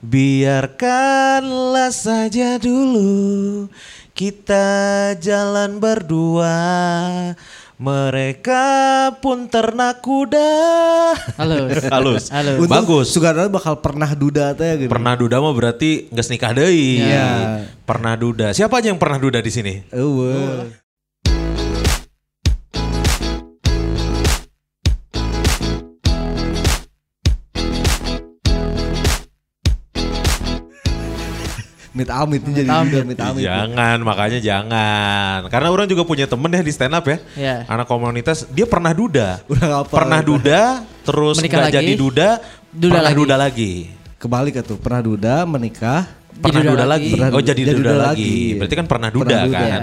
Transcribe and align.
Biarkanlah 0.00 1.92
saja 1.92 2.56
dulu 2.56 3.68
kita 4.16 4.68
jalan 5.20 5.76
berdua. 5.76 6.56
Mereka 7.80 8.64
pun 9.24 9.48
ternak 9.48 10.00
kuda. 10.00 10.52
Halus. 11.36 11.84
Halus. 11.92 12.24
Halus. 12.28 12.58
Untung 12.64 12.84
Bagus. 12.84 13.12
Sugarno 13.12 13.48
bakal 13.52 13.80
pernah 13.80 14.08
duda 14.12 14.56
teh 14.56 14.84
gitu. 14.84 14.92
Pernah 14.92 15.16
duda 15.20 15.36
mah 15.40 15.52
berarti 15.52 16.08
nggak 16.08 16.26
nikah 16.32 16.52
deui. 16.52 17.00
Iya. 17.00 17.64
Pernah 17.84 18.16
duda. 18.16 18.52
Siapa 18.56 18.80
aja 18.80 18.92
yang 18.92 19.00
pernah 19.00 19.20
duda 19.20 19.40
di 19.40 19.52
sini? 19.52 19.84
Eueuh. 19.92 20.79
Mit 32.00 32.08
amit 32.08 32.40
ini 32.48 32.64
jadi 32.64 32.70
Amit. 32.72 33.12
amit. 33.20 33.44
Jangan, 33.44 33.98
makanya 34.00 34.40
jangan. 34.40 35.44
Karena 35.52 35.68
orang 35.68 35.84
juga 35.84 36.08
punya 36.08 36.24
temen 36.24 36.48
ya 36.48 36.64
di 36.64 36.72
stand 36.72 36.96
up 36.96 37.04
ya. 37.04 37.20
Iya. 37.36 37.56
Anak 37.68 37.84
komunitas, 37.84 38.48
dia 38.48 38.64
pernah 38.64 38.96
duda. 38.96 39.44
Udah 39.52 39.66
ngapal. 39.68 39.96
Pernah 40.00 40.20
duda, 40.24 40.60
terus 41.04 41.36
nggak 41.36 41.76
jadi 41.76 41.92
duda, 41.92 42.28
duda 42.72 42.88
pernah 42.96 43.04
lagi. 43.04 43.18
duda 43.20 43.34
lagi. 43.36 43.72
Kebalik 44.16 44.54
tuh, 44.64 44.80
pernah 44.80 45.04
duda, 45.04 45.44
menikah. 45.44 46.08
Pernah 46.40 46.62
duda 46.64 46.72
duda, 46.72 46.84
lagi. 46.88 47.04
lagi. 47.04 47.12
Pernah 47.20 47.28
oh 47.36 47.42
jadi, 47.44 47.60
jadi 47.60 47.72
duda, 47.76 47.76
duda 47.76 47.92
lagi. 48.00 48.08
lagi. 48.08 48.36
Berarti 48.56 48.74
kan 48.80 48.86
pernah 48.88 49.08
duda, 49.12 49.24
Pernah 49.28 49.44
duda. 49.44 49.60
kan. 49.60 49.82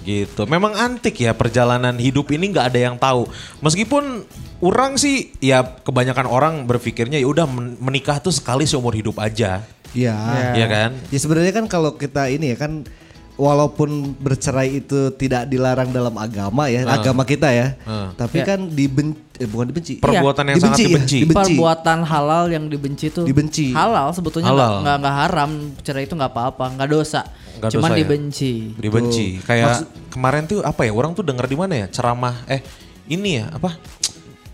Gitu. 0.00 0.42
Memang 0.48 0.72
antik 0.80 1.12
ya 1.20 1.36
perjalanan 1.36 1.92
hidup 2.00 2.32
ini 2.32 2.48
nggak 2.56 2.72
ada 2.72 2.80
yang 2.80 2.96
tahu. 2.96 3.28
Meskipun 3.60 4.24
orang 4.64 4.96
sih 4.96 5.28
ya 5.44 5.60
kebanyakan 5.60 6.24
orang 6.24 6.54
berpikirnya 6.64 7.20
ya 7.20 7.28
udah 7.28 7.44
men- 7.44 7.76
menikah 7.76 8.16
tuh 8.16 8.32
sekali 8.32 8.64
seumur 8.64 8.96
hidup 8.96 9.20
aja. 9.20 9.60
Iya. 9.92 10.14
Iya 10.54 10.66
kan? 10.66 10.90
Ya 11.08 11.18
sebenarnya 11.18 11.52
kan 11.52 11.66
kalau 11.66 11.94
kita 11.94 12.26
ini 12.26 12.52
ya 12.52 12.56
kan 12.56 12.86
walaupun 13.34 14.12
bercerai 14.14 14.78
itu 14.78 15.08
tidak 15.12 15.48
dilarang 15.48 15.88
dalam 15.88 16.12
agama 16.12 16.68
ya, 16.68 16.84
agama 16.84 17.24
kita 17.24 17.48
ya. 17.48 17.74
Ah. 17.82 18.12
Tapi 18.12 18.38
Ya. 18.38 18.46
kan 18.46 18.68
dibenci 18.68 19.16
eh, 19.36 19.48
bukan 19.48 19.66
dibenci. 19.66 19.92
Perbuatan 19.98 20.44
yang 20.46 20.56
sangat 20.60 20.76
ya, 20.76 20.84
dibenci. 20.86 21.16
dibenci. 21.24 21.34
Perbuatan 21.56 21.98
halal 22.04 22.44
yang 22.48 22.64
dibenci 22.66 23.08
tuh 23.08 23.24
Dibenci. 23.24 23.72
halal 23.72 24.12
sebetulnya 24.12 24.52
Halal. 24.52 24.60
nggak 24.60 24.80
nggak 24.84 24.96
nggak 25.00 25.16
haram 25.16 25.50
cerai 25.80 26.04
itu 26.04 26.12
nggak 26.12 26.28
apa-apa 26.30 26.64
nggak 26.76 26.90
dosa 26.90 27.20
Nggak 27.56 27.70
cuman 27.72 27.88
dosa 27.88 27.94
ya? 27.94 27.98
dibenci 27.98 28.52
Dibenci. 28.76 29.26
Kayak 29.40 29.68
kemarin 30.08 30.44
tuh 30.44 30.60
apa 30.60 30.84
ya? 30.84 30.92
Orang 30.92 31.16
tuh 31.16 31.24
denger 31.24 31.44
di 31.44 31.56
mana 31.56 31.74
ya? 31.74 31.86
Ceramah 31.88 32.44
eh 32.46 32.60
ini 33.08 33.40
ya 33.40 33.48
apa? 33.50 33.80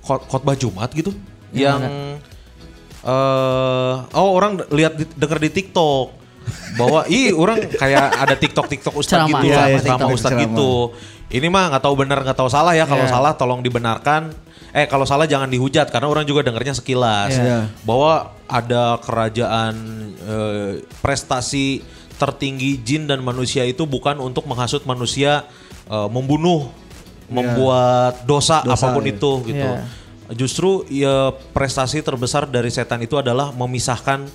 Khot- 0.01 0.31
Khotbah 0.31 0.55
Jumat 0.55 0.95
gitu. 0.95 1.11
Yang 1.51 1.83
eh 3.07 3.95
oh 4.19 4.31
orang 4.35 4.59
lihat 4.75 4.99
denger 4.99 5.39
di 5.39 5.51
TikTok 5.55 6.07
bahwa 6.75 7.07
ih 7.13 7.31
orang 7.33 7.63
kayak 7.71 8.05
ada 8.19 8.35
TikTok 8.35 8.67
TikTok 8.67 8.95
ustaz 8.99 9.23
gitu, 9.25 9.47
Iya, 9.47 9.55
iya, 9.71 9.79
ceramah 9.79 9.83
TikTok, 9.87 10.11
ustaz 10.11 10.33
gitu. 10.35 10.73
Ini 11.27 11.47
mah 11.51 11.75
nggak 11.75 11.83
tahu 11.83 11.95
benar 11.99 12.19
nggak 12.23 12.39
tahu 12.39 12.51
salah 12.51 12.75
ya. 12.75 12.87
Kalau 12.87 13.07
Iya. 13.07 13.15
salah 13.15 13.33
tolong 13.35 13.63
dibenarkan. 13.63 14.31
Eh 14.71 14.85
kalau 14.85 15.03
salah 15.03 15.25
jangan 15.25 15.49
dihujat 15.49 15.89
karena 15.89 16.07
orang 16.07 16.23
juga 16.23 16.45
dengernya 16.45 16.77
sekilas 16.77 17.33
Iya. 17.33 17.71
bahwa 17.83 18.31
ada 18.47 18.99
kerajaan 19.03 19.75
eh, 20.21 20.73
prestasi 21.01 21.83
tertinggi 22.17 22.79
jin 22.81 23.07
dan 23.07 23.21
manusia 23.21 23.63
itu 23.65 23.85
bukan 23.85 24.19
untuk 24.19 24.47
menghasut 24.47 24.83
manusia 24.85 25.47
eh, 25.87 26.09
membunuh, 26.11 26.71
membuat 27.27 28.23
dosa, 28.23 28.63
Dosa, 28.63 28.87
apa 28.91 28.95
pun 28.95 29.05
ya. 29.07 29.15
itu 29.15 29.31
gitu. 29.47 29.71
Iya. 29.71 29.83
Justru 30.33 30.83
ya 30.89 31.31
prestasi 31.55 32.03
terbesar 32.03 32.47
dari 32.47 32.67
setan 32.69 32.99
itu 32.99 33.15
adalah 33.15 33.55
memisahkan 33.55 34.27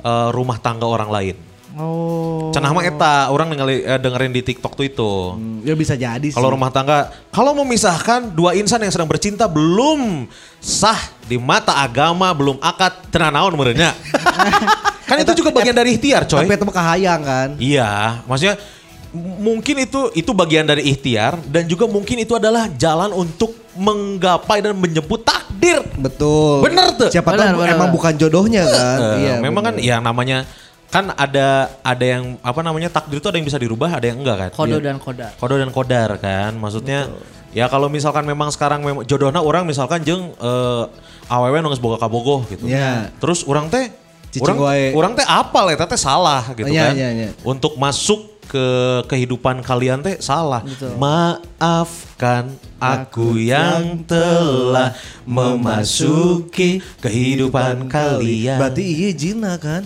eh, 0.00 0.28
rumah 0.30 0.58
tangga 0.58 0.86
orang 0.86 1.10
lain. 1.10 1.36
oh 1.78 2.50
Cenah 2.50 2.72
mah 2.72 2.80
eta 2.82 3.28
orang 3.28 3.52
ningali- 3.52 3.84
eh, 3.84 4.00
dengerin 4.00 4.32
di 4.32 4.42
TikTok 4.42 4.72
tuh 4.74 4.86
itu. 4.88 5.12
Hmm, 5.36 5.60
Ya 5.62 5.76
bisa 5.76 5.94
jadi 5.94 6.24
sih. 6.24 6.34
Kalau 6.34 6.50
rumah 6.50 6.72
tangga, 6.72 7.12
kalau 7.30 7.52
memisahkan 7.62 8.32
dua 8.32 8.56
insan 8.56 8.82
yang 8.82 8.90
sedang 8.90 9.06
bercinta 9.06 9.46
belum 9.46 10.26
sah 10.58 10.98
di 11.28 11.36
mata 11.36 11.76
agama, 11.78 12.32
belum 12.32 12.58
akad, 12.58 13.12
tenang 13.12 13.36
naon 13.36 13.54
kan 15.08 15.16
itu 15.24 15.32
juga 15.40 15.48
bagian 15.48 15.72
dari 15.72 15.96
ikhtiar, 15.96 16.28
coy. 16.28 16.44
Tapi 16.44 16.52
itu 16.52 16.64
kahayang 16.68 17.20
kan. 17.24 17.48
Iya, 17.56 18.22
maksudnya 18.28 18.60
mungkin 19.16 19.80
itu 19.80 20.12
itu 20.12 20.30
bagian 20.36 20.68
dari 20.68 20.84
ikhtiar 20.84 21.40
dan 21.48 21.64
juga 21.64 21.88
mungkin 21.88 22.20
itu 22.20 22.36
adalah 22.36 22.68
jalan 22.76 23.08
untuk 23.12 23.56
menggapai 23.72 24.60
dan 24.60 24.76
menjemput 24.76 25.24
takdir. 25.24 25.80
Betul. 25.96 26.60
Bener 26.66 26.92
tuh. 26.92 27.08
Siapa 27.08 27.32
Bener, 27.32 27.56
tahu 27.56 27.64
bener, 27.64 27.72
emang 27.72 27.88
bener. 27.88 27.96
bukan 27.96 28.12
jodohnya 28.20 28.62
kan. 28.68 28.98
Eh, 29.00 29.16
iya. 29.24 29.34
memang 29.40 29.62
bener. 29.64 29.80
kan 29.80 29.86
ya 29.88 29.96
namanya 30.02 30.38
kan 30.88 31.12
ada 31.16 31.68
ada 31.84 32.04
yang 32.04 32.40
apa 32.40 32.60
namanya 32.64 32.88
takdir 32.88 33.20
itu 33.20 33.28
ada 33.28 33.36
yang 33.36 33.48
bisa 33.48 33.60
dirubah, 33.60 33.92
ada 33.92 34.08
yang 34.08 34.20
enggak 34.24 34.36
kan. 34.48 34.50
kodo 34.56 34.76
dan 34.80 34.96
kodar 34.96 35.32
Kodo 35.36 35.54
dan 35.60 35.68
kodar 35.68 36.10
kan, 36.16 36.56
maksudnya 36.56 37.08
ya 37.52 37.68
kalau 37.68 37.88
misalkan 37.92 38.24
memang 38.24 38.48
sekarang 38.52 38.80
memang 38.80 39.04
jodohnya 39.04 39.40
orang 39.40 39.68
misalkan 39.68 40.00
jeng 40.04 40.32
eh, 40.36 40.84
awewe 41.28 41.60
nunggu 41.60 41.76
boga 41.80 42.00
kabogoh 42.00 42.44
gitu. 42.48 42.64
Ya. 42.68 43.12
Terus 43.20 43.44
orang 43.44 43.68
teh 43.68 43.88
Cicing 44.28 44.44
orang 44.44 44.92
orang 44.92 45.12
teh 45.16 45.24
apal 45.24 45.72
eta 45.72 45.88
teh 45.88 45.96
salah 45.96 46.44
gitu 46.52 46.68
Iya, 46.68 46.92
kan. 46.92 46.94
iya, 46.96 47.08
iya. 47.16 47.28
Untuk 47.44 47.76
masuk 47.80 48.37
ke 48.48 48.66
kehidupan 49.06 49.60
kalian 49.60 50.00
teh 50.00 50.16
salah. 50.18 50.64
Maafkan 50.96 52.56
aku 52.80 53.36
yang 53.36 54.02
telah 54.08 54.96
memasuki 55.28 56.80
kehidupan 57.04 57.92
kalian. 57.92 58.56
Berarti 58.56 58.82
iya 58.82 59.10
jina 59.12 59.60
kan? 59.60 59.84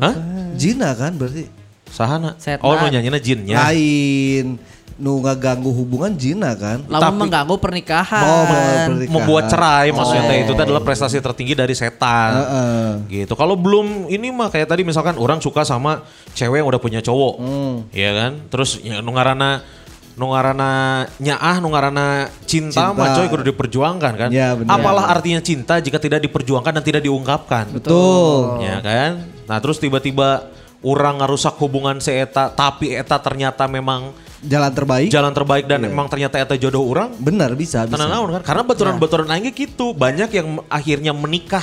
Hah? 0.00 0.14
Jina 0.56 0.96
kan 0.96 1.12
berarti. 1.20 1.46
Sahana. 1.92 2.40
Setan. 2.40 2.64
Oh, 2.64 2.72
nu 2.72 2.88
nyanyina 2.88 3.20
jinnya. 3.20 3.68
Lain. 3.68 4.56
Nu 5.02 5.18
ngaganggu 5.18 5.66
hubungan 5.66 6.14
jina 6.14 6.54
kan? 6.54 6.86
lamun 6.86 7.02
Tapi- 7.02 7.18
mengganggu 7.18 7.56
pernikahan 7.58 8.22
Oh, 8.22 8.42
pernikahan. 8.46 9.10
membuat 9.10 9.50
cerai 9.50 9.90
maksudnya 9.90 10.22
Oh. 10.22 10.30
teh 10.30 10.38
itu 10.46 10.52
adalah 10.54 10.78
prestasi 10.78 11.18
tertinggi 11.18 11.58
dari 11.58 11.74
setan. 11.74 12.30
Heeh. 12.38 12.88
Gitu. 13.10 13.34
Kalau 13.34 13.58
belum 13.58 14.06
ini 14.06 14.30
mah 14.30 14.46
kayak 14.46 14.70
tadi 14.70 14.86
misalkan 14.86 15.18
orang 15.18 15.42
suka 15.42 15.66
sama 15.66 16.06
cewek 16.30 16.62
yang 16.62 16.70
udah 16.70 16.78
punya 16.78 17.02
cowok. 17.02 17.34
Hmm. 17.36 17.74
Iya 17.90 18.10
kan? 18.14 18.32
Terus 18.46 18.78
ya, 18.78 19.02
nu 19.02 19.10
ngaranna 19.10 19.66
nu 20.12 20.30
ngaranna 20.30 20.70
nyaah 21.18 21.56
nu 21.58 21.66
ngaranna 21.66 22.06
cinta, 22.44 22.92
Cinta. 22.92 22.94
mah 22.94 23.10
coy 23.12 23.26
kudu 23.26 23.42
diperjuangkan 23.48 24.12
kan. 24.14 24.28
Ya, 24.30 24.54
benar. 24.54 24.78
Apalah 24.78 25.10
artinya 25.10 25.42
cinta 25.42 25.82
jika 25.82 25.98
tidak 25.98 26.22
diperjuangkan 26.22 26.78
dan 26.78 26.84
tidak 26.84 27.02
diungkapkan. 27.02 27.74
Betul. 27.74 28.62
Ya 28.62 28.78
kan? 28.78 29.26
Nah, 29.50 29.58
terus 29.58 29.82
tiba-tiba 29.82 30.46
orang 30.78 31.18
ngarusak 31.18 31.58
hubungan 31.58 31.98
si 31.98 32.14
eta 32.14 32.54
tapi 32.54 32.94
eta 32.94 33.18
ternyata 33.18 33.66
memang 33.66 34.14
Jalan 34.42 34.74
terbaik. 34.74 35.08
jalan 35.08 35.30
terbaik 35.30 35.64
dan 35.64 35.86
emang 35.86 36.10
ternyata 36.10 36.34
eta 36.34 36.58
jodoh 36.58 36.82
orang 36.82 37.14
Benar 37.14 37.54
bisa 37.54 37.86
bisa. 37.86 37.94
Tenang 37.94 38.10
naon 38.10 38.28
kan? 38.34 38.42
Karena 38.42 38.62
baturan-baturan 38.66 39.30
aing 39.30 39.46
ge 39.48 39.70
gitu. 39.70 39.94
Banyak 39.94 40.34
yang 40.34 40.58
akhirnya 40.66 41.14
menikah 41.14 41.62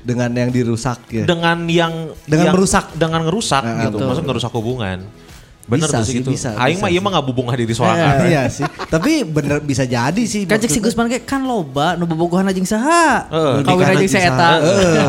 Dengan 0.00 0.32
yang 0.32 0.48
dirusak 0.48 1.04
ya. 1.08 1.24
dengan 1.24 1.64
yang 1.64 2.12
Dengan 2.24 2.48
yang- 2.48 2.54
merusak. 2.56 2.92
dengan 2.92 3.24
ngerusak 3.24 3.60
Nah, 3.60 3.76
gitu. 3.84 3.96
betul. 3.96 4.06
Maksud 4.08 4.24
ngerusak 4.24 4.52
hubungan. 4.52 4.98
Bener 5.64 5.88
Bisa 5.88 5.96
tuh 5.96 6.04
sih, 6.04 6.20
gitu. 6.20 6.28
bisa, 6.28 6.52
Aing 6.54 6.76
mah 6.76 6.86
iya 6.86 7.00
mah 7.00 7.08
ngabubungah 7.10 7.56
diri 7.56 7.72
sorangan. 7.72 8.28
iya 8.28 8.44
sih. 8.46 8.68
Tapi 8.84 9.24
bener 9.24 9.58
bisa 9.58 9.82
jadi 9.82 10.22
sih. 10.22 10.44
kan 10.44 10.56
cek 10.56 10.68
si. 10.68 10.76
Gusman 10.76 11.08
kayak 11.08 11.24
kan 11.24 11.40
loba 11.40 11.96
nu 11.96 12.04
bobogohan 12.04 12.44
aja 12.44 12.60
saha 12.66 13.24
Heeh, 13.26 13.64
kawin 13.64 13.80
aja 13.82 13.96
aja 13.96 14.04
si 14.04 14.18
eta 14.18 14.50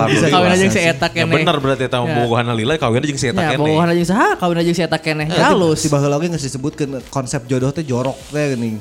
bisa 0.07 0.25
kawin 0.31 0.49
aja 0.49 0.65
si 0.65 0.79
eta 0.79 1.07
Ya 1.07 1.23
kene 1.23 1.33
bener 1.35 1.55
berarti 1.57 1.83
eta 1.83 1.97
Ya. 1.97 2.07
bobogohan 2.07 2.47
lila 2.49 2.73
kawin 2.75 3.03
jeung 3.03 3.17
si 3.17 3.27
eta 3.27 3.35
ya 3.37 3.49
kene. 3.51 3.59
bobogohan 3.59 3.89
aja 3.91 4.03
saha 4.07 4.29
kawin 4.35 4.57
aja 4.57 4.71
si 4.71 4.81
eta 4.81 4.97
kene 4.97 5.27
halus 5.27 5.77
Si 5.77 5.87
baheula 5.87 6.15
oge 6.15 6.27
geus 6.29 6.41
disebutkeun 6.41 7.03
konsep 7.09 7.43
jodoh 7.45 7.69
teh 7.69 7.83
jorok 7.83 8.15
teh 8.29 8.55
geuning. 8.55 8.79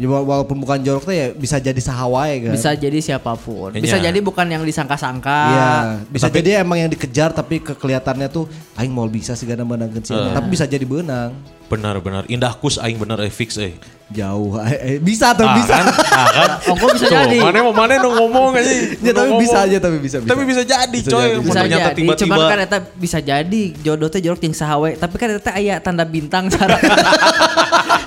Ya, 0.00 0.08
wala- 0.08 0.24
walaupun 0.24 0.56
bukan 0.56 0.80
jorok 0.80 1.04
teh 1.04 1.12
ya 1.14 1.28
bisa 1.30 1.60
jadi 1.60 1.76
sahawae 1.76 2.40
kan. 2.42 2.52
bisa 2.52 2.72
jadi 2.72 2.98
siapa 2.98 3.36
pun 3.36 3.68
Iya. 3.70 3.84
bisa 3.84 3.96
jadi 4.00 4.16
bukan 4.18 4.48
yang 4.48 4.64
disangka-sangka 4.64 5.40
Iya, 5.46 5.70
bisa 6.08 6.26
Tapi- 6.26 6.40
jadi 6.40 6.50
emang 6.58 6.78
yang 6.78 6.88
dikejar 6.88 7.30
tapi 7.30 7.60
ke 7.60 7.76
kelihatannya 7.76 8.26
tuh 8.26 8.48
aing 8.74 8.88
mau 8.88 9.04
bisa 9.04 9.36
sih 9.36 9.44
gana 9.44 9.60
menangkeun 9.60 10.00
si 10.00 10.10
eta. 10.10 10.40
Tapi 10.40 10.48
bisa 10.48 10.64
jadi 10.64 10.82
benang. 10.82 11.36
Benar 11.68 12.00
benar. 12.00 12.24
Indah 12.26 12.50
kus 12.54 12.74
aing 12.74 12.96
bener 12.96 13.20
eh 13.20 13.28
fix 13.28 13.54
eh. 13.54 13.76
Jauh. 14.10 14.58
Eh, 14.60 14.74
eh, 14.74 14.98
bisa 14.98 15.30
tuh 15.32 15.42
Ah, 15.42 15.54
bisa. 15.54 15.70
kan? 15.72 15.86
Ah, 16.10 16.28
kan? 16.28 16.48
Ongko 16.70 16.86
bisa 16.92 17.06
Tuh, 17.06 17.14
jadi 17.16 17.38
Mana 17.40 17.62
mau 17.62 17.70
mana 17.72 17.94
nu 17.96 18.10
ngomong 18.12 18.52
aja. 18.52 18.72
Ya, 18.98 19.12
tapi 19.12 19.30
bisa 19.38 19.58
aja 19.62 19.78
tapi 19.78 19.98
bisa. 19.98 20.18
Tapi 20.18 20.42
bisa 20.42 20.62
jadi 20.62 20.90
Bisa 20.92 21.08
coy. 21.08 21.22
jadi. 21.22 21.38
Bisa 21.40 21.58
ternyata 21.60 21.88
tiba-tiba 21.92 22.14
cuman 22.28 22.46
kan 22.48 22.58
eta 22.60 22.78
bisa 22.92 23.18
jadi 23.18 23.62
jodoh 23.76 24.06
teh 24.06 24.18
jorok 24.18 24.40
jeung 24.40 24.50
sahawe 24.52 24.90
tapi 24.92 25.14
kan 25.14 25.28
eta 25.32 25.52
aya 25.52 25.78
tanda 25.78 26.02
bintang 26.02 26.50
syarat 26.52 26.82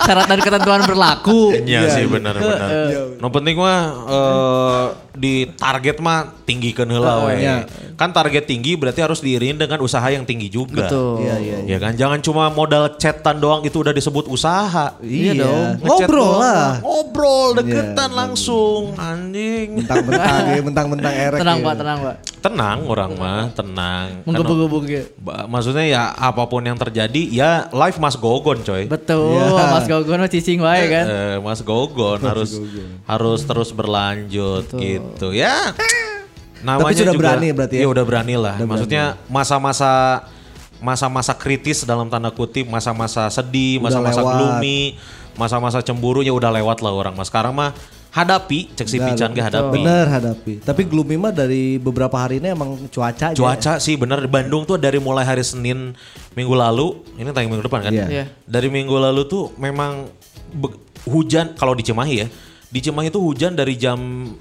syarat 0.04 0.26
dan 0.26 0.40
ketentuan 0.40 0.82
berlaku 0.84 1.56
Iya 1.56 1.80
Iya, 1.80 1.90
sih 1.90 2.04
iya. 2.04 2.12
benar 2.12 2.34
benar. 2.36 2.70
No 3.18 3.28
penting 3.30 3.56
mah 3.56 3.80
eh, 4.06 4.86
di 5.14 5.34
target 5.50 5.98
mah 5.98 6.44
tinggikan 6.44 6.86
heula 6.86 7.24
we. 7.26 7.40
Iya. 7.40 7.64
Kan 7.94 8.12
target 8.12 8.44
tinggi 8.44 8.74
berarti 8.74 9.00
harus 9.00 9.20
diiringi 9.20 9.56
dengan 9.58 9.80
usaha 9.80 10.04
yang 10.06 10.24
tinggi 10.24 10.50
juga. 10.50 10.84
betul 10.84 11.22
Iya, 11.22 11.36
iya. 11.40 11.58
Ya 11.66 11.78
kan 11.80 11.94
jangan 11.94 12.20
cuma 12.20 12.50
modal 12.50 12.98
chatan 12.98 13.38
doang 13.38 13.62
itu 13.62 13.78
udah 13.78 13.92
disebut 13.92 14.28
usaha. 14.28 14.98
Iya 15.00 15.32
dong. 15.38 15.80
Ngobrol 15.96 16.18
doang. 16.20 16.40
lah. 16.40 16.70
Ngobrol 16.80 17.48
deketan 17.56 18.10
Iya, 18.10 18.18
langsung 18.18 18.82
anjing. 18.94 19.68
Mentang-mentang 19.78 20.44
ya, 20.48 20.62
mentang-mentang 20.68 21.14
erek. 21.14 21.40
Tenang 21.40 21.58
ya. 21.58 21.66
pak, 21.66 21.76
tenang 21.76 21.98
pak. 22.00 22.16
Tenang 22.40 22.78
orang 22.84 23.12
mah, 23.14 23.44
tenang. 23.52 24.08
Menggebu-gebu 24.24 24.78
gitu. 24.84 25.06
Ba- 25.18 25.46
Maksudnya 25.46 25.86
ya 25.86 26.04
apa 26.10 26.44
pun 26.44 26.60
yang 26.60 26.76
terjadi 26.76 27.22
ya 27.26 27.50
life 27.70 27.98
must 27.98 28.18
go 28.18 28.38
on 28.38 28.60
coy. 28.60 28.84
Betul, 28.86 29.36
Iya. 29.36 29.72
Mas 29.72 29.86
Gogono 29.86 30.26
cicing 30.26 30.60
wae 30.60 30.84
kan. 30.86 31.06
Eh, 31.06 31.36
Mas 31.38 31.62
Gogon 31.62 32.20
harus 32.20 32.60
harus 33.04 33.40
terus 33.42 33.70
berlanjut 33.70 34.68
gitu 34.70 35.32
ya. 35.32 35.72
Namanya 36.60 36.96
sudah 36.96 37.12
juga, 37.12 37.24
berani 37.36 37.48
berarti 37.52 37.76
ya? 37.76 37.82
Iya 37.82 37.88
udah 37.90 38.04
berani 38.04 38.36
lah. 38.36 38.56
Udah 38.56 38.68
Maksudnya 38.68 39.04
masa-masa 39.28 40.24
masa-masa 40.80 41.32
kritis 41.32 41.84
dalam 41.84 42.08
tanda 42.08 42.28
kutip, 42.28 42.64
masa-masa 42.66 43.28
sedih, 43.28 43.80
masa-masa 43.80 44.20
gloomy, 44.20 45.00
masa-masa 45.36 45.82
cemburu 45.82 46.22
ya 46.22 46.32
udah 46.32 46.52
lewat 46.52 46.80
lah 46.80 46.92
orang 46.92 47.14
mas. 47.14 47.28
Sekarang 47.28 47.54
mah 47.54 47.74
hadapi, 48.10 48.70
cek 48.78 48.86
si 48.86 49.02
Pican 49.02 49.34
ke 49.34 49.42
hadapi. 49.42 49.82
Bener 49.82 50.06
hadapi. 50.06 50.54
Tapi 50.62 50.86
gloomy 50.86 51.18
mah 51.18 51.34
dari 51.34 51.82
beberapa 51.82 52.14
hari 52.14 52.38
ini 52.38 52.54
emang 52.54 52.78
cuaca 52.88 53.34
aja. 53.34 53.38
Cuaca 53.38 53.82
sih 53.82 53.98
bener 53.98 54.22
di 54.22 54.30
Bandung 54.30 54.64
tuh 54.64 54.78
dari 54.78 55.02
mulai 55.02 55.26
hari 55.26 55.42
Senin 55.42 55.98
minggu 56.34 56.54
lalu, 56.54 57.02
ini 57.18 57.34
tayang 57.34 57.50
minggu 57.50 57.66
depan 57.66 57.90
kan? 57.90 57.92
Iya. 57.92 58.06
Iya. 58.08 58.26
Dari 58.46 58.70
minggu 58.70 58.94
lalu 58.94 59.26
tuh 59.26 59.50
memang 59.58 60.06
be- 60.54 60.78
hujan 61.10 61.58
kalau 61.58 61.74
di 61.74 61.82
Cimahi 61.82 62.16
ya. 62.22 62.28
Di 62.70 62.82
Cimahi 62.82 63.14
itu 63.14 63.22
hujan 63.22 63.54
dari 63.54 63.78
jam 63.78 63.98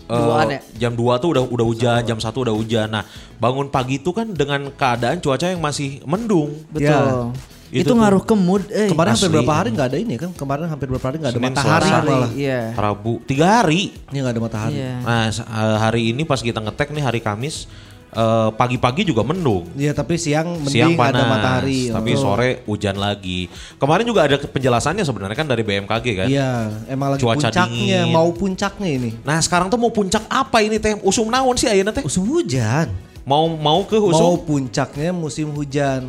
eh, 0.09 0.17
Duaan 0.17 0.49
ya? 0.49 0.61
jam 0.77 0.93
2 0.97 1.21
tuh 1.21 1.29
udah 1.37 1.45
udah 1.45 1.67
hujan, 1.69 2.01
jam 2.01 2.17
1 2.17 2.33
udah 2.33 2.55
hujan. 2.57 2.89
Nah, 2.89 3.05
bangun 3.37 3.69
pagi 3.69 4.01
itu 4.01 4.09
kan 4.13 4.33
dengan 4.33 4.73
keadaan 4.73 5.21
cuaca 5.21 5.49
yang 5.49 5.61
masih 5.61 6.01
mendung. 6.05 6.49
Betul. 6.73 7.33
Itu 7.73 7.89
Itu, 7.89 7.93
ngaruh 7.97 8.21
ke 8.21 8.35
mood. 8.37 8.69
Eh. 8.69 8.85
Kemarin 8.87 9.17
hampir 9.17 9.27
Asli. 9.27 9.35
berapa 9.35 9.53
hari 9.57 9.69
nggak 9.73 9.89
ada 9.89 9.97
ini 9.97 10.15
kan? 10.15 10.31
Kemarin 10.31 10.69
hampir 10.69 10.87
berapa 10.87 11.03
hari 11.03 11.17
nggak 11.17 11.31
ada 11.31 11.39
Senin, 11.39 11.49
matahari 11.51 11.89
Selasa. 11.89 12.05
malah. 12.05 12.31
Iya. 12.31 12.61
Rabu, 12.77 13.13
tiga 13.25 13.47
hari. 13.59 13.83
Ini 14.07 14.17
nggak 14.19 14.35
ada 14.37 14.43
matahari. 14.43 14.75
Iya. 14.77 14.95
Nah, 15.01 15.23
eh, 15.27 15.77
hari 15.81 16.03
ini 16.09 16.23
pas 16.23 16.37
kita 16.39 16.61
ngetek 16.61 16.89
nih 16.91 17.01
hari 17.01 17.19
Kamis, 17.19 17.65
eh, 18.13 18.49
pagi-pagi 18.53 19.03
juga 19.03 19.25
mendung. 19.25 19.73
Iya 19.73 19.93
tapi 19.93 20.15
siang 20.15 20.53
mending 20.59 20.69
Siang 20.69 20.93
panas, 20.95 21.17
ada 21.17 21.25
matahari. 21.27 21.89
tapi 21.89 22.11
Oh. 22.13 22.21
sore 22.21 22.49
hujan 22.63 22.93
lagi. 22.95 23.49
Kemarin 23.75 24.05
juga 24.05 24.21
ada 24.23 24.37
penjelasannya 24.37 25.01
sebenarnya 25.01 25.33
kan 25.35 25.49
dari 25.49 25.63
BMKG 25.63 26.07
kan. 26.15 26.29
Iya, 26.29 26.53
emang 26.87 27.09
lagi 27.11 27.25
Cuaca 27.25 27.49
puncaknya, 27.49 27.65
dingin. 28.05 28.13
mau 28.13 28.29
puncaknya 28.31 28.91
ini. 28.91 29.11
Nah 29.23 29.41
sekarang 29.41 29.67
tuh 29.67 29.81
mau 29.81 29.89
puncak 29.89 30.29
apa 30.29 30.61
ini 30.61 30.77
teh? 30.77 31.01
Usum 31.01 31.25
naon 31.27 31.57
sih 31.57 31.67
ayeuna 31.67 31.89
teh? 31.89 32.05
Musim 32.05 32.29
hujan. 32.29 32.93
Mau 33.25 33.49
mau 33.49 33.81
ke 33.83 33.97
Mau 33.97 34.13
usum? 34.13 34.37
puncaknya 34.45 35.09
musim 35.11 35.49
hujan. 35.49 36.05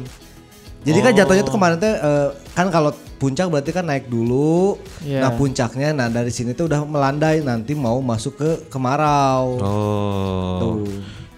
Jadi 0.84 1.00
kan 1.00 1.12
jatuhnya 1.16 1.44
tuh 1.48 1.56
kemarin 1.56 1.78
teh 1.80 1.96
eh, 1.96 2.30
kan 2.52 2.68
kalau 2.68 2.92
puncak 3.18 3.48
berarti 3.48 3.72
kan 3.72 3.88
naik 3.88 4.12
dulu. 4.12 4.76
Iya. 5.00 5.24
Nah 5.24 5.32
puncaknya, 5.36 5.96
nah 5.96 6.08
dari 6.12 6.30
sini 6.30 6.52
tuh 6.52 6.68
udah 6.68 6.84
melandai 6.84 7.40
nanti 7.40 7.72
mau 7.72 8.04
masuk 8.04 8.36
ke 8.36 8.50
kemarau. 8.68 9.46
Oh. 9.64 10.60
Tuh. 10.60 10.76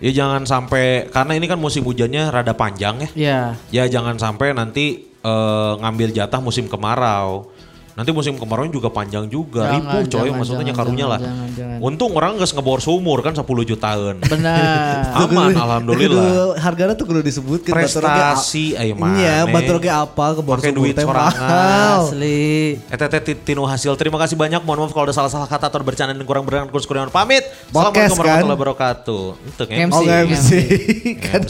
Ya 0.02 0.12
jangan 0.12 0.44
sampai 0.44 1.08
karena 1.08 1.40
ini 1.40 1.46
kan 1.48 1.62
musim 1.62 1.86
hujannya 1.86 2.28
rada 2.34 2.58
panjang 2.58 3.06
ya. 3.06 3.10
Iya. 3.16 3.40
Ya 3.72 3.84
jangan 3.88 4.18
sampai 4.18 4.58
nanti 4.58 5.08
eh, 5.08 5.74
ngambil 5.80 6.10
jatah 6.12 6.42
musim 6.42 6.66
kemarau. 6.66 7.54
Nanti 7.96 8.12
musim 8.12 8.36
kemarau 8.36 8.68
juga 8.68 8.92
panjang 8.92 9.24
juga, 9.32 9.72
Jangan, 9.72 9.80
ribu 9.80 9.98
coy 10.12 10.28
jangan, 10.28 10.36
maksudnya 10.36 10.66
jangan, 10.68 10.76
karunya 10.76 11.06
jangan, 11.08 11.16
lah. 11.16 11.20
jangan, 11.24 11.50
jangan. 11.56 11.78
Untung 11.80 12.12
orang 12.12 12.32
nggak 12.36 12.52
ngebor 12.52 12.80
sumur 12.84 13.18
kan 13.24 13.32
10 13.32 13.48
jutaan. 13.64 14.16
Benar. 14.20 15.00
Aman 15.24 15.56
alhamdulillah. 15.56 16.28
Kudu- 16.28 16.56
Harganya 16.60 16.94
tuh 17.00 17.08
kudu 17.08 17.24
disebutkan 17.24 17.72
Prestasi 17.72 18.76
ayo 18.76 19.00
mana. 19.00 19.16
Iya, 19.16 19.48
batur 19.48 19.80
ge 19.80 19.88
apa 19.88 20.36
ke 20.36 20.42
bor 20.44 20.60
Pakai 20.60 20.76
sumur 20.76 20.92
duit 20.92 20.96
sorangan. 21.00 21.96
Asli. 22.04 22.84
Eta 22.92 23.08
teh 23.08 23.22
ti- 23.24 23.40
tinu 23.40 23.64
hasil. 23.64 23.96
Terima 23.96 24.20
kasih 24.20 24.36
banyak. 24.36 24.60
Mohon 24.68 24.80
maaf 24.84 24.92
kalau 24.92 25.08
ada 25.08 25.16
salah-salah 25.16 25.48
kata 25.48 25.72
atau 25.72 25.80
bercanda 25.80 26.12
dan 26.12 26.28
kurang 26.28 26.44
berkenan 26.44 26.68
kurus 26.68 26.84
kurang 26.84 27.08
pamit. 27.08 27.48
Assalamualaikum 27.72 27.96
kan? 27.96 28.44
warahmatullahi 28.44 28.60
wabarakatuh. 28.60 29.24
Itu 29.56 29.64
MC. 29.72 29.94
Oh 29.96 30.02
nggak 30.04 30.20
MC 30.36 30.50
kan 31.32 31.42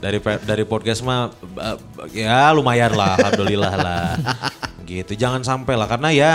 dari 0.00 0.16
dari 0.48 0.64
podcast 0.64 1.04
mah 1.04 1.28
ba- 1.52 1.76
ya 2.08 2.48
lumayan 2.56 2.96
lah 2.96 3.20
alhamdulillah 3.20 3.72
lah 3.76 4.08
gitu 4.90 5.14
jangan 5.14 5.46
sampai 5.46 5.78
lah 5.78 5.86
karena 5.86 6.10
ya 6.10 6.32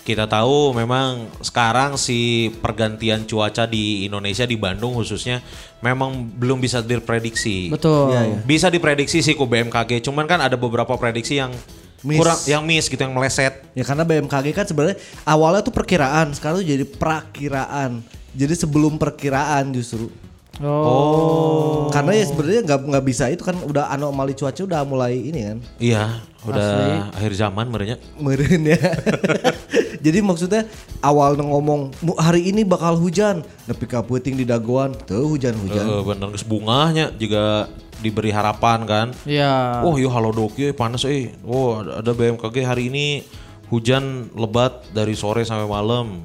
kita 0.00 0.24
tahu 0.24 0.72
memang 0.72 1.28
sekarang 1.44 2.00
si 2.00 2.48
pergantian 2.64 3.28
cuaca 3.28 3.68
di 3.68 4.08
Indonesia 4.08 4.48
di 4.48 4.56
Bandung 4.56 4.96
khususnya 4.96 5.44
memang 5.84 6.24
belum 6.40 6.56
bisa 6.56 6.80
diprediksi 6.80 7.68
Betul. 7.68 8.16
Iya, 8.16 8.22
iya. 8.24 8.38
bisa 8.40 8.72
diprediksi 8.72 9.20
sih 9.20 9.36
ku 9.36 9.44
BMKG 9.44 10.00
cuman 10.00 10.24
kan 10.24 10.40
ada 10.40 10.56
beberapa 10.56 10.96
prediksi 10.96 11.36
yang 11.36 11.52
Miss. 12.00 12.16
kurang 12.16 12.40
yang 12.48 12.62
miss 12.64 12.88
gitu 12.88 12.96
yang 12.96 13.12
meleset 13.12 13.60
Ya 13.76 13.84
karena 13.84 14.08
BMKG 14.08 14.56
kan 14.56 14.64
sebenarnya 14.64 14.96
awalnya 15.22 15.62
tuh 15.62 15.74
perkiraan, 15.74 16.34
sekarang 16.34 16.64
tuh 16.64 16.66
jadi 16.66 16.84
prakiraan. 16.84 18.02
Jadi 18.34 18.54
sebelum 18.54 18.98
perkiraan 18.98 19.70
justru. 19.74 20.10
Oh. 20.60 21.88
Karena 21.88 22.12
ya 22.12 22.24
sebenarnya 22.24 22.60
nggak 22.62 22.80
nggak 22.86 23.04
bisa 23.04 23.24
itu 23.26 23.40
kan 23.40 23.56
udah 23.58 23.88
anomali 23.88 24.32
cuaca 24.32 24.60
udah 24.60 24.84
mulai 24.84 25.16
ini 25.16 25.40
kan 25.42 25.58
iya 25.76 26.20
udah 26.42 27.10
akhir 27.12 27.32
zaman 27.34 27.66
merenya 27.68 27.96
meren 28.16 28.64
ya. 28.64 28.76
Jadi 30.04 30.18
maksudnya 30.20 30.64
awal 31.00 31.36
ngomong 31.36 31.92
"Mu- 32.00 32.16
hari 32.16 32.48
ini 32.48 32.64
bakal 32.64 32.96
hujan, 32.96 33.44
tapi 33.64 33.84
kaputing 33.84 34.32
di 34.34 34.44
dagoan 34.44 34.96
tuh 34.96 35.28
hujan-hujan. 35.28 35.84
Eh, 35.84 36.00
bener 36.02 36.28
geus 36.30 36.44
bungahnya 36.44 37.12
juga 37.14 37.68
diberi 38.00 38.32
harapan 38.32 38.88
kan 38.88 39.06
Iya. 39.28 39.84
Oh 39.84 40.00
iya 40.00 40.08
halo 40.08 40.32
dok 40.32 40.56
ya 40.56 40.72
panas 40.72 41.04
eh. 41.04 41.36
Oh 41.44 41.80
ada 41.80 42.12
BMKG 42.12 42.56
hari 42.64 42.88
ini 42.88 43.20
hujan 43.68 44.32
lebat 44.32 44.88
dari 44.90 45.12
sore 45.12 45.44
sampai 45.44 45.68
malam. 45.68 46.24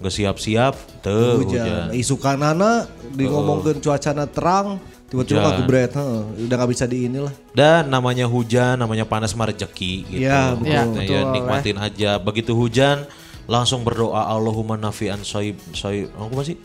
Nggak 0.00 0.14
siap-siap, 0.16 0.74
tuh 1.04 1.44
hujan. 1.44 1.60
hujan. 1.60 1.86
Isu 1.92 2.16
kanana 2.16 2.88
di 3.12 3.28
ngomongin 3.28 3.84
cuacana 3.84 4.24
terang, 4.24 4.80
tiba-tiba 5.12 5.60
gebret, 5.60 5.92
heeh. 5.92 6.48
udah 6.48 6.56
nggak 6.56 6.70
bisa 6.72 6.88
di 6.88 7.04
inilah. 7.04 7.34
Dan 7.52 7.92
namanya 7.92 8.24
hujan, 8.24 8.80
namanya 8.80 9.04
panas 9.04 9.36
mah 9.36 9.52
rezeki 9.52 10.08
gitu. 10.08 10.24
Iya, 10.24 10.56
betul. 10.56 10.72
Nah, 10.72 10.84
betul, 10.88 11.12
ya, 11.12 11.20
nikmatin 11.36 11.76
aja. 11.76 12.10
Begitu 12.16 12.56
hujan 12.56 13.04
langsung 13.44 13.84
berdoa 13.84 14.24
Allahumma 14.24 14.80
nafi'an 14.80 15.20
soib 15.20 15.60
soib 15.76 16.08
apa 16.16 16.42
sih? 16.48 16.56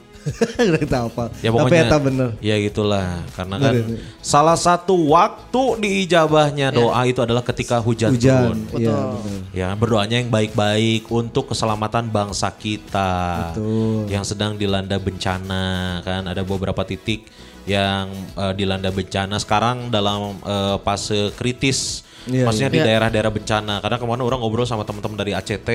Nggak 0.58 0.90
tahu 0.90 1.06
apa. 1.14 1.26
Ya 1.40 1.50
Tapi 1.54 1.56
pokoknya 1.62 1.84
eta 1.86 1.98
bener. 2.02 2.30
Ya 2.42 2.56
gitulah 2.58 3.22
karena 3.38 3.56
kan 3.62 3.74
Bener. 3.78 4.00
salah 4.20 4.58
satu 4.58 4.96
waktu 5.14 5.64
diijabahnya 5.86 6.74
doa 6.74 7.02
itu 7.06 7.22
adalah 7.22 7.46
ketika 7.46 7.78
hujan, 7.78 8.18
turun. 8.18 8.66
Hujan. 8.74 8.82
Iya, 8.82 9.00
bener. 9.22 9.42
Ya 9.54 9.68
berdoanya 9.78 10.18
yang 10.20 10.34
baik-baik 10.34 11.06
untuk 11.14 11.54
keselamatan 11.54 12.10
bangsa 12.10 12.50
kita 12.54 13.54
Betul. 13.54 14.10
yang 14.10 14.26
sedang 14.26 14.58
dilanda 14.58 14.98
bencana 14.98 16.02
kan 16.02 16.26
ada 16.26 16.42
beberapa 16.42 16.82
titik 16.82 17.30
yang 17.66 18.10
eh, 18.38 18.54
dilanda 18.58 18.90
bencana 18.90 19.38
sekarang 19.38 19.90
dalam 19.94 20.38
eh, 20.42 20.78
fase 20.82 21.34
kritis 21.38 22.06
Iya, 22.26 22.50
maksudnya 22.50 22.72
di 22.74 22.80
iya. 22.82 22.86
daerah-daerah 22.90 23.30
bencana 23.30 23.74
karena 23.86 23.98
kemarin 24.02 24.24
orang 24.26 24.40
ngobrol 24.42 24.66
sama 24.66 24.82
teman-teman 24.82 25.14
dari 25.14 25.38
ACT 25.38 25.70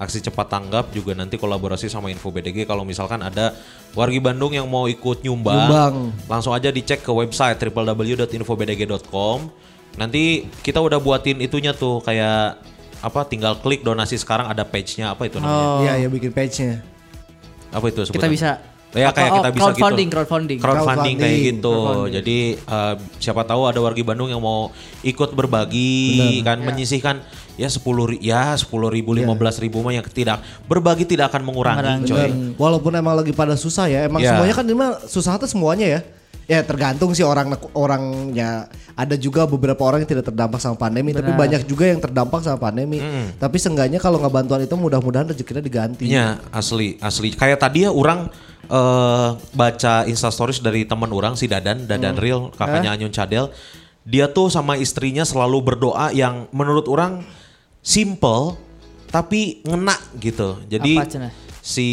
aksi 0.00 0.24
cepat 0.24 0.48
tanggap 0.48 0.88
juga 0.90 1.12
nanti 1.12 1.36
kolaborasi 1.36 1.86
sama 1.86 2.08
Info 2.08 2.32
BDG 2.32 2.64
kalau 2.64 2.82
misalkan 2.82 3.20
ada 3.20 3.52
wargi 3.92 4.16
Bandung 4.16 4.50
yang 4.50 4.64
mau 4.64 4.88
ikut 4.88 5.20
nyumbang, 5.20 5.68
Nyumbang. 5.68 5.94
langsung 6.24 6.50
aja 6.50 6.68
dicek 6.68 7.00
ke 7.00 7.12
website 7.12 7.60
www.infobdg.com 7.60 9.38
nanti 9.92 10.22
kita 10.60 10.78
udah 10.78 10.96
buatin 10.96 11.38
itunya 11.38 11.70
tuh 11.70 12.00
kayak 12.00 12.62
apa 13.00 13.20
tinggal 13.24 13.56
klik 13.56 13.80
donasi 13.80 14.16
sekarang 14.16 14.46
ada 14.46 14.62
page-nya 14.62 15.12
apa 15.12 15.24
itu 15.24 15.36
namanya 15.36 15.60
Oh. 15.60 15.80
Iya, 15.82 15.94
ya 15.98 16.08
bikin 16.08 16.30
page-nya. 16.30 16.80
apa 17.70 17.84
itu 17.86 18.00
Kita 18.02 18.24
sebutannya? 18.24 18.32
bisa. 18.32 18.50
Ya 18.90 19.14
kayak 19.14 19.30
Oh, 19.30 19.36
kita 19.38 19.48
bisa 19.50 19.62
crowdfunding, 19.70 20.08
gitu. 20.08 20.14
crowdfunding. 20.18 20.58
Crowdfunding 20.58 21.14
kayak 21.14 21.30
Crowdfunding, 21.30 21.58
gitu. 21.62 21.76
Jadi 22.10 22.38
eh, 22.58 22.94
siapa 23.16 23.42
tahu 23.42 23.62
ada 23.64 23.78
wargi 23.78 24.02
Bandung 24.02 24.26
yang 24.26 24.42
mau 24.42 24.74
ikut 25.00 25.30
berbagi 25.30 26.02
kan 26.42 26.58
menyisihkan 26.58 27.22
ya 27.54 27.68
sepuluh 27.68 28.10
ya 28.16 28.56
sepuluh 28.56 28.88
ribu 28.88 29.12
lima 29.12 29.32
belas 29.32 29.60
ribu 29.60 29.78
mah 29.80 29.92
yang 29.92 30.02
tidak 30.04 30.40
berbagi 30.64 31.04
tidak 31.04 31.30
akan 31.30 31.44
mengurangi 31.44 31.78
Mengurangi. 32.02 32.08
coy. 32.08 32.18
Bener. 32.26 32.58
Walaupun 32.58 32.92
emang 32.92 33.14
lagi 33.14 33.30
pada 33.30 33.54
susah 33.54 33.86
ya, 33.86 34.04
emang 34.04 34.20
Iya. 34.20 34.34
semuanya 34.34 34.54
kan 34.56 34.64
ini 34.64 34.74
mah 34.74 34.90
susah 35.04 35.38
tuh 35.38 35.46
semuanya 35.46 35.86
ya. 35.86 36.00
Ya 36.50 36.66
tergantung 36.66 37.14
sih 37.14 37.22
orang 37.22 37.54
orangnya. 37.78 38.66
Ada 38.98 39.14
juga 39.14 39.46
beberapa 39.46 39.86
orang 39.86 40.02
yang 40.02 40.10
tidak 40.10 40.26
terdampak 40.26 40.58
sama 40.58 40.74
pandemi, 40.74 41.14
tapi 41.14 41.30
banyak 41.30 41.62
juga 41.62 41.86
yang 41.86 42.02
terdampak 42.02 42.42
sama 42.42 42.58
pandemi. 42.58 42.98
Tapi 43.38 43.54
seenggaknya 43.54 43.96
kalau 43.96 44.18
nggak 44.18 44.34
bantuan 44.34 44.60
itu 44.60 44.74
mudah-mudahan 44.74 45.30
rezekinya 45.30 45.62
diganti. 45.62 46.10
Iya 46.10 46.42
asli 46.50 46.98
asli 46.98 47.30
kayak 47.32 47.54
tadi 47.56 47.86
ya 47.86 47.94
orang 47.94 48.26
eh, 48.70 49.28
baca 49.52 49.94
instastories 50.06 50.62
dari 50.62 50.86
teman 50.86 51.10
orang 51.10 51.34
si 51.34 51.50
Dadan 51.50 51.90
Dadan 51.90 52.14
Real 52.16 52.54
kakaknya 52.54 52.94
Anyun 52.94 53.10
Cadel. 53.10 53.50
Dia 54.06 54.30
tuh 54.30 54.48
sama 54.48 54.80
istrinya 54.80 55.26
selalu 55.26 55.74
berdoa 55.74 56.08
yang 56.14 56.48
menurut 56.54 56.88
orang 56.88 57.20
simple 57.84 58.56
tapi 59.10 59.60
ngena 59.66 59.98
gitu. 60.22 60.56
Jadi 60.70 60.96
si 61.60 61.88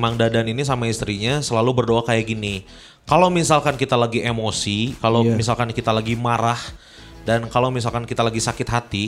Mang 0.00 0.18
Dadan 0.18 0.48
ini 0.48 0.64
sama 0.66 0.88
istrinya 0.90 1.38
selalu 1.44 1.84
berdoa 1.84 2.02
kayak 2.02 2.26
gini. 2.26 2.64
Kalau 3.08 3.32
misalkan 3.32 3.76
kita 3.78 3.96
lagi 3.96 4.20
emosi 4.20 4.98
kalau 5.00 5.24
Iya. 5.24 5.36
misalkan 5.36 5.70
kita 5.72 5.94
lagi 5.94 6.12
marah 6.18 6.58
dan 7.24 7.48
kalau 7.48 7.72
misalkan 7.72 8.04
kita 8.04 8.20
lagi 8.20 8.40
sakit 8.40 8.68
hati 8.68 9.04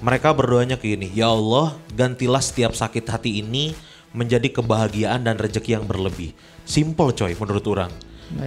mereka 0.00 0.32
berdoanya 0.32 0.80
ke 0.80 0.96
ini, 0.96 1.12
ya 1.12 1.28
Allah 1.28 1.76
gantilah 1.92 2.40
setiap 2.40 2.72
sakit 2.72 3.04
hati 3.04 3.44
ini 3.44 3.76
menjadi 4.10 4.50
kebahagiaan 4.50 5.22
dan 5.22 5.38
rezeki 5.38 5.78
yang 5.78 5.84
berlebih. 5.86 6.34
Simple 6.66 7.14
coy 7.14 7.32
menurut 7.34 7.64
orang. 7.66 7.90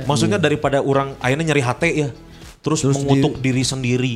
Maksudnya 0.08 0.39
daripada 0.39 0.79
orang 0.79 1.15
akhirnya 1.20 1.51
nyari 1.51 1.63
hati 1.63 1.89
ya, 2.08 2.10
terus, 2.63 2.88
Terus 2.88 2.96
mengutuk 3.03 3.43
diri 3.43 3.67
sendiri, 3.67 4.15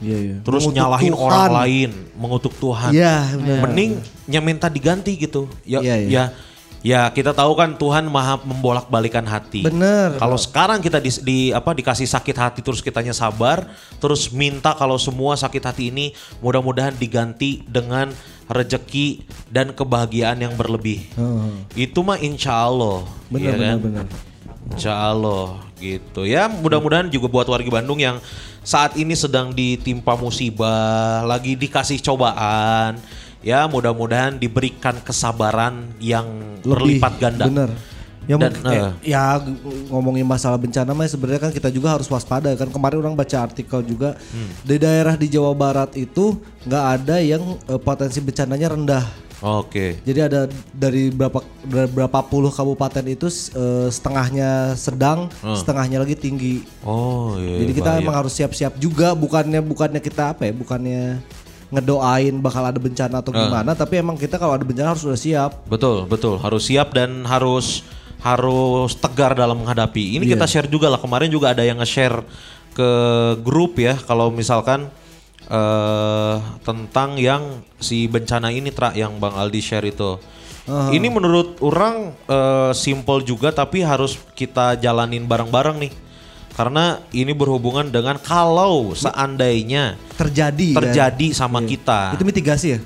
Iya, 0.00 0.18
iya. 0.18 0.36
terus 0.40 0.64
Mengutuk 0.64 0.76
nyalahin 0.80 1.12
Tuhan. 1.12 1.24
orang 1.28 1.48
lain, 1.52 1.90
mengutuk 2.16 2.54
Tuhan. 2.56 2.90
Iya, 2.96 3.14
benar. 3.36 3.60
Mending 3.68 3.90
nya 4.24 4.40
minta 4.40 4.66
diganti 4.72 5.12
gitu. 5.14 5.52
Ya, 5.68 5.84
Iya, 5.84 5.94
iya. 6.00 6.08
ya, 6.08 6.24
ya 6.82 7.08
kita 7.14 7.30
tahu 7.32 7.54
kan 7.54 7.78
Tuhan 7.78 8.04
maha 8.10 8.42
membolak-balikan 8.42 9.24
hati. 9.24 9.64
Bener. 9.64 10.18
Kalau 10.18 10.36
sekarang 10.36 10.82
kita 10.82 10.98
di, 10.98 11.10
di- 11.22 11.52
apa 11.54 11.72
dikasih 11.72 12.06
sakit 12.06 12.36
hati 12.36 12.60
terus 12.60 12.82
kitanya 12.82 13.14
sabar, 13.14 13.70
terus 14.02 14.28
minta 14.34 14.74
kalau 14.74 14.98
semua 14.98 15.38
sakit 15.38 15.62
hati 15.62 15.94
ini 15.94 16.12
mudah-mudahan 16.42 16.92
diganti 16.98 17.62
dengan 17.64 18.10
rejeki 18.50 19.24
dan 19.48 19.72
kebahagiaan 19.72 20.42
yang 20.42 20.54
berlebih. 20.58 21.08
Heeh. 21.16 21.88
Itu 21.88 22.04
mah 22.04 22.20
insya 22.20 22.52
Allah. 22.52 23.06
Benar, 23.32 23.46
ya 23.46 23.52
benar, 23.56 23.70
kan? 23.70 23.78
benar. 23.80 24.06
Insya 24.76 24.94
Allah 24.94 25.72
gitu 25.82 26.22
ya 26.22 26.46
mudah-mudahan 26.46 27.10
juga 27.10 27.26
buat 27.26 27.50
warga 27.50 27.66
Bandung 27.66 27.98
yang 27.98 28.22
saat 28.62 28.94
ini 28.94 29.18
sedang 29.18 29.50
ditimpa 29.50 30.14
musibah 30.14 31.26
lagi 31.26 31.58
dikasih 31.58 31.98
cobaan 31.98 33.02
ya 33.42 33.66
mudah-mudahan 33.66 34.34
diberikan 34.36 34.96
kesabaran 34.98 35.90
yang 35.98 36.26
Lebih, 36.60 36.98
berlipat 36.98 37.12
ganda 37.18 37.44
Bener. 37.44 37.70
Ya, 38.22 38.38
Dan, 38.38 38.54
mungkin- 38.54 38.70
eh. 38.70 38.90
ya 39.04 39.34
ngomongin 39.88 40.22
masalah 40.22 40.54
bencana 40.54 40.94
mah 40.94 41.04
sebenarnya 41.04 41.42
kan 41.42 41.50
kita 41.50 41.66
juga 41.68 41.90
harus 41.90 42.06
waspada 42.06 42.54
kan 42.54 42.70
kemarin 42.70 43.02
orang 43.02 43.12
baca 43.12 43.34
artikel 43.42 43.82
juga 43.82 44.14
Hmm. 44.30 44.46
di 44.62 44.78
daerah 44.78 45.18
di 45.18 45.26
Jawa 45.26 45.50
Barat 45.52 45.90
itu 45.94 46.38
nggak 46.62 46.84
ada 46.96 47.18
yang 47.18 47.42
eh, 47.64 47.76
potensi 47.76 48.18
bencananya 48.18 48.70
rendah. 48.70 49.04
oke 49.42 50.06
Jadi 50.06 50.20
ada 50.22 50.46
dari 50.70 51.10
berapa 51.10 51.34
dari 51.60 51.90
berapa 51.90 52.18
puluh 52.22 52.48
kabupaten 52.48 53.02
itu 53.04 53.26
eh, 53.52 53.90
setengahnya 53.90 54.78
sedang, 54.78 55.26
setengahnya 55.42 55.98
lagi 55.98 56.14
tinggi. 56.14 56.62
oh 56.80 57.34
iya 57.36 57.58
Jadi 57.58 57.72
kita 57.74 57.90
bahaya. 57.90 58.02
emang 58.06 58.16
harus 58.16 58.32
siap-siap 58.32 58.78
juga 58.78 59.14
bukannya 59.14 59.58
bukannya 59.58 59.98
kita 59.98 60.30
apa 60.30 60.46
ya 60.46 60.54
bukannya 60.54 61.02
ngedoain 61.72 62.36
bakal 62.38 62.62
ada 62.62 62.76
bencana 62.76 63.18
atau 63.18 63.32
gimana 63.32 63.72
tapi 63.72 63.96
emang 63.96 64.14
kita 64.14 64.36
kalau 64.36 64.52
ada 64.52 64.62
bencana 64.62 64.92
harus 64.92 65.02
sudah 65.02 65.16
siap. 65.16 65.50
betul 65.66 66.04
betul 66.04 66.36
harus 66.36 66.62
siap 66.62 66.92
dan 66.92 67.24
harus 67.24 67.80
harus 68.20 68.94
tegar 68.94 69.32
dalam 69.32 69.58
menghadapi 69.58 70.14
ini 70.14 70.28
Iya. 70.28 70.36
kita 70.36 70.46
share 70.46 70.68
juga 70.68 70.86
lah 70.86 71.00
kemarin 71.00 71.26
juga 71.26 71.50
ada 71.50 71.64
yang 71.64 71.80
nge-share 71.80 72.22
ke 72.72 72.90
grup 73.40 73.80
ya 73.80 73.96
kalau 73.98 74.28
misalkan 74.28 74.92
eh 75.48 76.36
tentang 76.62 77.18
yang 77.18 77.60
si 77.76 78.06
bencana 78.06 78.48
ini 78.48 78.70
tra 78.70 78.94
yang 78.94 79.18
Bang 79.18 79.34
Aldi 79.34 79.60
share 79.60 79.84
itu. 79.84 80.16
Ini 80.64 81.10
menurut 81.10 81.58
orang 81.58 82.14
eh, 82.30 82.70
simple 82.72 83.26
juga 83.26 83.50
tapi 83.50 83.82
harus 83.82 84.14
kita 84.32 84.78
jalanin 84.78 85.26
bareng-bareng 85.26 85.82
nih. 85.82 85.92
Karena 86.52 87.00
ini 87.10 87.32
berhubungan 87.32 87.88
dengan 87.88 88.20
kalau 88.20 88.92
seandainya 88.92 89.96
Terjadi 90.14 90.68
kan? 90.72 90.78
terjadi 90.84 91.26
sama 91.32 91.64
Iya. 91.64 91.68
kita. 91.72 92.00
Itu 92.14 92.24
mitigasi 92.24 92.68
ya? 92.76 92.80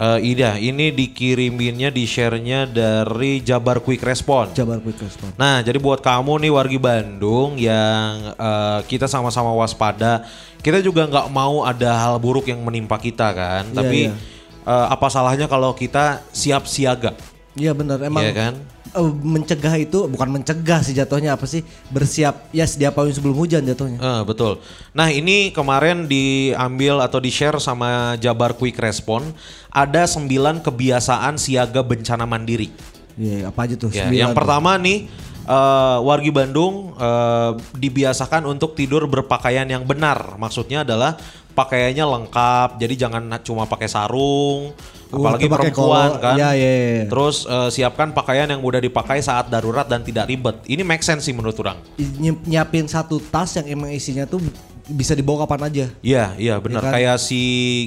Eh, 0.00 0.32
iya, 0.32 0.56
ini 0.56 0.88
dikiriminnya 0.88 1.92
di 1.92 2.08
share-nya 2.08 2.64
dari 2.64 3.44
Jabar 3.44 3.84
Quick 3.84 4.00
Response. 4.00 4.56
Jabar 4.56 4.80
Quick 4.80 4.96
Response. 4.96 5.36
Nah, 5.36 5.60
jadi 5.60 5.76
buat 5.76 6.00
kamu 6.00 6.40
nih 6.40 6.48
wargi 6.48 6.80
Bandung 6.80 7.60
yang 7.60 8.32
eh, 8.32 8.80
kita 8.88 9.04
sama-sama 9.04 9.52
waspada, 9.52 10.24
kita 10.64 10.80
juga 10.80 11.04
nggak 11.04 11.28
mau 11.28 11.68
ada 11.68 11.92
hal 12.00 12.16
buruk 12.16 12.48
yang 12.48 12.64
menimpa 12.64 12.96
kita 12.96 13.28
kan. 13.36 13.68
Iya, 13.68 13.76
Tapi 13.76 13.98
iya. 14.08 14.16
eh, 14.64 14.86
apa 14.88 15.12
salahnya 15.12 15.44
kalau 15.44 15.76
kita 15.76 16.24
siap 16.32 16.64
siaga, 16.64 17.12
Iya 17.52 17.76
benar 17.76 18.00
emang 18.00 18.24
Iya 18.24 18.32
kan? 18.32 18.54
Eh, 18.94 19.12
mencegah 19.22 19.74
itu 19.78 20.06
bukan 20.10 20.28
mencegah 20.28 20.80
sih 20.82 20.94
jatuhnya 20.94 21.34
apa 21.38 21.46
sih 21.46 21.62
bersiap 21.90 22.50
ya 22.50 22.66
sedia 22.66 22.90
payung 22.90 23.14
sebelum 23.14 23.36
hujan 23.36 23.62
jatuhnya. 23.62 23.98
Eh, 23.98 24.22
betul. 24.26 24.58
Nah, 24.92 25.08
ini 25.10 25.54
kemarin 25.54 26.10
diambil 26.10 27.00
atau 27.02 27.22
di-share 27.22 27.58
sama 27.62 28.18
Jabar 28.18 28.54
Quick 28.58 28.78
Response 28.78 29.34
ada 29.70 30.06
9 30.06 30.60
kebiasaan 30.60 31.38
siaga 31.38 31.80
bencana 31.86 32.26
mandiri. 32.26 32.70
Iya 33.18 33.50
apa 33.50 33.66
aja 33.66 33.74
tuh? 33.76 33.90
Ya, 33.92 34.06
Sembilan 34.06 34.20
yang 34.20 34.30
tuh. 34.32 34.38
pertama 34.38 34.70
nih 34.80 35.06
eh, 35.46 35.98
wargi 36.02 36.30
Bandung 36.34 36.94
eh, 36.98 37.50
dibiasakan 37.78 38.46
untuk 38.50 38.74
tidur 38.74 39.06
berpakaian 39.06 39.66
yang 39.66 39.86
benar. 39.86 40.38
Maksudnya 40.38 40.82
adalah 40.82 41.18
pakaiannya 41.54 42.06
lengkap. 42.06 42.68
Jadi 42.80 42.94
jangan 42.96 43.22
cuma 43.42 43.66
pakai 43.66 43.88
sarung, 43.90 44.72
Uh, 44.74 44.99
apalagi 45.10 45.46
perempuan 45.46 45.70
kolor. 46.10 46.20
kan. 46.20 46.34
Iya, 46.34 46.50
iya, 46.52 46.70
iya. 46.72 47.04
Terus 47.04 47.42
eh, 47.44 47.68
siapkan 47.70 48.10
pakaian 48.10 48.46
yang 48.46 48.58
mudah 48.58 48.78
dipakai 48.78 49.18
saat 49.18 49.46
darurat 49.46 49.84
dan 49.84 50.00
tidak 50.00 50.24
ribet. 50.24 50.62
Ini 50.64 50.80
make 50.80 51.00
sense 51.00 51.22
sih 51.22 51.32
menurut 51.32 51.58
orang. 51.58 51.78
Nyi- 51.98 52.38
nyiapin 52.44 52.86
satu 52.86 53.18
tas 53.20 53.54
yang 53.54 53.66
emang 53.68 53.90
isinya 53.90 54.24
tuh 54.24 54.38
bisa 54.86 55.14
dibawa 55.14 55.44
kapan 55.44 55.60
aja. 55.66 55.86
Iya, 56.00 56.34
iya 56.34 56.54
benar. 56.56 56.82
kan? 56.82 56.92
Kayak 56.92 57.16
si 57.18 57.40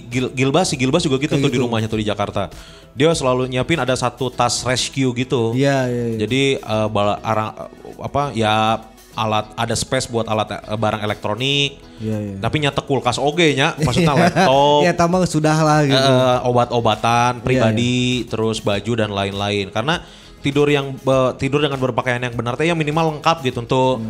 Gil, 0.07 0.31
Gilbas, 0.31 0.67
si 0.67 0.75
Gilbas 0.75 1.01
juga 1.01 1.17
gitu 1.17 1.33
Kayak 1.33 1.43
tuh 1.43 1.49
di 1.49 1.57
gitu. 1.59 1.65
rumahnya 1.67 1.87
tuh 1.87 1.99
di 1.99 2.07
Jakarta. 2.07 2.47
Dia 2.93 3.11
selalu 3.11 3.49
nyiapin 3.49 3.75
ada 3.75 3.91
satu 3.93 4.27
tas 4.27 4.63
rescue 4.63 5.11
gitu. 5.13 5.51
Iya 5.51 5.87
iya. 5.87 6.03
iya. 6.11 6.17
Jadi 6.23 6.41
eh, 6.55 6.87
bala- 6.87 7.19
arang- 7.19 7.55
apa 7.97 8.31
ya 8.31 8.79
alat 9.13 9.45
ada 9.53 9.71
space 9.71 10.05
buat 10.05 10.25
alat 10.25 10.49
eh, 10.51 10.73
barang 10.73 11.01
elektronik. 11.01 11.77
Iya 11.97 12.17
iya. 12.19 12.35
Tapi 12.37 12.55
nyata 12.59 12.81
kulkas 12.81 13.15
oge 13.15 13.53
nya, 13.53 13.77
maksudnya 13.79 14.13
laptop, 14.13 14.81
Ya 14.81 14.93
tambah 14.93 15.23
sudah 15.23 15.57
lah 15.57 15.79
gitu. 15.83 15.95
eh, 15.95 16.37
obat-obatan 16.43 17.39
pribadi, 17.39 18.25
terus 18.25 18.57
baju 18.57 18.91
dan 18.95 19.09
lain-lain. 19.09 19.69
Karena 19.69 20.01
tidur 20.39 20.67
yang 20.67 20.91
be- 20.95 21.33
tidur 21.37 21.59
dengan 21.59 21.77
berpakaian 21.77 22.19
yang 22.19 22.33
benar 22.33 22.53
teh 22.53 22.65
ya 22.65 22.73
minimal 22.73 23.15
lengkap 23.15 23.41
gitu 23.41 23.59
untuk 23.59 24.03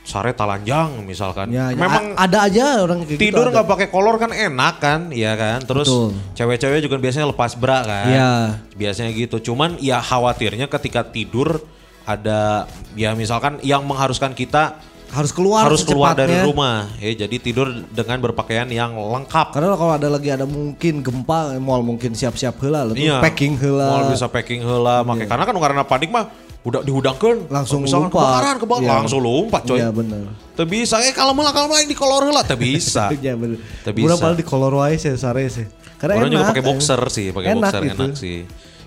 sare 0.00 0.32
talanjang 0.32 1.04
misalkan. 1.04 1.48
Ya, 1.48 1.70
Memang 1.70 2.16
a- 2.18 2.26
ada 2.26 2.44
aja 2.44 2.82
orang 2.82 3.04
kayak 3.04 3.16
tidur 3.16 3.46
gitu. 3.46 3.54
nggak 3.54 3.68
pakai 3.68 3.86
kolor 3.88 4.16
kan 4.16 4.30
enak 4.30 4.74
kan, 4.76 5.00
ya 5.08 5.32
kan. 5.34 5.62
Terus 5.62 5.86
cewek-cewek 6.34 6.82
juga 6.82 6.96
biasanya 6.96 7.30
lepas 7.30 7.54
bra 7.54 7.80
kan. 7.80 8.06
Iya. 8.06 8.32
Biasanya 8.74 9.10
gitu. 9.12 9.52
Cuman 9.52 9.78
ya 9.78 10.00
khawatirnya 10.00 10.66
ketika 10.66 11.04
tidur 11.04 11.62
ada 12.04 12.64
ya 12.94 13.12
misalkan 13.14 13.60
yang 13.60 13.84
mengharuskan 13.84 14.32
kita 14.32 14.78
harus 15.10 15.34
keluar 15.34 15.66
harus 15.66 15.82
keluar 15.82 16.14
dari 16.14 16.38
rumah. 16.46 16.86
Ya 17.02 17.26
jadi 17.26 17.36
tidur 17.42 17.66
dengan 17.90 18.22
berpakaian 18.22 18.70
yang 18.70 18.94
lengkap. 18.94 19.50
Karena 19.50 19.74
kalau 19.74 19.92
ada 19.98 20.06
lagi 20.06 20.30
ada 20.30 20.46
mungkin 20.46 21.02
gempa, 21.02 21.58
mal 21.58 21.82
mungkin 21.82 22.14
siap-siap 22.14 22.54
heula 22.62 22.86
lah 22.86 22.94
tuh, 22.94 23.02
Iya. 23.02 23.18
packing 23.18 23.58
heula. 23.58 23.90
Mau 23.90 24.14
bisa 24.14 24.30
packing 24.30 24.62
heula 24.62 25.02
make 25.02 25.26
karena 25.26 25.42
kan 25.42 25.54
karena 25.58 25.82
panik 25.82 26.14
mah 26.14 26.30
udah 26.60 26.84
dihudangkeun 26.84 27.48
Langsung 27.48 27.82
misalkan 27.82 28.12
lompat. 28.12 28.20
kebakaran 28.22 28.56
kebakaran 28.60 28.86
Iya. 28.86 29.00
langsung 29.02 29.20
lompat 29.24 29.62
coy. 29.66 29.78
Iya 29.82 29.90
benar. 29.90 30.22
Teu 30.54 30.66
bisa 30.68 30.96
eh 31.02 31.10
kalau 31.10 31.32
malah 31.34 31.50
kalau 31.50 31.66
malah 31.66 31.82
di 31.82 31.96
kolor 31.96 32.22
heula 32.30 32.44
teu 32.46 32.54
bisa. 32.54 33.10
Iya 33.18 33.34
benar. 33.34 33.58
Teu 33.82 33.92
bisa. 33.96 34.14
paling 34.14 34.38
di 34.38 34.46
color 34.46 34.72
wae 34.78 34.94
sih 34.94 35.10
sare 35.18 35.48
sih. 35.50 35.66
Karena 35.98 36.16
Orang 36.22 36.30
juga 36.32 36.44
enak, 36.46 36.52
pakai 36.54 36.62
eh. 36.64 36.68
boxer 36.70 37.00
sih, 37.10 37.26
pakai 37.28 37.48
boxer 37.58 37.82
gitu. 37.82 38.02
enak 38.06 38.12
sih. 38.16 38.38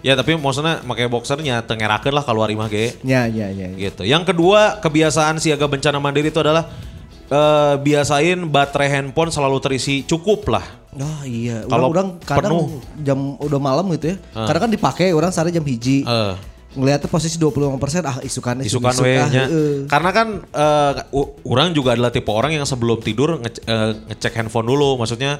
Ya 0.04 0.14
tapi 0.14 0.36
maksudnya 0.36 0.84
pakai 0.84 1.08
boxernya 1.08 1.64
tengerakeun 1.64 2.12
lah 2.12 2.22
keluar 2.22 2.48
imah 2.48 2.68
ge. 2.68 3.00
Ya 3.02 3.24
ya 3.26 3.48
ya. 3.48 3.72
ya. 3.72 3.80
Gitu. 3.82 4.04
Yang 4.04 4.30
kedua, 4.30 4.78
kebiasaan 4.78 5.40
siaga 5.40 5.64
bencana 5.66 5.98
mandiri 5.98 6.28
itu 6.28 6.38
adalah 6.38 6.68
eh, 7.26 7.76
biasain 7.78 8.44
baterai 8.46 8.92
handphone 8.92 9.32
selalu 9.32 9.58
terisi 9.60 10.04
cukup 10.04 10.44
lah. 10.50 10.66
Oh 10.94 11.24
iya, 11.24 11.66
Kalau 11.66 11.90
orang, 11.90 12.20
orang 12.22 12.22
kadang 12.22 12.54
penuh. 12.54 12.68
jam 13.00 13.20
udah 13.40 13.58
malam 13.58 13.90
gitu 13.92 14.14
ya. 14.14 14.16
Kadang 14.30 14.62
kan 14.62 14.72
dipakai 14.72 15.10
orang 15.10 15.32
sare 15.32 15.50
jam 15.50 15.64
hiji. 15.64 16.04
Eh, 16.04 16.36
Ngeliatnya 16.74 17.06
posisi 17.06 17.38
25% 17.38 17.54
ah 18.02 18.18
isukan 18.20 18.58
isukan 18.60 18.92
isuk, 18.92 19.06
we 19.06 19.14
ah, 19.14 19.30
nya. 19.30 19.46
heeh. 19.46 19.86
Karena 19.86 20.10
kan 20.10 20.28
eh, 20.44 20.92
u- 21.12 21.38
orang 21.46 21.70
juga 21.72 21.94
adalah 21.94 22.10
tipe 22.10 22.28
orang 22.28 22.52
yang 22.52 22.66
sebelum 22.66 22.98
tidur 22.98 23.38
ngece- 23.38 23.62
eh, 23.64 23.94
ngecek 24.10 24.34
handphone 24.36 24.66
dulu, 24.66 24.98
maksudnya 24.98 25.38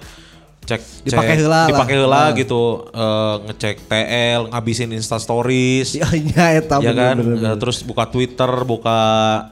cek 0.63 0.82
Dipakai 1.03 1.36
heula 1.36 1.51
lah. 1.53 1.65
dipakai 1.67 1.93
heula 1.93 2.15
Ah. 2.15 2.27
gitu, 2.32 2.62
eh, 2.88 3.36
ngecek 3.46 3.75
TL, 3.84 4.41
ngabisin 4.48 4.89
Insta 4.89 5.17
Stories. 5.17 5.91
Iya 5.98 6.08
iya 6.13 6.46
eta 6.58 6.77
ya 6.77 6.89
bener, 6.89 6.96
kan, 6.96 7.15
bener, 7.17 7.36
bener. 7.38 7.55
terus 7.58 7.82
buka 7.82 8.03
Twitter, 8.05 8.48
buka 8.63 9.00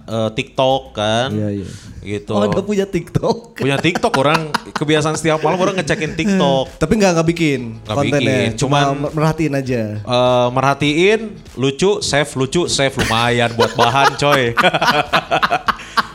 eh, 0.06 0.30
TikTok 0.32 0.82
kan, 0.92 1.30
Iya 1.30 1.50
iya. 1.54 1.68
gitu. 2.02 2.32
Oh, 2.32 2.42
ada 2.42 2.62
punya 2.62 2.86
TikTok. 2.86 3.56
Punya 3.56 3.78
TikTok 3.78 4.14
orang 4.16 4.50
kebiasaan 4.72 5.14
setiap 5.14 5.38
malam 5.40 5.60
orang 5.60 5.76
ngecekin 5.78 6.14
TikTok. 6.14 6.66
Tapi 6.82 6.94
nggak 6.96 7.12
nggak 7.14 7.28
bikin 7.30 7.62
Nggak 7.80 7.94
kontennya, 7.94 8.38
bikin, 8.42 8.50
cuma 8.58 8.78
cuman- 8.90 9.12
merhatiin 9.12 9.54
aja. 9.54 9.82
Eh, 10.00 10.48
merhatiin 10.50 11.20
lucu, 11.56 12.00
save 12.02 12.32
lucu, 12.34 12.66
save 12.66 12.96
lumayan 12.96 13.52
buat 13.54 13.72
bahan 13.74 14.16
coy. 14.16 14.44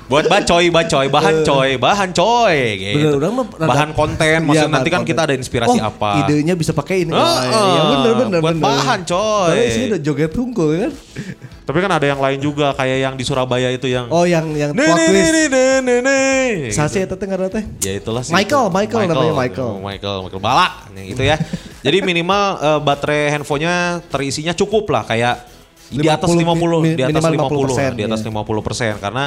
buat 0.06 0.24
bacoy, 0.24 0.70
bacoy, 0.70 1.06
bahan 1.08 1.36
coy, 1.42 1.70
bahan 1.76 2.10
coy 2.10 2.56
gitu. 2.78 3.18
Bener, 3.18 3.42
bahan 3.58 3.90
konten, 3.90 4.22
Iya, 4.22 4.38
maksudnya 4.38 4.62
bahan 4.62 4.74
nanti 4.78 4.88
kan 4.88 5.00
konten. 5.02 5.10
kita 5.10 5.20
ada 5.26 5.34
inspirasi 5.34 5.78
Oh, 5.78 5.90
apa. 5.90 6.10
Idenya 6.22 6.54
bisa 6.54 6.70
pakai 6.70 7.02
ini. 7.02 7.10
Heeh, 7.10 7.42
ya 7.50 7.82
bener 7.90 8.12
bener 8.14 8.38
buat 8.38 8.54
bener. 8.54 8.62
bahan, 8.62 8.98
coy. 9.02 9.54
Isinya 9.66 9.86
udah 9.94 10.00
joget 10.00 10.30
tungkul 10.30 10.68
kan. 10.78 10.92
Tapi 11.66 11.78
kan 11.82 11.90
ada 11.90 12.06
yang 12.06 12.22
lain 12.22 12.38
juga 12.38 12.70
kayak 12.72 12.98
yang 13.02 13.14
di 13.18 13.26
Surabaya 13.26 13.74
itu 13.74 13.90
yang 13.90 14.06
Oh 14.06 14.22
yang 14.22 14.46
yang 14.54 14.70
Nih, 14.70 14.86
plot 14.86 14.94
nih, 14.94 15.08
twist. 15.10 15.32
nih, 15.34 15.46
nih, 15.50 15.70
nih, 15.82 15.98
nih. 15.98 16.46
Sasi 16.70 17.02
teh 17.02 17.26
ngaranna 17.26 17.50
teh. 17.50 17.64
Ya 17.82 17.98
itulah 17.98 18.22
sih. 18.22 18.30
Michael, 18.30 18.70
itu. 18.70 18.76
Michael 18.78 19.00
namanya 19.10 19.34
Michael. 19.34 19.70
Michael, 19.82 20.16
Michael 20.22 20.42
Balak 20.42 20.72
yang 20.94 21.06
itu 21.10 21.22
ya. 21.26 21.34
Jadi 21.86 21.98
minimal 22.00 22.42
eh, 22.62 22.78
baterai 22.78 23.34
handphonenya 23.34 24.06
terisinya 24.06 24.54
cukup 24.54 24.86
lah 24.94 25.02
kayak 25.02 25.42
di 25.86 26.06
atas 26.06 26.30
50, 26.30 26.42
50, 26.42 26.98
di 26.98 27.02
atas 27.02 27.22
minimal 27.22 27.46
50, 27.50 27.94
50%, 27.94 27.98
di 27.98 28.02
atas 28.06 28.20
ya. 28.22 28.30
50% 28.30 29.02
karena 29.02 29.24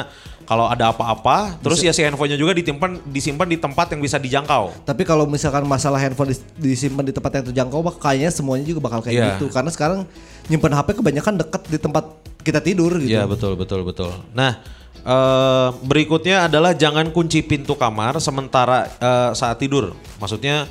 kalau 0.50 0.66
ada 0.66 0.90
apa-apa 0.90 1.62
terus 1.62 1.78
ya 1.78 1.94
si 1.94 2.02
handphonenya 2.02 2.34
juga 2.34 2.50
disimpan 2.50 2.98
disimpan 3.06 3.46
di 3.46 3.54
tempat 3.54 3.86
yang 3.94 4.02
bisa 4.02 4.18
dijangkau. 4.18 4.82
Tapi 4.82 5.06
kalau 5.06 5.22
misalkan 5.22 5.62
masalah 5.62 6.02
handphone 6.02 6.34
dis- 6.34 6.42
disimpan 6.58 7.06
di 7.06 7.14
tempat 7.14 7.38
yang 7.38 7.44
terjangkau, 7.46 7.78
kayaknya 8.02 8.34
semuanya 8.34 8.66
juga 8.66 8.82
bakal 8.82 8.98
kayak 8.98 9.14
Iya. 9.14 9.26
gitu. 9.38 9.46
Karena 9.46 9.70
sekarang 9.70 10.10
nyimpen 10.50 10.74
HP 10.74 10.98
kebanyakan 10.98 11.38
deket 11.38 11.62
di 11.70 11.78
tempat 11.78 12.04
kita 12.42 12.58
tidur 12.58 12.98
gitu. 12.98 13.14
Iya 13.14 13.30
betul 13.30 13.54
betul 13.54 13.86
betul. 13.86 14.10
Nah 14.34 14.58
eh, 15.00 15.68
berikutnya 15.80 16.50
adalah 16.50 16.74
jangan 16.74 17.14
kunci 17.14 17.46
pintu 17.46 17.78
kamar 17.78 18.18
sementara 18.18 18.90
eh, 18.90 19.30
saat 19.32 19.54
tidur. 19.54 19.94
Maksudnya 20.18 20.66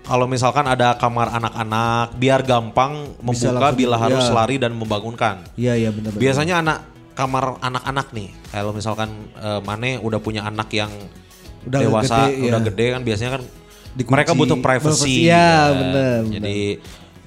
kalau 0.00 0.26
misalkan 0.26 0.66
ada 0.66 0.98
kamar 0.98 1.30
anak-anak 1.30 2.18
biar 2.18 2.42
gampang 2.42 3.14
membuka 3.22 3.54
langsung- 3.54 3.78
bila 3.78 3.94
harus 3.94 4.26
ya. 4.26 4.34
lari 4.34 4.58
dan 4.58 4.74
membangunkan. 4.74 5.46
Iya 5.54 5.78
iya 5.78 5.90
benar. 5.94 6.10
benar. 6.10 6.18
Biasanya 6.18 6.54
anak 6.58 6.78
kamar 7.20 7.60
anak-anak 7.60 8.16
nih, 8.16 8.32
kalau 8.48 8.72
misalkan 8.72 9.12
eh, 9.36 9.60
Mane 9.60 10.00
udah 10.00 10.16
punya 10.18 10.48
anak 10.48 10.72
yang 10.72 10.88
Udah 11.60 11.76
dewasa, 11.84 12.32
gede, 12.32 12.48
udah 12.48 12.60
ya. 12.60 12.66
gede 12.72 12.86
kan 12.88 13.02
biasanya 13.04 13.30
kan 13.36 13.42
Dikunci. 13.92 14.12
mereka 14.16 14.32
butuh 14.32 14.56
privacy. 14.56 15.28
Ya, 15.28 15.68
kan. 15.68 15.76
bener, 15.76 16.18
Jadi 16.40 16.60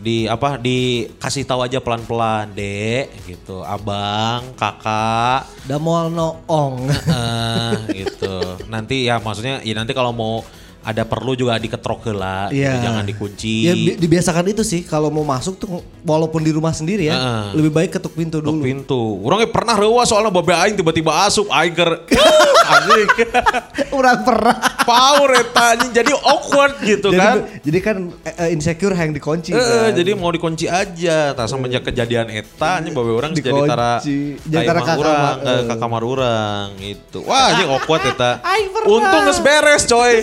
di 0.03 0.25
apa 0.25 0.57
dikasih 0.57 1.45
tahu 1.45 1.61
aja 1.61 1.77
pelan-pelan, 1.79 2.51
Dek, 2.51 3.13
gitu. 3.23 3.61
Abang, 3.61 4.51
Kakak, 4.57 5.45
Da 5.63 5.77
moal 5.77 6.09
noong. 6.09 6.89
eh, 6.89 7.75
gitu. 8.01 8.35
Nanti 8.67 9.05
ya 9.05 9.21
maksudnya 9.21 9.61
ya 9.61 9.77
nanti 9.77 9.93
kalau 9.93 10.09
mau 10.11 10.41
ada 10.83 11.01
perlu 11.01 11.31
juga 11.33 11.55
diketrok 11.55 12.03
heula, 12.05 12.47
gitu, 12.47 12.59
Iya. 12.59 12.83
jangan 12.83 13.03
dikunci. 13.03 13.53
Ya 13.63 13.73
bi- 13.73 13.97
dibiasakan 13.97 14.45
itu 14.47 14.61
sih 14.61 14.83
kalau 14.83 15.07
mau 15.07 15.23
masuk 15.23 15.55
tuh 15.55 15.67
walaupun 16.01 16.39
di 16.39 16.51
rumah 16.51 16.71
sendiri 16.71 17.07
ya, 17.07 17.15
Heeh. 17.15 17.45
lebih 17.55 17.71
baik 17.71 17.89
ketuk 17.93 18.11
pintu 18.13 18.37
Ketuk 18.37 18.51
dulu. 18.51 18.61
pintu. 18.61 19.01
Orangnya 19.21 19.47
pernah 19.47 19.73
rewa 19.73 20.03
soalnya 20.03 20.27
babe 20.29 20.51
aing 20.51 20.75
tiba-tiba 20.75 21.23
asup 21.23 21.47
aing 21.47 21.71
ker 21.71 22.03
anjing. 22.73 23.07
Orang 23.95 24.21
pernah. 24.21 24.55
Power 24.83 25.29
eta 25.33 25.63
anjing 25.73 25.91
jadi 25.93 26.11
awkward 26.13 26.75
gitu 26.81 27.07
jadi, 27.07 27.15
kan. 27.17 27.35
jadi 27.57 27.79
kan 27.79 27.97
eh, 28.25 28.51
insecure 28.51 28.91
yang 28.91 29.11
dikunci 29.11 29.49
Eh, 29.49 29.59
kan. 29.59 29.91
jadi 29.93 30.11
mau 30.11 30.27
dikunci 30.29 30.67
aja. 30.67 31.31
Tah 31.31 31.47
semenjak 31.47 31.83
kejadian 31.85 32.27
eta 32.29 32.83
anjing 32.83 32.91
babe 32.91 33.09
orang 33.09 33.31
jadi 33.31 33.55
tara 33.63 34.03
Jadi 34.03 34.35
tara 34.61 34.79
ka 34.79 34.85
ka 34.85 34.93
urang, 34.97 35.15
kamar, 35.15 35.35
ke 35.37 35.47
eh. 35.49 35.61
ka 35.63 35.75
kamar 35.77 36.01
urang 36.03 36.67
gitu. 36.77 37.19
Wah, 37.23 37.49
anjing 37.49 37.69
awkward 37.69 38.03
eta. 38.05 38.31
Untung 38.83 39.23
geus 39.23 39.39
beres, 39.39 39.87
coy. 39.87 40.19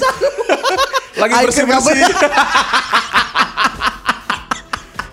Lagi 1.23 1.33
Aing 1.35 1.47
bersih-bersih. 1.49 2.01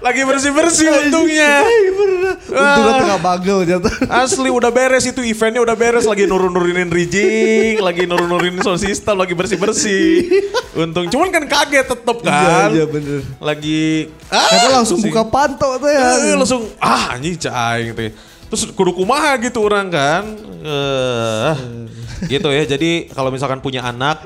Lagi 0.08 0.24
bersih-bersih 0.24 0.88
untungnya. 0.88 1.68
Untungnya 2.48 2.94
tengah 3.04 3.20
bagel 3.20 3.68
jatuh. 3.68 3.92
Asli 4.08 4.48
udah 4.48 4.72
beres 4.72 5.04
itu 5.04 5.20
eventnya 5.20 5.60
udah 5.60 5.76
beres 5.76 6.08
lagi 6.08 6.24
nurun-nurunin 6.24 6.88
rigging, 6.88 7.84
lagi 7.84 8.08
nurun-nurunin 8.08 8.64
sound 8.64 8.80
system, 8.80 9.20
lagi 9.20 9.36
bersih-bersih. 9.36 10.32
Untung 10.80 11.12
cuman 11.12 11.28
kan 11.28 11.44
kaget 11.44 11.92
tetep 11.92 12.18
kan. 12.24 12.72
Iya, 12.72 12.72
iya, 12.72 12.86
bener. 12.88 13.20
Lagi 13.42 14.08
ah, 14.32 14.48
Karena 14.48 14.70
langsung 14.80 15.04
buka 15.04 15.28
panto 15.28 15.76
tuh 15.76 15.92
ya. 15.92 16.32
Eh, 16.32 16.36
langsung 16.40 16.72
ah 16.80 17.20
anjing 17.20 17.36
caing 17.36 17.92
teh. 17.92 18.16
Terus 18.48 18.64
kudu 18.72 18.96
kumaha 18.96 19.36
gitu 19.44 19.60
orang 19.60 19.92
kan. 19.92 20.24
Eh, 20.64 21.52
gitu 22.32 22.48
ya. 22.48 22.64
Jadi 22.64 23.12
kalau 23.12 23.28
misalkan 23.28 23.60
punya 23.60 23.84
anak 23.84 24.24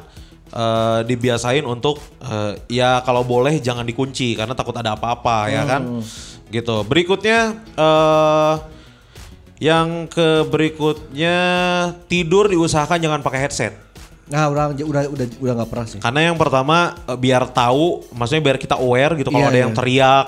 eh, 0.51 0.99
dibiasain 1.03 1.63
untuk 1.63 1.97
eh, 2.19 2.59
ya 2.67 2.99
kalau 3.01 3.23
boleh 3.23 3.57
jangan 3.57 3.83
dikunci 3.83 4.35
karena 4.35 4.51
takut 4.51 4.75
ada 4.75 4.93
apa-apa 4.93 5.47
ya 5.47 5.63
kan. 5.65 6.03
Gitu. 6.47 6.75
Berikutnya 6.83 7.39
eh 7.73 8.55
yang 9.61 10.09
ke 10.09 10.41
berikutnya 10.49 11.37
tidur 12.05 12.49
diusahakan 12.49 12.97
jangan 12.97 13.21
pakai 13.21 13.39
headset. 13.39 13.73
Nah, 14.25 14.47
orang 14.47 14.73
j- 14.73 14.87
udah 14.87 15.05
udah 15.05 15.27
udah 15.37 15.53
nggak 15.59 15.69
pernah 15.69 15.85
sih. 15.85 15.99
Karena 15.99 16.21
yang 16.25 16.37
pertama 16.39 16.95
biar 17.13 17.45
tahu, 17.45 18.01
maksudnya 18.09 18.41
biar 18.41 18.57
kita 18.57 18.79
aware 18.79 19.13
gitu 19.15 19.29
kalau 19.29 19.43
Iya, 19.43 19.51
ada 19.51 19.59
iya. 19.59 19.65
yang 19.67 19.75
teriak, 19.75 20.25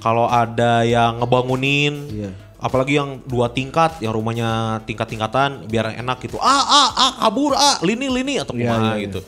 kalau 0.00 0.26
ada 0.26 0.72
yang 0.82 1.12
ngebangunin, 1.20 1.94
Iya. 2.08 2.30
apalagi 2.56 2.96
yang 2.96 3.20
dua 3.22 3.46
tingkat, 3.46 4.00
yang 4.00 4.10
rumahnya 4.10 4.80
tingkat-tingkatan, 4.82 5.68
biar 5.68 5.92
enak 5.94 6.24
gitu. 6.24 6.40
Ah 6.40 6.64
ah 6.64 6.88
ah 6.98 7.12
kabur 7.20 7.52
ah 7.52 7.78
lini 7.84 8.08
lini 8.08 8.40
atau 8.40 8.56
Iya, 8.56 8.64
kumaha 8.64 8.80
iya, 8.80 8.92
iya. 8.96 9.04
gitu. 9.06 9.20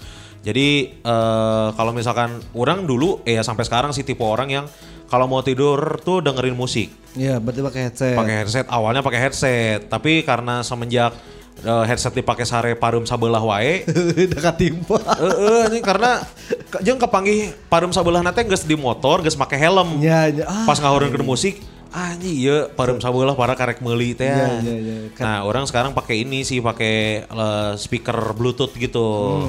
Jadi 0.47 0.69
eh, 0.95 1.69
kalau 1.75 1.91
misalkan 1.91 2.39
orang 2.55 2.87
dulu, 2.87 3.19
eh 3.23 3.35
ya 3.35 3.43
sampai 3.43 3.67
sekarang 3.67 3.91
sih 3.91 4.01
tipe 4.01 4.23
orang 4.23 4.47
yang 4.49 4.67
kalau 5.07 5.27
mau 5.27 5.39
tidur 5.41 5.75
tuh 6.01 6.19
dengerin 6.21 6.55
musik, 6.55 6.91
Iya, 7.15 7.39
berarti 7.39 7.61
pakai 7.61 7.81
headset. 7.85 8.15
pakai 8.15 8.35
headset. 8.37 8.67
Awalnya 8.69 9.01
pakai 9.01 9.21
headset, 9.21 9.87
tapi 9.87 10.23
karena 10.23 10.63
semenjak 10.63 11.15
eh, 11.61 11.85
headset 11.85 12.11
dipakai 12.13 12.43
sare 12.43 12.75
parum 12.75 13.03
sabelah 13.03 13.39
wae, 13.41 13.83
Udah 14.23 14.43
katimpa. 14.45 14.99
Heeh, 15.17 15.63
ini 15.69 15.79
karena 15.81 16.23
ke- 16.69 16.79
jeung 16.81 16.97
kepanggih 16.97 17.51
parum 17.67 17.91
sabelah 17.91 18.19
nate 18.21 18.43
geus 18.43 18.63
di 18.63 18.75
motor, 18.75 19.19
geus 19.21 19.35
make 19.35 19.55
helm. 19.55 19.99
Ya, 19.99 20.27
ya. 20.27 20.43
Ah, 20.45 20.63
Pas 20.63 20.77
ngaheureun 20.77 21.23
musik, 21.23 21.59
anjing 21.97 22.37
ieu 22.37 22.69
parum 22.71 23.01
sabelah 23.01 23.33
para 23.33 23.57
karek 23.57 23.81
meuli 23.81 24.13
teh. 24.13 24.29
Iya, 24.29 24.61
iya, 24.61 24.75
iya. 24.77 24.97
Nah, 25.17 25.43
orang 25.43 25.65
sekarang 25.65 25.91
pakai 25.91 26.23
ini 26.23 26.45
sih, 26.45 26.61
pakai 26.61 27.25
eh, 27.25 27.73
speaker 27.75 28.37
Bluetooth 28.37 28.77
gitu. 28.77 29.41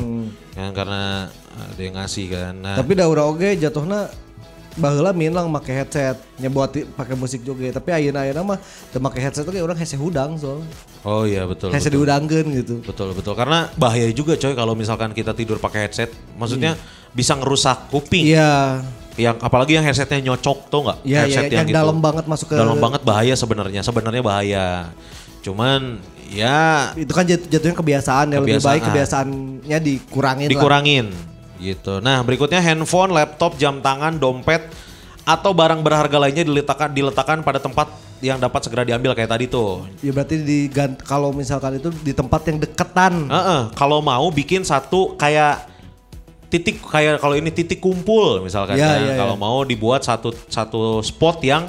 Ya, 0.55 0.71
karena 0.71 1.27
ada 1.51 1.77
yang 1.77 1.95
ngasih 1.95 2.25
kan. 2.31 2.53
Nah, 2.55 2.75
Tapi 2.79 2.91
da 2.93 3.05
urang 3.05 3.35
oge 3.35 3.59
jatuhna 3.59 4.07
baheula 4.73 5.09
minang 5.09 5.49
make 5.49 5.73
headset 5.73 6.21
nya 6.37 6.47
buat 6.47 6.69
ti- 6.69 6.85
pakai 6.85 7.17
musik 7.17 7.41
juga 7.41 7.65
tapi 7.73 7.89
ayeuna 7.89 8.21
ayeuna 8.21 8.45
mah 8.45 8.59
teu 8.93 9.01
make 9.01 9.17
headset 9.17 9.41
oge 9.41 9.57
urang 9.57 9.73
hese 9.73 9.97
hudang 9.97 10.37
soalnya. 10.37 10.69
oh 11.01 11.25
iya 11.25 11.43
betul. 11.43 11.73
Hese 11.73 11.89
diudangkeun 11.89 12.47
gitu. 12.55 12.75
Betul 12.85 13.17
betul 13.17 13.33
karena 13.33 13.73
bahaya 13.73 14.05
juga 14.13 14.37
coy 14.37 14.53
kalau 14.53 14.77
misalkan 14.77 15.11
kita 15.11 15.33
tidur 15.33 15.57
pakai 15.57 15.89
headset, 15.89 16.13
maksudnya 16.37 16.77
bisa 17.09 17.33
ngerusak 17.33 17.89
kuping. 17.89 18.29
Iya. 18.29 18.85
Yang 19.17 19.35
apalagi 19.41 19.71
yang 19.73 19.83
headsetnya 19.83 20.21
nyocok 20.23 20.69
tuh 20.69 20.81
nggak? 20.85 20.97
Iya, 21.01 21.19
Headset 21.25 21.43
iya, 21.43 21.57
yang 21.57 21.67
itu. 21.67 21.75
dalam 21.75 21.97
banget 21.97 22.25
masuk 22.25 22.47
ke- 22.47 22.55
dalam 22.55 22.77
banget 22.77 23.01
bahaya 23.01 23.33
sebenarnya. 23.33 23.81
Sebenarnya 23.81 24.21
bahaya. 24.21 24.67
Cuman 25.41 25.97
ya 26.29 26.91
Itu 26.93 27.11
kan 27.11 27.23
jat- 27.23 27.47
jatuhnya 27.47 27.73
kebiasaan 27.73 28.25
ya 28.29 28.37
lebih 28.37 28.59
baik 28.59 28.83
Kebiasaan. 28.83 29.27
kebiasaannya 29.27 29.77
dikurangin 29.81 30.45
lah. 30.45 30.53
dikurangin 30.53 31.05
gitu. 31.57 31.97
Nah 31.97 32.21
berikutnya 32.21 32.59
handphone, 32.59 33.09
laptop, 33.09 33.57
jam 33.57 33.81
tangan, 33.81 34.15
dompet 34.15 34.69
atau 35.23 35.51
barang 35.51 35.81
berharga 35.81 36.17
lainnya 36.17 36.43
diletakkan 36.43 36.89
diletakkan 36.89 37.41
pada 37.41 37.57
tempat 37.57 37.89
yang 38.17 38.37
dapat 38.37 38.59
segera 38.59 38.81
diambil 38.81 39.13
kayak 39.13 39.29
tadi 39.29 39.45
tuh. 39.45 39.85
Ya 39.99 40.09
berarti 40.09 40.41
di 40.41 40.69
kalau 41.01 41.29
misalkan 41.31 41.77
itu 41.77 41.89
di 41.91 42.11
tempat 42.11 42.45
yang 42.45 42.57
deketan. 42.57 43.25
Heeh, 43.25 43.61
kalau 43.73 43.99
mau 43.99 44.29
bikin 44.29 44.61
satu 44.61 45.13
kayak 45.15 45.65
titik 46.47 46.79
kayak 46.79 47.19
kalau 47.19 47.35
ini 47.35 47.51
titik 47.51 47.83
kumpul 47.83 48.39
misalkan 48.39 48.79
Iya, 48.79 48.87
ya. 48.87 48.97
iya, 49.03 49.13
kalau 49.19 49.35
iya. 49.35 49.43
mau 49.43 49.57
dibuat 49.67 50.03
satu 50.03 50.31
satu 50.47 51.03
spot 51.03 51.43
yang 51.43 51.67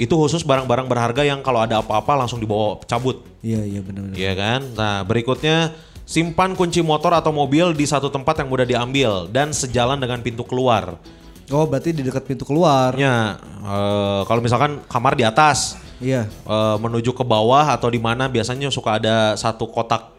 itu 0.00 0.14
khusus 0.16 0.40
barang-barang 0.46 0.88
berharga 0.88 1.22
yang 1.26 1.44
kalau 1.44 1.60
ada 1.60 1.84
apa-apa 1.84 2.24
langsung 2.24 2.40
dibawa 2.40 2.80
cabut. 2.88 3.20
Iya 3.44 3.60
iya 3.68 3.80
benar-benar. 3.84 4.16
Iya 4.16 4.32
kan? 4.32 4.60
Nah, 4.72 4.96
berikutnya 5.04 5.76
simpan 6.08 6.56
kunci 6.56 6.80
motor 6.80 7.12
atau 7.12 7.34
mobil 7.36 7.76
di 7.76 7.84
satu 7.84 8.08
tempat 8.08 8.40
yang 8.40 8.48
mudah 8.48 8.64
diambil 8.64 9.28
dan 9.28 9.52
sejalan 9.52 10.00
dengan 10.00 10.24
pintu 10.24 10.40
keluar. 10.48 10.96
Oh 11.52 11.66
berarti 11.68 11.92
di 11.92 12.00
dekat 12.00 12.24
pintu 12.24 12.48
keluar. 12.48 12.96
Ya, 12.96 13.36
eh, 13.60 14.20
kalau 14.24 14.40
misalkan 14.40 14.80
kamar 14.88 15.18
di 15.18 15.26
atas, 15.26 15.76
Iya. 16.00 16.24
eh, 16.30 16.76
menuju 16.80 17.12
ke 17.12 17.26
bawah 17.26 17.68
atau 17.68 17.92
di 17.92 18.00
mana 18.00 18.24
biasanya 18.30 18.72
suka 18.72 18.96
ada 18.96 19.36
satu 19.36 19.68
kotak 19.68 20.16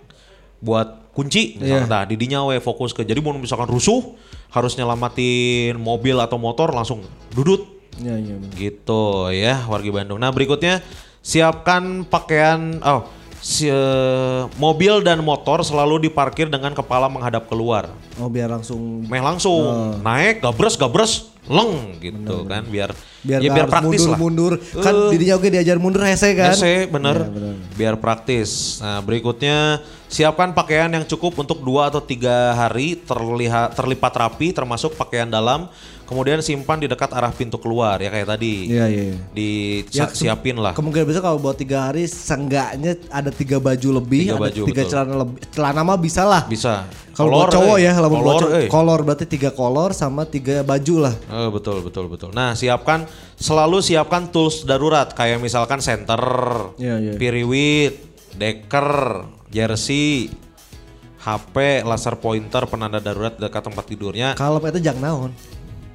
buat 0.61 1.00
kunci 1.11 1.59
misalkan 1.59 1.87
Iya. 1.87 1.91
nah, 1.91 2.03
di 2.07 2.15
dinya 2.15 2.47
we 2.47 2.57
fokus 2.59 2.95
ke 2.95 3.03
jadi 3.03 3.19
mau 3.19 3.35
misalkan 3.35 3.67
rusuh 3.67 4.15
harus 4.51 4.75
nyelamatin 4.75 5.75
mobil 5.75 6.15
atau 6.19 6.39
motor 6.39 6.71
langsung 6.71 7.03
dudut 7.31 7.67
Iya 7.99 8.15
iya. 8.17 8.35
benar. 8.39 8.55
gitu 8.55 9.03
ya 9.29 9.55
wargi 9.67 9.91
Bandung. 9.91 10.17
Nah 10.17 10.31
berikutnya 10.31 10.79
siapkan 11.21 12.07
pakaian 12.07 12.79
oh 12.81 13.05
si, 13.41 13.67
eh, 13.67 14.41
mobil 14.55 15.01
dan 15.03 15.19
motor 15.21 15.61
selalu 15.61 16.07
diparkir 16.07 16.47
dengan 16.47 16.71
kepala 16.71 17.11
menghadap 17.11 17.45
keluar. 17.51 17.91
Oh 18.17 18.31
biar 18.31 18.47
langsung 18.49 19.05
Meh 19.05 19.19
langsung 19.21 19.99
naik 19.99 20.39
gabres 20.39 20.79
gabres 20.79 21.29
leng 21.41 21.97
gitu 21.97 22.45
kan 22.45 22.61
biar 22.63 22.93
biar 23.21 23.39
ya 23.41 23.49
biar 23.49 23.65
praktis 23.65 24.05
lah. 24.05 24.13
mundur, 24.13 24.61
mundur. 24.61 24.77
Kan 24.77 24.93
Eh. 24.93 25.09
dirinya 25.09 25.33
oke 25.35 25.47
diajar 25.47 25.77
mundur 25.77 26.01
hese 26.01 26.33
kan. 26.33 26.53
Hese, 26.53 26.85
bener. 26.85 27.17
Iya, 27.17 27.29
bener. 27.29 27.53
Biar 27.73 27.95
praktis. 27.97 28.77
Nah 28.77 29.01
berikutnya 29.01 29.81
siapkan 30.05 30.51
pakaian 30.51 30.87
yang 30.87 31.01
cukup 31.03 31.33
untuk 31.35 31.59
dua 31.59 31.89
atau 31.89 31.97
tiga 31.99 32.53
hari 32.53 32.93
terlihat 32.95 33.73
terlipat 33.73 34.13
rapi 34.15 34.51
termasuk 34.51 34.93
pakaian 34.93 35.25
dalam. 35.25 35.65
Kemudian 36.05 36.43
simpan 36.43 36.75
di 36.75 36.85
dekat 36.85 37.07
arah 37.09 37.31
pintu 37.31 37.55
keluar 37.55 37.95
ya 37.95 38.11
kayak 38.11 38.27
tadi. 38.29 38.67
Iya, 38.67 38.85
iya. 38.85 39.03
iya. 39.07 39.17
Di 39.31 39.49
Ya, 39.89 40.11
siapin 40.11 40.59
lah. 40.59 40.75
Kemungkinan 40.75 41.07
besar 41.07 41.23
kalau 41.23 41.39
buat 41.39 41.55
tiga 41.55 41.87
hari 41.87 42.03
seenggaknya 42.03 42.99
ada 43.07 43.31
tiga 43.31 43.57
baju 43.57 43.89
lebih, 43.97 44.27
Tiga 44.27 44.35
ada 44.35 44.43
baju, 44.43 44.61
tiga 44.67 44.81
betul. 44.83 44.91
celana 44.91 45.15
lebih. 45.17 45.39
Celana 45.47 45.81
mah 45.81 45.95
bisa 45.95 46.21
lah. 46.21 46.43
Bisa. 46.45 46.83
Kalau 47.11 47.43
buat 47.43 47.51
cowok 47.51 47.77
eh. 47.77 47.85
ya, 47.85 47.91
kalau 47.95 48.09
buat 48.09 48.23
cowok, 48.23 48.51
eh. 48.55 48.67
kolor 48.71 48.99
berarti 49.03 49.25
tiga 49.27 49.49
kolor 49.51 49.91
sama 49.91 50.23
tiga 50.23 50.63
baju 50.63 50.95
lah. 51.09 51.15
Eh, 51.15 51.49
betul 51.51 51.83
betul 51.83 52.05
betul. 52.07 52.29
Nah 52.31 52.55
siapkan 52.55 53.03
selalu 53.35 53.83
siapkan 53.83 54.31
tools 54.31 54.63
darurat 54.63 55.11
kayak 55.11 55.43
misalkan 55.43 55.83
senter, 55.83 56.21
Iya, 56.79 56.95
iya. 57.03 57.13
piriwit, 57.19 57.99
deker, 58.35 58.89
jersey, 59.51 60.31
HP, 61.21 61.83
laser 61.83 62.15
pointer, 62.17 62.63
penanda 62.65 62.97
darurat 62.97 63.35
dekat 63.35 63.61
tempat 63.67 63.85
tidurnya. 63.85 64.33
Kalau 64.39 64.63
itu 64.63 64.79
jangan 64.79 65.03
naon. 65.03 65.31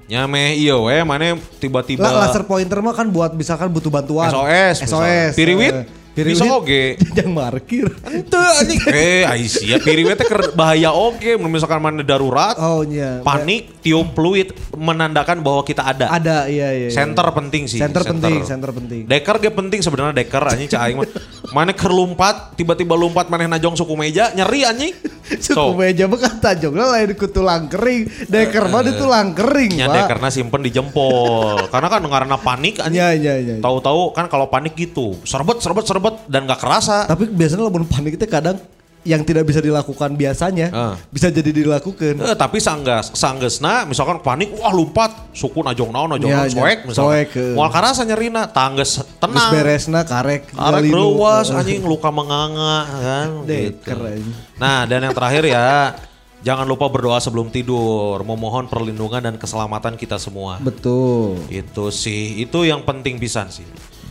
Nyameh 0.06 0.54
iya 0.54 0.78
we 0.78 1.02
mana 1.02 1.34
tiba-tiba 1.58 2.06
Lah 2.06 2.30
laser 2.30 2.46
pointer 2.46 2.78
mah 2.78 2.94
kan 2.94 3.10
buat 3.10 3.34
misalkan 3.34 3.66
butuh 3.74 3.90
bantuan. 3.90 4.30
SOS, 4.30 4.46
SOS. 4.46 4.80
misalnya. 4.86 5.24
Piriwit, 5.34 5.74
eh, 5.74 5.82
piriwit 5.82 6.05
bisa 6.24 6.44
oge. 6.48 6.96
Jangan 7.16 7.34
parkir. 7.36 7.86
Ente 8.08 8.40
anjing. 8.40 8.80
Eh 8.88 9.28
Aisyah 9.28 9.78
piriwit 9.84 10.16
teh 10.16 10.24
keur 10.24 10.56
bahaya 10.56 10.96
oge 10.96 11.36
mun 11.36 11.52
misalkan 11.52 11.82
mana 11.82 12.00
darurat, 12.00 12.56
Oh 12.56 12.80
iya. 12.86 13.20
panik, 13.20 13.84
tiup 13.84 14.16
fluid 14.16 14.56
menandakan 14.72 15.44
bahwa 15.44 15.60
kita 15.60 15.84
ada. 15.84 16.08
Ada 16.08 16.48
iya 16.48 16.72
iya. 16.72 16.88
iya. 16.88 16.94
Center 16.94 17.26
penting 17.36 17.68
sih. 17.68 17.76
Center 17.76 18.00
penting, 18.00 18.40
center 18.48 18.70
penting. 18.72 19.04
Deker 19.04 19.36
ge 19.42 19.50
penting 19.52 19.80
sebenarnya 19.84 20.16
deker 20.16 20.44
anjing 20.46 20.68
cah 20.72 20.80
aing 20.88 20.96
mah. 21.02 21.08
Mana 21.56 21.76
keur 21.76 21.92
lompat, 21.92 22.56
tiba-tiba 22.56 22.96
lompat 22.96 23.28
maneh 23.28 23.46
najong 23.50 23.76
suku 23.76 23.92
meja, 23.98 24.32
nyeri 24.32 24.64
anjing. 24.64 24.94
Suku 25.26 25.74
meja 25.74 26.06
mah 26.06 26.22
kan 26.22 26.38
tajongnya 26.38 26.86
lain 26.86 27.10
ku 27.18 27.26
tulang 27.26 27.66
kering. 27.66 28.30
Deker 28.30 28.70
mah 28.70 28.86
di 28.86 28.94
tulang 28.94 29.34
kering, 29.34 29.74
Pak. 29.82 29.90
dekerna 29.90 30.28
simpen 30.30 30.62
di 30.62 30.70
jempol. 30.70 31.66
Karena 31.66 31.90
kan 31.90 32.02
karena 32.06 32.38
panik 32.38 32.78
anjing. 32.78 33.02
Iya 33.02 33.10
iya 33.18 33.34
iya. 33.42 33.56
Tahu-tahu 33.58 34.14
kan 34.14 34.30
kalau 34.30 34.46
panik 34.46 34.78
gitu, 34.78 35.18
serbet 35.26 35.58
serbet 35.58 35.82
serbet 35.82 36.05
dan 36.24 36.44
gak 36.44 36.58
kerasa. 36.58 37.04
Tapi 37.04 37.26
biasanya 37.26 37.62
lamun 37.64 37.84
panik 37.84 38.14
itu 38.14 38.26
kadang 38.26 38.58
yang 39.02 39.22
tidak 39.22 39.46
bisa 39.46 39.62
dilakukan 39.62 40.12
biasanya 40.12 40.66
Ah. 40.68 40.94
bisa 41.06 41.30
jadi 41.30 41.54
dilakukan. 41.54 42.18
Eh, 42.18 42.34
tapi 42.34 42.58
sanggas 42.58 43.14
sanggesna 43.14 43.86
misalkan 43.86 44.18
panik 44.18 44.50
wah 44.52 44.70
lompat 44.70 45.30
suku 45.30 45.62
najong 45.62 45.88
naon 45.88 46.10
najong 46.10 46.26
Iya, 46.26 46.36
naon 46.36 46.48
iya. 46.48 46.56
soek 46.56 46.78
misalkan. 46.84 47.14
Soek, 47.14 47.30
eh. 47.32 47.54
Moal 47.54 47.70
karasa 47.70 48.02
nyerina 48.02 48.50
tangges 48.50 48.98
Terus 48.98 49.14
tenang. 49.16 49.50
beresna 49.52 50.02
karek 50.02 50.50
Arek 50.50 50.90
galinu. 50.90 50.98
leuwas 51.14 51.46
Eh, 51.46 51.54
anjing 51.62 51.82
luka 51.82 52.10
menganga 52.10 52.76
kan 52.82 53.28
Deker, 53.44 53.94
gitu. 53.94 54.10
anjing. 54.10 54.34
Nah, 54.56 54.78
dan 54.84 54.98
yang 55.00 55.14
terakhir 55.14 55.44
ya 55.46 55.94
jangan 56.42 56.62
lupa 56.64 56.86
berdoa 56.86 57.18
sebelum 57.18 57.46
tidur, 57.48 58.18
memohon 58.20 58.66
perlindungan 58.66 59.18
dan 59.20 59.34
keselamatan 59.34 59.94
kita 59.94 60.14
semua. 60.16 60.58
Betul. 60.58 61.46
Itu 61.48 61.90
sih, 61.90 62.38
itu 62.40 62.62
yang 62.62 62.82
penting 62.82 63.18
pisan 63.18 63.46
sih. 63.48 63.62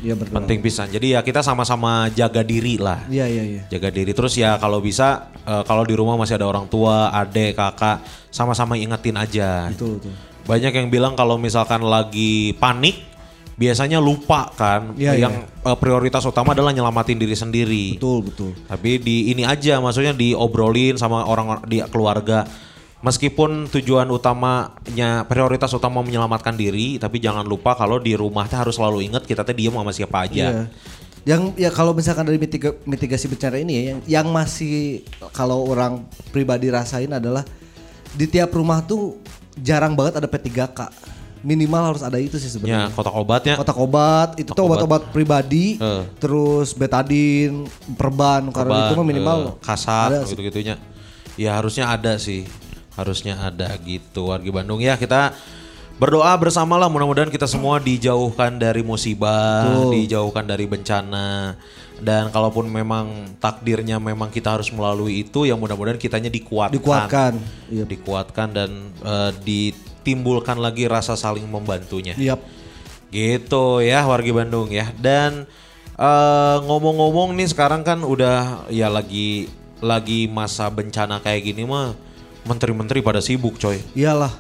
Iya 0.06 0.14
betul. 0.14 0.34
Penting 0.38 0.60
pisan. 0.62 0.88
Jadi 0.94 1.18
ya 1.18 1.26
kita 1.26 1.42
sama-sama 1.42 2.06
jaga 2.14 2.46
diri 2.46 2.78
lah. 2.78 3.02
Iya 3.10 3.26
iya 3.26 3.44
iya. 3.44 3.62
Jaga 3.74 3.90
diri 3.90 4.14
terus 4.14 4.38
ya 4.38 4.62
kalau 4.62 4.78
bisa 4.78 5.34
eh, 5.42 5.64
kalau 5.66 5.82
di 5.82 5.98
rumah 5.98 6.14
masih 6.14 6.38
ada 6.38 6.46
orang 6.46 6.70
tua, 6.70 7.10
adik, 7.10 7.58
kakak, 7.58 8.06
sama-sama 8.30 8.78
ingetin 8.78 9.18
aja. 9.18 9.74
Betul 9.74 9.98
betul. 9.98 10.14
Banyak 10.46 10.74
yang 10.78 10.88
bilang 10.94 11.18
kalau 11.18 11.42
misalkan 11.42 11.82
lagi 11.82 12.54
panik 12.62 13.02
biasanya 13.56 14.04
lupa 14.04 14.52
kan 14.52 14.92
Iya, 15.00 15.16
yang 15.16 15.34
eh, 15.48 15.78
prioritas 15.80 16.22
utama 16.28 16.54
adalah 16.54 16.70
nyelamatin 16.70 17.18
diri 17.18 17.34
sendiri. 17.34 17.86
Betul 17.98 18.30
betul. 18.30 18.52
Tapi 18.70 19.02
di 19.02 19.34
ini 19.34 19.42
aja 19.42 19.82
maksudnya 19.82 20.14
diobrolin 20.14 21.02
sama 21.02 21.26
orang 21.26 21.66
di 21.66 21.82
keluarga. 21.90 22.46
Meskipun 23.06 23.70
tujuan 23.70 24.10
utamanya 24.10 25.22
prioritas 25.24 25.70
utama 25.70 26.02
menyelamatkan 26.02 26.58
diri, 26.58 26.98
tapi 26.98 27.22
jangan 27.22 27.46
lupa 27.46 27.78
kalau 27.78 28.02
di 28.02 28.18
rumah 28.18 28.50
teh 28.50 28.58
harus 28.58 28.74
selalu 28.74 29.06
ingat 29.06 29.24
kita 29.24 29.46
teh 29.46 29.54
diem 29.54 29.70
sama 29.70 29.94
siapa 29.94 30.26
aja. 30.26 30.34
Iya. 30.50 30.64
Yang 31.22 31.42
ya 31.56 31.70
kalau 31.70 31.94
misalkan 31.94 32.26
dari 32.26 32.38
mitiga- 32.38 32.78
mitigasi 32.82 33.26
bencana 33.26 33.58
ini 33.58 33.74
ya 33.74 33.84
yang 33.86 34.00
yang 34.06 34.28
masih 34.28 35.06
kalau 35.32 35.66
orang 35.66 36.02
pribadi 36.30 36.70
rasain 36.70 37.10
adalah 37.10 37.46
di 38.12 38.26
tiap 38.26 38.50
rumah 38.50 38.82
tuh 38.82 39.22
jarang 39.56 39.94
banget 39.94 40.18
ada 40.18 40.26
P3K. 40.26 40.90
Minimal 41.42 41.94
harus 41.94 42.02
ada 42.02 42.18
itu 42.18 42.38
sih 42.38 42.50
Ya, 42.50 42.54
sebenarnya. 42.58 42.90
kotak 42.90 43.14
obatnya. 43.14 43.54
Kotak 43.54 43.78
obat 43.78 44.30
itu 44.36 44.50
tuh 44.50 44.66
obat. 44.66 44.82
obat-obat 44.82 45.02
pribadi, 45.14 45.78
Eh. 45.78 46.02
terus 46.18 46.74
betadin, 46.74 47.70
perban, 47.94 48.50
karena 48.50 48.90
itu 48.90 48.94
mah 48.96 49.06
minimal 49.06 49.38
eh, 49.46 49.62
kasar 49.62 50.10
ada 50.12 50.26
gitu 50.26 50.42
gitunya. 50.42 50.82
Ya 51.38 51.54
harusnya 51.54 51.86
ada 51.86 52.18
sih, 52.18 52.50
harusnya 52.96 53.40
ada 53.40 53.76
gitu 53.84 54.32
wargi 54.32 54.52
Bandung 54.52 54.80
ya 54.80 54.96
kita 54.96 55.36
berdoa 55.96 56.36
bersamalah 56.36 56.92
mudah-mudahan 56.92 57.32
kita 57.32 57.48
semua 57.48 57.80
dijauhkan 57.80 58.60
dari 58.60 58.84
musibah, 58.84 59.88
dijauhkan 59.88 60.44
dari 60.44 60.68
bencana 60.68 61.56
dan 62.04 62.28
kalaupun 62.28 62.68
memang 62.68 63.38
takdirnya 63.40 63.96
memang 64.04 64.28
kita 64.28 64.60
harus 64.60 64.68
melalui 64.76 65.24
itu 65.24 65.48
ya 65.48 65.56
mudah-mudahan 65.56 65.96
kitanya 65.96 66.28
dikuatkan, 66.28 66.76
dikuatkan. 66.76 67.34
Iya. 67.72 67.86
dikuatkan 67.88 68.48
dan 68.52 68.72
eh, 69.00 69.32
ditimbulkan 69.40 70.60
lagi 70.60 70.92
rasa 70.92 71.16
saling 71.16 71.48
membantunya. 71.48 72.12
Iya. 72.20 72.36
Gitu 73.08 73.80
ya 73.80 74.04
wargi 74.04 74.36
Bandung 74.36 74.68
ya. 74.68 74.92
Dan 75.00 75.48
eh, 75.96 76.58
ngomong-ngomong 76.60 77.32
nih 77.40 77.48
sekarang 77.48 77.88
kan 77.88 78.04
udah 78.04 78.68
ya 78.68 78.92
lagi 78.92 79.48
lagi 79.80 80.28
masa 80.28 80.68
bencana 80.68 81.24
kayak 81.24 81.48
gini 81.48 81.64
mah 81.64 81.96
menteri-menteri 82.46 83.02
pada 83.02 83.20
sibuk 83.20 83.58
coy. 83.58 83.82
Iyalah. 83.94 84.32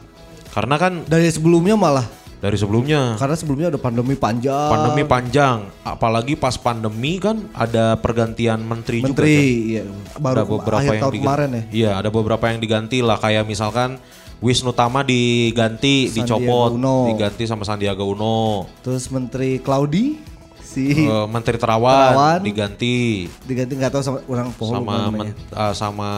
Karena 0.50 0.78
kan 0.78 1.04
Dari 1.04 1.28
sebelumnya 1.28 1.76
malah 1.76 2.06
dari 2.36 2.62
sebelumnya 2.62 3.18
karena 3.18 3.34
sebelumnya 3.34 3.68
ada 3.74 3.80
pandemi 3.82 4.14
panjang. 4.14 4.70
pandemi 4.70 5.02
panjang, 5.02 5.66
apalagi 5.82 6.38
pas 6.38 6.54
pandemi 6.56 7.18
kan 7.18 7.42
ada 7.52 7.98
pergantian 7.98 8.62
menteri, 8.62 9.02
juga. 9.02 9.10
Menteri, 9.18 9.36
iya. 9.74 9.84
Ada 10.14 10.20
Baru 10.22 10.46
beberapa 10.54 10.78
akhir 10.78 10.94
yang 10.94 11.02
tahun 11.02 11.14
diganti. 11.16 11.26
kemarin 11.26 11.50
ya. 11.50 11.64
Iya, 11.74 11.92
ada 11.98 12.10
beberapa 12.14 12.46
yang 12.46 12.60
diganti 12.62 12.98
lah 13.02 13.18
kayak 13.18 13.50
misalkan 13.50 13.98
Wisnu 14.46 14.78
Tama 14.78 15.02
diganti, 15.02 16.06
Sandiaga 16.06 16.22
dicopot, 16.22 16.72
Uno. 16.78 16.98
diganti 17.10 17.44
sama 17.48 17.64
Sandiaga 17.66 18.04
Uno. 18.06 18.70
Terus 18.80 19.10
Menteri 19.10 19.58
Claudi 19.58 20.20
si 20.62 21.08
Eh, 21.08 21.26
Menteri 21.26 21.58
Terawan, 21.58 22.14
Terawan. 22.14 22.40
diganti 22.46 23.26
diganti 23.42 23.74
nggak 23.74 23.90
tahu 23.90 24.04
sama 24.04 24.18
orang 24.28 24.50
pohon 24.54 24.76
sama 24.76 24.96
men- 25.10 25.34
eh, 25.34 25.74
sama 25.74 26.10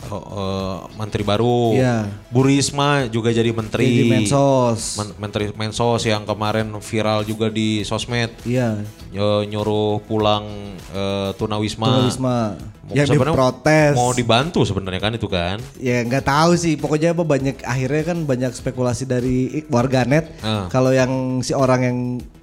eh, 0.00 0.76
menteri 0.94 1.22
baru. 1.22 1.74
Iya. 1.74 1.96
Bu 2.28 2.42
Risma 2.42 3.06
juga 3.06 3.28
jadi 3.28 3.50
menteri. 3.50 3.86
Jadi 3.86 4.10
Mensos. 4.10 4.96
Men- 4.96 5.16
menteri 5.18 5.44
Mensos 5.52 6.02
yang 6.02 6.22
kemarin 6.22 6.70
viral 6.78 7.22
juga 7.22 7.48
di 7.48 7.82
sosmed 7.82 8.30
Iya. 8.42 8.82
eh, 9.08 9.42
nyuruh 9.44 10.00
pulang 10.02 10.46
eh, 10.88 11.30
tunawisma. 11.34 11.86
Tunawisma. 11.88 12.36
Mau- 12.80 12.96
Yang 12.96 13.08
diprotes. 13.12 13.92
Mau 13.92 14.10
dibantu 14.10 14.64
sebenarnya 14.64 14.96
kan 14.98 15.12
itu 15.12 15.28
kan. 15.28 15.60
Ya 15.76 16.00
nggak 16.00 16.24
tahu 16.24 16.56
sih, 16.56 16.72
pokoknya 16.74 17.12
apa 17.12 17.20
banyak 17.20 17.60
akhirnya 17.60 18.02
kan 18.06 18.24
banyak 18.24 18.48
spekulasi 18.50 19.04
dari 19.04 19.36
warganet 19.68 20.32
Ah. 20.40 20.64
kalau 20.68 20.88
yang 20.88 21.12
si 21.38 21.52
orang 21.52 21.80
yang 21.82 21.98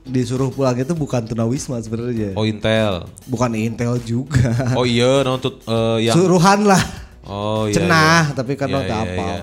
disuruh 0.05 0.53
pulang 0.53 0.77
itu 0.77 0.93
bukan 0.93 1.25
tunawisma 1.25 1.81
sebenarnya, 1.81 2.37
Oh 2.37 2.45
Intel. 2.45 3.09
bukan 3.25 3.57
Intel 3.57 3.97
juga, 3.99 4.53
Oh 4.77 4.85
iya 4.85 5.25
nuntut 5.25 5.65
eh, 5.65 6.05
yang 6.05 6.13
suruhan 6.13 6.61
lah, 6.61 6.77
Oh 7.25 7.65
iya. 7.65 7.75
cenah 7.75 8.23
iya. 8.29 8.35
tapi 8.37 8.53
kan 8.53 8.69
Iya, 8.69 8.75
lo 8.77 8.81
iya, 8.81 8.95
apa. 9.01 9.25
iya. 9.25 9.39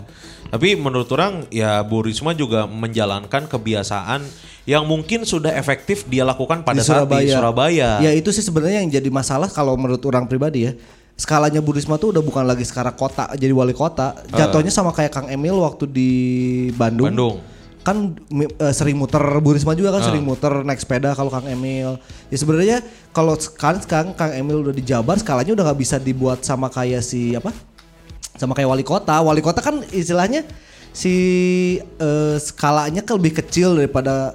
Tapi 0.53 0.77
menurut 0.77 1.09
orang 1.17 1.49
ya 1.49 1.81
Bu 1.81 2.05
Risma 2.05 2.37
juga 2.37 2.69
menjalankan 2.69 3.49
kebiasaan 3.49 4.21
yang 4.63 4.85
mungkin 4.85 5.25
sudah 5.25 5.51
efektif 5.57 6.05
dia 6.07 6.23
lakukan 6.23 6.63
pada 6.63 6.79
di 6.79 6.87
saat 6.87 7.09
Surabaya. 7.09 7.25
di 7.25 7.33
Surabaya. 7.33 7.91
Ya 7.99 8.13
itu 8.13 8.31
sih 8.31 8.45
sebenarnya 8.45 8.85
yang 8.85 8.93
jadi 8.93 9.09
masalah 9.09 9.49
kalau 9.49 9.75
menurut 9.75 10.05
orang 10.05 10.29
pribadi 10.29 10.69
ya. 10.69 10.73
Skalanya 11.13 11.61
Bu 11.61 11.73
Risma 11.73 11.97
tuh 11.97 12.13
udah 12.13 12.21
bukan 12.21 12.45
lagi 12.45 12.65
skala 12.65 12.93
kota, 12.93 13.29
jadi 13.33 13.53
wali 13.53 13.73
kota. 13.73 14.17
Jatuhnya 14.33 14.73
sama 14.73 14.93
kayak 14.93 15.13
Kang 15.13 15.29
Emil 15.29 15.57
waktu 15.57 15.85
di 15.89 16.11
Bandung. 16.77 17.09
Bandung. 17.09 17.37
Kan 17.83 18.15
eh, 18.39 18.75
sering 18.77 18.95
muter 18.95 19.21
Bu 19.41 19.57
Risma 19.57 19.73
juga 19.73 19.91
kan 19.91 20.05
sering 20.05 20.23
muter 20.23 20.63
naik 20.63 20.79
sepeda 20.85 21.17
kalau 21.17 21.33
Kang 21.33 21.49
Emil. 21.49 21.97
Ya 22.29 22.37
sebenarnya 22.37 22.79
kalau 23.11 23.35
sekarang 23.41 23.81
sekarang 23.81 24.09
Kang 24.13 24.37
Emil 24.37 24.63
udah 24.63 24.75
di 24.77 24.85
Jabar 24.85 25.17
skalanya 25.17 25.57
udah 25.57 25.65
nggak 25.73 25.81
bisa 25.81 25.97
dibuat 25.97 26.45
sama 26.45 26.69
kayak 26.69 27.01
si 27.01 27.33
apa? 27.33 27.51
Sama 28.35 28.53
kayak 28.53 28.69
wali 28.69 28.83
kota. 28.83 29.21
Wali 29.21 29.41
kota 29.41 29.61
kan 29.61 29.81
istilahnya 29.89 30.45
si 30.91 31.15
eh, 31.79 32.37
skalanya 32.37 33.01
kan 33.01 33.17
lebih 33.17 33.39
kecil 33.39 33.77
daripada 33.77 34.33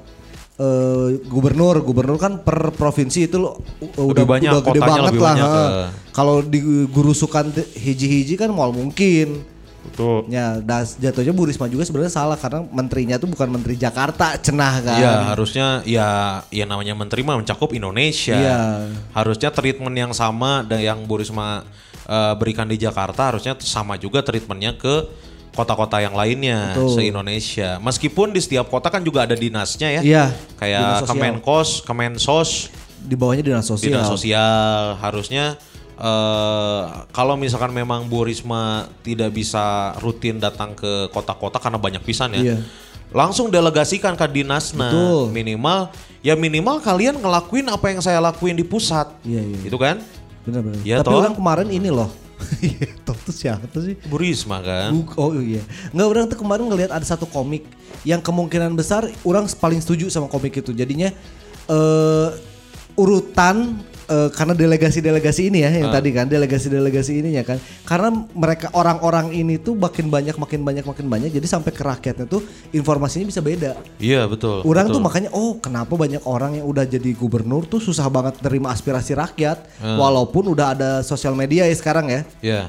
eh, 0.55 1.21
gubernur. 1.25 1.81
Gubernur 1.81 2.17
kan 2.17 2.39
per 2.39 2.71
provinsi 2.71 3.25
itu 3.25 3.37
lo- 3.37 3.57
u- 3.79 4.09
udah 4.09 4.25
banyak, 4.25 4.51
udah 4.51 4.61
gede 4.63 4.79
banget 4.81 5.03
lebih 5.11 5.21
lah. 5.21 5.35
eh. 5.37 5.87
Kalau 6.13 6.41
digurusukan 6.41 7.49
hiji-hiji 7.73 8.35
kan 8.35 8.49
mal 8.49 8.69
mungkin. 8.69 9.43
Betul. 9.87 10.27
Ya, 10.27 10.59
das, 10.59 10.99
jatuhnya 10.99 11.31
Bu 11.31 11.47
Risma 11.47 11.71
juga 11.71 11.87
sebenarnya 11.87 12.11
salah 12.11 12.35
karena 12.35 12.59
menterinya 12.67 13.15
tuh 13.15 13.31
bukan 13.31 13.47
menteri 13.47 13.79
Jakarta, 13.79 14.35
cenah 14.35 14.83
kan. 14.83 14.99
Iya 14.99 15.13
harusnya 15.31 15.67
ya 15.87 16.07
ya 16.51 16.67
namanya 16.67 16.91
menteri 16.91 17.23
mah 17.23 17.39
mencakup 17.39 17.71
Indonesia. 17.71 18.35
Iya. 18.35 18.91
Harusnya 19.15 19.47
treatment 19.47 19.95
yang 19.95 20.11
sama 20.11 20.59
dan 20.61 20.83
yang 20.83 20.99
Bu 21.07 21.23
Risma 21.23 21.63
eh, 22.07 22.33
berikan 22.39 22.65
di 22.65 22.79
Jakarta 22.79 23.35
harusnya 23.35 23.53
sama 23.59 23.99
juga 23.99 24.23
treatmentnya 24.23 24.73
ke 24.79 25.05
kota-kota 25.57 25.97
yang 25.97 26.13
lainnya 26.13 26.77
Betul. 26.77 27.01
se-Indonesia. 27.01 27.81
Meskipun 27.81 28.29
di 28.29 28.37
setiap 28.37 28.69
kota 28.69 28.93
kan 28.93 29.01
juga 29.01 29.25
ada 29.25 29.33
dinasnya 29.33 29.89
ya. 29.89 30.01
Iya, 30.05 30.25
Kayak. 30.61 31.09
Kemenkos, 31.09 31.81
Kemensos, 31.81 32.69
Di 33.01 33.17
bawahnya 33.17 33.41
dinas 33.41 33.65
sosial. 33.65 33.89
dinas 33.89 34.05
sosial 34.05 35.01
harusnya 35.01 35.57
eh 35.97 36.81
kalau 37.09 37.33
misalkan 37.33 37.73
memang 37.73 38.05
Bu 38.05 38.21
Risma 38.29 38.85
tidak 39.01 39.33
bisa 39.33 39.97
rutin 39.97 40.37
datang 40.37 40.77
ke 40.77 41.09
kota-kota 41.09 41.57
karena 41.57 41.81
banyak 41.81 42.05
pisan 42.05 42.37
ya. 42.37 42.53
Iya. 42.53 42.57
Langsung 43.09 43.49
delegasikan 43.49 44.13
ke 44.13 44.27
dinasna 44.29 44.93
Betul. 44.93 45.33
minimal 45.33 45.89
ya 46.21 46.37
minimal 46.37 46.83
kalian 46.85 47.17
ngelakuin 47.17 47.65
apa 47.71 47.85
yang 47.89 48.01
saya 48.05 48.21
lakuin 48.21 48.53
di 48.53 48.61
pusat. 48.61 49.09
Iya, 49.25 49.41
iya. 49.41 49.57
Gitu 49.65 49.77
kan? 49.81 49.97
Benar-benar. 50.47 50.79
Iya, 50.81 50.95
Tapi 51.03 51.11
toh. 51.11 51.19
orang 51.19 51.35
kemarin 51.35 51.67
ini 51.69 51.91
loh. 51.91 52.07
Iya, 52.63 52.93
toh 53.01 53.17
tuh 53.17 53.33
siapa 53.33 53.75
sih? 53.77 53.97
Bu 54.07 54.15
Risma 54.15 54.61
kan. 54.61 54.93
Buk- 54.93 55.17
Oh 55.17 55.33
iya. 55.35 55.59
Nggak 55.91 56.07
orang 56.07 56.25
tuh 56.29 56.37
kemarin 56.37 56.65
ngelihat 56.65 56.93
ada 56.93 57.03
satu 57.03 57.25
komik 57.25 57.65
yang 58.01 58.21
kemungkinan 58.21 58.71
besar 58.73 59.03
orang 59.21 59.49
paling 59.51 59.81
setuju 59.81 60.07
sama 60.07 60.29
komik 60.29 60.55
itu. 60.55 60.71
Jadinya 60.71 61.09
eh 61.67 62.29
urutan 62.95 63.81
eh, 64.07 64.29
karena 64.31 64.55
delegasi-delegasi 64.55 65.51
ini 65.51 65.63
ya 65.63 65.71
yang 65.71 65.91
tadi 65.91 66.09
kan 66.15 66.25
delegasi-delegasi 66.25 67.19
ininya 67.19 67.43
kan 67.43 67.57
karena 67.83 68.09
mereka 68.31 68.71
orang-orang 68.73 69.35
ini 69.35 69.59
tuh 69.59 69.75
makin 69.75 70.07
banyak 70.07 70.35
makin 70.39 70.63
banyak 70.63 70.85
makin 70.87 71.05
banyak 71.11 71.29
jadi 71.29 71.47
sampai 71.47 71.71
ke 71.75 71.83
rakyatnya 71.83 72.25
tuh 72.25 72.41
informasinya 72.71 73.27
bisa 73.27 73.43
beda. 73.43 73.75
Iya 73.99 74.25
betul. 74.25 74.63
Orang 74.63 74.89
betul. 74.89 74.95
tuh 74.97 75.01
makanya 75.03 75.29
oh 75.35 75.59
kenapa 75.59 75.93
banyak 75.93 76.23
orang 76.23 76.57
yang 76.57 76.65
udah 76.65 76.87
jadi 76.87 77.11
gubernur 77.13 77.67
tuh 77.67 77.83
susah 77.83 78.07
banget 78.07 78.39
terima 78.39 78.71
aspirasi 78.71 79.13
rakyat 79.13 79.67
walaupun 79.83 80.47
udah 80.51 80.73
ada 80.73 80.89
sosial 81.03 81.35
media 81.35 81.67
ya 81.67 81.75
sekarang 81.75 82.07
ya 82.09 82.21
Iya. 82.41 82.61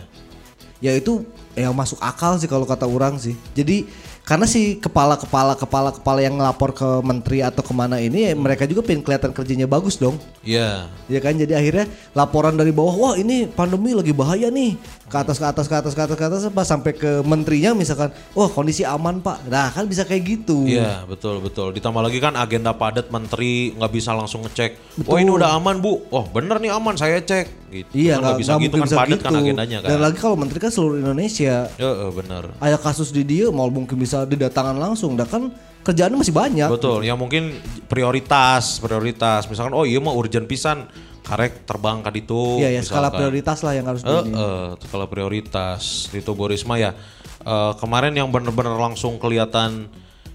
ya 0.78 0.92
itu 0.94 1.22
ya 1.58 1.74
masuk 1.74 1.98
akal 1.98 2.38
sih 2.38 2.46
kalau 2.46 2.62
kata 2.62 2.86
orang 2.86 3.18
sih. 3.18 3.34
Jadi 3.54 3.86
karena 4.28 4.44
si 4.44 4.76
kepala-kepala 4.76 5.56
kepala-kepala 5.56 6.20
yang 6.20 6.36
ngelapor 6.36 6.76
ke 6.76 6.88
menteri 7.00 7.40
atau 7.40 7.64
ke 7.64 7.72
mana 7.72 7.96
ini 7.96 8.28
ya 8.28 8.36
mereka 8.36 8.68
juga 8.68 8.84
pengen 8.84 9.00
kelihatan 9.00 9.32
kerjanya 9.32 9.64
bagus 9.64 9.96
dong. 9.96 10.20
Iya. 10.44 10.84
Ya 11.08 11.20
kan 11.24 11.32
jadi 11.32 11.56
akhirnya 11.56 11.88
laporan 12.12 12.52
dari 12.52 12.68
bawah 12.68 12.92
wah 12.92 13.14
ini 13.16 13.48
pandemi 13.48 13.96
lagi 13.96 14.12
bahaya 14.12 14.52
nih 14.52 14.76
ke 15.08 15.16
atas 15.16 15.40
ke 15.40 15.46
atas 15.48 15.64
ke 15.64 15.72
atas 15.80 15.92
ke 15.96 16.02
atas 16.04 16.16
ke 16.20 16.24
atas 16.28 16.40
pas 16.52 16.68
sampai 16.68 16.92
ke 16.92 17.24
menterinya 17.24 17.72
misalkan 17.72 18.12
wah 18.36 18.52
kondisi 18.52 18.84
aman 18.84 19.24
pak 19.24 19.48
nah 19.48 19.72
kan 19.72 19.88
bisa 19.88 20.04
kayak 20.04 20.36
gitu 20.36 20.68
Iya 20.68 21.08
betul 21.08 21.40
betul. 21.40 21.72
Ditambah 21.72 22.04
lagi 22.04 22.20
kan 22.20 22.36
agenda 22.36 22.76
padat 22.76 23.08
menteri 23.08 23.72
nggak 23.72 23.92
bisa 23.96 24.12
langsung 24.12 24.44
ngecek. 24.44 25.00
Oh 25.08 25.16
ini 25.16 25.32
udah 25.32 25.56
aman 25.56 25.80
bu. 25.80 26.04
Oh 26.12 26.28
bener 26.28 26.60
nih 26.60 26.68
aman 26.68 27.00
saya 27.00 27.24
cek. 27.24 27.67
Gitu. 27.68 27.92
iya 27.92 28.16
Kan 28.16 28.24
nggak 28.24 28.38
bisa 28.40 28.52
gitu 28.56 28.74
kan 28.74 28.88
padat 28.88 29.20
kan 29.20 29.32
gitu. 29.32 29.40
agendanya 29.44 29.78
kan. 29.84 29.88
dan 29.92 29.98
lagi 30.00 30.16
kalau 30.16 30.36
menteri 30.40 30.58
kan 30.58 30.72
seluruh 30.72 30.96
Indonesia 30.96 31.68
Ya 31.76 31.90
eh, 31.92 32.10
bener. 32.10 32.48
ada 32.56 32.76
kasus 32.76 33.12
di 33.12 33.22
dia 33.22 33.52
mau 33.52 33.68
mungkin 33.68 33.94
bisa 33.94 34.24
didatangan 34.24 34.72
langsung 34.72 35.14
dan 35.14 35.28
kan 35.28 35.42
kerjaannya 35.84 36.18
masih 36.20 36.32
banyak 36.32 36.68
Betul, 36.68 37.00
yang 37.04 37.16
mungkin 37.16 37.56
prioritas, 37.88 38.76
prioritas. 38.76 39.48
Misalkan 39.48 39.72
oh 39.72 39.88
iya 39.88 39.96
mah 39.98 40.12
urgent 40.12 40.44
pisan, 40.44 40.84
karek 41.24 41.64
terbang 41.64 42.04
ka 42.04 42.12
ditu. 42.12 42.60
Iya 42.60 42.76
ya 42.76 42.80
skala 42.84 43.08
prioritas 43.08 43.64
lah 43.64 43.72
yang 43.72 43.88
harus 43.88 44.04
Eh, 44.04 44.12
di 44.24 44.32
eh, 44.32 44.68
skala 44.84 45.08
prioritas. 45.08 46.12
Itu 46.12 46.36
Borisma 46.36 46.76
ya. 46.76 46.92
Eh, 47.40 47.72
kemarin 47.80 48.12
yang 48.12 48.28
bener-bener 48.28 48.76
langsung 48.76 49.16
kelihatan 49.16 49.88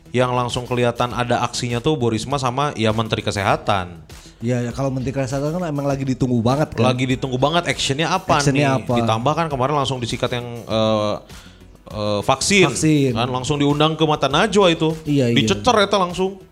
yang 0.10 0.34
langsung 0.34 0.66
kelihatan 0.66 1.10
ada 1.10 1.42
aksinya 1.42 1.82
tuh 1.82 1.98
Borisma 1.98 2.38
sama 2.38 2.74
ya 2.74 2.90
Menteri 2.90 3.22
Kesehatan. 3.22 4.06
Iya 4.44 4.60
ya 4.60 4.72
kalau 4.72 4.92
menteri 4.92 5.16
kesehatan 5.16 5.56
kan 5.56 5.64
emang 5.64 5.88
lagi 5.88 6.04
ditunggu 6.04 6.36
banget 6.38 6.76
kan. 6.76 6.84
Lagi 6.84 7.08
ditunggu 7.08 7.40
banget 7.40 7.64
actionnya 7.64 8.12
apa 8.12 8.44
Actionnya 8.44 8.76
nih? 8.76 8.80
apa? 8.84 8.94
Ditambah 9.00 9.34
kan 9.34 9.48
kemarin 9.48 9.74
langsung 9.74 9.98
disikat 9.98 10.36
yang 10.36 10.44
eh, 10.62 11.16
eh, 11.88 12.20
vaksin, 12.22 12.68
Vaksin. 12.68 13.12
kan 13.14 13.32
langsung 13.32 13.56
diundang 13.56 13.96
ke 13.96 14.04
Mata 14.04 14.28
Najwa 14.28 14.68
itu, 14.68 14.92
Iya, 15.04 15.32
iya. 15.32 15.36
dicecer 15.36 15.76
eta 15.80 15.96
langsung. 15.96 16.44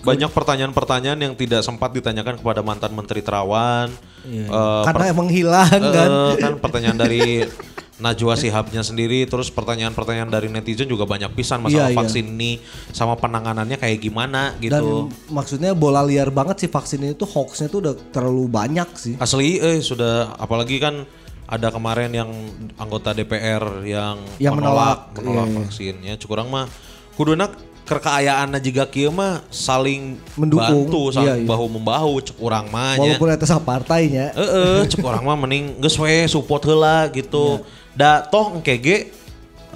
Banyak 0.00 0.32
pertanyaan-pertanyaan 0.32 1.16
yang 1.18 1.34
tidak 1.34 1.60
sempat 1.60 1.92
ditanyakan 1.92 2.36
kepada 2.36 2.60
mantan 2.60 2.88
Menteri 2.90 3.20
Terawan. 3.20 3.88
Iya, 4.22 4.44
Eh, 4.44 4.82
Karena 4.84 5.04
emang 5.08 5.28
hilang 5.28 5.68
eh, 5.72 5.92
kan. 5.92 6.10
kan 6.36 6.52
pertanyaan 6.58 6.96
dari 6.98 7.44
Najwa 8.00 8.34
Sihabnya 8.34 8.80
sendiri, 8.80 9.28
terus 9.28 9.52
pertanyaan-pertanyaan 9.52 10.32
dari 10.32 10.48
netizen 10.48 10.88
juga 10.88 11.04
banyak 11.04 11.30
pisan 11.36 11.60
masalah 11.60 11.92
Iya, 11.92 11.94
iya. 11.94 11.98
vaksin 12.00 12.26
ini 12.32 12.56
sama 12.90 13.14
penanganannya 13.20 13.76
kayak 13.76 14.00
gimana 14.00 14.56
Dan 14.56 14.80
gitu. 14.82 15.12
maksudnya 15.28 15.76
bola 15.76 16.00
liar 16.00 16.32
banget 16.32 16.64
sih 16.66 16.70
vaksin 16.72 17.04
itu 17.12 17.28
hoaxnya 17.28 17.68
tuh 17.68 17.84
udah 17.84 17.94
terlalu 18.10 18.48
banyak 18.48 18.88
sih. 18.96 19.14
Asli 19.20 19.60
eh 19.60 19.84
sudah 19.84 20.34
apalagi 20.40 20.80
kan 20.80 21.04
ada 21.50 21.68
kemarin 21.68 22.14
yang 22.14 22.30
anggota 22.78 23.10
DPR 23.10 23.82
yang, 23.82 24.22
Yang 24.38 24.54
menolak, 24.54 25.12
menolak 25.18 25.46
iya, 25.46 25.52
iya. 25.52 25.60
vaksinnya. 25.66 26.14
Cukurang 26.16 26.46
mah 26.48 26.70
kuduna 27.18 27.50
kekayaan 27.90 28.54
juga 28.62 28.86
kieu 28.86 29.10
mah 29.10 29.42
saling 29.50 30.14
Mendukung, 30.38 30.86
bantu, 30.86 31.10
saling 31.10 31.42
iya, 31.42 31.42
iya. 31.42 31.48
bahu 31.50 31.66
membahu 31.66 32.22
cek 32.22 32.38
urang 32.38 32.70
mah 32.70 32.94
nya. 32.94 33.18
Walaupun 33.18 33.34
itu 33.34 33.46
partainya. 33.66 34.26
Heeh, 34.30 34.86
cek 34.86 35.02
urang 35.02 35.26
mah 35.26 35.34
mending 35.34 35.82
geus 35.82 35.98
we 35.98 36.22
support 36.30 36.62
heula 36.62 37.10
gitu. 37.10 37.58
Iya. 37.58 37.78
Da 38.00 38.24
toh 38.24 38.56
engke 38.56 38.80
ge 38.80 39.12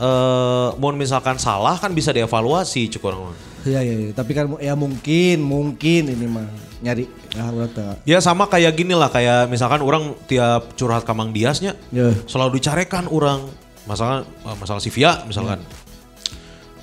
eh 0.01 0.69
mun 0.81 0.97
misalkan 0.97 1.37
salah 1.37 1.77
kan 1.77 1.93
bisa 1.93 2.09
dievaluasi 2.09 2.89
urang 3.05 3.29
mah. 3.29 3.37
Iya 3.65 3.81
iya 3.81 3.95
iya. 3.97 4.11
tapi 4.13 4.33
kan 4.37 4.45
ya 4.61 4.73
mungkin 4.77 5.41
mungkin 5.45 6.09
ini 6.09 6.25
mah 6.29 6.49
nyari 6.85 7.05
ah 7.37 7.53
teu. 7.69 7.93
Ya 8.09 8.21
sama 8.25 8.49
kayak 8.49 8.77
gini 8.77 8.97
lah 8.97 9.09
kayak 9.13 9.49
misalkan 9.53 9.81
orang 9.85 10.17
tiap 10.25 10.73
curhat 10.77 11.05
ke 11.05 11.13
Mang 11.13 11.37
Diasnya 11.37 11.77
Ya. 11.93 12.13
selalu 12.25 12.61
dicarekan 12.61 13.09
orang 13.13 13.45
masalah 13.85 14.25
masalah 14.57 14.81
si 14.81 14.89
Via 14.89 15.21
misalkan 15.29 15.61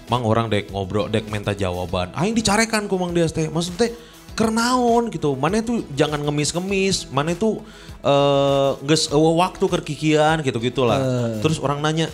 Mang 0.09 0.25
orang 0.25 0.49
dek 0.49 0.69
ngobrol 0.73 1.09
dek 1.09 1.29
minta 1.29 1.53
jawaban 1.53 2.13
aing 2.17 2.33
dicarekan 2.33 2.89
ku 2.89 2.97
Mang 2.97 3.13
Dias 3.13 3.33
teh 3.33 3.45
maksud 3.49 3.77
teh 3.77 3.93
kernaon 4.33 5.11
gitu 5.11 5.35
mana 5.35 5.59
itu 5.59 5.83
jangan 5.93 6.21
ngemis-ngemis 6.23 7.11
mana 7.11 7.31
itu 7.31 7.59
eh 8.01 8.71
geus 8.81 9.11
eueuh 9.11 9.37
waktu 9.37 9.61
kerkikian 9.61 10.41
gitu 10.41 10.57
gitulah 10.57 10.97
terus 11.39 11.61
orang 11.61 11.79
nanya 11.79 12.07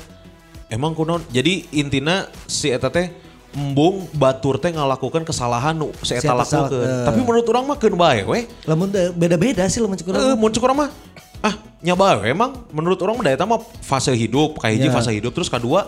emang 0.67 0.91
kunaon 0.91 1.23
jadi 1.31 1.63
intina 1.71 2.27
si 2.43 2.67
eta 2.67 2.91
teh 2.91 3.07
embung 3.55 4.05
batur 4.11 4.59
teh 4.59 4.69
ngalakukan 4.75 5.23
kesalahan 5.23 5.73
nu 5.73 5.89
si 6.03 6.13
eta 6.13 6.35
lakukeun 6.35 6.83
eh. 6.83 7.05
tapi 7.07 7.19
menurut 7.23 7.47
orang 7.47 7.63
mah 7.63 7.77
keun 7.79 7.95
bae 7.95 8.21
we 8.27 8.45
Lamun 8.67 8.91
beda-beda 9.15 9.63
sih 9.71 9.79
lamun 9.79 9.95
cukup. 9.95 10.13
Eh, 10.19 10.35
mun 10.35 10.51
cukur 10.51 10.75
mah 10.75 10.91
ah 11.39 11.55
nyoba 11.79 12.19
emang 12.27 12.51
menurut 12.75 12.99
orang 12.99 13.15
eta 13.23 13.47
mah 13.47 13.63
fase 13.79 14.11
hidup 14.11 14.59
kayak 14.59 14.81
hiji 14.81 14.89
Ya. 14.89 14.93
fase 14.93 15.11
hidup 15.15 15.31
terus 15.31 15.47
kedua 15.47 15.87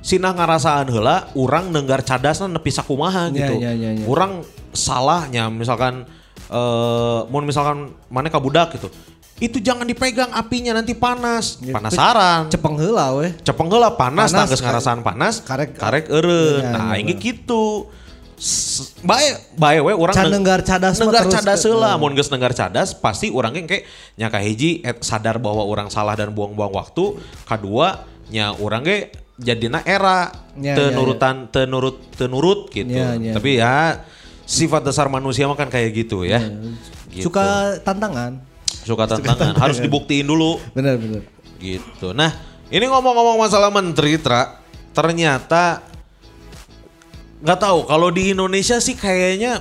sinah 0.00 0.32
ngarasaan 0.32 0.88
heula 0.88 1.28
urang 1.34 1.68
nenggar 1.74 2.00
cadasna 2.00 2.48
nepi 2.48 2.70
sakumaha 2.70 3.28
Ya, 3.28 3.50
gitu. 3.50 3.54
ya, 3.60 3.72
ya, 3.74 3.90
ya. 3.98 4.04
Urang 4.06 4.46
salahnya 4.72 5.48
misalkan 5.48 6.06
eh 6.50 7.20
mun 7.26 7.44
misalkan 7.44 7.94
mana 8.08 8.26
kabudak 8.26 8.74
gitu. 8.74 8.90
Itu 9.40 9.56
jangan 9.56 9.88
dipegang 9.88 10.28
apinya 10.36 10.76
nanti 10.76 10.92
panas. 10.92 11.56
Ya, 11.64 11.72
Panasaran. 11.72 12.52
Cepeng 12.52 12.76
heula 12.76 13.16
we. 13.16 13.32
Cepeng 13.40 13.72
heula 13.72 13.88
panas, 13.96 14.28
Panas, 14.28 14.52
tangges 14.52 14.60
ngarasaan 14.60 15.00
panas, 15.00 15.34
karek- 15.40 15.80
karek 15.80 16.12
eureun. 16.12 16.60
Ya, 16.60 16.70
nah, 16.76 16.92
ya, 16.92 17.00
ini 17.00 17.16
ya. 17.16 17.20
gitu. 17.24 17.88
Bae 19.04 19.36
bae 19.52 19.80
we 19.84 19.92
urang 19.92 20.16
Can 20.16 20.28
neng- 20.28 20.40
nenggar 20.40 20.64
cadas 20.64 20.96
nenggar 20.96 21.28
cadas 21.28 21.60
ke- 21.60 21.68
heula 21.68 21.92
mun 22.00 22.16
geus 22.16 22.32
nenggar 22.32 22.56
cadas 22.56 22.96
pasti 22.96 23.28
urang 23.28 23.52
ge 23.52 23.68
kayak 23.68 23.84
nya 24.16 24.32
hiji 24.40 24.80
et 24.80 24.96
sadar 25.04 25.36
bahwa 25.36 25.60
orang 25.60 25.92
salah 25.92 26.16
dan 26.16 26.32
buang-buang 26.32 26.72
waktu 26.72 27.20
kedua 27.44 28.08
nya 28.32 28.56
urang 28.56 28.80
ge 28.80 29.12
jadina 29.36 29.84
era 29.84 30.32
Ya, 30.56 30.72
teu 30.72 30.88
ya, 30.88 30.96
nurutan 30.96 31.52
teu 31.52 31.68
nurut 31.68 32.00
teu 32.16 32.32
nurut 32.32 32.72
gitu 32.72 32.88
Ya, 32.88 33.12
ya. 33.16 33.32
tapi 33.36 33.60
ya 33.60 34.00
sifat 34.50 34.82
dasar 34.82 35.06
manusia 35.06 35.46
mah 35.46 35.54
kan 35.54 35.68
kayak 35.68 35.94
gitu 35.96 36.26
ya 36.26 36.42
Gitu. 37.08 37.26
Suka 37.26 37.74
tantangan. 37.82 38.38
suka 38.80 39.02
tantangan 39.04 39.54
harus 39.56 39.78
dibuktiin 39.78 40.24
dulu 40.24 40.58
Bener 40.72 40.94
bener. 40.94 41.22
gitu 41.58 42.10
nah 42.10 42.30
ini 42.68 42.82
ngomong-ngomong 42.84 43.36
masalah 43.36 43.66
menteri 43.68 44.14
tra 44.14 44.62
ternyata 44.90 45.82
nggak 47.40 47.58
tahu 47.58 47.78
kalau 47.84 48.08
di 48.08 48.30
Indonesia 48.30 48.78
sih 48.78 48.94
kayaknya 48.94 49.58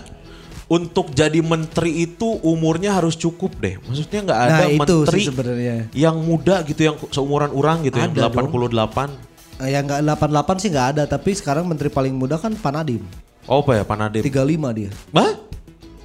untuk 0.68 1.10
jadi 1.10 1.42
menteri 1.42 2.06
itu 2.06 2.38
umurnya 2.44 2.94
harus 2.94 3.18
cukup 3.18 3.58
deh. 3.58 3.82
Maksudnya 3.82 4.22
nggak 4.22 4.40
ada 4.44 4.54
Nah, 4.54 4.70
menteri 4.78 5.22
sebenarnya. 5.24 5.76
yang 5.92 6.14
muda 6.20 6.62
gitu 6.62 6.82
yang 6.84 6.96
seumuran 7.10 7.50
orang 7.50 7.82
gitu 7.82 7.98
yang 7.98 8.14
Ada 8.14 8.30
dong. 8.30 8.54
88. 8.54 9.10
Eh, 9.58 9.74
Yang 9.74 9.84
enggak 9.84 10.00
88 10.06 10.56
sih 10.56 10.70
nggak 10.70 10.88
ada, 10.94 11.04
tapi 11.04 11.34
sekarang 11.34 11.66
menteri 11.66 11.90
paling 11.90 12.14
muda 12.14 12.38
kan 12.38 12.54
Panadim. 12.54 13.02
Oh 13.50 13.66
apa 13.66 13.82
ya 13.82 13.84
Pak 13.84 13.98
Nadiem? 13.98 14.22
35 14.30 14.78
dia. 14.78 14.94
Hah? 15.10 15.34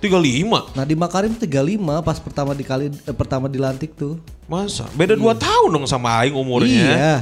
35? 0.01 0.73
Nadiem 0.73 0.97
Makarim 0.97 1.33
35 1.37 2.01
pas 2.01 2.17
pertama 2.17 2.57
dikali 2.57 2.89
eh, 2.89 3.13
pertama 3.13 3.53
dilantik 3.53 3.93
tuh. 3.93 4.17
Masa? 4.49 4.89
Beda 4.97 5.13
2 5.13 5.21
tahun 5.37 5.69
dong 5.69 5.85
sama 5.85 6.25
Aing 6.25 6.33
umurnya. 6.33 6.73
Iya. 6.73 7.17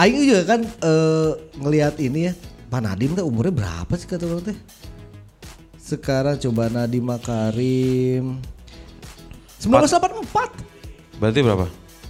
Aing 0.00 0.16
juga 0.24 0.56
kan 0.56 0.60
eh, 0.64 1.30
ngelihat 1.60 2.00
ini 2.00 2.32
ya. 2.32 2.34
Pak 2.72 2.80
Nadim 2.80 3.12
teh 3.12 3.20
umurnya 3.20 3.52
berapa 3.52 3.92
sih 4.00 4.08
kata 4.08 4.24
orang 4.24 4.48
teh? 4.48 4.58
Sekarang 5.76 6.40
coba 6.40 6.72
Nadim 6.72 7.04
Makarim 7.04 8.40
1984 9.60 11.20
Berarti 11.20 11.40
berapa? 11.44 11.66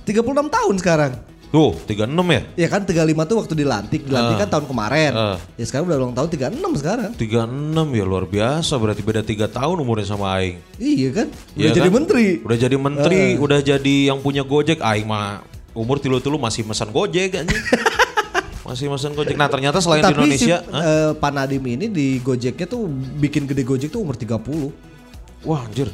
36 0.06 0.22
tahun 0.54 0.74
sekarang 0.78 1.12
Tuh, 1.50 1.74
36 1.82 2.06
ya? 2.30 2.42
Ya 2.54 2.68
kan 2.70 2.86
35 2.86 2.94
tuh 3.26 3.36
waktu 3.42 3.54
dilantik 3.58 4.06
Dilantik 4.06 4.38
kan 4.38 4.48
tahun 4.48 4.66
kemarin 4.70 5.10
Ah. 5.12 5.36
Ya 5.58 5.64
sekarang 5.66 5.90
udah 5.90 5.98
ulang 5.98 6.14
tahun 6.14 6.28
36 6.30 6.78
sekarang 6.78 7.10
36 7.12 7.90
ya 7.90 8.04
luar 8.04 8.24
biasa 8.24 8.72
berarti 8.74 9.02
beda 9.02 9.20
3 9.20 9.50
tahun 9.50 9.76
umurnya 9.76 10.06
sama 10.06 10.30
aing. 10.38 10.62
Iya 10.76 11.10
kan 11.10 11.26
Udah 11.26 11.58
Iya 11.58 11.70
jadi 11.74 11.88
kan? 11.88 11.96
menteri 11.98 12.26
Udah 12.40 12.56
jadi 12.56 12.76
menteri, 12.78 13.22
udah 13.36 13.60
jadi 13.60 13.96
yang 14.06 14.18
punya 14.18 14.42
Gojek. 14.42 14.78
Aing 14.78 15.04
mah 15.04 15.42
umur 15.70 15.98
tilu-tilu 15.98 16.38
masih 16.38 16.62
mesan 16.62 16.90
Gojek 16.90 17.34
anjing. 17.36 17.50
masih 18.66 18.86
mesan 18.86 19.10
Gojek. 19.12 19.34
Nah, 19.34 19.50
ternyata 19.50 19.82
selain 19.82 20.00
di 20.00 20.06
Tapi 20.06 20.14
Indonesia, 20.22 20.56
si 20.62 20.70
hah? 20.70 20.82
eh, 20.82 21.10
Pak 21.14 21.30
Nadim 21.32 21.64
ini 21.66 21.90
di 21.90 22.18
Gojeknya 22.18 22.66
tuh 22.66 22.86
bikin 23.18 23.50
gede 23.50 23.66
Gojek 23.66 23.90
tuh 23.90 24.06
umur 24.06 24.14
30 24.14 24.70
wah 25.42 25.66
anjir. 25.66 25.90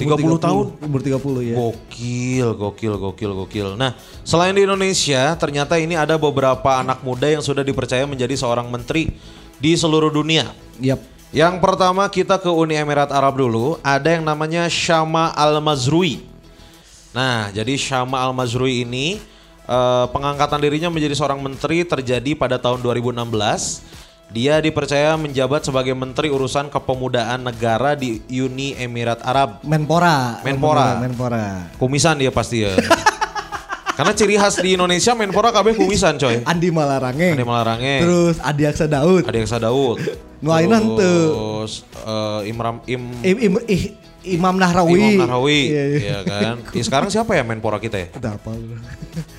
30 0.00 0.16
Umur 0.16 0.40
tahun. 0.40 0.64
Umur 0.80 1.00
30 1.04 1.52
ya 1.52 1.54
Gokil, 1.60 2.48
gokil, 2.56 2.94
gokil, 2.96 3.30
gokil. 3.44 3.68
Nah, 3.76 3.92
selain 4.24 4.56
di 4.56 4.64
Indonesia, 4.64 5.36
ternyata 5.36 5.76
ini 5.76 5.94
ada 5.94 6.16
beberapa 6.16 6.80
anak 6.80 7.04
muda 7.04 7.28
yang 7.28 7.44
sudah 7.44 7.60
dipercaya 7.60 8.08
menjadi 8.08 8.32
seorang 8.32 8.72
menteri 8.72 9.12
di 9.60 9.76
seluruh 9.76 10.08
dunia. 10.08 10.48
Yap 10.80 10.98
Yang 11.30 11.62
pertama 11.62 12.10
kita 12.10 12.42
ke 12.42 12.50
Uni 12.50 12.74
Emirat 12.74 13.14
Arab 13.14 13.38
dulu, 13.38 13.78
ada 13.86 14.08
yang 14.10 14.26
namanya 14.26 14.66
Syama 14.66 15.30
Al-Mazrui. 15.36 16.26
Nah, 17.14 17.54
jadi 17.54 17.78
Syama 17.78 18.18
Al-Mazrui 18.26 18.82
ini 18.82 19.22
eh, 19.68 20.06
pengangkatan 20.10 20.58
dirinya 20.58 20.90
menjadi 20.90 21.14
seorang 21.14 21.38
menteri 21.38 21.86
terjadi 21.86 22.34
pada 22.34 22.58
tahun 22.58 22.82
2016. 22.82 23.20
Dia 24.30 24.62
dipercaya 24.62 25.18
menjabat 25.18 25.66
sebagai 25.66 25.90
menteri 25.90 26.30
urusan 26.30 26.70
kepemudaan 26.70 27.42
negara 27.42 27.98
di 27.98 28.22
Uni 28.30 28.78
Emirat 28.78 29.18
Arab. 29.26 29.58
Menpora 29.66 30.38
Menpora. 30.46 31.02
Menpora 31.02 31.66
Kumisan 31.82 32.14
dia 32.22 32.30
pasti 32.30 32.62
ya. 32.62 32.78
Karena 33.98 34.14
ciri 34.14 34.38
khas 34.38 34.62
di 34.62 34.78
Indonesia 34.78 35.18
Menpora 35.18 35.50
KB 35.50 35.74
kumisan 35.74 36.14
coy. 36.14 36.46
Andi 36.46 36.70
Malarangeng 36.70 37.34
Ade 37.34 37.42
Malarangeng, 37.42 38.00
Terus 38.06 38.36
Adi 38.38 38.62
Aksa 38.70 38.86
Daud 38.86 39.26
Ade 39.26 39.42
Aksa 39.42 39.58
Daud. 39.58 39.98
Nu 40.38 40.54
ayeuna 40.54 40.78
henteu. 40.78 40.94
Terus 41.66 41.82
eh, 42.06 42.48
Imram 42.54 42.86
Im 42.86 43.02
Im, 43.26 43.36
im, 43.36 43.52
ih, 43.66 43.98
Imam 44.30 44.54
Nahrawi 44.54 45.18
Imam 45.18 45.26
Nahrawi, 45.26 45.60
Iya, 45.74 45.84
iya. 45.90 46.00
ya 46.06 46.18
kan. 46.22 46.54
Ya, 46.70 46.82
sekarang 46.86 47.10
siapa 47.10 47.34
ya 47.34 47.42
Menpora 47.42 47.82
kita 47.82 47.98
ya? 47.98 48.08
Udah 48.14 48.38
apa 48.38 48.54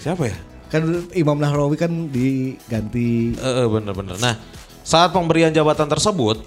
Siapa 0.03 0.27
ya? 0.27 0.35
Kan 0.67 1.07
Imam 1.15 1.39
Nahrawi 1.39 1.79
kan 1.79 2.11
diganti 2.11 3.33
Eh, 3.39 3.53
eh, 3.63 3.67
bener-bener. 3.71 4.19
Nah, 4.19 4.35
saat 4.81 5.13
pemberian 5.13 5.53
jabatan 5.53 5.87
tersebut, 5.87 6.41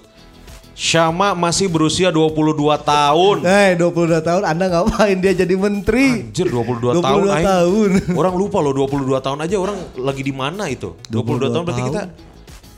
Syama 0.75 1.31
masih 1.31 1.71
berusia 1.71 2.11
22 2.11 2.51
tahun. 2.83 3.47
Eh 3.47 3.79
22 3.79 4.19
tahun 4.19 4.43
Anda 4.43 4.67
ngapain 4.67 5.15
dia 5.23 5.31
jadi 5.31 5.55
menteri 5.55 6.27
Anjir 6.27 6.51
22, 6.51 6.99
22 6.99 6.99
tahun. 6.99 7.27
Aing. 7.31 7.47
tahun. 7.47 7.89
Orang 8.19 8.35
lupa 8.35 8.59
loh 8.59 8.75
22 8.75 9.07
tahun 9.23 9.39
aja 9.39 9.55
orang 9.55 9.79
lagi 9.95 10.19
di 10.19 10.35
mana 10.35 10.67
itu? 10.67 10.91
22, 11.07 11.47
22 11.47 11.55
tahun 11.55 11.63
berarti 11.63 11.83
kita 11.87 12.03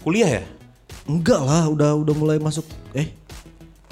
kuliah 0.05 0.29
ya? 0.29 0.43
Enggak 1.09 1.41
lah 1.41 1.65
udah 1.73 1.97
udah 1.97 2.13
mulai 2.13 2.37
masuk 2.37 2.69
Eh 2.93 3.17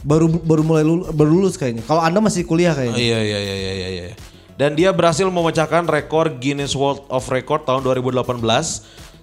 baru 0.06 0.30
baru 0.30 0.62
mulai 0.62 0.86
lulus, 0.86 1.10
baru 1.10 1.30
lulus 1.34 1.54
kayaknya. 1.58 1.82
Kalau 1.89 2.06
Anda 2.06 2.21
masih 2.21 2.45
kuliah 2.45 2.78
kayaknya. 2.78 3.01
iya 3.01 3.19
iya 3.25 3.39
iya 3.41 3.56
iya 3.58 3.73
iya. 3.73 3.89
iya. 3.89 4.15
Dan 4.56 4.78
dia 4.78 4.93
berhasil 4.95 5.28
memecahkan 5.28 5.84
rekor 5.84 6.32
Guinness 6.39 6.78
World 6.78 7.04
of 7.12 7.28
Record 7.28 7.67
tahun 7.67 7.84
2018 7.84 8.23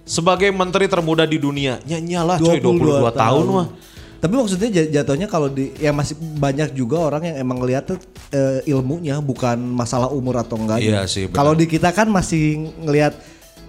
sebagai 0.03 0.51
menteri 0.51 0.85
termuda 0.91 1.23
di 1.23 1.39
dunia. 1.39 1.79
Nyanyalah 1.83 2.39
coy 2.39 2.59
22, 2.59 3.11
tahun 3.15 3.45
mah. 3.47 3.67
Tapi 4.23 4.39
maksudnya 4.39 4.69
jatuhnya 4.71 5.27
kalau 5.27 5.51
di 5.51 5.75
ya 5.75 5.91
masih 5.91 6.15
banyak 6.15 6.71
juga 6.71 7.11
orang 7.11 7.27
yang 7.27 7.43
emang 7.43 7.59
ngeliat 7.59 7.83
tuh 7.91 7.99
eh, 8.31 8.63
ilmunya 8.71 9.19
bukan 9.19 9.59
masalah 9.59 10.07
umur 10.07 10.39
atau 10.39 10.55
enggak. 10.55 10.79
Iya 10.79 11.03
sih. 11.11 11.27
Kalau 11.27 11.51
di 11.51 11.67
kita 11.67 11.91
kan 11.91 12.07
masih 12.07 12.71
ngelihat 12.87 13.19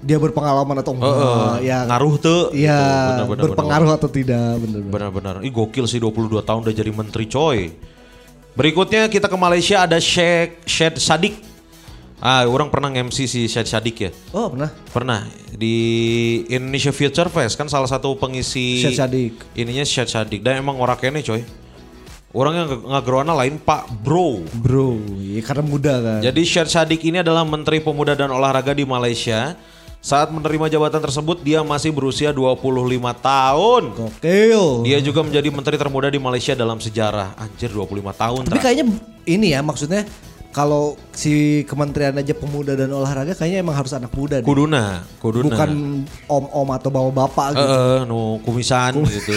dia 0.05 0.15
berpengalaman 0.21 0.79
atau 0.79 0.95
enggak, 0.95 1.11
Heeh, 1.11 1.75
ya 1.75 1.79
ngaruh 1.91 2.15
tuh. 2.23 2.43
Iya, 2.55 2.79
gitu. 2.79 3.03
Bener, 3.03 3.27
bener, 3.27 3.43
berpengaruh 3.51 3.91
atau 3.99 4.09
tidak, 4.13 4.51
bener-bener. 4.63 4.93
Benar-benar. 4.95 5.35
Ih 5.43 5.51
gokil 5.51 5.91
sih 5.91 5.99
22 5.99 6.45
tahun 6.45 6.61
udah 6.63 6.75
jadi 6.77 6.91
menteri 6.95 7.25
coy. 7.27 7.73
Berikutnya 8.55 9.11
kita 9.11 9.27
ke 9.27 9.35
Malaysia 9.35 9.83
ada 9.83 9.99
Sheikh 9.99 10.63
Syed 10.71 11.03
Sadik. 11.03 11.54
Ah, 12.23 12.47
orang 12.47 12.71
pernah 12.71 12.95
MC 12.95 13.27
si 13.27 13.51
Syed 13.51 13.67
Sadik 13.67 13.97
ya. 13.99 14.11
Oh 14.31 14.47
pernah. 14.53 14.71
Pernah 14.95 15.21
di 15.55 15.77
Indonesia 16.47 16.95
Future 16.95 17.31
Fest 17.31 17.59
kan 17.59 17.67
salah 17.67 17.91
satu 17.91 18.15
pengisi 18.15 18.83
Syed 18.83 18.99
Sadik. 18.99 19.35
Ininya 19.59 19.83
Syed 19.83 20.09
Sadik 20.11 20.41
dan 20.41 20.63
emang 20.63 20.79
orang 20.79 20.99
kene 20.99 21.21
coy. 21.21 21.43
Orang 22.35 22.55
yang 22.59 22.67
ngagerwana 22.83 23.31
lain 23.31 23.63
Pak 23.63 24.03
Bro. 24.03 24.43
Bro, 24.59 24.99
ya 25.23 25.39
karena 25.47 25.63
muda 25.63 25.95
kan. 26.03 26.19
Jadi 26.19 26.43
Syed 26.43 26.67
Sadik 26.67 27.03
ini 27.07 27.23
adalah 27.23 27.47
Menteri 27.47 27.79
Pemuda 27.79 28.19
dan 28.19 28.31
Olahraga 28.35 28.75
di 28.75 28.83
Malaysia. 28.83 29.55
Saat 30.05 30.29
menerima 30.29 30.69
jabatan 30.69 31.01
tersebut 31.01 31.41
dia 31.41 31.65
masih 31.65 31.89
berusia 31.89 32.29
25 32.29 32.61
tahun. 33.25 33.83
Gokil. 33.97 34.85
Dia 34.85 35.01
juga 35.01 35.25
menjadi 35.25 35.49
menteri 35.49 35.81
termuda 35.81 36.13
di 36.13 36.21
Malaysia 36.21 36.53
dalam 36.53 36.77
sejarah. 36.77 37.33
Anjir 37.41 37.73
25 37.73 38.13
tahun. 38.13 38.43
Tapi 38.53 38.61
kayaknya 38.61 38.85
ini 39.25 39.57
ya 39.57 39.65
maksudnya 39.65 40.05
kalau 40.55 40.95
si 41.11 41.67
kementerian 41.67 42.15
aja 42.15 42.31
pemuda 42.31 42.79
dan 42.79 42.87
olahraga 42.89 43.35
kayaknya 43.35 43.59
emang 43.59 43.75
harus 43.75 43.91
anak 43.91 44.15
muda 44.15 44.39
deh. 44.39 44.47
Kuduna, 44.47 45.03
kuduna. 45.19 45.51
Bukan 45.51 45.71
om-om 46.31 46.69
atau 46.71 46.89
bapak-bapak 46.89 47.47
gitu. 47.59 47.75
eh, 47.75 48.01
nu 48.07 48.39
kumisan 48.47 49.03
gitu. 49.03 49.35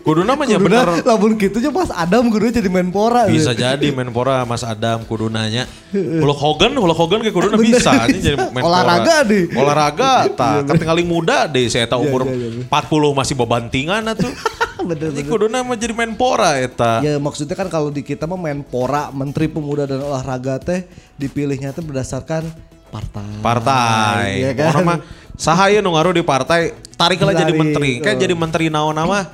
Kuduna 0.00 0.32
mah 0.32 0.48
ya 0.48 0.56
Kuduna, 0.56 0.88
bener. 0.88 1.04
lamun 1.04 1.36
gitu 1.36 1.60
aja 1.60 1.68
pas 1.68 1.92
Adam 1.92 2.32
kudu 2.32 2.48
jadi 2.48 2.72
menpora. 2.72 3.28
Bisa 3.28 3.52
gitu. 3.52 3.60
jadi 3.60 3.92
Menpora 3.92 4.40
Mas 4.48 4.64
Adam 4.64 5.04
kudunanya. 5.04 5.68
Hulk 5.92 6.38
Hogan, 6.40 6.72
Hulk 6.72 6.96
Hogan 6.96 7.20
kayak 7.20 7.36
kuduna 7.36 7.60
bisa 7.68 7.92
aja 7.92 8.16
jadi 8.16 8.40
Menpora. 8.40 8.64
Olahraga 8.64 9.16
deh. 9.28 9.52
Olahraga 9.52 10.12
tak 10.32 10.64
ketinggaling 10.64 11.04
muda 11.04 11.44
deh 11.44 11.68
saya 11.68 11.84
tahu 11.84 12.08
Iya, 12.08 12.08
umur 12.08 12.22
iya, 12.24 12.64
iya. 12.64 13.12
40 13.12 13.20
masih 13.20 13.34
bebantingan 13.36 14.00
atuh. 14.08 14.32
Bener, 14.88 15.10
Ini 15.10 15.22
bener. 15.22 15.30
kuduna 15.30 15.58
mah 15.66 15.74
jadi 15.74 15.94
Menpora 15.94 16.58
eta. 16.62 17.02
Ya 17.02 17.18
maksudnya 17.18 17.58
kan 17.58 17.66
kalau 17.66 17.90
di 17.90 18.06
kita 18.06 18.30
mah 18.30 18.38
menpora, 18.38 19.10
Menteri 19.10 19.50
Pemuda 19.50 19.90
dan 19.90 20.02
Olahraga 20.02 20.62
teh 20.62 20.86
dipilihnya 21.18 21.74
tuh 21.74 21.82
berdasarkan 21.82 22.46
partai. 22.94 23.42
Partai. 23.42 24.24
Iya 24.38 24.50
kan? 24.54 24.70
Orang 24.74 24.86
mah 24.86 24.98
sahaya 25.34 25.82
nu 25.82 25.94
ngaruh 25.94 26.14
di 26.14 26.22
partai 26.22 26.74
tarik 26.94 27.22
lah 27.22 27.34
jadi 27.34 27.52
menteri. 27.54 27.98
Kan 28.02 28.18
jadi 28.18 28.34
menteri 28.34 28.70
naon 28.70 28.94
nama 28.94 29.26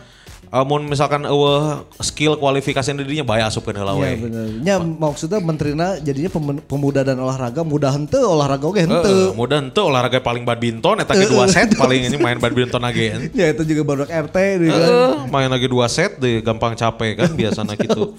mun 0.63 0.87
misalkan 0.87 1.27
eueuh 1.27 1.83
skill 1.99 2.39
kualifikasi 2.39 2.87
dirinya 2.95 3.27
bae 3.27 3.43
asupkeun 3.43 3.75
heula 3.75 3.97
Iya 3.97 4.07
we. 4.07 4.11
bener. 4.23 4.47
Ya 4.63 4.77
maksudnya 4.79 5.41
menterina 5.41 5.99
jadinya 5.99 6.31
pem- 6.31 6.63
pemuda 6.63 7.03
dan 7.03 7.19
olahraga 7.19 7.67
mudah 7.67 7.91
hente 7.91 8.15
olahraga 8.15 8.63
oke 8.63 8.79
hente. 8.79 9.03
Heeh, 9.03 9.35
mudah 9.35 9.59
ente 9.59 9.81
olahraga 9.81 10.23
paling 10.23 10.47
badminton 10.47 11.03
eta 11.03 11.11
ge 11.11 11.27
dua 11.27 11.51
set 11.51 11.75
paling 11.75 12.07
ini 12.07 12.15
main 12.15 12.39
badminton 12.39 12.79
lagi. 12.79 13.11
Ya 13.35 13.51
itu 13.51 13.65
juga 13.65 13.83
baru 13.83 14.07
RT 14.07 14.37
gitu 14.61 14.71
kan. 14.71 15.27
Main 15.27 15.51
lagi 15.51 15.67
dua 15.67 15.91
set 15.91 16.21
deh 16.21 16.39
gampang 16.39 16.77
capek 16.77 17.17
kan 17.17 17.31
biasanya 17.41 17.75
gitu. 17.75 18.15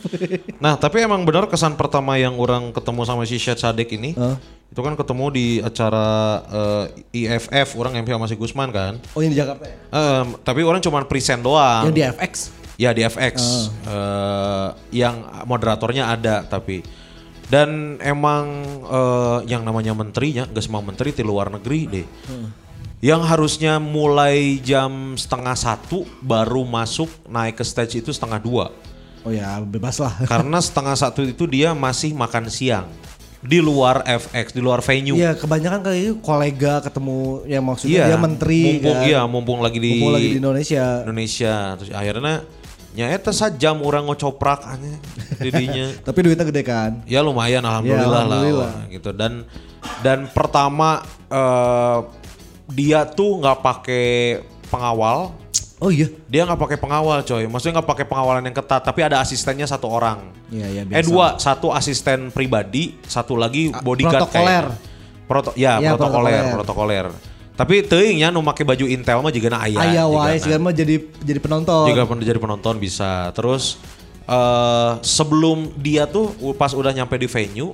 Nah 0.57 0.75
tapi 0.75 0.99
emang 0.99 1.23
benar 1.23 1.47
kesan 1.47 1.77
pertama 1.77 2.17
yang 2.17 2.35
orang 2.35 2.73
ketemu 2.73 3.01
sama 3.05 3.23
si 3.23 3.37
Syed 3.37 3.55
Sadek 3.55 3.93
ini 3.93 4.11
Heeh. 4.11 4.35
Itu 4.75 4.83
kan 4.83 4.91
ketemu 4.99 5.25
di 5.31 5.47
acara 5.63 6.07
eh, 6.51 6.85
IFF 7.23 7.79
orang 7.79 7.95
MP 8.03 8.11
sama 8.11 8.27
si 8.27 8.35
Gusman 8.35 8.75
kan. 8.75 8.99
Oh 9.15 9.23
yang 9.23 9.31
di 9.31 9.39
Jakarta 9.39 9.63
ya? 9.71 9.79
Em, 9.87 10.35
tapi 10.43 10.67
orang 10.67 10.83
cuma 10.83 10.99
present 11.07 11.39
doang. 11.39 11.87
Yang 11.87 11.95
di 11.95 12.03
FX. 12.03 12.33
Ya 12.75 12.91
di 12.91 13.07
FX 13.07 13.35
Eh, 13.87 14.67
yang 14.99 15.47
moderatornya 15.47 16.11
ada 16.11 16.43
tapi 16.43 16.83
dan 17.47 17.95
emang 18.03 18.67
eh, 18.83 19.39
yang 19.47 19.63
namanya 19.63 19.95
menterinya 19.95 20.43
nggak 20.43 20.65
semua 20.67 20.83
menteri 20.83 21.15
di 21.15 21.23
luar 21.23 21.47
negeri 21.47 21.79
deh. 21.87 22.07
Yang 22.99 23.21
harusnya 23.31 23.79
mulai 23.79 24.59
jam 24.59 25.15
setengah 25.15 25.55
satu 25.55 26.03
baru 26.19 26.67
masuk 26.67 27.07
naik 27.31 27.55
ke 27.55 27.63
stage 27.63 28.03
itu 28.03 28.11
setengah 28.11 28.43
dua. 28.43 28.75
Oh 29.23 29.31
ya 29.31 29.55
bebas 29.63 30.03
lah. 30.03 30.19
Karena 30.27 30.59
setengah 30.67 30.99
satu 30.99 31.23
itu 31.23 31.47
dia 31.47 31.71
masih 31.71 32.11
makan 32.11 32.51
siang 32.51 32.91
di 33.45 33.61
luar 33.61 34.01
FX, 34.01 34.51
di 34.51 34.59
luar 34.59 34.81
venue. 34.81 35.13
Iya 35.13 35.37
kebanyakan 35.37 35.79
kali 35.79 35.97
itu 36.01 36.13
kolega 36.17 36.81
ketemu 36.81 37.17
yang 37.45 37.61
maksudnya 37.61 37.93
Iya, 37.95 38.05
dia 38.07 38.17
menteri 38.17 38.59
mumpung, 38.73 38.97
kan. 38.97 39.05
Iya, 39.05 39.21
mumpung 39.25 39.59
lagi 39.61 39.77
di, 39.77 39.91
Mumpung 39.95 40.13
lagi 40.13 40.27
di 40.27 40.37
Indonesia. 40.37 40.85
Indonesia. 41.05 41.55
Terus 41.77 41.89
akhirnya 41.91 42.35
nyaeta 42.91 43.29
sajam 43.29 43.79
orang 43.79 44.03
ngocoprak 44.03 44.65
aneh 44.65 44.97
didinya. 45.37 45.93
Tapi 46.07 46.19
duitnya 46.21 46.43
gede 46.43 46.63
kan. 46.63 46.91
ya 47.05 47.19
lumayan 47.19 47.61
alhamdulillah, 47.61 48.01
Ya, 48.01 48.25
alhamdulillah. 48.25 48.71
lah 48.73 48.89
gitu 48.89 49.09
dan 49.11 49.45
dan 50.01 50.25
pertama 50.27 51.03
eh, 51.27 51.97
dia 52.67 53.05
tuh 53.05 53.37
nggak 53.37 53.59
pakai 53.61 54.07
pengawal 54.65 55.29
Oh 55.77 55.89
iya. 55.89 56.07
dia 56.25 56.43
nggak 56.43 56.55
pakai 56.57 56.77
pengawal 56.77 57.19
coy 57.21 57.43
maksudnya 57.45 57.77
nggak 57.77 57.89
pakai 57.89 58.05
pengawalan 58.05 58.41
yang 58.41 58.55
ketat 58.55 58.79
tapi 58.79 58.99
ada 59.01 59.19
asistennya 59.19 59.63
satu 59.63 59.85
orang 59.85 60.31
Iya 60.47 60.67
iya 60.71 60.81
eh 60.85 61.03
dua 61.03 61.35
satu 61.35 61.69
asisten 61.69 62.29
pribadi 62.29 62.95
satu 63.03 63.35
lagi 63.35 63.75
bodyguard 63.75 64.23
protokoler. 64.23 64.65
kayaknya. 64.71 64.93
Proto 65.25 65.51
ya, 65.53 65.77
Ya, 65.77 65.91
protokoler 65.91 66.53
protokoler. 66.53 66.53
protokoler 66.53 67.05
Tapi 67.55 67.75
teuingnya 67.81 68.29
nu 68.29 68.39
make 68.39 68.61
baju 68.61 68.83
Intel 68.85 69.15
mah 69.17 69.31
juga 69.31 69.47
aya. 69.57 69.79
Aya 69.81 70.03
wae 70.05 70.35
jigana. 70.35 70.43
sih 70.45 70.59
mah 70.59 70.71
jadi 70.71 70.95
jadi 71.17 71.39
penonton. 71.39 71.87
Juga 71.87 72.03
pen- 72.03 72.19
jadi 72.21 72.35
penonton 72.35 72.75
bisa. 72.77 73.31
Terus 73.31 73.79
eh 74.23 74.91
sebelum 75.01 75.71
dia 75.75 76.03
tuh 76.05 76.29
pas 76.53 76.71
udah 76.71 76.91
nyampe 76.91 77.15
di 77.15 77.25
venue 77.25 77.71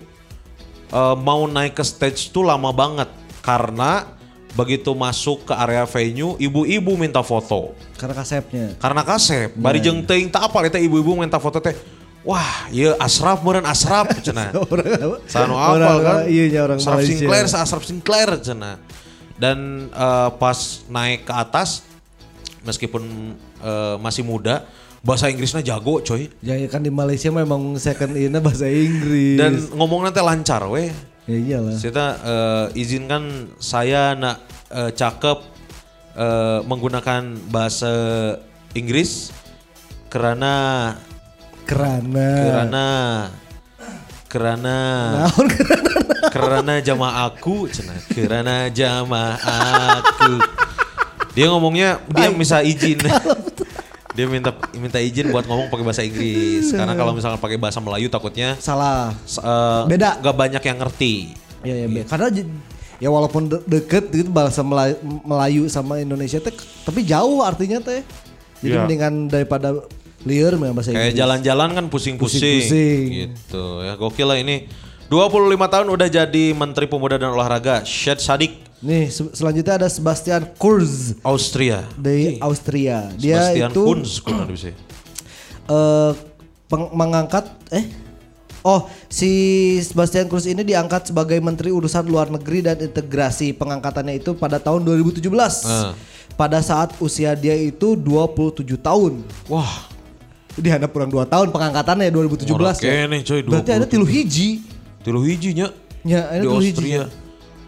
eh, 0.88 1.16
mau 1.18 1.44
naik 1.44 1.74
ke 1.74 1.84
stage 1.84 2.30
tuh 2.30 2.44
lama 2.44 2.70
banget 2.70 3.10
karena 3.42 4.06
begitu 4.52 4.92
masuk 4.92 5.48
ke 5.48 5.54
area 5.56 5.88
venue 5.88 6.36
ibu-ibu 6.36 7.00
minta 7.00 7.24
foto. 7.24 7.72
Karena 7.96 8.16
kasepnya. 8.20 8.66
Karena 8.76 9.02
kasep, 9.08 9.56
bari 9.56 9.80
jeung 9.80 10.04
teuing 10.04 10.28
tak 10.28 10.52
apa 10.52 10.68
eta 10.68 10.80
ibu-ibu 10.80 11.16
minta 11.16 11.40
foto 11.40 11.64
teh. 11.64 11.76
Wah, 12.22 12.70
iya 12.70 12.94
Asraf 13.02 13.42
meureun 13.42 13.66
Asraf 13.66 14.14
cenah. 14.22 14.54
Sanu 15.32 15.58
apal 15.58 15.82
Orang- 15.82 16.06
kan? 16.06 16.18
iya, 16.30 16.46
iya, 16.46 16.60
orang 16.62 16.78
Asraf 16.78 17.02
Malaysia. 17.02 17.18
Sinclair, 17.18 17.46
Asraf 17.50 17.84
Sinclair 17.84 18.30
cenah. 18.38 18.76
Dan 19.42 19.90
eh, 19.90 20.30
pas 20.38 20.86
naik 20.86 21.26
ke 21.26 21.34
atas 21.34 21.82
meskipun 22.62 23.34
eh, 23.66 23.96
masih 23.98 24.22
muda, 24.22 24.70
bahasa 25.02 25.34
Inggrisnya 25.34 25.66
jago 25.66 25.98
coy. 26.06 26.30
Ya, 26.46 26.54
ya 26.54 26.70
kan 26.70 26.86
di 26.86 26.94
Malaysia 26.94 27.34
memang 27.34 27.74
second 27.82 28.14
in 28.14 28.38
bahasa 28.38 28.70
Inggris. 28.70 29.42
Dan 29.42 29.58
ngomongnya 29.74 30.14
teh 30.14 30.22
lancar 30.22 30.62
weh. 30.70 30.94
Ya 31.30 31.38
iyalah. 31.38 31.78
Kita 31.78 32.06
eh, 32.22 32.82
izinkan 32.82 33.54
saya 33.62 34.18
nak 34.18 34.38
eh, 34.72 34.92
cakep 34.94 35.40
eh, 36.18 36.60
menggunakan 36.66 37.38
bahasa 37.50 37.94
Inggris 38.74 39.36
karena 40.08 40.96
karena 41.68 42.28
karena 44.32 44.78
Naon 45.28 45.48
karena 46.32 46.74
jamaah 46.80 47.28
aku 47.28 47.68
cenah. 47.68 48.00
Karena 48.16 48.72
jamaah 48.72 50.00
aku. 50.00 50.34
Dia 51.36 51.52
ngomongnya 51.52 52.00
dia 52.12 52.32
bisa 52.32 52.64
izin 52.64 53.00
dia 54.12 54.26
minta 54.26 54.52
minta 54.74 55.00
izin 55.00 55.30
buat 55.30 55.44
ngomong 55.44 55.68
pakai 55.68 55.84
bahasa 55.84 56.04
Inggris 56.04 56.68
karena 56.70 56.94
kalau 56.94 57.12
misalkan 57.12 57.40
pakai 57.40 57.56
bahasa 57.56 57.80
Melayu 57.80 58.08
takutnya 58.08 58.60
salah. 58.60 59.16
eh, 59.24 59.82
Beda. 59.88 60.20
nggak 60.20 60.36
banyak 60.36 60.64
yang 60.64 60.78
ngerti 60.78 61.16
Ya 61.62 61.76
ya, 61.76 61.88
Be. 61.88 62.02
karena 62.04 62.28
ya 62.98 63.08
walaupun 63.08 63.46
de- 63.46 63.62
deket 63.68 64.10
gitu 64.10 64.28
bahasa 64.28 64.60
Melayu, 64.60 64.98
Melayu 65.24 65.64
sama 65.68 65.98
Indonesia 65.98 66.38
teh 66.38 66.52
tapi 66.82 67.02
jauh 67.02 67.40
artinya 67.40 67.78
teh. 67.78 68.02
Jadi 68.60 68.68
Iya. 68.68 68.82
mendingan 68.82 69.14
daripada 69.26 69.74
liar 70.22 70.54
memang 70.54 70.76
bahasa 70.76 70.92
kayak 70.92 71.14
jalan-jalan 71.14 71.70
kan 71.72 71.86
pusing-pusing 71.88 72.42
Pusing-pusing. 72.62 73.02
gitu 73.10 73.82
ya 73.82 73.94
gokil 73.96 74.28
lah 74.28 74.38
ini 74.38 74.70
25 75.08 75.34
tahun 75.66 75.88
udah 75.88 76.08
jadi 76.08 76.46
Menteri 76.54 76.86
Pemuda 76.86 77.18
dan 77.18 77.30
Olahraga 77.30 77.82
Syed 77.82 78.18
Sadik 78.18 78.54
Nih 78.82 79.08
se- 79.08 79.30
selanjutnya 79.32 79.78
ada 79.78 79.86
Sebastian 79.86 80.42
Kurz 80.58 81.14
Austria 81.22 81.86
dari 81.94 82.42
Austria. 82.42 83.14
Dia 83.14 83.54
Sebastian 83.54 83.70
itu 83.70 83.82
Kunz 83.84 84.12
kurang 84.18 84.40
lebih 84.44 84.58
sih. 84.60 84.74
eh, 85.68 86.12
mengangkat 86.92 87.46
eh 87.70 87.86
Oh, 88.62 88.86
si 89.10 89.30
Sebastian 89.82 90.30
Kurz 90.30 90.46
ini 90.46 90.62
diangkat 90.62 91.10
sebagai 91.10 91.34
Menteri 91.42 91.74
Urusan 91.74 92.06
Luar 92.06 92.30
Negeri 92.30 92.62
dan 92.62 92.78
Integrasi. 92.78 93.58
Pengangkatannya 93.58 94.22
itu 94.22 94.38
pada 94.38 94.62
tahun 94.62 94.86
2017. 94.86 95.66
Ah. 95.66 95.98
Pada 96.32 96.62
saat 96.62 96.94
usia 96.98 97.34
dia 97.34 97.58
itu 97.58 97.98
27 97.98 98.78
tahun. 98.78 99.26
Wah, 99.48 99.90
Dia 100.54 100.78
ada 100.78 100.86
kurang 100.86 101.10
2 101.10 101.26
tahun 101.26 101.50
pengangkatannya 101.50 102.12
2017 102.12 102.54
Orang 102.54 102.78
ya. 102.78 103.08
kene, 103.08 103.18
coy, 103.24 103.42
Berarti 103.42 103.72
ada 103.72 103.82
27. 103.82 103.90
tilu 103.90 104.06
hiji. 104.06 104.50
tilu 105.02 105.22
hijinya 105.24 105.68
Ya, 106.04 106.22
ada 106.28 106.38
di 106.38 106.46
tilu 106.46 106.62
hiji. 106.62 106.90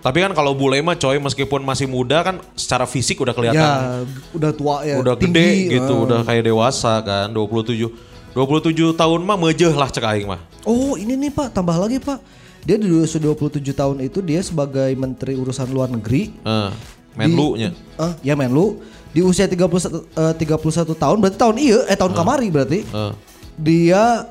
Tapi 0.04 0.20
kan 0.20 0.36
kalau 0.36 0.52
bule 0.52 0.84
mah 0.84 1.00
coy 1.00 1.16
meskipun 1.16 1.64
masih 1.64 1.88
muda 1.88 2.20
kan 2.28 2.36
secara 2.60 2.84
fisik 2.84 3.24
udah 3.24 3.32
kelihatan 3.32 3.56
Ya, 3.56 4.04
udah 4.36 4.52
tua 4.52 4.84
ya. 4.84 5.00
udah 5.00 5.16
tinggi, 5.16 5.72
gede 5.72 5.80
gitu, 5.80 5.94
ah. 5.96 6.04
udah 6.04 6.20
kayak 6.28 6.44
dewasa 6.44 7.00
kan, 7.00 7.32
27. 7.32 7.88
27 8.36 9.00
tahun 9.00 9.20
mah 9.24 9.38
mejeh 9.40 9.72
lah 9.72 9.88
cek 9.88 10.04
aing 10.04 10.28
mah. 10.28 10.44
Oh, 10.68 11.00
ini 11.00 11.16
nih 11.16 11.32
Pak, 11.32 11.56
tambah 11.56 11.80
lagi 11.80 12.04
Pak. 12.04 12.20
Dia 12.68 12.76
di 12.80 12.88
usia 12.92 13.20
27 13.20 13.60
tahun 13.72 13.98
itu 14.04 14.20
dia 14.20 14.40
sebagai 14.44 14.92
Menteri 14.96 15.36
Urusan 15.40 15.68
Luar 15.72 15.88
Negeri. 15.92 16.32
Eh, 16.32 16.70
Menlu 17.16 17.60
nya. 17.60 17.72
Ah, 18.00 18.16
ya 18.24 18.34
Menlu. 18.36 18.80
Di 19.14 19.22
usia 19.22 19.46
31 19.46 20.10
eh, 20.18 20.34
31 20.36 20.96
tahun 20.98 21.18
berarti 21.22 21.38
tahun 21.38 21.56
iya 21.62 21.80
eh 21.86 21.96
tahun 21.96 22.12
kamari 22.18 22.48
berarti. 22.50 22.80
Eh. 22.82 23.14
Dia 23.60 24.26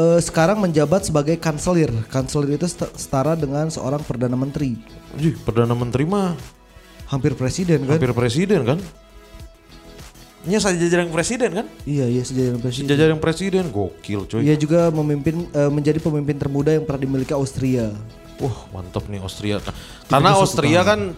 eh, 0.00 0.18
sekarang 0.24 0.56
menjabat 0.64 1.04
sebagai 1.04 1.36
kanselir. 1.36 1.92
Kanselir 2.08 2.56
itu 2.56 2.64
set- 2.64 2.96
setara 2.96 3.36
dengan 3.36 3.68
seorang 3.68 4.00
perdana 4.00 4.34
menteri. 4.34 4.80
Anjir, 5.12 5.36
Perdana 5.44 5.76
Menteri 5.76 6.08
mah 6.08 6.32
Hampir 7.10 7.34
presiden 7.34 7.82
kan? 7.90 7.98
hampir 7.98 8.14
presiden 8.14 8.62
kan? 8.62 8.78
Nya 10.46 10.56
saja 10.56 10.78
jajaran 10.78 11.10
presiden 11.12 11.52
kan? 11.52 11.66
Iya, 11.84 12.06
iya 12.08 12.22
sejajar 12.24 12.56
presiden. 12.62 12.86
Jajaran 12.88 13.18
presiden 13.20 13.64
gokil 13.68 14.24
coy. 14.24 14.40
Ia 14.46 14.56
juga 14.56 14.88
memimpin 14.94 15.44
eh, 15.52 15.68
menjadi 15.68 16.00
pemimpin 16.00 16.38
termuda 16.40 16.72
yang 16.72 16.86
pernah 16.88 17.02
dimiliki 17.04 17.34
Austria. 17.36 17.92
Wah 18.40 18.56
mantap 18.72 19.04
nih 19.10 19.20
Austria. 19.20 19.60
Karena 20.08 20.38
Austria 20.38 20.80
kan 20.80 21.12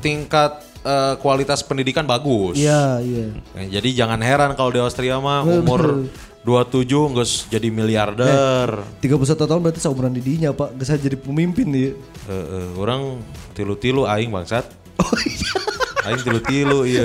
tingkat 0.00 0.62
eh, 0.86 1.14
kualitas 1.18 1.66
pendidikan 1.66 2.06
bagus. 2.06 2.54
Iya, 2.54 3.02
iya. 3.02 3.26
Ya, 3.58 3.82
jadi 3.82 4.06
jangan 4.06 4.22
heran 4.22 4.54
kalau 4.54 4.70
di 4.70 4.78
Austria 4.78 5.18
mah 5.18 5.42
umur 5.42 6.06
27 6.46 6.86
nggak 6.86 7.28
jadi 7.50 7.68
miliarder. 7.74 8.68
31 9.02 9.34
tahun 9.34 9.60
berarti 9.66 9.82
seumuran 9.82 10.14
didinya 10.14 10.54
Pak. 10.54 10.78
Gak 10.78 11.02
jadi 11.02 11.18
pemimpin 11.18 11.66
dia. 11.74 11.90
Eh, 11.90 11.92
eh, 12.30 12.68
orang 12.78 13.18
tilu-tilu 13.58 14.06
aing 14.06 14.30
bangsat. 14.30 14.70
Oh, 15.02 15.12
iya. 15.26 15.50
Aing 16.06 16.22
tilu-tilu 16.22 16.86
iya. 16.86 17.02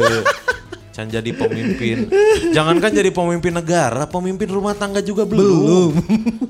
Can 0.91 1.07
jadi 1.09 1.31
pemimpin. 1.33 2.11
Jangankan 2.51 2.91
jadi 2.91 3.09
pemimpin 3.09 3.49
negara, 3.55 4.03
pemimpin 4.05 4.45
rumah 4.51 4.75
tangga 4.75 4.99
juga 4.99 5.23
belum. 5.23 5.95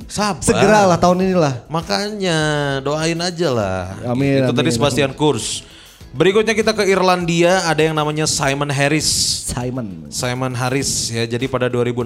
Sabar. 0.09 0.41
Segeralah 0.41 0.97
tahun 0.97 1.29
inilah. 1.29 1.69
Makanya 1.69 2.37
doain 2.81 3.21
aja 3.21 3.47
lah. 3.53 3.81
Amin, 4.03 4.41
Itu 4.41 4.51
tadi 4.51 4.67
amin. 4.67 4.75
Sebastian 4.75 5.11
Kurz. 5.13 5.63
Berikutnya 6.11 6.51
kita 6.51 6.75
ke 6.75 6.83
Irlandia, 6.91 7.63
ada 7.71 7.87
yang 7.87 7.95
namanya 7.95 8.27
Simon 8.27 8.67
Harris. 8.67 9.07
Simon. 9.47 10.11
Simon 10.11 10.51
Harris 10.51 11.07
ya. 11.07 11.23
Jadi 11.23 11.47
pada 11.47 11.71
2016 11.71 12.03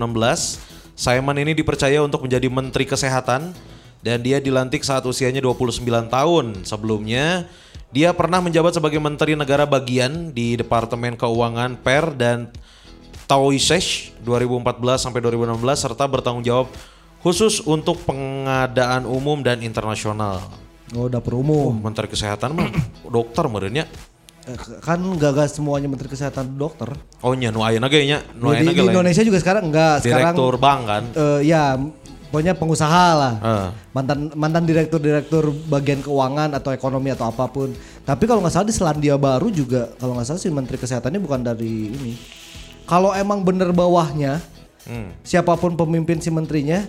Simon 0.93 1.41
ini 1.41 1.57
dipercaya 1.57 1.97
untuk 2.05 2.21
menjadi 2.21 2.45
Menteri 2.45 2.85
Kesehatan 2.85 3.57
dan 4.05 4.17
dia 4.21 4.37
dilantik 4.37 4.85
saat 4.85 5.01
usianya 5.09 5.41
29 5.41 5.81
tahun. 6.05 6.45
Sebelumnya 6.69 7.49
dia 7.89 8.13
pernah 8.13 8.45
menjabat 8.45 8.77
sebagai 8.77 9.01
Menteri 9.01 9.33
Negara 9.33 9.65
Bagian 9.65 10.29
di 10.29 10.53
Departemen 10.53 11.17
Keuangan 11.17 11.73
Per 11.81 12.13
dan 12.13 12.53
Taoiseach 13.25 14.21
2014 14.21 15.09
sampai 15.09 15.17
2016 15.17 15.57
serta 15.81 16.05
bertanggung 16.05 16.45
jawab 16.45 16.69
khusus 17.25 17.57
untuk 17.65 17.97
pengadaan 18.05 19.09
umum 19.09 19.41
dan 19.41 19.65
internasional. 19.65 20.64
Oh, 20.95 21.05
dapur 21.05 21.35
Oh, 21.35 21.43
umum. 21.43 21.75
Menteri 21.75 22.07
Kesehatan 22.07 22.55
mah 22.55 22.71
dokter 23.15 23.43
merenya. 23.45 23.83
Eh, 24.45 24.55
Kan 24.79 25.01
gak 25.17 25.49
semuanya 25.49 25.89
menteri 25.89 26.05
kesehatan 26.05 26.53
dokter. 26.53 26.93
Oh 27.19 27.33
nya 27.33 27.49
nu 27.49 27.59
ayeuna 27.59 27.89
ge 27.89 28.05
nya, 28.05 28.21
nu 28.33 28.53
di 28.53 28.61
lain. 28.61 28.93
Indonesia 28.93 29.19
juga 29.19 29.41
sekarang 29.41 29.73
enggak. 29.73 30.05
Sekarang 30.05 30.37
Direktur 30.37 30.53
bank 30.55 30.81
kan. 30.85 31.03
eh, 31.11 31.39
ya 31.43 31.73
pokoknya 32.29 32.53
pengusaha 32.53 33.05
lah. 33.11 33.33
Ah. 33.41 33.69
Mantan 33.89 34.29
mantan 34.33 34.63
direktur-direktur 34.63 35.49
bagian 35.65 35.99
keuangan 35.99 36.53
atau 36.53 36.69
ekonomi 36.69 37.09
atau 37.09 37.25
apa 37.25 37.49
pun. 37.49 37.73
Tapi 38.05 38.23
kalau 38.23 38.45
nggak 38.45 38.53
salah 38.53 38.69
di 38.69 38.75
Selandia 38.75 39.17
Baru 39.17 39.49
juga 39.49 39.89
kalau 39.97 40.13
nggak 40.13 40.27
salah 40.29 40.37
sih 40.37 40.53
menteri 40.53 40.77
kesehatannya 40.77 41.17
bukan 41.17 41.41
dari 41.41 41.89
ini. 41.89 42.13
Kalau 42.85 43.11
emang 43.11 43.41
bener 43.41 43.73
bawahnya 43.73 44.45
Hmm. 44.85 45.09
siapa 45.25 45.57
pun 45.57 45.73
pemimpin 45.73 46.21
si 46.21 46.29
menterinya 46.29 46.85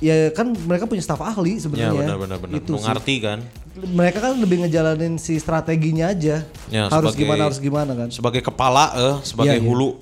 ya 0.00 0.30
kan 0.32 0.52
mereka 0.52 0.84
punya 0.84 1.00
staf 1.00 1.20
ahli 1.24 1.56
Ya 1.56 1.66
sebenarnya. 1.66 1.92
benar 1.96 2.16
benar 2.20 2.38
benar. 2.40 2.56
Itu 2.60 2.76
ngerti 2.76 3.14
kan. 3.20 3.38
Mereka 3.76 4.18
kan 4.20 4.32
lebih 4.40 4.64
ngejalanin 4.64 5.20
si 5.20 5.36
strateginya 5.36 6.12
aja. 6.12 6.44
Ya, 6.72 6.88
harus 6.88 7.12
sebagai- 7.12 7.20
gimana 7.28 7.40
harus 7.48 7.60
gimana 7.60 7.92
kan. 7.92 8.08
Sebagai 8.08 8.40
kepala 8.40 8.92
eh 8.96 9.14
sebagai 9.24 9.60
iya. 9.60 9.64
hulu. 9.64 10.00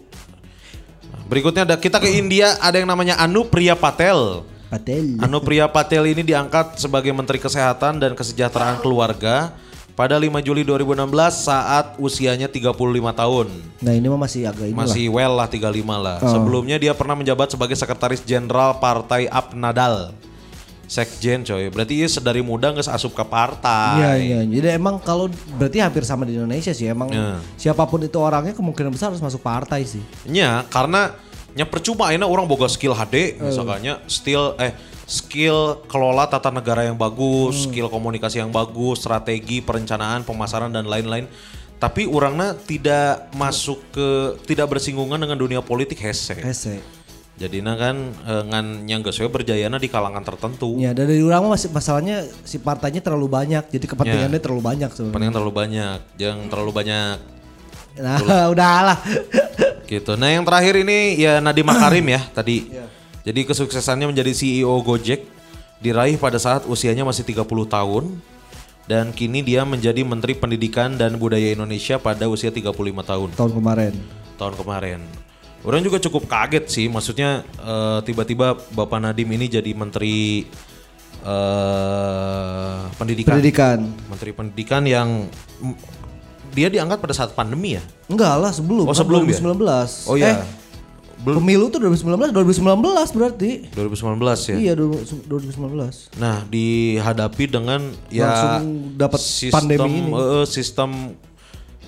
Berikutnya 1.25 1.65
ada 1.65 1.77
kita 1.81 1.99
ke 1.99 2.11
India 2.15 2.55
ada 2.61 2.77
yang 2.77 2.87
namanya 2.87 3.17
Anu 3.19 3.49
Priya 3.49 3.75
Patel. 3.75 4.45
Patel. 4.69 5.19
Anu 5.23 5.39
Priya 5.41 5.67
Patel 5.71 6.05
ini 6.11 6.23
diangkat 6.27 6.77
sebagai 6.83 7.15
Menteri 7.15 7.39
Kesehatan 7.39 8.03
dan 8.03 8.13
Kesejahteraan 8.13 8.83
Keluarga 8.83 9.55
pada 9.95 10.19
5 10.19 10.27
Juli 10.43 10.67
2016 10.67 11.07
saat 11.31 11.95
usianya 12.03 12.51
35 12.51 12.75
tahun. 13.15 13.47
Nah 13.79 13.93
ini 13.95 14.07
mah 14.11 14.27
masih 14.27 14.51
agak 14.51 14.67
ini 14.67 14.75
lah. 14.75 14.91
Masih 14.91 15.07
well 15.07 15.35
lah 15.39 15.47
35 15.47 15.71
lah. 15.87 16.17
Oh. 16.19 16.31
Sebelumnya 16.35 16.77
dia 16.83 16.93
pernah 16.99 17.15
menjabat 17.15 17.55
sebagai 17.55 17.79
Sekretaris 17.79 18.27
Jenderal 18.27 18.83
Partai 18.83 19.31
Apnadal. 19.31 20.11
Sekjen 20.85 21.47
coy. 21.47 21.71
Berarti 21.73 21.97
dia 21.97 22.09
sedari 22.11 22.45
muda 22.45 22.75
nggak 22.75 22.91
asup 22.91 23.17
ke 23.17 23.25
partai. 23.25 24.03
Iya 24.03 24.13
iya. 24.21 24.41
Jadi 24.45 24.69
emang 24.77 25.01
kalau 25.01 25.33
berarti 25.57 25.81
hampir 25.81 26.05
sama 26.05 26.29
di 26.29 26.37
Indonesia 26.37 26.75
sih. 26.77 26.91
Emang 26.91 27.09
Ya. 27.09 27.41
siapa 27.57 27.87
pun 27.89 28.03
itu 28.05 28.19
orangnya 28.21 28.53
kemungkinan 28.53 28.93
besar 28.93 29.15
harus 29.15 29.23
masuk 29.23 29.41
partai 29.41 29.87
sih. 29.89 30.03
Nya 30.29 30.67
karena 30.69 31.15
nya 31.55 31.65
percuma 31.65 32.11
ini 32.11 32.21
orang 32.27 32.51
boga 32.51 32.67
skill 32.67 32.93
HD 32.93 33.39
misalnya 33.39 34.03
skill 34.11 34.59
eh 34.59 34.75
skill 35.05 35.85
kelola 35.85 36.25
tata 36.25 36.49
negara 36.49 36.85
yang 36.85 36.97
bagus, 36.97 37.69
skill 37.69 37.89
komunikasi 37.89 38.41
yang 38.41 38.49
bagus, 38.49 39.05
strategi 39.05 39.61
perencanaan, 39.61 40.25
pemasaran 40.25 40.73
dan 40.73 40.85
lain-lain. 40.85 41.29
tapi 41.75 42.09
orangnya 42.09 42.57
tidak 42.57 43.29
masuk 43.37 43.77
ke 43.93 44.09
tidak 44.49 44.73
bersinggungan 44.73 45.21
dengan 45.21 45.37
dunia 45.37 45.61
politik 45.61 46.01
hese. 46.01 46.33
Hese. 46.33 46.81
Jadinya 47.37 47.75
kan 47.77 48.15
eh, 48.25 48.43
ngan 48.47 48.89
yang 48.89 49.03
we 49.05 49.27
berjayana 49.29 49.77
di 49.77 49.91
kalangan 49.93 50.23
tertentu. 50.25 50.79
Ya 50.81 50.97
dari 50.97 51.21
orang 51.21 51.45
masih 51.51 51.69
masalahnya 51.69 52.25
si 52.47 52.57
partainya 52.63 53.05
terlalu 53.05 53.29
banyak, 53.29 53.69
jadi 53.69 53.85
kepentingannya 53.91 54.39
Ya. 54.39 54.43
terlalu 54.43 54.63
banyak 54.65 54.91
sebenarnya. 54.97 55.13
Penting 55.19 55.33
terlalu 55.35 55.53
banyak, 55.53 55.99
jangan 56.17 56.47
terlalu 56.49 56.73
banyak 56.73 57.17
Nah, 57.95 58.19
udahlah. 58.55 58.99
gitu. 59.85 60.17
Nah, 60.17 60.29
yang 60.31 60.43
terakhir 60.43 60.75
ini 60.81 61.21
ya 61.21 61.39
Nadiem 61.39 61.67
Makarim 61.69 62.07
ya 62.11 62.21
tadi. 62.33 62.71
Jadi 63.25 63.41
kesuksesannya 63.49 64.13
menjadi 64.13 64.37
CEO 64.37 64.85
Gojek 64.85 65.25
diraih 65.81 66.21
pada 66.21 66.37
saat 66.37 66.69
usianya 66.69 67.09
masih 67.09 67.25
30 67.25 67.45
tahun 67.67 68.05
dan 68.85 69.17
kini 69.17 69.41
dia 69.41 69.65
menjadi 69.65 70.05
Menteri 70.05 70.37
Pendidikan 70.37 70.93
dan 71.01 71.17
Budaya 71.17 71.57
Indonesia 71.57 71.97
pada 71.97 72.29
usia 72.29 72.53
35 72.53 72.69
tahun 73.01 73.29
Tahun 73.33 73.53
kemarin. 73.53 73.93
tahun 74.37 74.55
kemarin. 74.61 75.01
Orang 75.65 75.81
juga 75.81 75.97
cukup 75.97 76.29
kaget 76.29 76.69
sih, 76.69 76.87
maksudnya 76.93 77.41
eh, 77.57 77.99
tiba-tiba 78.05 78.61
Bapak 78.77 79.01
Nadiem 79.01 79.33
ini 79.33 79.49
jadi 79.49 79.73
Menteri 79.73 80.45
eh, 81.25 82.79
Pendidikan. 83.01 83.41
Pendidikan. 83.41 83.79
Menteri 84.13 84.31
Pendidikan 84.37 84.83
yang 84.85 85.09
dia 86.53 86.69
diangkat 86.69 87.01
pada 87.01 87.15
saat 87.17 87.33
pandemi 87.33 87.81
ya? 87.81 87.83
Enggak 88.07 88.35
lah 88.37 88.53
sebelum. 88.53 88.85
Oh, 88.85 88.93
sebelum 88.93 89.25
ya? 89.25 89.41
2019. 89.41 90.13
Oh 90.13 90.17
iya. 90.21 90.45
Eh, 90.45 90.64
pemilu 91.17 91.69
tuh 91.69 91.79
2019, 91.79 92.33
2019 92.33 93.15
berarti. 93.15 93.51
2019 93.71 94.51
ya. 94.51 94.57
Iya 94.59 94.73
2019. 94.75 96.11
Nah, 96.17 96.43
dihadapi 96.45 97.45
dengan 97.47 97.81
ya 98.09 98.27
Langsung 98.27 98.95
dapat 98.95 99.21
pandemi 99.51 100.03
ini. 100.03 100.11
eh, 100.11 100.47
sistem 100.47 101.15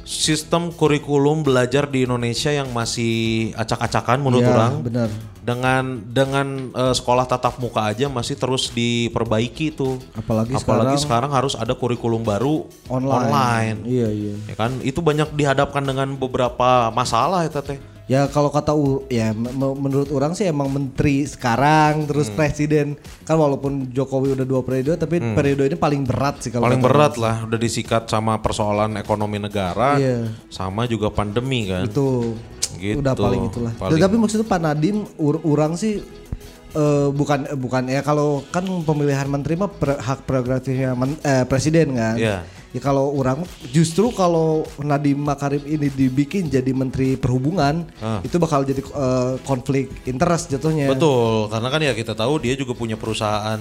sistem 0.06 0.70
kurikulum 0.70 1.42
belajar 1.42 1.90
di 1.90 2.06
Indonesia 2.06 2.54
yang 2.54 2.70
masih 2.70 3.50
acak-acakan 3.58 4.22
menurut 4.22 4.46
Iya, 4.46 4.54
orang. 4.54 4.72
benar. 4.80 5.08
Dengan 5.42 5.82
dengan 6.06 6.46
eh, 6.70 6.94
sekolah 6.94 7.26
tatap 7.26 7.58
muka 7.58 7.90
aja 7.90 8.06
masih 8.06 8.38
terus 8.38 8.70
diperbaiki 8.70 9.74
tuh. 9.74 9.98
Apalagi 10.14 10.54
Apalagi 10.54 10.94
sekarang 10.94 11.26
sekarang 11.26 11.30
harus 11.34 11.58
ada 11.58 11.74
kurikulum 11.74 12.22
baru 12.22 12.70
online. 12.86 13.26
online. 13.26 13.78
Iya 13.82 14.08
iya. 14.10 14.34
Ya 14.46 14.54
kan 14.54 14.78
itu 14.80 15.02
banyak 15.02 15.34
dihadapkan 15.34 15.82
dengan 15.82 16.14
beberapa 16.14 16.90
masalah 16.90 17.42
ya 17.42 17.50
teh. 17.50 17.78
Ya 18.06 18.24
kalau 18.24 18.48
kata 18.48 18.70
u- 18.70 19.02
ya 19.06 19.34
menurut 19.34 20.06
orang 20.08 20.30
sih 20.30 20.46
emang 20.46 20.70
menteri 20.70 21.26
sekarang 21.26 22.06
terus 22.06 22.26
Hmm. 22.26 22.36
presiden 22.36 22.86
kan 23.22 23.34
walaupun 23.34 23.90
Jokowi 23.90 24.30
udah 24.32 24.46
dua 24.46 24.62
periode 24.62 24.94
tapi 24.94 25.18
periode 25.34 25.66
ini 25.66 25.74
paling 25.74 26.06
berat 26.06 26.38
sih 26.38 26.48
kalau 26.48 26.64
Paling 26.64 26.78
berat 26.78 27.14
lah 27.16 27.42
udah 27.42 27.58
disikat 27.58 28.06
sama 28.06 28.38
persoalan 28.38 28.94
ekonomi 28.94 29.38
negara 29.38 29.98
Iya. 29.98 30.30
sama 30.46 30.86
juga 30.86 31.10
pandemi 31.10 31.66
kan. 31.66 31.82
itu 31.82 32.38
Gitu. 32.76 33.00
udah 33.00 33.14
paling 33.16 33.42
itulah. 33.46 33.72
Paling. 33.74 33.98
Tapi 33.98 34.16
maksudnya 34.16 34.46
Pak 34.46 34.60
Nadim 34.60 34.96
ur- 35.16 35.42
orang 35.42 35.74
sih 35.74 35.98
eh, 36.76 37.08
bukan 37.10 37.48
eh, 37.48 37.56
bukan 37.56 37.88
ya 37.88 38.04
kalau 38.04 38.44
kan 38.52 38.62
pemilihan 38.84 39.24
menteri 39.24 39.56
mah 39.56 39.72
pre- 39.72 39.96
hak 39.96 40.28
prerogatifnya 40.28 40.92
men- 40.92 41.16
eh, 41.24 41.48
presiden 41.48 41.96
kan. 41.96 42.20
Iya. 42.20 42.44
Ya 42.74 42.80
kalau 42.84 43.08
orang 43.16 43.40
justru 43.72 44.12
kalau 44.12 44.68
Nadiem 44.76 45.16
Makarim 45.16 45.64
ini 45.64 45.88
dibikin 45.88 46.52
jadi 46.52 46.76
menteri 46.76 47.16
perhubungan 47.16 47.88
Ah. 48.04 48.20
itu 48.20 48.36
bakal 48.36 48.68
jadi 48.68 48.84
eh, 48.84 49.40
konflik 49.48 49.88
interest 50.04 50.52
jatuhnya. 50.52 50.92
Betul, 50.92 51.48
karena 51.48 51.68
kan 51.72 51.80
ya 51.80 51.92
kita 51.96 52.12
tahu 52.12 52.36
dia 52.36 52.52
juga 52.52 52.76
punya 52.76 53.00
perusahaan 53.00 53.56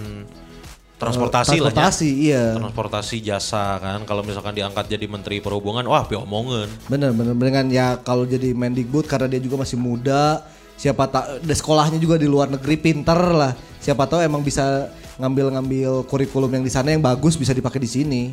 transportasi, 0.95 1.59
lah 1.59 1.71
ya. 1.71 1.75
Transportasi 1.75 2.09
iya. 2.11 2.45
Transportasi 2.55 3.15
jasa 3.19 3.79
kan. 3.79 3.99
Kalau 4.03 4.23
misalkan 4.23 4.55
diangkat 4.55 4.87
jadi 4.87 5.05
menteri 5.07 5.39
perhubungan, 5.43 5.83
wah 5.87 6.03
piomongin. 6.07 6.67
Bener 6.87 7.11
bener 7.11 7.35
dengan 7.35 7.65
ya 7.71 7.99
kalau 7.99 8.23
jadi 8.23 8.51
Mendikbud 8.55 9.03
karena 9.07 9.27
dia 9.27 9.39
juga 9.39 9.63
masih 9.63 9.75
muda, 9.79 10.43
siapa 10.75 11.07
tak 11.07 11.41
sekolahnya 11.43 11.97
juga 11.97 12.19
di 12.19 12.27
luar 12.27 12.51
negeri 12.51 12.75
pinter 12.79 13.17
lah. 13.33 13.51
Siapa 13.79 14.05
tahu 14.05 14.23
emang 14.23 14.43
bisa 14.43 14.91
ngambil-ngambil 15.19 16.03
kurikulum 16.07 16.51
yang 16.51 16.63
di 16.63 16.71
sana 16.71 16.91
yang 16.91 17.03
bagus 17.03 17.39
bisa 17.39 17.55
dipakai 17.55 17.79
di 17.79 17.89
sini. 17.89 18.23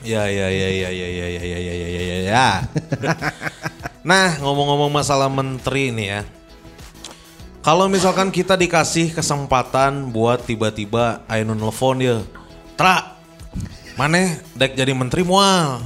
Ya 0.00 0.24
ya 0.26 0.48
ya 0.48 0.68
ya 0.72 0.90
ya 0.90 1.08
ya 1.12 1.26
ya 1.28 1.42
ya 1.44 1.58
ya 1.60 1.72
ya 1.76 1.88
ya 1.88 2.00
ya. 2.00 2.18
ya. 2.24 2.48
nah 4.08 4.32
ngomong-ngomong 4.40 4.90
masalah 4.90 5.28
menteri 5.28 5.92
ini 5.92 6.04
ya. 6.08 6.22
Kalau 7.60 7.92
misalkan 7.92 8.32
kita 8.32 8.56
dikasih 8.56 9.12
kesempatan 9.12 10.08
buat 10.08 10.48
tiba-tiba 10.48 11.20
Aino 11.28 11.52
nelfon 11.52 12.00
ya, 12.00 12.24
Tra, 12.72 13.19
mana 14.00 14.32
dek 14.56 14.80
jadi 14.80 14.96
menteri 14.96 15.20
mual. 15.20 15.84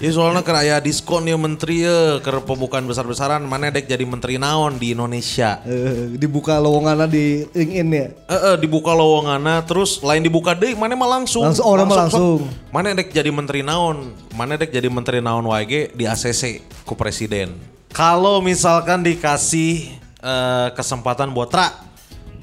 Ya 0.00 0.08
soalnya 0.08 0.40
keraya 0.40 0.80
diskon 0.80 1.28
ya 1.28 1.36
menteri 1.36 1.84
ya, 1.84 2.16
ke 2.24 2.32
pembukaan 2.48 2.88
besar-besaran, 2.88 3.44
mana 3.44 3.68
dek 3.68 3.84
jadi 3.84 4.08
menteri 4.08 4.40
naon 4.40 4.80
di 4.80 4.96
Indonesia. 4.96 5.60
Eh, 5.68 6.16
dibuka 6.16 6.56
lowongannya 6.56 7.06
di 7.12 7.44
LinkedIn 7.52 7.88
ya. 7.92 8.06
Eh, 8.08 8.32
eh, 8.32 8.56
dibuka 8.56 8.96
lowongannya 8.96 9.68
terus 9.68 10.00
lain 10.00 10.24
dibuka 10.24 10.56
deh 10.56 10.72
mana 10.72 10.96
mah 10.96 11.20
langsung 11.20 11.44
Langsung, 11.44 11.68
orang 11.68 11.86
mah 11.92 12.08
langsung. 12.08 12.48
mana 12.72 12.96
dek 12.96 13.12
jadi 13.12 13.28
menteri 13.28 13.60
naon 13.60 14.16
mana 14.32 14.56
dek 14.56 14.72
jadi 14.72 14.88
menteri 14.88 15.20
naon 15.20 15.44
WG 15.44 15.92
di 15.92 16.08
ACC 16.08 16.64
ku 16.88 16.96
presiden 16.96 17.52
kalau 17.92 18.40
misalkan 18.40 19.04
dikasih 19.04 19.92
eh, 20.24 20.68
kesempatan 20.72 21.28
buat 21.36 21.52
tra 21.52 21.68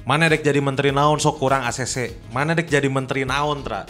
mana 0.05 0.29
dek 0.29 0.45
jadi 0.45 0.61
menteri 0.61 0.93
naon 0.93 1.17
sok 1.17 1.41
kurang 1.41 1.65
ACC 1.65 2.13
mana 2.29 2.53
dek 2.53 2.69
jadi 2.69 2.85
menteri 2.87 3.25
naon 3.25 3.65
tra 3.65 3.89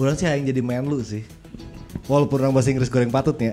Orang 0.00 0.16
sih 0.16 0.24
yang 0.24 0.48
jadi 0.48 0.64
menlu 0.64 1.04
sih. 1.04 1.20
Walaupun 2.08 2.40
orang 2.40 2.56
bahasa 2.56 2.72
Inggris 2.72 2.88
goreng 2.88 3.12
patutnya. 3.12 3.52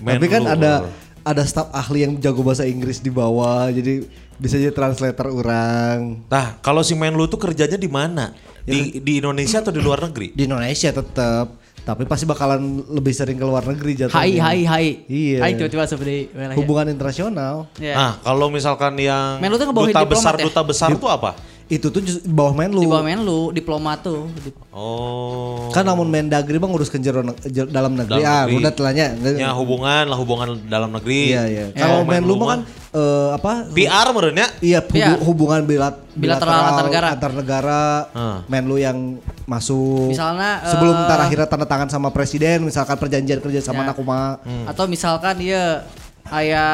Tapi 0.00 0.26
kan 0.32 0.48
ada 0.48 0.88
bro. 0.88 0.90
ada 1.28 1.42
staf 1.44 1.68
ahli 1.76 2.08
yang 2.08 2.16
jago 2.16 2.40
bahasa 2.40 2.64
Inggris 2.64 3.04
di 3.04 3.12
bawah 3.12 3.68
jadi 3.68 4.08
bisa 4.40 4.56
jadi 4.56 4.72
translator 4.72 5.28
orang. 5.28 6.24
nah 6.26 6.58
kalau 6.64 6.80
si 6.82 6.96
Menlu 6.96 7.28
tuh 7.28 7.38
kerjanya 7.38 7.76
di 7.76 7.86
mana 7.86 8.32
di 8.64 8.98
di 9.04 9.12
Indonesia 9.20 9.60
atau 9.60 9.74
di 9.74 9.82
luar 9.82 10.02
negeri 10.06 10.34
Di 10.34 10.46
Indonesia 10.46 10.90
tetap, 10.94 11.46
tapi 11.82 12.06
pasti 12.06 12.24
bakalan 12.26 12.82
lebih 12.94 13.10
sering 13.10 13.34
ke 13.38 13.44
luar 13.46 13.66
negeri 13.66 13.92
jatuhnya. 14.06 14.16
Hai 14.16 14.38
hai 14.38 14.60
hai. 14.66 14.86
Iya. 15.10 15.38
Hai 15.42 15.52
tiba-tiba 15.58 15.84
seperti. 15.86 16.30
Hubungan 16.54 16.90
internasional. 16.90 17.66
Ya. 17.76 17.94
nah 17.94 18.12
kalau 18.22 18.48
misalkan 18.48 18.96
yang 18.98 19.42
Menlu 19.42 19.58
tuh 19.58 19.70
duta 19.70 20.02
besar 20.06 20.38
ya? 20.38 20.46
duta 20.46 20.62
besar 20.62 20.88
tuh 20.94 21.10
apa 21.10 21.34
Itu 21.72 21.88
tuh 21.88 22.04
just- 22.04 22.20
di 22.20 22.28
bawah 22.28 22.52
Menlu. 22.52 22.78
Di 22.78 22.86
bawah 22.86 23.00
Menlu, 23.02 23.40
diplomat 23.48 24.04
tuh. 24.04 24.28
Oh 24.68 25.72
Kan 25.72 25.82
namun 25.82 26.04
Mendagri 26.04 26.54
bang 26.54 26.68
nguruskan 26.68 27.00
jero 27.00 27.24
dalam 27.66 27.96
negeri. 27.96 28.20
Dalam 28.20 28.28
ah, 28.28 28.44
negeri. 28.44 28.56
udah 28.60 28.72
telahnya. 28.72 29.06
Ya 29.16 29.50
hubungan 29.52 30.04
lah 30.04 30.14
hubungan 30.14 30.60
dalam 30.66 30.92
negeri. 30.92 31.32
Iya 31.32 31.42
iya. 31.48 31.64
Ya. 31.70 31.80
Kalau 31.80 31.96
Oh, 31.96 32.04
Menlu 32.04 32.36
mah 32.36 32.46
kan 32.46 32.60
eh, 32.92 33.28
apa? 33.32 33.52
PR 33.72 34.06
merenya. 34.12 34.46
Iya, 34.60 34.80
hubu- 34.82 34.92
Iya. 34.94 35.08
hubungan 35.24 35.60
bilat 35.62 35.94
Bilateral 36.12 36.60
antar 36.68 36.84
negara. 36.84 37.06
antar 37.10 37.32
negara. 37.32 37.80
Ah. 38.12 38.38
Menlu 38.44 38.76
yang 38.76 39.16
masuk. 39.44 40.12
Misalnya, 40.12 40.60
sebelum 40.66 40.92
ntar 40.92 41.18
akhirnya 41.22 41.48
tanda 41.48 41.64
tangan 41.64 41.88
sama 41.88 42.08
presiden, 42.08 42.62
misalkan 42.62 42.94
perjanjian 42.94 43.40
kerja 43.40 43.60
sama 43.62 43.80
Ya. 43.82 43.88
nakuma. 43.88 44.44
Atau 44.68 44.84
misalkan 44.84 45.40
dia 45.40 45.88
aya 46.26 46.66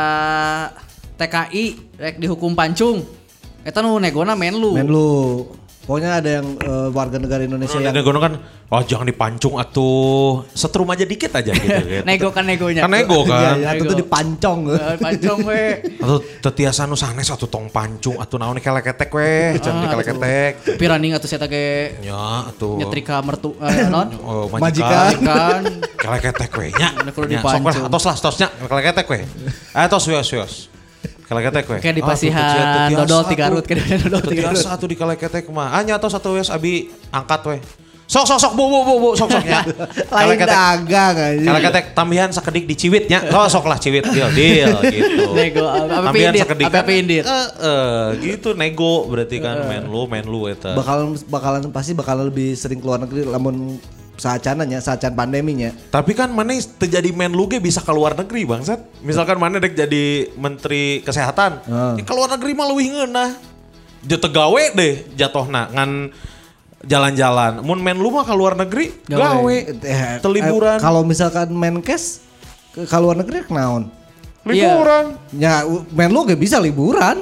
TKI 1.15 1.65
rek 1.95 2.19
dihukum 2.19 2.53
pancung. 2.53 3.07
Eta 3.65 3.83
nu 3.83 3.99
negona 3.99 4.35
Menlu. 4.35 4.75
Menlu. 4.79 5.11
Pokoknya 5.89 6.21
ada 6.21 6.31
yang 6.37 6.53
eh, 6.61 6.89
warga 6.93 7.17
negara 7.17 7.41
Indonesia 7.41 7.81
yang 7.81 7.97
Nego 7.97 8.13
kan, 8.13 8.37
oh 8.69 8.83
jangan 8.85 9.09
dipancung 9.09 9.57
atuh, 9.57 10.45
setrum 10.53 10.85
aja 10.93 11.09
dikit 11.09 11.33
aja 11.33 11.49
gitu. 11.49 11.65
gitu. 11.81 12.05
Nego 12.05 12.29
kan 12.29 12.45
negonya. 12.45 12.85
Kan 12.85 12.93
nego 12.93 13.25
Iya, 13.25 13.33
kan. 13.33 13.57
iya, 13.57 13.71
itu 13.73 13.85
tuh 13.89 13.97
dipancong. 13.97 14.69
Eh, 14.69 14.97
pancung 15.01 15.49
we. 15.49 15.81
Atau 16.05 16.21
tetiasa 16.45 16.85
nu 16.85 16.93
sanes 16.93 17.33
atuh 17.33 17.49
tong 17.49 17.73
pancung 17.73 18.21
atuh 18.21 18.37
naon 18.37 18.61
keleketek 18.61 19.09
weh, 19.09 19.57
can 19.65 19.81
Ah, 19.81 19.89
dikeleketek. 19.89 20.53
Tapi 20.77 20.85
running 20.85 21.17
atuh 21.17 21.25
saya 21.25 21.49
ge 21.49 21.97
Ya 22.05 22.21
atuh. 22.45 22.77
nyetrika 22.77 23.25
mertu 23.25 23.57
eh, 23.57 23.89
non. 23.89 24.13
Oh, 24.29 24.45
Majikan. 24.53 25.25
majikan. 25.25 25.25
Kan 25.25 25.63
Keleketek 25.97 26.53
we 26.53 26.69
nya. 26.77 26.93
Kudu 27.09 27.33
Nya, 27.33 27.41
Sok 27.41 27.65
lah, 27.65 27.89
tos 27.89 28.05
lah, 28.05 28.17
tosnya 28.21 28.49
keleketek 28.61 29.09
we. 29.09 29.25
Eh 29.73 29.87
tos 29.89 30.05
wios 30.05 30.29
wios. 30.37 30.69
Keleketek 31.29 31.65
we. 31.69 31.77
kayak 31.79 31.95
di 31.95 32.03
Ah, 32.03 32.09
pasihan 32.09 32.89
dodol 32.91 33.23
tiga 33.29 33.53
rut 33.53 33.65
kayak 33.69 34.01
dodol 34.01 34.23
tiga 34.25 34.49
rut. 34.49 34.57
Tetiasa 34.57 34.73
atuh 34.73 34.89
dikeleketek 34.89 35.45
mah. 35.53 35.77
Anya 35.77 36.01
tos 36.01 36.17
satu 36.17 36.33
wios 36.33 36.49
abi 36.49 36.89
angkat 37.13 37.43
we. 37.45 37.59
Sok 38.09 38.25
sok 38.25 38.41
sok 38.41 38.53
bu 38.57 38.65
bu 38.65 38.79
bu 38.81 38.95
bu 38.97 39.11
sok 39.13 39.29
sok 39.29 39.45
ya. 39.45 39.61
lain 40.17 40.41
dagang 40.41 41.13
aja. 41.13 41.45
Kalau 41.45 41.61
ketek 41.61 41.85
tambihan 41.93 42.33
sakedik 42.33 42.65
di 42.65 42.73
ciwitnya, 42.73 43.21
oh 43.29 43.45
sok 43.45 43.69
lah 43.69 43.77
ciwit 43.77 44.09
deal 44.09 44.33
deal 44.33 44.81
gitu. 44.89 45.37
Nego 45.37 45.69
pindir, 46.09 46.41
sakedik 46.41 46.73
apa 46.73 46.81
kan, 46.81 46.85
pindir. 46.89 47.23
eh, 47.29 47.49
eh, 47.61 48.05
gitu 48.25 48.57
nego 48.57 49.05
berarti 49.05 49.45
kan 49.45 49.69
menlu 49.69 50.09
menlu 50.09 50.49
eta. 50.49 50.73
bakalan 50.73 51.21
bakalan 51.29 51.61
pasti 51.69 51.93
bakalan 51.93 52.33
lebih 52.33 52.57
sering 52.57 52.81
keluar 52.81 52.97
negeri 52.97 53.29
lamun 53.29 53.77
saacananya 54.19 54.79
saacan 54.79 55.15
pandeminya 55.15 55.71
Tapi 55.89 56.11
kan 56.11 56.29
mana 56.29 56.51
terjadi 56.53 57.09
menlu 57.11 57.47
ge 57.47 57.59
bisa 57.59 57.79
keluar 57.81 58.13
negeri 58.13 58.43
bangsat. 58.45 58.83
Misalkan 59.01 59.39
mana 59.39 59.57
dek 59.57 59.73
jadi 59.73 60.05
menteri 60.35 61.01
kesehatan, 61.01 61.63
Ah. 61.65 61.95
ya 61.95 62.03
keluar 62.03 62.27
negeri 62.29 62.51
mah 62.53 62.67
leuwih 62.67 62.87
ngeunah. 62.93 63.31
Dia 64.01 64.19
tegawe 64.19 64.63
deh 64.75 65.07
jatohna 65.15 65.71
ngan 65.71 66.11
jalan-jalan. 66.81 67.61
Mun 67.61 67.79
menlu 67.79 68.11
mah 68.13 68.23
keluar 68.23 68.55
negeri 68.55 68.95
Gawe. 69.05 69.19
gawe. 69.39 69.57
Eh, 69.79 70.19
Teliburan. 70.19 70.77
eh, 70.77 70.83
kalau 70.83 71.03
misalkan 71.03 71.51
Menkes 71.51 72.23
ke 72.71 72.83
ke 72.83 72.97
luar 72.97 73.17
negeri 73.17 73.43
kenaon. 73.45 73.91
Liburan. 74.43 75.19
Ya 75.31 75.63
u- 75.63 75.85
men 75.91 76.09
lu 76.09 76.25
gak 76.25 76.39
bisa 76.39 76.57
liburan. 76.57 77.21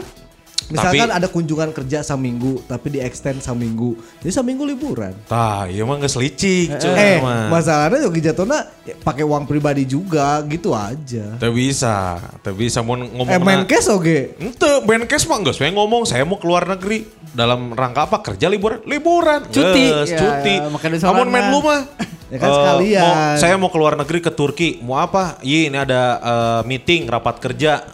Misalkan 0.66 1.06
Tapi- 1.06 1.14
ada 1.14 1.28
kunjungan 1.28 1.70
kerja 1.70 2.02
seminggu 2.02 2.58
tapi 2.66 2.90
di 2.90 2.98
extend 2.98 3.38
seminggu. 3.38 3.94
Jadi 4.18 4.34
seminggu 4.34 4.62
liburan. 4.62 5.14
Tah, 5.24 5.64
iya 5.64 5.86
mah 5.86 5.94
geus 5.96 6.14
licik 6.14 6.74
cuy 6.74 6.90
eh, 6.90 7.18
mah. 7.18 7.46
masalahnya 7.48 8.02
Yogi 8.02 8.18
Jatona 8.18 8.66
ya, 8.82 8.98
pakai 8.98 9.22
uang 9.22 9.46
pribadi 9.46 9.84
juga 9.84 10.42
gitu 10.42 10.74
aja. 10.74 11.38
Teu 11.38 11.50
bisa, 11.50 12.18
teu 12.42 12.50
bisa 12.52 12.82
mau 12.82 12.98
ngomong 12.98 13.30
Eh 13.30 13.38
Menkes 13.38 13.86
oge. 13.86 14.34
Ente, 14.36 14.70
Benkes 14.82 15.22
mah 15.24 15.38
enggak 15.38 15.54
saya 15.54 15.70
ngomong 15.70 16.02
saya 16.02 16.22
mau 16.22 16.34
keluar 16.36 16.66
negeri 16.66 17.06
dalam 17.30 17.70
rangka 17.70 18.04
apa 18.04 18.18
kerja 18.24 18.46
liburan 18.46 18.82
liburan 18.84 19.46
Cuti. 19.46 19.86
Geus, 19.86 20.08
Ya, 20.08 20.18
cuti 20.18 20.54
ya, 20.56 20.66
sorangan. 20.98 21.28
main 21.28 21.46
lu 21.48 21.60
mah 21.60 21.80
Ya 22.26 22.38
kan 22.38 22.48
eh, 22.48 22.54
sekalian. 22.56 23.02
mau- 23.06 23.38
saya 23.38 23.54
mau 23.54 23.70
keluar 23.70 23.94
negeri 23.94 24.18
ke 24.18 24.30
Turki 24.30 24.82
mau 24.82 24.98
apa 24.98 25.38
iya 25.40 25.70
ini 25.70 25.78
ada 25.78 26.02
eh, 26.18 26.60
meeting 26.64 27.06
rapat 27.06 27.38
kerja 27.38 27.86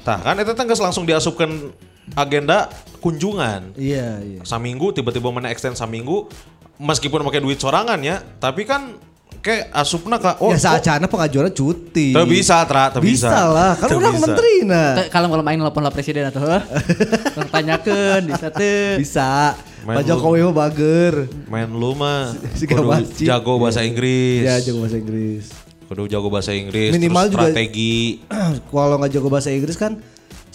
tah 0.00 0.16
kan 0.16 0.32
itu 0.34 0.54
tanggas 0.54 0.78
langsung 0.78 1.04
diasupkan 1.04 1.50
agenda 2.12 2.70
kunjungan 2.98 3.74
Iya, 3.74 4.20
iya. 4.20 4.40
saminggu 4.42 4.92
tiba-tiba 4.92 5.26
mana 5.28 5.48
extend 5.48 5.74
saminggu 5.74 6.30
meskipun 6.76 7.24
pakai 7.24 7.40
duit 7.40 7.56
sorangan 7.56 7.98
ya 7.98 8.20
tapi 8.36 8.62
kan 8.62 8.94
kayak 9.36 9.70
asupna 9.70 10.16
kak 10.16 10.38
oh 10.38 10.50
ya 10.50 10.58
saacana 10.58 11.06
pengajuan 11.06 11.46
cuti. 11.48 12.10
Teu 12.10 12.26
bisa, 12.26 12.62
Tra, 12.62 12.90
teu 12.90 12.98
bisa. 12.98 13.30
Bisa 13.30 13.42
lah, 13.46 13.72
kan 13.74 13.88
orang 13.88 14.18
menteri 14.18 14.54
nah. 14.62 14.98
Teu, 14.98 15.06
Kalau 15.08 15.26
kalau 15.28 15.40
main 15.40 15.54
telepon 15.56 15.82
lah 15.82 15.90
presiden 15.90 16.26
atau 16.26 16.42
tanyakeun 17.54 18.22
bisa 18.26 18.48
teu. 18.50 18.98
Bisa. 18.98 19.54
Main 19.86 19.96
Pak. 19.96 20.04
Jokowi 20.04 20.42
mah 20.42 20.54
bager. 20.56 21.14
main 21.46 21.70
lu 21.70 21.94
mah 21.94 22.34
jago 23.20 23.52
bahasa 23.56 23.80
Inggris 23.80 24.42
Ya 24.42 24.58
jago 24.60 24.82
bahasa 24.82 24.98
Inggris. 24.98 25.44
kudu 25.86 26.10
jago 26.10 26.26
bahasa 26.26 26.50
Inggris 26.50 26.90
Minimal 26.90 27.22
terus 27.24 27.30
juga- 27.30 27.42
strategi 27.46 28.18
Kalau 28.74 28.98
nggak 28.98 29.12
jago 29.12 29.28
bahasa 29.30 29.54
Inggris 29.54 29.78
kan 29.78 30.02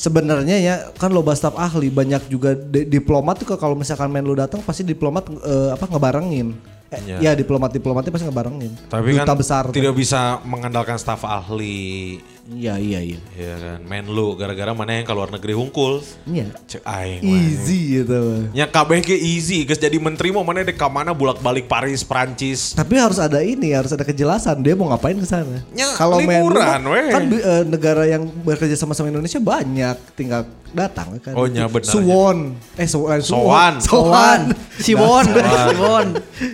sebenarnya 0.01 0.57
ya 0.57 0.75
kan 0.91 1.13
lo 1.13 1.21
staf 1.31 1.53
ahli 1.55 1.87
banyak 1.87 2.25
juga 2.25 2.57
di- 2.57 2.89
diplomat 2.89 3.37
tuh 3.37 3.53
kalau 3.53 3.77
misalkan 3.77 4.09
main 4.09 4.25
lu 4.25 4.33
datang 4.33 4.57
pasti 4.59 4.81
diplomat 4.81 5.29
eh, 5.29 5.69
apa 5.69 5.85
ngebarengin. 5.85 6.49
Eh, 6.91 6.99
Iya. 7.07 7.17
Ya 7.21 7.31
diplomat 7.33 7.71
diplomatnya 7.71 8.11
pasti 8.11 8.25
ngebarengin. 8.25 8.71
tapi 8.89 9.15
Duta 9.15 9.23
kan 9.23 9.37
besar. 9.37 9.63
tuh. 9.63 9.71
tidak 9.71 9.93
bisa 9.93 10.41
mengandalkan 10.43 10.97
staf 10.97 11.23
ahli 11.23 12.17
Iya 12.43 12.73
iya 12.75 12.99
iya. 12.99 13.19
ya 13.31 13.53
kan 13.55 13.79
main 13.83 14.01
lu 14.03 14.33
gara-gara 14.33 14.73
mana 14.73 14.93
yang 14.93 15.05
keluar 15.05 15.29
negeri 15.29 15.53
hungkul 15.53 16.01
Iya. 16.25 16.49
cek 16.65 16.81
aing. 16.81 17.21
Easy 17.21 18.01
gitu. 18.01 18.17
mah. 18.17 18.43
nya 18.51 18.65
kabeh 18.65 18.97
ge 18.99 19.13
easy 19.13 19.61
geus 19.61 19.77
jadi 19.77 19.93
menteri 19.95 20.29
mau 20.29 20.41
mana 20.41 20.61
dek 20.61 20.73
ka 20.73 20.87
mana 20.87 21.11
bulak-balik 21.11 21.65
Paris 21.65 22.01
Prancis 22.01 22.73
Tapi 22.73 22.97
harus 22.97 23.17
ada 23.17 23.39
ini, 23.39 23.71
harus 23.71 23.89
ada 23.89 24.01
kejelasan 24.01 24.57
dia 24.59 24.73
mau 24.73 24.89
ngapain 24.89 25.15
ke 25.15 25.23
sana. 25.23 25.61
Ya, 25.71 25.93
Kalau 25.93 26.17
lu 26.17 26.25
liburan, 26.25 26.81
weh. 26.87 27.07
kan 27.09 27.23
bi- 27.23 27.39
eh, 27.39 27.63
negara 27.63 28.03
yang 28.05 28.25
bekerja 28.25 28.73
sama 28.73 28.91
sama 28.91 29.07
Indonesia 29.07 29.37
banyak, 29.37 29.95
tinggal 30.11 30.41
datang 30.71 31.21
kan. 31.21 31.33
Oh, 31.33 31.45
iya, 31.45 31.67
benar. 31.67 31.87
Suwon, 31.87 32.57
eh 32.73 32.89
Suwon, 32.89 33.21
Sowan. 33.21 33.73
Sowan, 33.85 34.41
Siwon. 34.75 35.25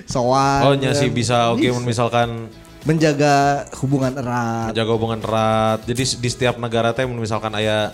Sowan. 0.05 0.59
oh 0.63 0.73
nya 0.75 0.91
sih 0.91 1.07
kan. 1.07 1.15
bisa 1.15 1.37
oke 1.49 1.63
misalkan 1.81 2.51
menjaga 2.87 3.67
hubungan 3.83 4.15
erat. 4.15 4.71
menjaga 4.71 4.91
hubungan 4.95 5.19
erat 5.19 5.83
jadi 5.83 6.03
di 6.17 6.29
setiap 6.31 6.55
negara 6.55 6.95
teh 6.95 7.03
misalkan 7.03 7.51
aya 7.51 7.91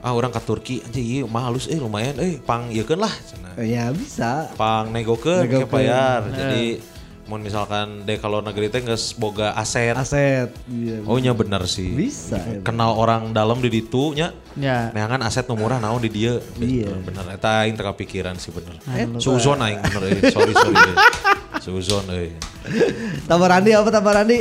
ah 0.00 0.16
orang 0.16 0.32
ke 0.32 0.40
Turki 0.40 0.76
anjing 0.80 1.04
iya 1.04 1.22
mah 1.28 1.44
halus 1.44 1.68
eh 1.68 1.76
lumayan 1.76 2.16
eh 2.24 2.40
pang 2.40 2.72
ieukeun 2.72 3.04
lah 3.04 3.12
cenah. 3.12 3.52
Ya 3.60 3.92
bisa. 3.92 4.48
pang 4.56 4.88
negokeun 4.88 5.44
ke 5.44 5.68
bayar. 5.68 6.24
Jadi 6.32 6.80
mau 7.30 7.38
misalkan 7.38 8.02
deh 8.02 8.18
kalau 8.18 8.42
negeri 8.42 8.66
teh 8.66 8.82
geus 8.82 9.14
boga 9.14 9.54
aset. 9.54 9.94
Aset. 9.94 10.50
Iya. 10.66 11.06
Oh 11.06 11.14
nya 11.22 11.30
bener 11.30 11.62
sih. 11.70 11.94
Bisa, 11.94 12.42
ya. 12.42 12.58
Kenal 12.66 12.98
orang 12.98 13.30
dalam 13.30 13.62
di 13.62 13.70
ditu 13.70 14.10
nya. 14.18 14.34
Ya. 14.58 14.90
Neangan 14.90 15.22
aset 15.22 15.46
nu 15.46 15.54
murah 15.54 15.78
naon 15.78 16.02
di 16.02 16.10
dieu. 16.10 16.42
Iya. 16.58 16.90
Bener 17.06 17.22
eta 17.30 17.62
aing 17.62 17.78
teu 17.78 17.86
kepikiran 17.86 18.34
sih 18.34 18.50
bener. 18.50 18.82
Suzon 19.22 19.62
aing 19.62 19.78
bener 19.78 20.02
euy. 20.10 20.20
Sorry 20.34 20.50
sorry. 20.58 20.74
euy. 20.90 20.96
Suzon 21.62 22.06
euy. 22.10 22.34
Tambah 23.30 23.46
Randi 23.46 23.70
apa 23.78 23.88
tambah 23.94 24.10
Randi? 24.10 24.38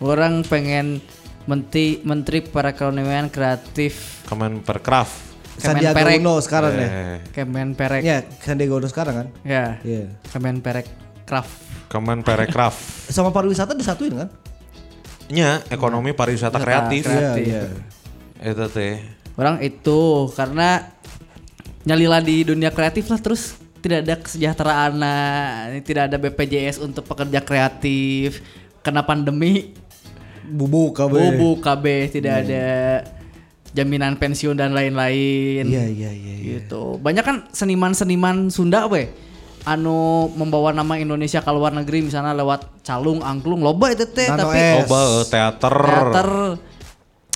Orang 0.00 0.40
pengen 0.48 1.04
menteri 1.44 2.00
menteri 2.08 2.40
perekonomian 2.40 3.28
kreatif 3.28 4.24
Kemenperkraf. 4.24 5.28
Sandiaga 5.60 5.92
Kemenperek. 5.92 6.24
Uno 6.24 6.34
sekarang 6.40 6.72
ya. 6.72 6.88
Eh, 6.88 7.18
Kemenperek. 7.36 8.00
Ya, 8.00 8.24
Sandiaga 8.40 8.80
Uno 8.80 8.88
sekarang 8.88 9.14
kan? 9.20 9.26
Ya. 9.44 9.76
Iya. 9.84 10.08
Kemenperek 10.32 11.09
Craft. 11.30 11.52
Kemenparekraf. 11.86 12.74
Sama 13.14 13.30
pariwisata 13.30 13.78
disatuin 13.78 14.18
kan? 14.18 14.28
Nya 15.30 15.62
ekonomi 15.70 16.10
pariwisata 16.10 16.58
kreatif. 16.58 17.06
kreatif. 17.06 17.46
Iya, 17.46 17.62
iya. 17.70 18.50
Eta 18.50 18.66
teh. 18.66 18.98
Orang 19.38 19.62
itu 19.62 20.26
karena 20.34 20.90
nyalila 21.86 22.18
di 22.18 22.42
dunia 22.42 22.74
kreatif 22.74 23.06
lah 23.08 23.22
terus 23.22 23.56
tidak 23.80 24.04
ada 24.04 24.14
kesejahteraan 24.20 24.92
nah, 25.00 25.72
tidak 25.80 26.12
ada 26.12 26.16
BPJS 26.20 26.76
untuk 26.84 27.08
pekerja 27.08 27.40
kreatif 27.40 28.44
kena 28.84 29.00
pandemi 29.00 29.72
Bubuk 30.44 30.98
KB. 30.98 31.08
bubu 31.08 31.50
KB 31.62 31.84
tidak 32.12 32.44
ada 32.44 32.66
jaminan 33.72 34.18
pensiun 34.18 34.58
dan 34.58 34.74
lain-lain 34.76 35.64
Iya, 35.64 35.86
iya, 35.88 36.10
iya. 36.10 36.34
iya. 36.36 36.58
gitu 36.60 37.00
banyak 37.00 37.24
kan 37.24 37.36
seniman-seniman 37.54 38.50
Sunda 38.52 38.84
we 38.90 39.08
anu 39.62 39.98
membawa 40.32 40.70
nama 40.70 40.96
Indonesia 40.96 41.38
ke 41.38 41.50
luar 41.50 41.70
negeri 41.70 42.00
misalnya 42.02 42.32
lewat 42.32 42.80
calung 42.80 43.20
angklung 43.20 43.60
loba 43.60 43.90
itu 43.90 44.06
teh 44.06 44.24
Nano 44.26 44.46
tapi 44.46 44.56
S. 44.56 44.74
Loba 44.80 45.00
eh, 45.00 45.24
teater. 45.26 45.74
teater 45.76 46.30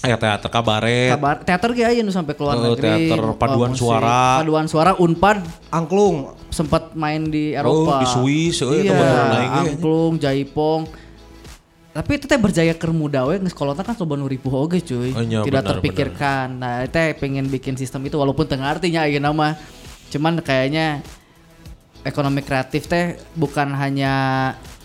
Ya 0.04 0.16
teater 0.16 0.48
kabaret. 0.48 1.10
kabar 1.10 1.40
teater 1.40 1.70
ge 1.72 1.80
aya 1.82 2.00
nu 2.00 2.12
sampai 2.12 2.32
keluar 2.32 2.54
Oh, 2.54 2.64
negeri 2.70 3.08
teater 3.08 3.24
paduan 3.34 3.72
musik, 3.72 3.80
suara. 3.82 4.36
paduan 4.36 4.66
suara 4.66 4.92
Unpad 4.94 5.40
Angklung. 5.70 6.36
sempat 6.48 6.92
main 6.94 7.24
di 7.24 7.50
Eropa 7.50 7.72
Oh, 7.90 7.98
di 7.98 8.06
Swiss, 8.06 8.60
oh, 8.60 8.70
itu 8.70 8.84
iya, 8.84 8.94
beneran 8.94 9.26
aing 9.32 9.50
ge. 9.50 9.60
angklung 9.72 10.12
jaipong 10.16 10.82
tapi 11.90 12.10
itu 12.12 12.26
teh 12.26 12.36
berjaya 12.36 12.74
keur 12.74 12.90
muda 12.90 13.22
we 13.22 13.38
geus 13.38 13.50
kolotna 13.52 13.80
kan 13.80 13.94
coba 13.94 14.14
nu 14.14 14.26
ripuh 14.26 14.50
oge 14.60 14.78
cuy 14.80 15.10
Oh, 15.10 15.18
iya, 15.20 15.40
tidak 15.40 15.62
benar, 15.62 15.70
terpikirkan 15.74 16.46
nah 16.54 16.82
teh 16.84 17.14
pengen 17.14 17.46
bikin 17.46 17.74
sistem 17.74 18.02
itu 18.02 18.14
walaupun 18.14 18.44
tengah 18.44 18.66
artinya 18.68 19.02
ayeuna 19.02 19.30
mah 19.30 19.54
cuman 20.08 20.38
kayaknya 20.38 21.02
ekonomi 22.04 22.40
kreatif 22.40 22.84
teh 22.84 23.16
bukan 23.32 23.72
hanya 23.72 24.12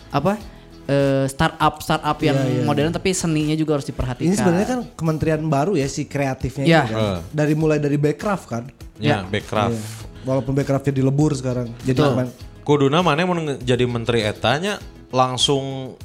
apa 0.09 0.39
eh, 0.87 1.27
startup 1.27 1.77
startup 1.79 2.17
yang 2.17 2.33
Iya, 2.35 2.49
iya. 2.49 2.65
modern 2.65 2.89
tapi 2.89 3.11
seninya 3.11 3.53
juga 3.53 3.77
harus 3.77 3.85
diperhatikan 3.85 4.25
Ini 4.25 4.35
sebenarnya 4.35 4.67
kan 4.67 4.81
kementerian 4.95 5.43
baru 5.45 5.75
ya 5.75 5.85
si 5.85 6.07
kreatifnya 6.07 6.65
Iya. 6.65 6.81
ini 6.81 6.89
kan. 6.89 6.97
Eh. 6.97 7.19
Dari 7.29 7.53
mulai 7.53 7.77
dari 7.77 7.95
backcraft 7.95 8.45
kan. 8.47 8.63
Ya, 8.97 9.21
backcraft. 9.21 9.75
Iya. 9.75 9.83
Walaupun 10.25 10.51
backcraftnya 10.51 10.91
dilebur 10.91 11.31
sekarang. 11.31 11.69
Jadi 11.83 11.99
Betul. 11.99 12.15
main- 12.15 12.33
Kuduna 12.59 13.01
mana 13.01 13.23
mau 13.23 13.33
jadi 13.57 13.81
menteri 13.83 14.21
etanya 14.21 14.77
langsung 15.09 15.95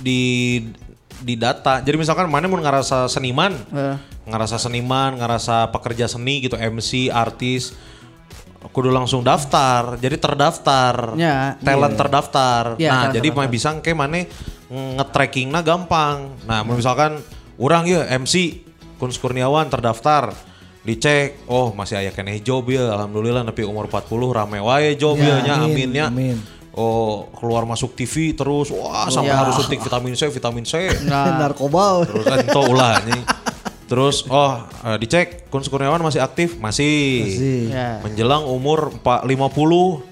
di 0.00 0.64
di 1.20 1.36
data. 1.36 1.84
Jadi 1.84 2.00
misalkan 2.00 2.24
mana 2.24 2.48
mau 2.48 2.56
ngerasa 2.56 3.04
seniman, 3.06 3.52
Eh. 3.68 3.96
ngerasa 4.24 4.56
seniman, 4.56 5.20
ngerasa 5.20 5.68
pekerja 5.68 6.08
seni 6.08 6.40
gitu, 6.40 6.56
MC, 6.56 7.12
artis, 7.12 7.76
kudu 8.68 8.92
langsung 8.92 9.24
daftar. 9.24 9.96
Jadi 9.96 10.20
terdaftar. 10.20 11.16
Ya, 11.16 11.56
talent 11.58 11.96
terdaftar. 11.96 12.76
Iya, 12.76 12.90
nah, 12.92 13.04
jadi 13.08 13.28
mah 13.32 13.48
bisa 13.48 13.72
ke 13.80 13.96
mana 13.96 14.20
nge-trackingnya 14.68 15.64
gampang. 15.64 16.36
Nah, 16.44 16.60
misalkan 16.62 17.18
orang 17.56 17.88
ya 17.88 18.04
MC 18.12 18.60
Kun 18.96 19.08
Kurniawan 19.10 19.66
terdaftar 19.66 20.36
dicek 20.80 21.44
oh 21.44 21.76
masih 21.76 22.00
aya 22.00 22.08
keneh 22.08 22.40
job 22.40 22.64
ya 22.68 22.88
alhamdulillah 22.96 23.44
nepi 23.44 23.68
umur 23.68 23.84
40 23.84 24.16
rame 24.32 24.64
wae 24.64 24.96
job 24.96 25.12
Ya, 25.20 25.36
ya, 25.36 25.36
nya 25.44 25.54
amin, 25.60 25.72
amin 25.76 25.90
ya 25.92 26.06
amin. 26.08 26.36
oh 26.72 27.28
keluar 27.36 27.68
masuk 27.68 27.92
TV 27.92 28.32
terus 28.32 28.72
wah 28.72 29.04
sampai 29.12 29.28
ya. 29.28 29.44
harus 29.44 29.60
suntik 29.60 29.76
vitamin 29.76 30.16
C 30.16 30.32
vitamin 30.32 30.64
C 30.64 30.88
Nah, 31.04 31.36
narkoba. 31.36 32.08
terus 32.08 32.24
ento 32.24 32.60
ulah 32.64 32.96
anjing. 32.96 33.20
terus 33.90 34.22
oh 34.24 34.54
eh, 34.80 34.96
dicek 34.96 35.50
Kun 35.50 35.60
Kurniawan 35.60 35.98
masih 35.98 36.22
aktif 36.22 36.54
masih, 36.56 37.26
Masih. 37.26 37.60
ya. 37.68 37.98
menjelang 38.00 38.46
umur 38.46 38.94
4, 38.96 39.26
50 39.26 40.06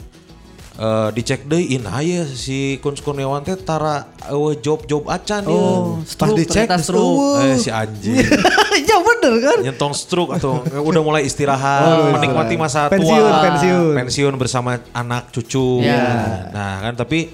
eh, 0.76 1.09
dicek 1.12 1.41
deh 1.45 1.62
in 1.70 1.87
aya 1.87 2.26
si 2.26 2.59
Kun 2.79 2.95
Kurniawan 2.95 3.41
teh 3.41 3.55
tara 3.55 4.03
eueuh 4.26 4.55
job-job 4.57 5.07
acan 5.07 5.43
ya. 5.43 5.51
Oh, 5.53 5.99
Pas 5.99 6.11
stroke, 6.11 6.37
dicek, 6.37 6.66
stroke. 6.66 6.83
stroke. 6.83 7.43
Eh 7.45 7.57
si 7.57 7.70
anjing 7.70 8.18
ya 8.89 8.99
bener 8.99 9.35
kan? 9.41 9.59
nyentong 9.61 9.91
stroke 9.93 10.35
atau 10.35 10.59
udah 10.62 10.99
mulai 11.01 11.22
istirahat 11.22 12.12
menikmati 12.12 12.55
masa 12.55 12.87
Pensiun, 12.87 13.14
tua 13.14 13.43
pensiun. 13.45 13.95
pensiun 13.97 14.35
bersama 14.35 14.83
anak 14.93 15.31
cucu 15.31 15.83
Ya. 15.83 16.51
nah 16.51 16.79
kan 16.81 16.95
tapi 16.95 17.31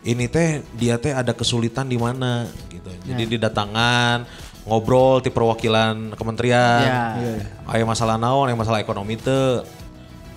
ini 0.00 0.26
teh 0.26 0.62
dia 0.72 0.94
teh 0.96 1.10
ada 1.10 1.30
kesulitan 1.30 1.84
di 1.84 1.94
mana 1.94 2.46
gitu 2.68 2.86
jadi 3.04 3.22
didatangan 3.28 4.26
ngobrol 4.68 5.24
di 5.24 5.32
perwakilan 5.32 6.12
kementerian 6.14 6.84
Ya. 6.84 7.02
Iya, 7.16 7.32
aya 7.66 7.84
masalah 7.88 8.20
naon 8.20 8.52
aya 8.52 8.56
masalah 8.56 8.78
ekonomi 8.84 9.16
teh 9.16 9.64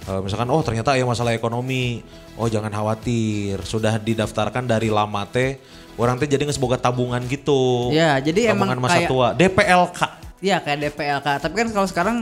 Eh, 0.02 0.20
misalkan 0.26 0.50
oh 0.50 0.62
ternyata 0.66 0.98
ya 0.98 1.06
masalah 1.06 1.30
ekonomi. 1.38 2.02
Oh 2.34 2.50
jangan 2.50 2.74
khawatir, 2.74 3.62
sudah 3.62 4.02
didaftarkan 4.02 4.66
dari 4.66 4.90
lama 4.90 5.30
teh. 5.30 5.62
Orang 5.94 6.18
teh 6.18 6.26
jadi 6.26 6.42
boga 6.58 6.82
tabungan 6.82 7.22
gitu. 7.30 7.94
Ya, 7.94 8.18
jadi 8.18 8.50
tabungan 8.50 8.82
emang 8.82 8.90
masa 8.90 8.98
kayak- 8.98 9.12
tua, 9.12 9.28
DPLK. 9.38 10.00
Iya 10.42 10.58
kayak 10.58 10.78
DPLK. 10.90 11.28
Tapi 11.38 11.54
kan 11.54 11.68
kalau 11.70 11.86
sekarang 11.86 12.18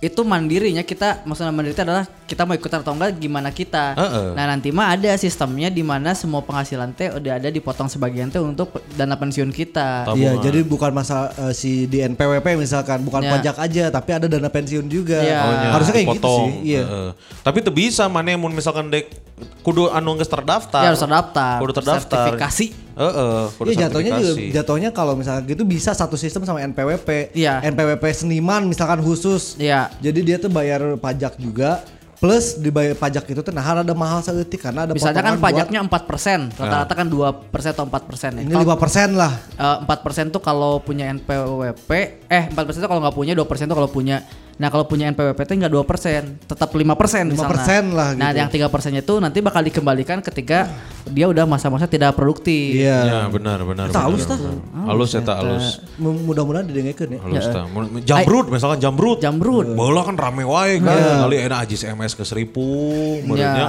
itu 0.00 0.24
mandirinya 0.24 0.80
kita 0.80 1.28
maksudnya 1.28 1.52
mandiri 1.52 1.76
itu 1.76 1.84
adalah 1.84 2.08
kita 2.24 2.48
mau 2.48 2.56
ikutan 2.56 2.80
atau 2.80 2.96
enggak 2.96 3.20
gimana 3.20 3.52
kita. 3.52 3.92
Heeh. 4.00 4.26
Nah 4.32 4.44
nanti 4.48 4.72
mah 4.72 4.96
ada 4.96 5.12
sistemnya 5.20 5.68
di 5.68 5.84
mana 5.84 6.16
semua 6.16 6.40
penghasilan 6.40 6.96
teh 6.96 7.12
udah 7.12 7.36
ada 7.36 7.52
dipotong 7.52 7.84
sebagian 7.84 8.32
teh 8.32 8.40
untuk 8.40 8.80
dana 8.96 9.12
pensiun 9.20 9.52
kita. 9.52 10.08
Iya, 10.16 10.40
jadi 10.40 10.64
bukan 10.64 10.96
masa 10.96 11.28
eh, 11.36 11.52
si 11.52 11.84
di 11.84 12.00
NPWP 12.00 12.56
misalkan 12.56 13.04
bukan 13.04 13.20
Ya. 13.20 13.36
pajak 13.36 13.56
aja, 13.60 13.84
tapi 13.92 14.10
ada 14.16 14.24
dana 14.24 14.48
pensiun 14.48 14.88
juga. 14.88 15.20
Iya. 15.20 15.38
Oh, 15.44 15.52
nya, 15.52 15.68
Harusnya 15.76 15.94
kayak 16.00 16.08
gitu 16.16 16.32
sih. 16.32 16.52
Iya. 16.72 16.82
Heeh. 16.88 17.10
Tapi 17.44 17.56
itu 17.60 17.70
bisa 17.70 18.08
mana 18.08 18.32
mun 18.40 18.56
misalkan 18.56 18.88
dek 18.88 19.12
kudu 19.60 19.92
anu 19.92 20.16
geus 20.16 20.32
terdaftar. 20.32 20.80
Ya 20.80 20.96
harus 20.96 21.04
terdaftar. 21.04 21.60
Kudu 21.60 21.72
terdaftar. 21.76 22.24
Sertifikasi. 22.24 22.66
Heeh, 23.00 23.40
kudu 23.56 23.68
Iya 23.72 23.88
jatuhnya 23.88 24.10
juga 24.20 24.32
jatuhnya 24.60 24.90
kalau 24.92 25.16
misalkan 25.16 25.48
gitu 25.48 25.64
bisa 25.64 25.96
satu 25.96 26.20
sistem 26.20 26.44
sama 26.44 26.60
NPWP. 26.60 27.32
Iya. 27.32 27.64
NPWP 27.64 28.04
seniman 28.12 28.68
misalkan 28.68 29.00
khusus. 29.00 29.56
Iya. 29.56 29.88
Jadi 30.04 30.20
dia 30.20 30.36
tuh 30.36 30.52
bayar 30.52 31.00
pajak 31.00 31.40
juga 31.40 31.80
plus 32.20 32.60
dibayar 32.60 32.92
pajak 32.92 33.32
itu 33.32 33.40
tuh 33.40 33.48
nah 33.48 33.64
ada 33.64 33.96
mahal 33.96 34.20
seetik 34.20 34.60
karena 34.60 34.84
ada 34.84 34.92
Misalnya 34.92 35.24
kan 35.24 35.40
pajaknya 35.40 35.80
4%, 35.80 36.52
rata-rata 36.60 36.92
kan 36.92 37.08
2% 37.08 37.72
atau 37.72 37.84
4%. 37.88 38.36
ya. 38.36 38.44
ini 38.44 38.52
lima 38.52 38.76
persen 38.76 39.16
lah. 39.16 39.32
Eh, 39.56 39.76
empat 39.88 40.04
persen 40.04 40.28
tuh 40.28 40.44
kalau 40.44 40.84
punya 40.84 41.08
NPWP, 41.16 41.90
eh 42.28 42.44
empat 42.52 42.68
persen 42.68 42.84
tuh 42.84 42.90
kalau 42.92 43.00
nggak 43.00 43.16
punya, 43.16 43.32
dua 43.32 43.48
persen 43.48 43.64
tuh 43.64 43.74
kalau 43.74 43.88
punya. 43.88 44.20
Nah 44.60 44.68
kalau 44.68 44.84
punya 44.84 45.08
NPWP 45.08 45.40
nggak 45.40 45.72
dua 45.72 45.88
persen, 45.88 46.36
tetap 46.38 46.68
lima 46.76 46.92
persen 46.92 47.32
5% 47.32 47.96
lah 47.96 48.12
Nah 48.12 48.28
gitu. 48.28 48.38
yang 48.44 48.48
tiga 48.52 48.68
persennya 48.68 49.00
tuh 49.00 49.16
nanti 49.16 49.40
bakal 49.40 49.64
dikembalikan 49.64 50.20
ketika 50.20 50.68
dia 51.08 51.24
udah 51.24 51.48
masa-masa 51.48 51.88
tidak 51.88 52.12
produktif. 52.12 52.76
Iya. 52.76 52.98
Ya 53.02 53.20
benar 53.26 53.64
benar. 53.64 53.88
Eta 53.88 54.04
halus 54.04 54.22
benar, 54.22 54.28
tah. 54.28 54.38
benar. 54.38 54.84
Halus 54.84 55.10
eta 55.16 55.32
halus. 55.32 55.66
M- 55.96 56.22
Mudah-mudahan 56.22 56.68
didengarkan 56.68 57.08
ya. 57.08 57.18
Halus 57.24 57.46
tah. 57.48 57.64
Mun- 57.64 58.04
Jambrut 58.04 58.46
misalkan 58.46 58.78
jambrut. 58.78 59.18
Jambrut. 59.18 59.72
Bola 59.72 60.04
kan 60.04 60.14
rame 60.14 60.44
wae 60.44 60.76
kan. 60.76 61.24
Kali 61.24 61.36
enak 61.40 61.64
ajis 61.64 61.80
MS 61.82 62.12
ke 62.12 62.22
seribu 62.22 62.68
Ya. 63.16 63.24
menurutnya. 63.24 63.66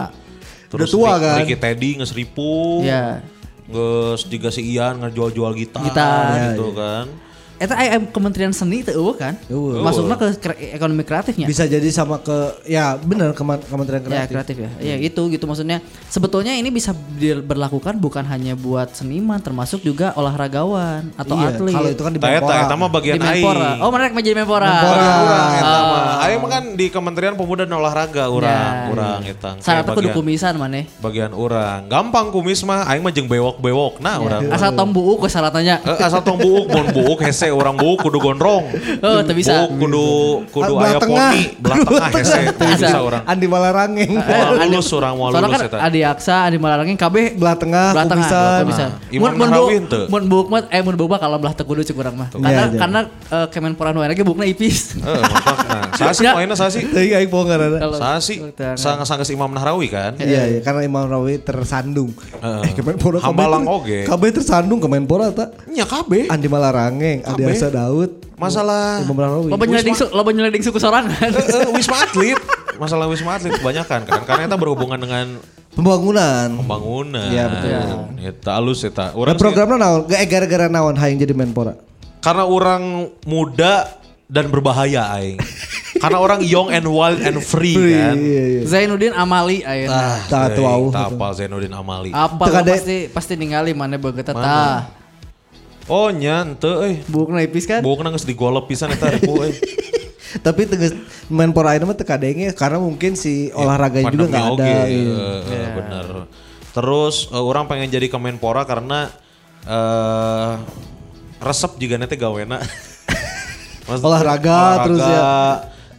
Terus 0.67 0.91
Udah 0.91 0.91
tua 0.91 1.11
kan? 1.17 1.35
Ricky 1.39 1.55
Teddy 1.55 1.89
nge 1.97 2.07
seribu. 2.11 2.83
Iya. 2.83 3.23
Nges 3.65 4.27
juga 4.27 4.51
si 4.51 4.67
Ian 4.67 4.99
ngejual-jual 4.99 5.55
gitar, 5.55 5.87
Gitar. 5.87 6.51
gitu 6.51 6.75
kan. 6.75 7.07
Eta 7.61 7.77
IM 7.77 8.09
Kementerian 8.09 8.49
Seni 8.49 8.81
itu 8.81 8.89
eueuh 8.89 9.13
kan? 9.13 9.37
Eueuh. 9.45 9.79
Masuknya 9.79 10.17
ke 10.17 10.33
kre- 10.35 10.73
ekonomi 10.73 11.03
kreatifnya. 11.03 11.45
Bisa 11.45 11.63
jadi 11.63 11.85
sama 11.87 12.17
ke 12.17 12.33
ya 12.65 12.97
benar 12.97 13.31
Kemen- 13.31 13.61
Kementerian 13.61 14.01
Ya 14.01 14.25
Kreatif. 14.25 14.33
kreatif 14.33 14.55
ya. 14.57 14.69
Ya 14.81 14.95
itu 14.97 15.21
gitu 15.29 15.45
maksudnya. 15.45 15.77
Sebetulnya 16.07 16.51
ini 16.51 16.67
bisa 16.67 16.89
diberlakukan 17.15 17.95
bukan 17.95 18.25
hanya 18.25 18.55
buat 18.55 18.91
seniman, 18.91 19.37
termasuk 19.37 19.79
juga 19.79 20.09
olahragawan 20.11 21.13
atau 21.15 21.37
Iya, 21.37 21.53
atlet. 21.53 21.69
Kalau 21.71 21.89
itu 21.91 22.01
kan 22.01 22.11
di 22.11 22.17
eta 22.17 22.27
Menpora. 22.33 22.57
eta 22.57 22.73
mah 22.75 22.89
bagian 22.89 23.15
di 23.15 23.29
Menpora. 23.29 23.69
Oh, 23.77 23.89
mereka 23.89 24.11
menjadi 24.11 24.35
Menpora. 24.35 24.65
Menpora. 24.67 25.05
Urang 25.21 25.51
eta 25.53 25.69
Ah. 25.69 25.81
mah. 25.85 26.03
Aing 26.21 26.39
mah 26.39 26.49
kan 26.49 26.63
di 26.73 26.85
Kementerian 26.87 27.33
Pemuda 27.35 27.61
dan 27.61 27.75
Olahraga 27.75 28.25
urang, 28.25 28.49
Ya. 28.49 28.89
urang 28.89 29.21
eta. 29.21 29.51
Syaratnya 29.55 29.61
Kayak 29.61 29.85
kudu 29.93 30.01
bagian- 30.03 30.17
kumisan 30.17 30.53
maneh. 30.55 30.83
Bagian 30.97 31.31
urang. 31.31 31.81
Gampang 31.85 32.27
kumis 32.31 32.61
mah 32.63 32.89
aing 32.89 33.01
mah 33.01 33.11
jeung 33.11 33.27
bewok-bewok. 33.27 34.01
Nah, 34.01 34.17
urang. 34.17 34.41
mah. 34.43 34.57
Asal 34.57 34.73
tom 34.73 34.89
buuk 34.89 35.21
we 35.21 35.29
syaratnya. 35.29 35.77
Eh, 35.79 35.99
asal 36.01 36.25
tong 36.25 36.35
buuk, 36.35 36.65
mun 36.65 36.87
buuk 36.89 37.21
hese 37.21 37.50
orang 37.51 37.75
buuk 37.75 38.01
kudu 38.01 38.17
gondrong. 38.17 38.65
Oh, 39.01 39.19
teu 39.23 39.33
bisa. 39.33 39.65
Buuk 39.65 39.81
kudu 39.81 40.07
kudu 40.51 40.73
Belah 40.77 40.87
aya 40.87 40.99
tengah. 41.01 41.29
poni, 41.31 41.41
belah 41.57 41.77
tengah 41.81 42.09
hese 42.13 42.41
teu 42.53 42.65
bisa. 42.69 42.87
orang. 42.97 43.21
Andi 43.25 43.47
Malarangeng. 43.47 44.11
Moal 44.13 44.49
lulus 44.67 44.89
urang 44.91 45.15
moal 45.17 45.31
Soalnya 45.33 45.47
lulus 45.49 45.61
kan 45.61 45.69
eta. 45.73 45.77
Adi 45.81 45.99
Aksa, 46.01 46.35
Adi 46.45 46.57
Malarangin 46.57 46.95
KB 46.95 47.15
belah 47.35 47.55
tengah, 47.55 47.87
belah 47.91 48.05
tengah, 48.05 48.29
bisa. 48.63 48.85
Nah, 48.87 49.19
Mun 49.21 49.31
mun 49.35 49.47
Nahrawi 49.47 49.73
henteu. 49.79 50.03
mun 50.07 50.23
buuk 50.25 50.47
mah 50.47 50.61
eh 50.69 50.81
mun 50.81 50.95
buuk 50.95 51.09
mah 51.09 51.19
kalau 51.19 51.37
belah 51.37 51.53
teu 51.53 51.65
kudu 51.65 51.81
cek 51.81 51.95
urang 51.95 52.15
mah. 52.15 52.29
Karena 52.29 52.49
Iya, 52.51 52.63
iya. 52.67 52.79
karena 52.79 52.99
eh, 53.09 53.47
Kemenpora 53.49 53.89
nu 53.91 54.03
ge 54.05 54.23
buukna 54.23 54.45
ipis. 54.45 54.95
Heeh, 54.97 55.21
mantap. 55.23 55.57
Sasi 55.97 56.21
Ya. 56.21 56.31
poinnya 56.35 56.53
sasi. 56.53 56.85
Tadi 56.85 57.11
aing 57.11 57.29
poho 57.29 57.43
ngaranna. 57.45 57.79
Sasi 57.93 58.41
sangat-sangat 58.75 59.27
Imam 59.29 59.49
Nahrawi 59.49 59.87
kan. 59.87 60.13
Iya, 60.17 60.41
iya, 60.47 60.59
karena 60.61 60.83
Imam 60.83 61.05
Rawi 61.05 61.41
tersandung. 61.41 62.11
Heeh. 62.13 62.61
Eh, 62.69 62.71
Kemenpora 62.75 63.17
kabeh 63.17 63.27
Hambalang 63.27 63.65
oge. 63.65 64.05
Kabeh 64.05 64.29
tersandung 64.31 64.77
Kemenpora 64.77 65.31
tak? 65.31 65.55
Nya 65.67 65.85
kabeh. 65.85 66.27
Andi 66.27 66.47
Malarangeng, 66.47 67.23
Adi 67.23 67.40
Kabeh. 67.47 67.57
Asa 67.57 67.69
Daud, 67.73 68.11
Masalah. 68.41 69.05
Loba 69.05 69.63
nyeleding 69.69 69.93
su, 69.93 70.09
loba 70.09 70.33
suku 70.33 70.81
sorangan. 70.81 71.13
Eh, 71.13 71.29
eh, 71.29 71.69
wisma 71.69 72.09
atlet. 72.09 72.37
Masalah 72.81 73.05
wisma 73.05 73.37
atlet 73.37 73.53
kebanyakan 73.61 74.09
kan 74.09 74.21
karena 74.25 74.49
itu 74.49 74.57
berhubungan 74.57 74.97
dengan 74.97 75.37
Pembangunan. 75.71 76.49
pembangunan. 76.57 77.29
Iya, 77.29 77.43
betul. 77.47 77.71
Eta 78.17 78.49
alus 78.57 78.81
eta. 78.81 79.13
Urang 79.13 79.37
sih- 79.37 79.43
programnya 79.45 79.77
naon? 79.77 80.01
Gak 80.09 80.25
gara-gara 80.25 80.65
naon 80.67 80.97
hayang 80.97 81.21
jadi 81.21 81.37
Menpora. 81.37 81.77
karena 82.21 82.45
orang 82.45 83.09
muda 83.25 83.97
dan 84.25 84.49
berbahaya 84.49 85.09
aing. 85.21 85.37
karena 86.01 86.17
orang 86.17 86.41
young 86.41 86.73
and 86.73 86.85
wild 86.89 87.21
and 87.21 87.37
free 87.45 87.77
kan. 87.77 88.17
Iya, 88.17 88.43
iya. 88.57 88.61
Zainuddin 88.65 89.13
Amali 89.13 89.61
ayeuna. 89.61 90.17
Tah, 90.25 90.49
tuh, 90.49 90.65
euy, 90.65 90.73
au. 90.73 90.83
tah 90.89 91.13
apal 91.13 91.31
Zainuddin 91.37 91.73
Amali. 91.73 92.09
Apa 92.09 92.49
lo 92.49 92.65
pasti 92.65 93.05
pasti 93.09 93.33
ningali 93.37 93.77
mana 93.77 94.01
Mana? 94.01 94.21
tah. 94.25 95.00
Oh 95.89 96.09
nya 96.13 96.45
henteu 96.45 96.81
euy. 96.85 97.01
Buukna 97.09 97.41
ipis 97.41 97.65
kan? 97.65 97.81
Bukan 97.81 98.11
geus 98.13 98.27
digolep 98.27 98.69
pisan 98.69 98.93
eta 98.93 99.09
ribu 99.09 99.41
euy. 99.41 99.53
Tapi 100.45 100.63
tegas 100.63 100.95
Menpora 101.27 101.75
ini 101.75 101.83
mah 101.83 101.95
teu 101.95 102.07
kadenge 102.07 102.55
karena 102.55 102.79
mungkin 102.79 103.19
si 103.19 103.51
olahraganya 103.51 104.11
juga 104.15 104.25
Pandemi 104.27 104.31
nggak 104.31 104.47
ada. 104.55 104.71
iya. 104.87 105.15
eh, 105.15 105.39
eh, 105.51 105.67
bener. 105.75 106.07
Terus 106.71 107.15
eh, 107.31 107.43
orang 107.43 107.67
pengen 107.67 107.91
jadi 107.91 108.07
Kemenpora 108.07 108.63
karena 108.63 109.11
eh 109.67 110.53
resep 111.41 111.71
juga 111.81 111.97
nanti 111.97 112.15
gawena. 112.15 112.61
Maksudnya 113.89 114.07
Olahraga, 114.13 114.59
terus 114.85 115.01
ya. 115.01 115.25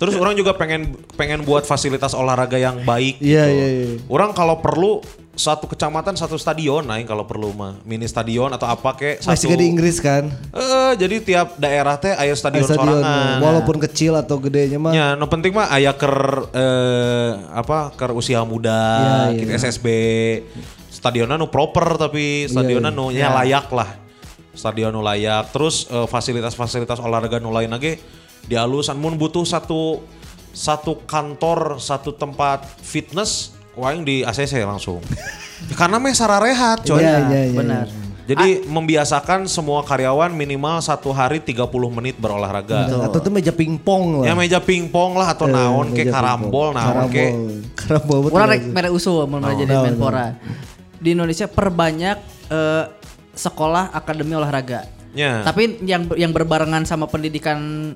Terus 0.03 0.19
orang 0.19 0.35
juga 0.35 0.51
pengen 0.59 0.99
pengen 1.15 1.47
buat 1.47 1.63
fasilitas 1.63 2.11
olahraga 2.11 2.59
yang 2.59 2.83
baik 2.83 3.23
Iya, 3.23 3.47
gitu. 3.47 3.55
iya, 3.55 3.67
iya. 3.71 3.87
Orang 4.11 4.35
kalau 4.35 4.59
perlu 4.59 4.99
satu 5.33 5.65
kecamatan 5.65 6.13
satu 6.13 6.37
stadion 6.37 6.85
nah 6.85 7.01
kalau 7.09 7.25
perlu 7.25 7.57
mah 7.57 7.81
mini 7.89 8.05
stadion 8.05 8.53
atau 8.53 8.69
apa 8.69 8.93
kek 8.93 9.25
Masih 9.25 9.49
satu 9.49 9.55
ke 9.55 9.63
di 9.63 9.67
Inggris 9.71 9.97
kan? 10.03 10.29
Eh, 10.53 10.93
jadi 11.01 11.17
tiap 11.25 11.57
daerah 11.57 11.97
teh 11.97 12.13
aya 12.13 12.35
stadion, 12.37 12.67
Stadion, 12.67 13.01
sorangan. 13.01 13.41
walaupun 13.41 13.79
kecil 13.81 14.13
atau 14.19 14.37
gedenya 14.43 14.77
mah. 14.77 14.93
Ya, 14.93 15.15
no 15.15 15.31
penting 15.31 15.55
mah 15.55 15.71
aya 15.71 15.95
ker 15.97 16.13
eh, 16.53 17.31
apa 17.55 17.95
ker 17.97 18.11
usia 18.13 18.43
muda, 18.45 19.31
Iya, 19.31 19.39
iya. 19.39 19.39
gitu 19.41 19.51
SSB. 19.57 19.87
Stadionnya 20.93 21.41
nu 21.41 21.49
proper 21.49 21.97
tapi 21.97 22.51
stadionnya 22.51 22.91
iya. 22.93 22.99
nu 22.99 23.05
nya 23.09 23.33
layak 23.33 23.71
lah. 23.73 23.89
Stadion 24.53 24.93
nu 24.93 25.01
layak. 25.01 25.49
Terus 25.55 25.89
eh, 25.89 26.07
fasilitas-fasilitas 26.11 27.01
olahraga 27.01 27.41
nu 27.41 27.49
lain 27.55 27.73
lagi 27.73 27.97
dialusan 28.47 28.99
mun 28.99 29.15
butuh 29.19 29.47
satu 29.47 30.03
satu 30.53 31.01
kantor, 31.09 31.81
satu 31.81 32.13
tempat 32.13 32.69
fitness 32.85 33.57
waing 33.73 34.05
di 34.05 34.21
ACC 34.21 34.63
langsung. 34.63 35.01
Karena 35.81 35.97
meh 35.97 36.13
sararehat 36.13 36.85
coy. 36.85 37.01
Iya, 37.01 37.17
iya, 37.31 37.41
iya. 37.49 37.57
Benar. 37.57 37.87
Jadi 38.23 38.71
membiasakan 38.71 39.51
semua 39.51 39.83
karyawan 39.83 40.31
minimal 40.31 40.79
satu 40.79 41.11
hari 41.11 41.43
30 41.43 41.67
menit 41.91 42.15
berolahraga. 42.23 42.87
Atau 43.03 43.19
tuh 43.19 43.33
meja 43.35 43.51
pingpong 43.51 44.23
lah. 44.23 44.31
Ya 44.31 44.35
meja 44.39 44.63
pingpong 44.63 45.19
lah 45.19 45.35
atau 45.35 45.51
Eh, 45.51 45.53
naon 45.53 45.91
ke 45.91 46.07
karambol 46.07 46.71
naon 46.71 47.11
ke. 47.11 47.35
Karambol. 47.75 47.75
Karambol 47.75 48.19
betul. 48.31 48.47
Rek 48.47 48.63
mere 48.71 48.89
usul 48.95 49.27
mun 49.27 49.43
mana 49.43 49.59
jadi 49.59 49.75
Menpora. 49.75 50.39
Di 51.03 51.19
Indonesia 51.19 51.51
perbanyak 51.51 52.19
eh, 52.47 52.85
sekolah 53.35 53.91
akademi 53.91 54.39
olahraga. 54.39 54.87
Ya. 55.19 55.43
Tapi 55.43 55.83
yang 55.83 56.07
yang 56.15 56.31
berbarengan 56.31 56.87
sama 56.87 57.11
pendidikan 57.11 57.93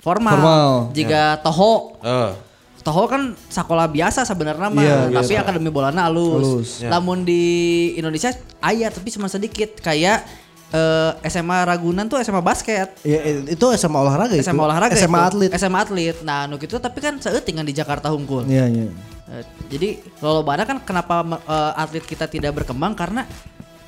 formal. 0.00 0.34
Formal. 0.34 0.68
Jika 0.92 1.38
Toho 1.40 1.96
Eh, 2.00 2.32
Toho 2.80 3.04
kan 3.04 3.36
sekolah 3.46 3.84
biasa 3.86 4.24
sebenarnya 4.24 4.72
mah, 4.72 4.80
Iya, 4.80 5.12
tapi 5.12 5.36
akademi 5.36 5.68
bolana 5.68 6.08
alus. 6.08 6.40
Alus. 6.40 6.70
Ya. 6.80 6.88
Namun 6.88 7.22
di 7.22 7.44
Indonesia 7.94 8.32
aya 8.58 8.88
tapi 8.88 9.12
cuma 9.12 9.28
sedikit 9.28 9.76
kayak 9.78 10.24
eh, 10.72 11.12
SMA 11.28 11.68
Ragunan 11.68 12.08
tuh 12.08 12.16
SMA 12.24 12.40
basket. 12.40 12.96
Ya, 13.04 13.20
itu 13.44 13.66
SMA 13.76 14.00
olahraga 14.00 14.32
itu. 14.32 14.40
SMA 14.40 14.64
olahraga 14.64 14.96
SMA 14.96 15.12
itu. 15.12 15.28
atlet. 15.28 15.50
SMA 15.54 15.78
atlet. 15.78 16.16
Nah, 16.24 16.48
nu 16.48 16.56
gitu 16.56 16.80
tapi 16.80 17.04
kan 17.04 17.20
seuting 17.20 17.60
kan 17.60 17.66
di 17.68 17.76
Jakarta 17.76 18.08
hungkul. 18.08 18.48
Iya, 18.48 18.64
iya. 18.64 18.88
Eh, 19.28 19.44
jadi 19.68 19.88
kalau 20.16 20.40
bana 20.40 20.64
kan 20.64 20.80
kenapa 20.80 21.20
eh, 21.36 21.72
atlet 21.76 22.02
kita 22.02 22.24
tidak 22.26 22.56
berkembang 22.56 22.96
karena 22.96 23.28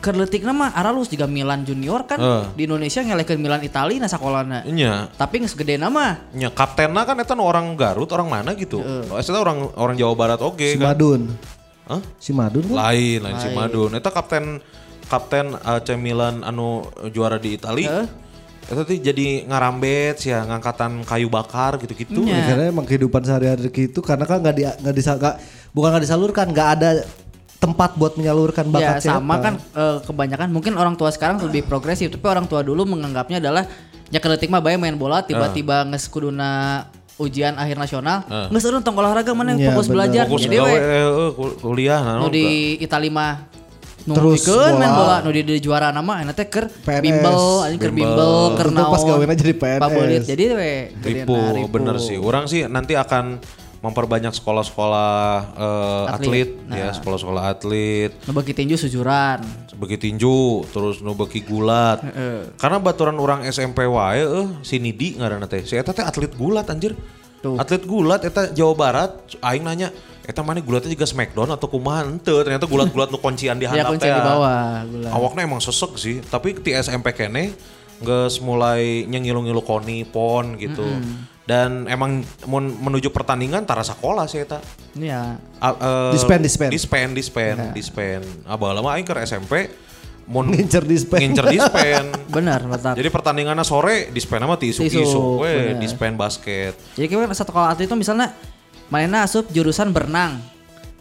kerletik 0.03 0.43
nama 0.43 0.75
aralus 0.75 1.07
juga 1.07 1.25
Milan 1.25 1.63
Junior 1.63 2.03
kan 2.05 2.19
Eh. 2.19 2.45
di 2.53 2.67
Indonesia 2.67 2.99
ngelekeun 2.99 3.39
Milan 3.39 3.63
Itali 3.63 3.97
nah 3.97 4.11
sakolana. 4.11 4.67
nya. 4.67 5.07
Tapi 5.09 5.39
geus 5.39 5.55
gede 5.55 5.79
nama. 5.79 6.19
Nya 6.33 6.51
kaptenna 6.51 7.07
kan 7.07 7.15
eta 7.17 7.33
nu 7.33 7.47
orang 7.47 7.73
Garut, 7.73 8.11
orang 8.11 8.27
mana 8.27 8.51
gitu. 8.53 8.83
Oh, 8.83 9.15
eta 9.15 9.31
orang 9.33 9.71
orang 9.73 9.95
Jawa 9.95 10.15
Barat 10.15 10.41
oke 10.43 10.67
Si 10.67 10.77
kan. 10.77 10.93
Madun. 10.93 11.31
Hah? 11.87 12.03
Si 12.19 12.35
Madun 12.35 12.67
kan? 12.67 12.75
Lain, 12.75 13.19
lain 13.23 13.37
si 13.39 13.49
Madun. 13.49 13.95
Eta 13.95 14.11
kapten 14.11 14.59
kapten 15.07 15.55
AC 15.57 15.95
Milan 15.95 16.43
anu 16.43 16.83
juara 17.09 17.39
di 17.39 17.55
Itali. 17.55 17.87
Heeh. 17.87 18.07
Itu 18.63 18.83
tuh 18.83 18.95
jadi 18.95 19.43
ngarambet 19.45 20.19
sih 20.19 20.31
ya 20.31 20.43
ngangkatan 20.43 21.03
kayu 21.03 21.27
bakar 21.27 21.79
gitu-gitu. 21.79 22.23
Iya. 22.23 22.35
Ya, 22.35 22.43
karena 22.49 22.65
emang 22.69 22.87
kehidupan 22.87 23.23
sehari-hari 23.23 23.69
gitu 23.69 24.01
karena 24.01 24.23
kan 24.23 24.39
nggak 24.39 24.55
di 24.55 24.63
nggak 24.65 24.95
disa 24.95 25.15
nggak- 25.15 25.39
bukan 25.71 25.89
nggak 25.91 26.05
disalurkan 26.05 26.47
nggak 26.49 26.69
ada 26.75 26.91
tempat 27.63 27.95
buat 27.95 28.13
menyalurkan 28.15 28.67
Ya 28.67 28.73
bakat 28.91 28.97
sama 29.01 29.23
siapa. 29.33 29.35
kan 29.41 29.55
eh, 29.55 29.99
kebanyakan 30.03 30.49
mungkin 30.51 30.75
orang 30.75 30.95
tua 30.95 31.09
sekarang 31.09 31.39
lebih 31.41 31.63
progresif 31.63 32.11
tapi 32.11 32.27
orang 32.27 32.45
tua 32.45 32.61
dulu 32.61 32.83
menganggapnya 32.85 33.39
adalah 33.39 33.65
ya 34.09 34.19
keletik 34.19 34.51
mah 34.51 34.59
bae 34.59 34.75
main 34.75 34.93
bola 34.93 35.23
tiba-tiba 35.23 35.87
nges 35.87 36.05
kuduna 36.07 36.85
ujian 37.15 37.55
akhir 37.55 37.79
nasional 37.79 38.21
nges 38.51 38.67
urang 38.67 38.83
tong 38.83 38.93
olahraga 38.95 39.31
mana 39.31 39.55
Iya, 39.55 39.71
fokus 39.71 39.87
bener. 39.87 39.95
belajar 39.95 40.25
Fokus 40.27 40.43
jadi 40.43 40.57
gawe 40.59 40.67
we 40.67 40.75
eh, 40.75 40.83
eh, 40.83 41.31
kul- 41.33 41.57
kuliah 41.57 42.01
nah, 42.03 42.15
no, 42.19 42.27
di 42.27 42.45
Itali 42.77 43.09
mah 43.09 43.47
nu 44.03 44.19
Terus 44.19 44.43
main 44.75 44.91
bola. 44.91 45.23
nu 45.23 45.31
di, 45.31 45.47
di 45.47 45.57
juara 45.57 45.89
nama 45.89 46.19
enak 46.19 46.35
teh 46.35 46.51
PNS. 46.51 46.99
bimbel 47.01 47.39
anjing 47.63 47.79
keur 47.79 47.95
bimbel 47.95 48.59
Tentu 48.59 48.83
pas 48.83 49.03
gawena 49.07 49.33
jadi 49.33 49.55
PNS. 49.55 49.79
Pabelit. 49.79 50.23
jadi 50.27 50.45
we 50.51 50.73
ribu, 50.99 51.31
gedeuna 51.31 51.71
bener 51.71 51.97
sih. 52.03 52.19
Orang 52.19 52.45
sih 52.45 52.67
nanti 52.67 52.99
akan 52.99 53.39
memperbanyak 53.83 54.31
sekolah-sekolah 54.31 55.13
eh, 55.53 56.05
atlet, 56.09 56.49
Atlet. 56.49 56.51
ya 56.71 56.87
Nah. 56.89 56.95
sekolah-sekolah 56.95 57.43
atlet. 57.51 58.13
Nu 58.25 58.33
bagi 58.33 58.55
tinju 58.55 58.79
sujuran. 58.79 59.43
Bagi 59.75 59.99
tinju 59.99 60.63
terus 60.71 61.03
nu 61.03 61.13
beki 61.13 61.43
gulat. 61.43 61.99
Heeh. 62.01 62.55
karena 62.55 62.79
baturan 62.79 63.19
orang 63.19 63.43
SMP 63.45 63.83
wae 63.83 64.23
eh 64.23 64.47
si 64.63 64.79
Nidi 64.79 65.19
ngaranna 65.19 65.45
teh 65.45 65.67
si 65.67 65.75
eta 65.75 65.91
teh 65.91 66.01
atlet 66.01 66.31
gulat 66.33 66.65
anjir. 66.65 66.95
Tuh. 67.43 67.59
atlet 67.59 67.83
gulat 67.83 68.23
eta 68.23 68.55
Jawa 68.55 68.75
Barat. 68.79 69.11
Aing 69.43 69.67
nanya 69.67 69.91
eta 70.23 70.47
mana 70.47 70.63
gulatnya 70.63 70.87
juga 70.89 71.03
Smackdown 71.03 71.51
atau 71.51 71.67
kumaha? 71.67 72.07
Henteu 72.07 72.39
ternyata 72.39 72.71
gulat-gulat 72.71 73.11
nu 73.11 73.19
kuncian 73.19 73.59
di 73.59 73.67
ya 73.67 73.75
handap 73.75 73.91
kunci 73.91 74.07
teh 74.07 74.15
di 74.15 74.23
bawah 74.23 74.87
gula 74.87 75.09
awaknya 75.11 75.43
emang 75.43 75.59
sesek 75.59 75.99
sih 75.99 76.23
tapi 76.23 76.55
di 76.55 76.71
SMP 76.71 77.11
kene 77.11 77.51
geus 77.99 78.39
mulai 78.39 79.03
nyengilu-ngilu 79.11 79.59
koni 79.63 80.07
pon 80.07 80.55
gitu 80.55 80.87
dan 81.43 81.91
emang 81.91 82.23
mun 82.47 82.71
menuju 82.71 83.11
pertandingan 83.11 83.67
tara 83.67 83.83
sekolah 83.83 84.31
sih 84.31 84.43
eta. 84.43 84.63
Ya 84.95 85.43
A- 85.59 85.75
eh, 85.75 86.11
Dispen, 86.15 86.39
dispen. 86.39 86.71
dispen 86.71 87.09
dispen 87.13 87.57
dispen. 87.75 88.21
Abah 88.47 88.71
lama 88.71 88.95
aing 88.95 89.03
ke 89.03 89.15
SMP 89.23 89.67
mun 90.23 90.55
Ngincer 90.55 90.87
dispen. 90.87 91.19
ngincer 91.19 91.47
dispen. 91.51 92.05
Benar 92.37 92.63
letak 92.63 92.95
jadi 92.95 93.11
pertandingannya 93.11 93.67
sore 93.67 94.15
dispen 94.15 94.39
sama 94.39 94.55
tisu 94.55 94.87
Tisu, 94.87 94.99
tisu. 95.03 95.21
We 95.43 95.75
dispen 95.83 96.15
basket. 96.15 96.79
Jadi 96.95 97.07
kita 97.11 97.35
satu 97.35 97.51
kalau 97.51 97.67
atlet 97.67 97.91
itu 97.91 97.97
misalnya 97.99 98.31
mana 98.87 99.27
asup 99.27 99.51
jurusan 99.51 99.91
berenang. 99.91 100.39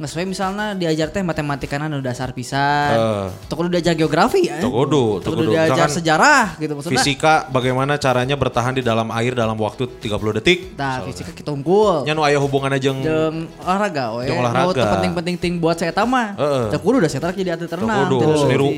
Nggak 0.02 0.18
sesuai 0.18 0.28
misalnya 0.34 0.74
diajar 0.74 1.14
teh 1.14 1.22
matematika 1.22 1.78
nu 1.78 2.02
dasar 2.02 2.34
pisan. 2.34 2.89
Eh. 2.89 3.30
Tuh 3.45 3.54
kudu 3.54 3.70
diajar 3.70 3.93
geografi 3.93 4.49
ya. 4.49 4.58
Tuh 4.58 4.74
kudu, 4.74 5.22
Tuh 5.22 5.30
tuh 5.30 5.30
kudu 5.30 5.41
kudu. 5.45 5.52
diajar 5.54 5.78
Misalkan 5.78 5.93
sejarah 5.93 6.45
gitu 6.58 6.74
maksudnya. 6.74 6.97
fisika 7.06 7.34
bagaimana 7.54 8.02
caranya 8.02 8.34
bertahan 8.34 8.74
di 8.74 8.82
dalam 8.82 9.14
air 9.14 9.38
dalam 9.38 9.54
waktu 9.62 9.86
30 10.02 10.41
detik 10.41 10.74
Nah, 10.74 11.06
fisika 11.06 11.30
kita 11.30 11.54
unggul. 11.54 12.02
nya 12.02 12.18
nu 12.18 12.26
aya 12.26 12.41
hubungannya 12.41 12.82
jeung 12.82 12.97
Jeung 13.06 13.45
olahraga 13.62 14.18
we. 14.18 14.26
Jeung 14.26 14.41
olahraga. 14.41 14.97
Penting-penting 14.97 15.36
ting 15.38 15.54
buat 15.62 15.78
saya 15.78 15.93
tama. 15.93 16.34
Heeh. 16.34 16.74
Teu 16.74 16.82
kudu 16.82 16.97
dah 16.97 17.06
saya 17.06 17.22
jadi 17.30 17.54
atlet 17.54 17.70
renang. 17.70 18.10
kudu 18.10 18.18
teu 18.26 18.34
seni, 18.41 18.56
ru, 18.58 18.70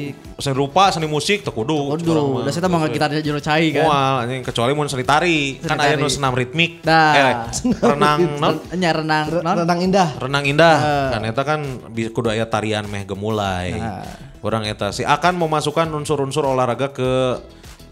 seni 0.43 0.55
rupa 0.59 0.91
seni 0.91 1.07
musik 1.07 1.47
teu 1.47 1.55
kudu 1.55 1.95
Kudu, 1.95 2.43
dah 2.43 2.51
saya 2.51 2.67
mah 2.67 2.83
gitar 2.91 3.15
jero 3.15 3.39
cai 3.39 3.71
kan. 3.71 3.87
Moal 3.87 4.13
anjing 4.27 4.43
kecuali 4.43 4.71
mun 4.75 4.91
seni 4.91 5.07
tari 5.07 5.55
kan 5.63 5.79
aya 5.79 5.95
nu 5.95 6.11
senam 6.11 6.35
ritmik 6.35 6.83
eh 6.83 7.47
renang 7.79 8.19
Nya 8.83 8.91
renang 8.91 9.25
non. 9.39 9.55
renang 9.63 9.79
indah 9.79 10.09
renang 10.19 10.43
indah 10.43 10.77
kan 11.13 11.21
eta 11.29 11.41
kan 11.45 11.61
kudu 11.93 12.27
aya 12.33 12.49
tarian 12.49 12.89
meh 12.89 13.05
gemulai. 13.05 13.77
Nah. 13.77 14.01
orang 14.43 14.67
eta 14.67 14.91
sih 14.91 15.07
akan 15.07 15.39
memasukkan 15.39 15.87
unsur-unsur 15.93 16.43
olahraga 16.43 16.91
ke 16.91 17.39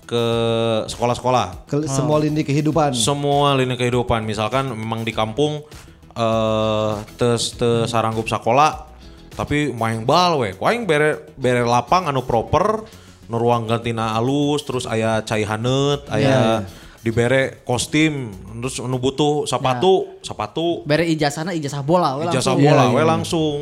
ke 0.03 0.23
sekolah-sekolah. 0.91 1.71
Ke 1.71 1.87
semua 1.87 2.19
lini 2.19 2.43
kehidupan. 2.43 2.91
Semua 2.91 3.55
lini 3.55 3.79
kehidupan. 3.79 4.27
Misalkan 4.27 4.75
memang 4.75 5.07
di 5.07 5.15
kampung 5.15 5.63
eh 6.11 6.93
tes 7.15 7.55
tes 7.55 7.87
saranggup 7.87 8.27
sekolah 8.27 8.91
tapi 9.31 9.71
main 9.71 10.03
bal 10.03 10.43
we. 10.43 10.51
Ku 10.59 10.67
aing 10.67 10.83
bere 10.83 11.31
bere 11.39 11.63
lapang 11.63 12.11
anu 12.11 12.27
proper 12.27 12.83
nu 13.31 13.39
ruang 13.39 13.63
gantina 13.63 14.11
alus 14.19 14.67
terus 14.67 14.83
aya 14.83 15.23
cai 15.23 15.47
haneut 15.47 16.03
aya 16.11 16.67
dibere 17.01 17.65
kostum 17.65 18.29
terus 18.61 18.77
nu 18.77 19.01
butuh 19.01 19.49
sepatu 19.49 20.21
sepatu 20.21 20.85
Bere 20.85 21.09
ijazahna 21.09 21.49
ijazah 21.49 21.81
bola 21.81 22.13
we 22.21 22.29
ijazah 22.29 22.53
langsung. 22.53 22.61
bola 22.61 22.83
we 22.93 23.01
langsung. 23.01 23.57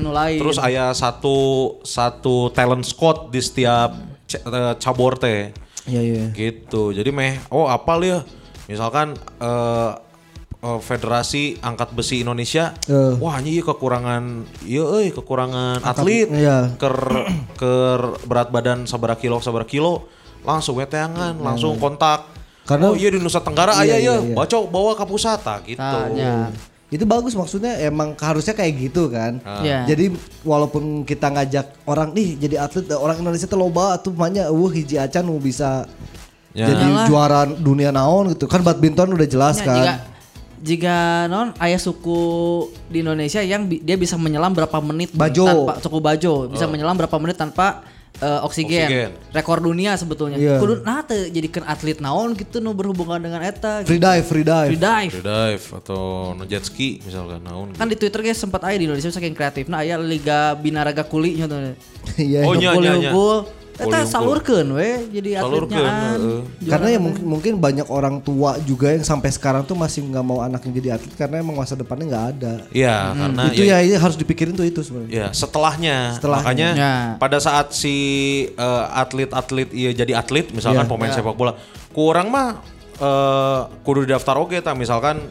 Nu 0.00 0.10
lain. 0.12 0.38
terus 0.40 0.56
aya 0.56 0.96
satu 0.96 1.36
satu 1.84 2.48
talent 2.56 2.88
squad 2.88 3.28
di 3.28 3.44
setiap 3.44 3.92
eh, 4.32 4.74
cabur 4.80 5.20
teh. 5.20 5.52
Iya 5.84 6.00
iya. 6.00 6.24
Gitu. 6.32 6.96
Jadi 6.96 7.12
meh 7.12 7.44
oh 7.52 7.68
apal 7.68 8.00
ya? 8.00 8.24
Misalkan 8.68 9.12
eh, 9.36 9.92
Federasi 10.58 11.54
Angkat 11.62 11.94
Besi 11.94 12.24
Indonesia 12.26 12.74
Eh. 12.90 13.14
wah 13.22 13.38
ini 13.38 13.62
kekurangan 13.62 14.42
iya 14.66 14.82
euy 14.82 15.14
kekurangan 15.14 15.84
atlet. 15.86 16.26
iya. 16.34 16.74
ker 16.74 16.96
ker 17.54 18.18
berat 18.26 18.50
badan 18.50 18.82
sabaraha 18.82 19.22
kilo 19.22 19.38
sabaraha 19.38 19.70
kilo 19.70 20.10
langsung 20.42 20.74
weteangan 20.80 21.38
langsung 21.38 21.78
kontak 21.78 22.26
Karena- 22.68 22.86
oh 22.86 22.94
iya 22.94 23.08
di 23.08 23.16
Nusa 23.16 23.40
Tenggara 23.40 23.72
Iya, 23.74 23.80
aya 23.80 23.96
iya, 23.96 24.12
ya 24.12 24.14
iya. 24.22 24.34
baca 24.34 24.56
bawa 24.62 24.92
ke 24.92 25.04
pusat 25.04 25.40
ah, 25.42 25.58
gitu 25.62 25.80
Tanya. 25.80 26.52
itu 26.86 27.04
bagus 27.04 27.32
maksudnya 27.32 27.80
emang 27.80 28.12
harusnya 28.14 28.52
kayak 28.52 28.72
gitu 28.78 29.08
kan 29.08 29.40
Iya. 29.58 29.84
jadi 29.86 30.12
walaupun 30.42 30.84
kita 31.02 31.28
ngajak 31.30 31.66
orang 31.82 32.12
nih 32.12 32.36
jadi 32.38 32.60
atlet 32.62 32.84
orang 32.92 33.16
Indonesia 33.18 33.44
tuh 33.44 33.56
loba 33.58 33.96
tuh 33.96 34.10
banyak 34.10 34.44
uh 34.44 34.70
hiji 34.70 34.96
acan 34.96 35.24
nu 35.24 35.36
bisa 35.38 35.88
Ya. 36.50 36.64
jadi 36.66 36.80
Iyalah. 36.82 37.06
juara 37.06 37.40
dunia 37.46 37.88
naon 37.88 38.30
gitu 38.30 38.44
kan 38.44 38.60
badminton 38.60 39.10
udah 39.10 39.26
jelas 39.26 39.56
Ya, 39.58 39.64
kan 39.64 39.76
Jika 39.76 39.94
jika 40.58 40.96
non 41.26 41.54
ayah 41.56 41.78
suku 41.78 42.20
di 42.86 42.98
Indonesia 42.98 43.38
yang 43.38 43.64
bi- 43.64 43.78
dia 43.78 43.94
bisa 43.94 44.16
menyelam 44.16 44.50
berapa 44.50 44.74
menit 44.80 45.12
Bajo. 45.12 45.44
tanpa 45.44 45.78
suku 45.78 45.98
bajo 45.98 46.48
bisa 46.48 46.66
menyelam 46.66 46.92
berapa 46.94 47.14
menit 47.16 47.36
tanpa 47.36 47.84
eh, 48.18 48.40
oksigen. 48.42 48.84
Oksigen. 48.84 49.10
rekor 49.30 49.58
dunia 49.58 49.94
sebetulnya 49.94 50.34
Iya. 50.34 50.58
kudu 50.58 50.80
nah 50.80 51.00
teu 51.00 51.26
jadikan 51.26 51.62
atlet 51.64 51.98
naon 51.98 52.32
gitu 52.32 52.58
nu 52.58 52.72
berhubungan 52.72 53.18
dengan 53.18 53.40
eta 53.40 53.82
free 53.82 53.98
dive 53.98 54.24
free 54.24 54.42
dive 54.42 54.68
free 54.68 54.80
dive 54.80 55.12
Free 55.12 55.24
dive 55.24 55.64
atau 55.74 56.00
no 56.32 56.42
jet 56.42 56.62
ski 56.62 56.98
misalkan 57.00 57.40
naon 57.40 57.72
kan 57.72 57.86
di 57.86 57.94
Twitter 57.94 58.18
guys 58.20 58.36
sempat 58.36 58.62
aya 58.62 58.74
di 58.74 58.84
Indonesia 58.84 59.08
saking 59.08 59.32
kreatif 59.32 59.66
nah 59.66 59.80
aya 59.80 59.94
liga 59.96 60.54
binaraga 60.54 61.02
kuli 61.02 61.36
nya 61.36 61.46
tuh 61.46 61.60
iya 62.18 62.42
Oh, 62.42 62.52
iya. 62.52 62.58
nya, 62.58 62.70
Hukul, 62.72 62.82
nya, 62.82 62.92
nya. 62.96 63.10
hukul. 63.10 63.36
Eta 63.78 63.86
hukul. 63.96 64.10
salurkeun 64.10 64.68
we 64.74 64.90
jadi 65.08 65.38
atletnya 65.38 65.78
an. 65.78 66.18
heeh. 66.18 66.40
karena 66.66 66.88
ya 66.90 66.98
mungkin 66.98 67.22
mungkin 67.24 67.52
banyak 67.56 67.86
orang 67.86 68.18
tua 68.18 68.58
juga 68.60 68.90
yang 68.90 69.00
sampai 69.00 69.30
sekarang 69.30 69.62
tuh 69.62 69.72
masih 69.72 70.02
nggak 70.02 70.20
mau 70.20 70.38
anaknya 70.38 70.72
jadi 70.74 70.88
atlet 70.92 71.14
karena 71.14 71.38
emang 71.38 71.54
masa 71.54 71.72
depannya 71.72 72.06
nggak 72.08 72.26
ada 72.32 72.54
Iya, 72.68 72.96
karena 73.14 73.42
itu 73.48 73.62
ya, 73.62 73.78
ya 73.80 73.96
harus 73.96 74.14
dipikirin 74.14 74.52
tuh 74.52 74.64
itu 74.64 74.80
sebenarnya 74.80 75.10
Ya 75.10 75.26
setelahnya, 75.30 75.96
Setelahnya. 76.12 76.42
makanya 76.42 76.68
Ya. 76.74 76.94
pada 77.16 77.38
saat 77.38 77.70
si 77.70 77.94
eh, 78.50 78.84
atlet-atlet 78.92 79.70
iya 79.70 79.90
jadi 79.92 80.12
atlet, 80.16 80.50
misalkan 80.50 80.82
Ya. 80.82 80.90
pemain 80.90 81.08
Ya. 81.08 81.16
sepak 81.16 81.32
bola, 81.32 81.54
kurang 81.90 82.28
mah 82.28 82.58
eh, 82.96 83.60
kudu 83.80 84.04
daftar 84.04 84.36
oke 84.36 84.58
ta 84.58 84.74
misalkan 84.74 85.22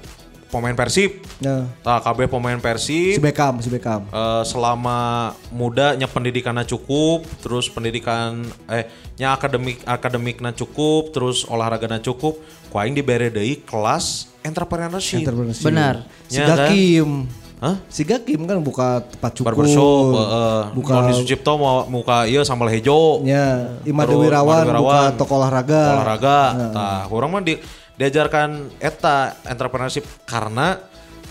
pemain 0.48 0.72
Persib, 0.72 1.20
nah 1.44 1.68
ta 1.84 2.00
KB 2.00 2.32
pemain 2.32 2.56
si 2.56 2.64
Persib 2.64 3.20
Beckham 3.20 3.60
si 3.60 3.68
Beckham 3.68 4.08
eh, 4.08 4.44
selama 4.48 5.32
mudanya 5.52 6.08
pendidikannya 6.08 6.64
cukup, 6.64 7.28
terus 7.44 7.68
pendidikan 7.68 8.48
eh 8.72 8.88
nya 9.20 9.36
akademik 9.36 9.84
akademiknya 9.84 10.56
cukup, 10.56 11.12
terus 11.12 11.44
olahraganya 11.44 12.00
cukup, 12.00 12.40
ku 12.72 12.76
aing 12.80 12.96
dibere 12.96 13.28
deui 13.28 13.60
kelas 13.60 14.32
entrepreneurship. 14.40 15.20
entrepreneurship 15.20 15.68
Benar. 15.68 15.96
si 16.32 16.40
Ya, 16.40 16.48
kan? 16.48 16.58
Gakim 16.72 17.10
Hah? 17.58 17.76
si 17.90 18.06
Gakim 18.06 18.46
kan 18.46 18.62
buka 18.62 19.02
tempat 19.02 19.32
cukur 19.34 19.50
Barbershop, 19.52 20.14
heeh. 20.14 20.62
buka 20.78 20.92
Tony 20.94 21.12
Sucipto 21.18 21.58
mau 21.58 21.84
muka 21.90 22.30
ieu 22.30 22.46
sambal 22.46 22.70
hejo. 22.70 23.26
ya 23.26 23.82
Imade 23.84 24.14
Wirawan 24.14 24.64
buka 24.78 25.18
toko 25.18 25.42
olahraga 25.42 25.98
olahraga 25.98 26.38
tah 26.70 27.02
kurang 27.10 27.34
mah 27.34 27.42
di, 27.42 27.58
diajarkan 27.98 28.50
eta 28.78 29.34
entrepreneurship 29.44 30.06
karena 30.24 30.78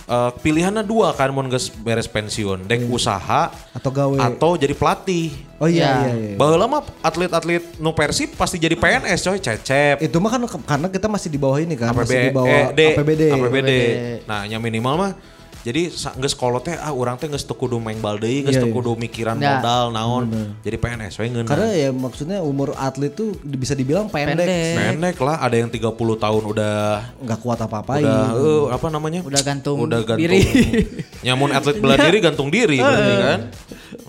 eh, 0.05 0.31
pilihannya 0.37 0.83
dua 0.83 1.15
kan 1.15 1.31
mun 1.31 1.47
geus 1.47 1.71
beres 1.71 2.07
pensiun. 2.07 2.67
Dek 2.67 2.87
usaha 2.87 3.51
atau 3.71 3.91
gawe. 3.91 4.19
atau 4.19 4.55
jadi 4.55 4.75
pelatih. 4.75 5.31
Oh 5.57 5.65
iya 5.65 5.83
Ya. 5.83 5.93
iya 6.05 6.13
iya. 6.15 6.35
Baheula 6.37 6.67
mah 6.67 6.83
atlet-atlet 7.01 7.79
nu 7.79 7.91
Persib 7.91 8.35
pasti 8.35 8.59
jadi 8.59 8.75
PNS 8.75 9.25
coy 9.25 9.39
cecep. 9.39 10.03
Itu 10.03 10.19
mah 10.19 10.31
kan 10.31 10.43
karena 10.45 10.87
kita 10.91 11.07
masih 11.07 11.31
di 11.31 11.39
bawah 11.39 11.57
ini 11.57 11.75
kan 11.75 11.95
masih 11.95 12.13
APB, 12.13 12.27
di 12.29 12.35
bawah 12.35 12.51
eh, 12.51 12.67
D, 12.75 12.81
APBD 12.93 13.23
APBD. 13.31 13.71
Nah, 14.27 14.45
yang 14.45 14.61
minimal 14.61 14.95
mah 14.99 15.13
Jadi 15.67 15.91
geus 15.91 16.33
kolot 16.33 16.63
teh 16.63 16.79
ah 16.79 16.95
urang 16.95 17.19
teh 17.19 17.27
geus 17.27 17.43
teu 17.43 17.59
kudu 17.59 17.83
mengbal 17.83 18.23
deui, 18.23 18.47
geus 18.47 18.55
Iya, 18.55 18.63
teu 18.63 18.71
iya. 18.71 18.77
kudu 18.79 18.95
mikiran 18.95 19.35
Ya. 19.37 19.59
modal 19.59 19.91
naon. 19.91 20.31
Jadi 20.63 20.77
PNS 20.79 21.19
we 21.19 21.27
ngeunah. 21.27 21.51
Karena 21.51 21.69
ya 21.75 21.91
maksudnya 21.91 22.39
umur 22.39 22.71
atlet 22.79 23.11
tuh 23.11 23.35
bisa 23.43 23.75
dibilang 23.75 24.07
pendek. 24.07 24.47
Pendek. 24.47 24.75
pendek 24.79 25.17
lah, 25.19 25.43
ada 25.43 25.59
yang 25.59 25.67
30 25.67 25.83
tahun 26.17 26.43
udah 26.47 26.75
nggak 27.19 27.39
kuat 27.43 27.59
apa-apain. 27.59 28.07
udah 28.07 28.31
eh, 28.33 28.65
apa 28.71 28.87
namanya? 28.89 29.21
Udah 29.21 29.43
gantung 29.43 29.83
udah 29.83 30.07
gantung 30.07 30.23
diri. 30.23 30.41
nyamun 31.27 31.51
atlet 31.51 31.77
bela 31.77 31.99
diri 31.99 32.19
gantung 32.23 32.49
diri 32.49 32.79
berarti 32.79 33.15
kan 33.19 33.41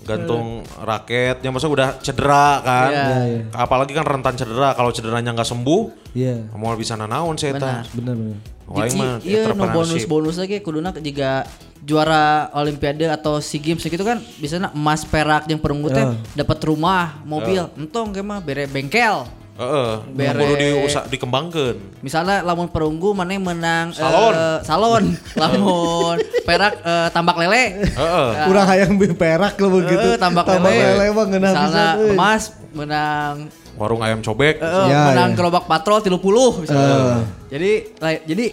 gantung 0.04 0.46
raket 0.78 1.42
yang 1.42 1.50
masa 1.50 1.66
udah 1.66 1.98
cedera 1.98 2.62
kan 2.62 2.90
Iya. 2.90 3.18
apalagi 3.52 3.92
kan 3.92 4.06
rentan 4.06 4.38
cedera 4.38 4.72
kalau 4.72 4.88
cederanya 4.88 5.34
nggak 5.34 5.44
sembuh 5.44 6.14
Iya. 6.14 6.54
mau 6.54 6.70
bisa 6.74 6.94
nanaon 6.94 7.34
sih 7.34 7.50
eta 7.50 7.82
Bener-bener. 7.90 8.38
Wah, 8.38 8.57
Jadi 8.70 8.94
mah 8.94 9.16
iya 9.20 9.48
no 9.48 9.56
entrepreneurship. 9.56 9.74
bonus-bonus 10.04 10.36
lagi 10.36 10.56
kuduna 10.58 10.92
jika 10.92 11.48
juara 11.78 12.24
olimpiade 12.52 13.06
atau 13.06 13.38
SEA 13.38 13.62
Games 13.62 13.80
gitu 13.80 14.02
kan 14.02 14.20
biasanya 14.36 14.68
emas 14.70 15.02
perak 15.02 15.46
yang 15.46 15.56
perunggu 15.56 15.88
teh 15.88 16.04
dapat 16.34 16.58
rumah, 16.62 17.16
mobil, 17.22 17.64
entong 17.74 18.10
ge 18.10 18.20
mah 18.20 18.38
bere 18.38 18.66
bengkel. 18.66 19.24
Heeh, 19.58 19.94
Bere- 20.08 20.38
kudu 20.38 20.54
diusa 20.54 21.02
dikembangkan. 21.04 21.74
Misalnya 21.98 22.46
lamun 22.46 22.70
perunggu 22.70 23.10
mana 23.10 23.34
yang 23.34 23.42
menang 23.42 23.90
eh, 23.90 23.98
Salon. 23.98 24.34
salon, 24.62 25.04
lamun 25.40 26.16
perak 26.44 26.78
eh, 26.78 27.08
tambak 27.10 27.34
lele. 27.36 27.82
Heeh. 27.88 28.28
Kurang 28.46 28.66
hayang 28.66 28.94
beli 28.94 29.18
perak 29.18 29.58
lo 29.58 29.72
begitu. 29.72 30.14
Eh, 30.14 30.14
tambak, 30.14 30.46
Tambak 30.46 30.70
lele. 30.70 30.94
lele 30.94 31.10
mah 31.10 31.24
ngeunah 31.26 31.50
Misalnya 31.50 31.86
emas 32.06 32.42
menang 32.70 33.34
Warung 33.78 34.02
ayam 34.02 34.18
cobek. 34.18 34.58
eh, 34.58 34.86
Ya, 34.86 35.08
menang 35.08 35.30
ya. 35.32 35.36
gerobak 35.36 35.64
patrol 35.64 36.02
30 36.02 36.18
misalnya. 36.60 37.22
Jadi 37.46 37.70
like, 37.96 38.22
jadi 38.24 38.46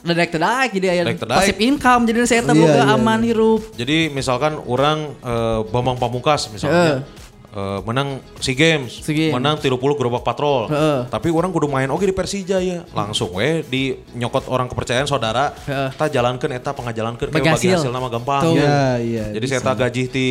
Dedek 0.00 0.32
tedaik 0.32 0.70
jadi 0.72 0.86
aya 0.88 1.02
Dedek 1.04 1.20
tedaik. 1.20 1.38
pasif 1.44 1.56
income 1.60 2.08
jadi 2.08 2.18
saya 2.24 2.40
Iya, 2.42 2.56
boga 2.56 2.72
iya, 2.78 2.84
aman 2.90 3.20
hirup. 3.20 3.60
Jadi 3.74 4.08
misalkan 4.08 4.56
orang 4.56 5.12
eh, 5.20 5.60
Bambang 5.66 6.00
Pamungkas 6.00 6.48
misalnya 6.48 7.04
eh, 7.50 7.78
menang 7.82 8.08
SEA 8.38 8.54
Games, 8.54 8.96
SEA 8.96 9.12
Games. 9.12 9.34
menang 9.34 9.60
30 9.60 9.68
gerobak 9.76 10.24
patrol. 10.24 10.72
Heeh. 10.72 11.04
Tapi 11.04 11.28
orang 11.28 11.50
kudu 11.50 11.68
main 11.68 11.84
oke 11.86 12.00
di 12.00 12.14
Persija 12.14 12.56
ya. 12.58 12.80
Langsung 12.90 13.28
we 13.34 13.60
di 13.62 13.82
nyokot 14.14 14.48
orang 14.48 14.66
kepercayaan 14.66 15.04
saudara. 15.04 15.52
Kita 15.60 16.08
jalankan 16.08 16.48
eta 16.48 16.72
pengajalankan 16.72 17.28
Bagi 17.28 17.50
hasil. 17.50 17.76
hasil 17.76 17.92
nama 17.92 18.08
gampang. 18.08 18.40
Tuh. 18.40 18.56
Iya, 18.56 18.80
iya. 18.98 19.24
Jadi 19.30 19.44
saya 19.46 19.60
tak 19.60 19.84
gaji 19.84 20.08
di 20.08 20.28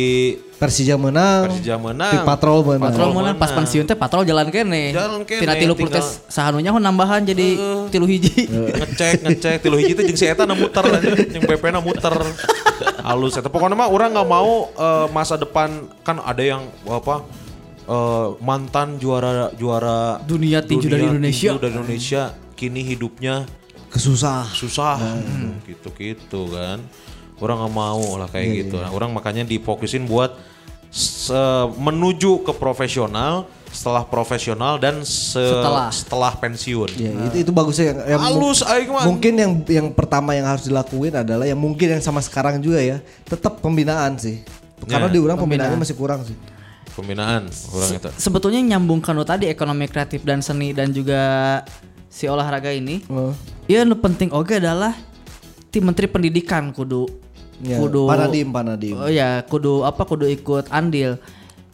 Persija 0.60 1.00
menang. 1.00 1.48
Persija 1.48 1.80
menang. 1.80 2.12
Di 2.12 2.18
patrol 2.20 2.60
menang. 2.60 2.92
Patrol 2.92 3.10
mana 3.16 3.32
pas 3.32 3.48
menang. 3.48 3.64
pensiun 3.64 3.84
teh 3.88 3.96
patrol 3.96 4.28
jalan 4.28 4.52
kene. 4.52 4.92
Jalan 4.92 5.24
kene, 5.24 5.40
Tina 5.40 5.56
tilu 5.56 5.72
tinggal- 5.72 6.04
tes 6.04 6.20
sahanunya 6.28 6.68
hon 6.68 6.84
nambahan 6.84 7.24
jadi 7.24 7.56
tilu 7.88 8.04
hiji. 8.04 8.44
ngecek 8.84 9.24
ngecek 9.24 9.56
tilu 9.64 9.80
hiji 9.80 9.96
teh 9.96 10.04
jeung 10.04 10.20
si 10.20 10.28
eta 10.28 10.44
na 10.44 10.52
muter 10.52 10.84
jeung 11.32 11.48
BP 11.48 11.64
na 11.72 11.80
muter 11.80 12.12
halus 13.00 13.40
eta 13.40 13.48
pokoknya 13.48 13.72
mah 13.72 13.88
orang 13.88 14.12
nggak 14.12 14.28
mau 14.28 14.68
eh, 14.68 15.06
masa 15.08 15.40
depan 15.40 15.88
kan 16.04 16.20
ada 16.20 16.44
yang 16.44 16.68
apa 16.84 17.24
eh, 17.88 18.28
mantan 18.44 19.00
juara 19.00 19.48
juara 19.56 20.20
Dunia 20.20 20.60
tinju 20.60 20.92
dari 20.92 21.08
Indonesia. 21.08 21.56
tinju 21.56 21.60
dari 21.64 21.72
Indonesia 21.72 22.22
kini 22.52 22.84
hidupnya 22.84 23.48
Kesusah. 23.88 24.44
susah 24.52 25.00
gitu 25.64 25.88
gitu 25.96 26.52
kan 26.52 26.84
orang 27.40 27.56
nggak 27.58 27.74
mau 27.74 28.04
lah 28.16 28.28
kayak 28.28 28.46
gitu 28.60 28.76
Nah, 28.76 28.88
orang 28.88 29.10
makanya 29.10 29.42
difokusin 29.42 30.04
buat 30.04 30.36
se- 30.88 31.34
menuju 31.76 32.42
ke 32.42 32.52
profesional 32.52 33.44
setelah 33.66 34.02
profesional 34.02 34.76
dan 34.76 35.00
se- 35.00 35.38
Setelah. 35.38 35.88
setelah 35.88 36.32
pensiun 36.34 36.90
Ya, 36.92 37.10
itu 37.24 37.36
itu 37.40 37.50
bagusnya 37.50 37.94
yang, 37.94 37.98
yang 38.08 38.20
halus 38.20 38.60
aing 38.62 38.90
mah 38.90 39.04
mungkin 39.04 39.32
yang 39.32 39.52
yang 39.64 39.86
pertama 39.88 40.34
yang 40.34 40.44
harus 40.44 40.64
dilakuin 40.64 41.14
adalah 41.14 41.46
yang 41.46 41.54
mungkin 41.56 41.86
yang 41.88 42.02
sama 42.02 42.18
sekarang 42.18 42.58
juga 42.58 42.78
ya, 42.78 42.98
tetap 43.24 43.58
pembinaan 43.58 44.18
sih. 44.18 44.42
Karena 44.82 45.06
Ya. 45.06 45.12
di 45.12 45.20
orang 45.20 45.36
pembinaannya 45.36 45.78
masih 45.78 45.94
kurang 45.94 46.22
sih. 46.22 46.34
pembinaan 46.90 47.46
orang 47.70 47.90
itu 47.94 48.10
Sebetulnya 48.18 48.58
nyambungkan 48.66 49.14
lo 49.14 49.22
tadi 49.22 49.46
ekonomi 49.46 49.86
kreatif 49.86 50.20
dan 50.20 50.42
seni 50.42 50.74
dan 50.74 50.90
juga 50.90 51.22
si 52.08 52.26
olahraga 52.26 52.68
ini. 52.68 53.06
Iya 53.64 53.86
nu 53.86 53.94
penting 53.94 54.28
oke 54.28 54.50
adalah 54.52 54.98
tim 55.70 55.80
menteri 55.80 56.04
pendidikan 56.04 56.74
kudu 56.74 57.06
Ya, 57.60 57.76
kudu 57.76 58.08
Panadim, 58.08 58.48
Panadim. 58.48 58.94
Oh 58.96 59.10
ya, 59.12 59.44
kudu 59.44 59.84
apa 59.84 60.02
kudu 60.08 60.24
ikut 60.26 60.72
andil. 60.72 61.20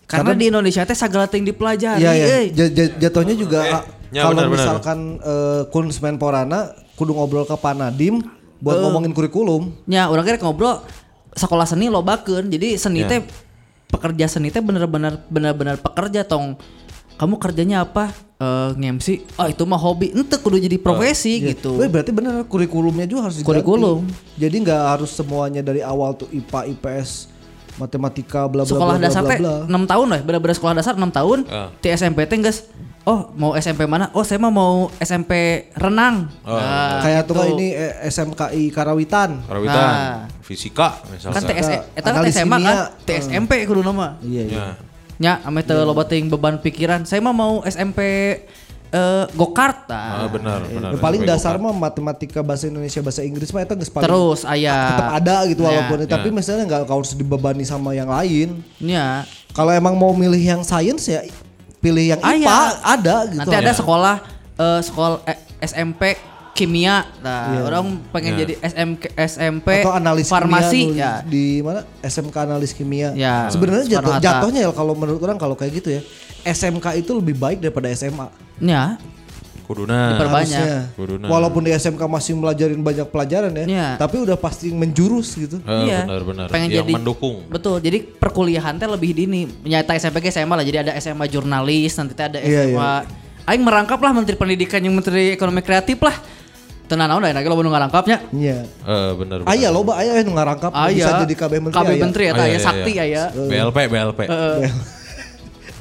Karena, 0.07 0.39
di 0.39 0.51
Indonesia 0.51 0.87
teh 0.87 0.95
segala 0.95 1.27
ting 1.27 1.43
dipelajari. 1.43 1.99
Iya 1.99 2.13
ya, 2.15 2.67
ja- 2.71 2.95
jatuhnya 3.07 3.35
juga 3.35 3.59
ah, 3.67 3.83
Ya, 4.15 4.23
kalau 4.23 4.39
benar, 4.39 4.55
misalkan 4.55 4.99
eh, 5.19 5.63
Kun 5.75 5.91
Menporana 5.91 6.71
kudu 6.95 7.11
ngobrol 7.11 7.43
ke 7.43 7.59
Panadim 7.59 8.23
buat 8.63 8.79
ngomongin 8.79 9.11
kurikulum. 9.11 9.75
Ya, 9.91 10.07
orang 10.07 10.23
kira 10.23 10.39
ngobrol 10.39 10.79
sekolah 11.35 11.67
seni 11.67 11.91
lo 11.91 12.07
bakeun. 12.07 12.47
Jadi 12.47 12.79
seni 12.79 13.03
Ya. 13.03 13.11
teh 13.11 13.21
pekerja 13.91 14.31
seni 14.31 14.55
teh 14.55 14.63
bener-bener 14.63 15.23
bener-bener 15.27 15.75
pekerja 15.79 16.23
tong. 16.23 16.55
Kamu 17.19 17.39
kerjanya 17.43 17.83
apa? 17.83 18.15
Eh 18.37 18.71
nge-MC. 18.75 19.07
Oh, 19.35 19.49
itu 19.49 19.63
mah 19.65 19.79
hobi. 19.79 20.13
Ente 20.13 20.37
kudu 20.37 20.57
jadi 20.59 20.77
profesi 20.77 21.41
Iya. 21.41 21.57
gitu. 21.57 21.81
Weh, 21.81 21.89
berarti 21.89 22.13
benar 22.13 22.45
kurikulumnya 22.45 23.05
juga 23.05 23.29
harus 23.29 23.41
diganti. 23.41 23.49
Kurikulum. 23.49 24.05
Jadi 24.37 24.57
nggak 24.61 24.83
harus 24.87 25.09
semuanya 25.11 25.65
dari 25.65 25.81
awal 25.81 26.13
tuh 26.13 26.29
IPA, 26.29 26.69
IPS, 26.71 27.33
matematika, 27.77 28.45
bla 28.45 28.61
bla 28.61 28.69
sekolah 28.69 28.97
bla, 28.97 29.01
bla, 29.01 29.07
dasar 29.09 29.23
bla, 29.23 29.31
teh 29.31 29.39
bla. 29.41 29.55
6 29.65 29.73
tahun 29.87 30.07
lah, 30.07 30.21
bener-bener 30.21 30.53
sekolah 30.53 30.75
dasar 30.75 30.93
6 30.95 31.09
tahun. 31.11 31.39
Ah. 31.47 31.69
Di 31.75 31.89
SMP 31.91 32.25
teh 32.25 32.37
geus 32.39 32.69
Oh, 33.07 33.31
mau 33.33 33.55
SMP 33.55 33.87
mana? 33.87 34.11
Oh, 34.13 34.27
saya 34.27 34.35
mah 34.37 34.51
mau 34.51 34.91
SMP 34.99 35.31
renang. 35.73 36.27
Oh. 36.43 36.51
Nah, 36.51 36.99
Kayak 37.01 37.23
tuh 37.25 37.39
gitu. 37.39 37.55
ini 37.55 37.71
eh, 37.71 38.03
SMKI 38.05 38.67
Karawitan. 38.69 39.47
Karawitan, 39.47 39.79
Nah. 39.79 40.27
fisika 40.43 40.99
misalnya. 41.07 41.39
kan 41.39 41.43
TS 41.47 41.69
eta 41.95 42.03
kan 42.03 42.13
analis 42.19 42.35
SMA 42.35 42.57
kimia. 42.59 42.67
kan, 42.67 42.77
TSMP 43.01 43.53
kudu 43.63 43.81
nama. 43.81 44.19
Iya, 44.19 44.43
iya. 44.45 44.59
Ya. 44.59 44.67
Nya 45.17 45.41
ame 45.43 45.61
teu 45.61 45.81
loba 45.81 46.05
teuing 46.05 46.29
beban 46.29 46.57
pikiran. 46.57 47.03
Saya 47.03 47.21
mah 47.21 47.33
mau 47.33 47.65
SMP 47.65 48.01
eh 48.87 49.25
go-kart 49.35 49.89
Ah, 49.89 50.25
tah. 50.25 50.31
benar, 50.31 50.63
benar. 50.63 50.91
Yang 50.93 51.03
paling 51.03 51.23
dasar 51.25 51.59
mah 51.59 51.73
matematika 51.73 52.39
bahasa 52.39 52.67
Indonesia 52.67 53.03
bahasa 53.03 53.21
Inggris 53.21 53.51
mah 53.51 53.61
itu 53.61 53.75
geus 53.77 53.91
paling 53.91 54.07
Terus 54.07 54.41
tetap 54.41 54.55
aya 54.55 54.77
ada 55.13 55.37
gitu 55.45 55.61
Ya. 55.61 55.69
walaupun 55.69 55.97
tapi 56.07 56.29
misalnya 56.31 56.65
nggak 56.65 56.87
harus 56.87 57.11
dibebani 57.13 57.65
sama 57.65 57.93
yang 57.93 58.07
lain. 58.07 58.63
nya 58.79 59.27
Kalau 59.51 59.73
emang 59.73 59.93
mau 59.93 60.13
milih 60.13 60.39
yang 60.39 60.63
sains 60.63 61.03
ya 61.05 61.25
pilih 61.77 62.05
yang 62.09 62.21
IPA 62.21 62.47
Aya. 62.47 62.59
ada 62.85 63.17
gitu. 63.27 63.39
nanti 63.39 63.57
ada 63.57 63.73
sekolah 63.75 64.17
eh, 64.55 64.81
sekolah 64.81 65.19
eh, 65.25 65.39
SMP 65.61 66.15
kimia. 66.57 67.05
Nah, 67.21 67.53
Iya. 67.53 67.61
orang 67.63 67.85
pengen 68.09 68.33
Ya. 68.33 68.39
jadi 68.43 68.55
SMP 68.65 69.03
SMP 69.15 69.69
atau 69.85 69.93
analis 69.93 70.27
farmasi 70.27 70.81
kimia, 70.89 70.97
ya. 70.97 71.13
di 71.23 71.61
mana 71.61 71.85
SMK 72.01 72.37
analis 72.43 72.73
kimia. 72.73 73.13
Ya, 73.13 73.53
Sebenarnya 73.53 74.01
jatuh, 74.01 74.17
jatuhnya 74.17 74.65
ya 74.65 74.71
kalau 74.73 74.97
menurut 74.97 75.21
orang 75.21 75.37
kalau 75.37 75.53
kayak 75.53 75.77
gitu 75.77 75.93
ya 75.93 76.03
SMK 76.43 76.97
itu 76.97 77.13
lebih 77.13 77.37
baik 77.37 77.61
daripada 77.61 77.93
SMA. 77.93 78.33
Nya, 78.57 78.97
Kuduna. 79.67 80.15
Diperbanyak. 80.15 80.63
Harusnya. 80.63 80.95
Kuduna. 80.95 81.27
Walaupun 81.27 81.67
di 81.67 81.75
SMK 81.75 81.99
masih 82.07 82.39
melajarin 82.39 82.79
banyak 82.79 83.07
pelajaran 83.11 83.51
ya, 83.53 83.65
Iya. 83.67 83.89
tapi 83.99 84.23
udah 84.23 84.39
pasti 84.39 84.71
menjurus 84.71 85.35
gitu. 85.35 85.59
Eh, 85.59 85.91
iya. 85.91 86.07
benar-benar. 86.07 86.47
Pengen 86.55 86.71
yang 86.71 86.87
jadi 86.87 86.93
mendukung. 86.95 87.43
Betul. 87.51 87.83
Jadi 87.83 87.99
perkuliahan 88.07 88.79
teh 88.79 88.87
lebih 88.87 89.11
dini. 89.11 89.51
Nyata 89.67 89.99
SMP 89.99 90.23
ge 90.23 90.31
SMA 90.31 90.55
lah. 90.55 90.63
Jadi 90.63 90.79
ada 90.87 90.93
SMA 90.95 91.27
jurnalis, 91.27 91.99
nanti 91.99 92.15
teh 92.15 92.25
ada 92.25 92.39
Iya, 92.39 92.71
SMA. 92.71 92.95
Aing 93.47 93.63
merangkap 93.63 93.99
lah 93.99 94.11
menteri 94.11 94.39
pendidikan 94.39 94.79
yang 94.79 94.95
menteri 94.95 95.35
ekonomi 95.35 95.63
kreatif 95.63 95.99
lah. 95.99 96.15
Tenan 96.87 97.11
naon 97.11 97.23
lagi 97.27 97.47
lo 97.51 97.59
ngarangkapnya. 97.59 98.31
Iya. 98.31 98.63
Eh, 98.63 99.11
benar. 99.19 99.43
benar. 99.43 99.51
Aya 99.51 99.69
loba 99.75 99.99
aya 99.99 100.23
nu 100.23 100.39
ngarangkap 100.39 100.71
Aya. 100.71 100.95
bisa 100.95 101.11
jadi 101.27 101.35
KB 101.35 101.53
menteri. 101.59 101.83
KB 101.83 101.91
menteri 101.99 102.25
eta 102.31 102.43
Aya, 102.43 102.47
ya 102.47 102.55
aya, 102.55 102.59
sakti 102.63 102.93
aya. 102.95 103.03
aya. 103.03 103.25
BLP, 103.35 103.79
BLP. 103.91 104.21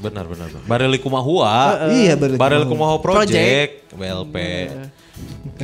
Benar, 0.01 0.26
benar. 0.26 0.47
benar. 0.49 0.64
Bareli 0.66 0.97
Kumahua. 0.97 1.53
Iya 1.93 2.14
Bareli 2.18 2.38
Bareli 2.41 2.66
Kumahua. 2.66 2.97
Kumaha 2.97 3.06
Project, 3.06 3.93
BLP. 3.93 4.36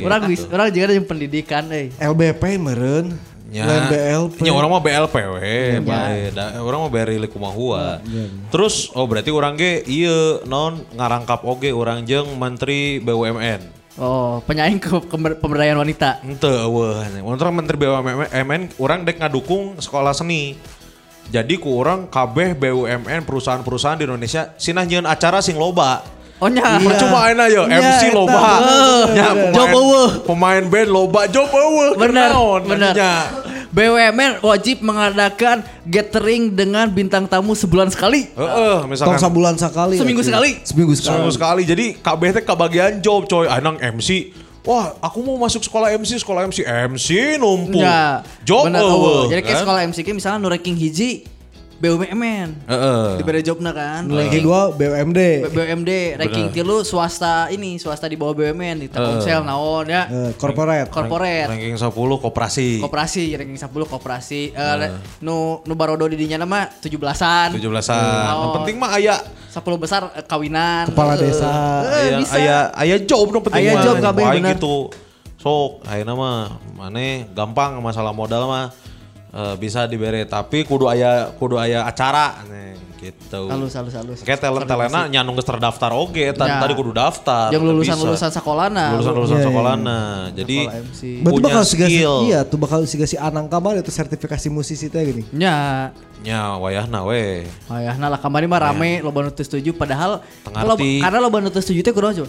Orang 0.02 0.20
gitu. 0.24 0.30
bis, 0.30 0.42
orang 0.48 0.66
juga 0.72 0.84
ada 0.88 0.94
yang 0.96 1.06
pendidikan 1.06 1.62
euy. 1.68 1.90
LBP 1.98 2.42
meren. 2.56 3.06
Ya, 3.52 3.68
Lain 3.68 3.84
BLP. 3.92 4.36
nya 4.48 4.52
orang 4.56 4.70
mah 4.72 4.80
BLP 4.80 5.16
we, 5.28 5.76
bae. 5.84 6.32
Da- 6.32 6.56
orang 6.64 6.86
mah 6.86 6.90
Bareli 6.90 7.28
Kumahua. 7.28 8.00
Terus 8.48 8.88
oh 8.96 9.04
berarti 9.04 9.28
orang 9.28 9.58
ge 9.58 9.84
ieu 9.90 10.40
non 10.46 10.80
ngarangkap 10.96 11.42
oge 11.44 11.74
orang 11.74 12.06
jeung 12.06 12.30
menteri 12.38 13.02
BUMN. 13.02 13.81
Oh, 14.00 14.40
penyaing 14.48 14.80
ke 14.80 14.88
pemberdayaan 15.36 15.76
wanita. 15.76 16.24
Ente 16.24 16.48
eueuh. 16.48 17.04
Untuk 17.20 17.52
menteri 17.52 17.76
BUMN 17.76 18.80
orang 18.80 19.04
dek 19.04 19.20
ngadukung 19.20 19.76
sekolah 19.76 20.16
seni. 20.16 20.56
Jadi 21.28 21.60
ku 21.60 21.76
orang 21.76 22.08
kabeh 22.08 22.56
BUMN 22.56 23.28
perusahaan-perusahaan 23.28 24.00
di 24.00 24.08
Indonesia 24.08 24.56
sinah 24.56 24.88
nyieun 24.88 25.04
acara 25.04 25.44
sing 25.44 25.60
loba. 25.60 26.00
Oh 26.42 26.48
nya. 26.48 26.80
Iya. 26.80 26.88
Percuma 26.88 27.30
yo 27.46 27.68
Iya, 27.68 27.78
MC 27.78 28.02
loba. 28.16 28.40
Nya, 29.12 29.28
pemain-. 29.54 30.24
Pemain 30.24 30.64
band 30.66 30.90
loba 30.90 31.20
job 31.28 31.46
eueuh. 31.52 31.94
Benar, 31.94 32.32
benar. 32.64 32.94
BUMN 33.72 34.44
wajib 34.44 34.84
mengadakan 34.84 35.64
gathering 35.88 36.52
dengan 36.52 36.92
bintang 36.92 37.24
tamu 37.24 37.56
sebulan 37.56 37.88
sekali. 37.88 38.28
Heeh, 38.28 38.76
Tong 38.84 38.92
misalkan 38.92 39.16
sabulan 39.16 39.56
sekali. 39.56 39.96
Seminggu 39.96 40.20
atuh. 40.20 40.28
sekali. 40.28 40.50
Seminggu 40.60 40.92
sekali. 40.92 41.08
Seminggu 41.08 41.32
sekali. 41.32 41.62
Jadi 41.64 41.86
teh 42.36 42.44
kebagian 42.44 43.00
job 43.00 43.24
coy. 43.24 43.48
Anang 43.48 43.80
MC 43.80 44.36
wah 44.62 44.94
aku 45.02 45.18
mau 45.26 45.36
masuk 45.42 45.62
sekolah 45.66 45.90
MC, 45.98 46.22
sekolah 46.22 46.46
MC, 46.46 46.62
MC 46.66 47.08
numpuk. 47.38 47.82
Ya, 47.82 48.22
Job 48.46 48.70
bener. 48.70 48.82
Jadi 49.30 49.42
kayak 49.42 49.58
kan? 49.58 49.62
sekolah 49.66 49.80
MCK 49.90 50.08
misalnya 50.14 50.38
nu 50.38 50.48
ranking 50.50 50.78
hiji 50.78 51.26
BUMN. 51.82 52.48
Heeh. 52.62 53.04
Diberi 53.18 53.42
jobna 53.42 53.74
kan. 53.74 54.06
Ranking 54.06 54.38
dua 54.40 54.70
BUMD. 54.70 55.18
B- 55.42 55.50
BUMD 55.50 55.90
ranking 56.14 56.54
tilu 56.54 56.80
swasta 56.82 57.50
ini 57.50 57.74
swasta 57.74 58.06
di 58.06 58.14
bawah 58.14 58.30
BUMN 58.32 58.76
di 58.76 58.86
Telkomsel 58.86 59.42
naon 59.42 59.84
ya. 59.84 60.06
Eh, 60.06 60.30
corporate. 60.38 60.86
Corporate. 60.88 61.50
Ranking 61.50 61.74
10 61.74 61.90
koperasi. 62.22 62.78
Koperasi 62.78 63.34
ranking 63.34 63.58
10 63.58 63.66
koperasi 63.84 64.54
Eh, 64.54 64.74
le- 64.78 64.90
nu 65.18 65.58
nu 65.60 65.74
barodo 65.74 66.06
di 66.06 66.14
dinya 66.14 66.38
nama 66.38 66.70
17-an. 66.70 67.50
17-an. 67.50 67.98
Yang 68.22 68.38
Oh. 68.38 68.52
penting 68.54 68.76
mah 68.78 68.90
aya 68.94 69.18
10 69.50 69.74
besar 69.74 70.06
eh, 70.12 70.22
kawinan. 70.22 70.86
Kepala 70.86 71.18
desa. 71.18 71.50
eh, 71.98 72.22
aya 72.30 72.70
aya 72.70 72.96
job 73.00 73.26
nu 73.28 73.42
penting 73.42 73.58
Aya 73.60 73.74
mah. 73.74 73.82
job 73.82 73.96
kabeh, 73.98 74.24
bener. 74.30 74.54
gitu. 74.54 74.86
Sok 75.34 75.82
ayeuna 75.84 76.14
mah 76.14 76.38
maneh 76.72 77.26
gampang 77.28 77.82
masalah 77.82 78.14
modal 78.14 78.46
mah 78.46 78.70
eh, 79.32 79.54
bisa 79.56 79.84
dibere 79.84 80.22
tapi 80.24 80.62
kudu 80.62 80.86
aya 80.86 81.32
kudu 81.34 81.56
aya 81.56 81.82
acara 81.82 82.44
nih 82.46 82.72
gitu. 83.02 83.50
Halus 83.50 83.74
halus 83.74 83.94
halus. 83.98 84.18
Kayak 84.22 84.46
talent 84.46 84.62
talentna 84.62 85.10
nyanu 85.10 85.34
geus 85.34 85.42
terdaftar 85.42 85.90
oge 85.90 86.30
tadi, 86.30 86.54
Ya. 86.54 86.62
tadi 86.62 86.70
kudu 86.70 86.94
daftar. 86.94 87.50
Yang 87.50 87.62
lulusan 87.66 87.98
bisa. 87.98 88.06
lulusan 88.06 88.30
sekolahna. 88.30 88.84
lulusan 88.94 89.12
lulusan 89.18 89.34
Iya, 89.34 89.42
iya. 89.42 89.48
sekolahna. 89.50 89.98
Jadi 90.38 90.58
Sekolah 90.62 91.22
punya 91.26 91.42
bakal 91.42 91.62
siga 91.66 91.86
skill. 91.90 92.14
iya 92.30 92.40
tuh 92.46 92.58
bakal 92.62 92.80
siga 92.86 93.06
si 93.10 93.18
Anang 93.18 93.50
kabar 93.50 93.74
itu 93.74 93.90
sertifikasi 93.90 94.46
musisi 94.54 94.86
teh 94.86 95.02
gini. 95.02 95.26
Nya, 95.34 95.90
nya 96.22 96.54
wayahna 96.62 97.02
we. 97.02 97.42
Ayahna 97.66 98.06
lah 98.06 98.22
kamari 98.22 98.46
mah 98.46 98.70
rame 98.70 99.02
loba 99.02 99.26
nu 99.26 99.34
setuju 99.34 99.74
padahal 99.74 100.22
kalau 100.46 100.78
karena 100.78 101.18
loba 101.18 101.42
nu 101.42 101.50
setuju 101.50 101.82
teh 101.82 101.90
kudu. 101.90 102.22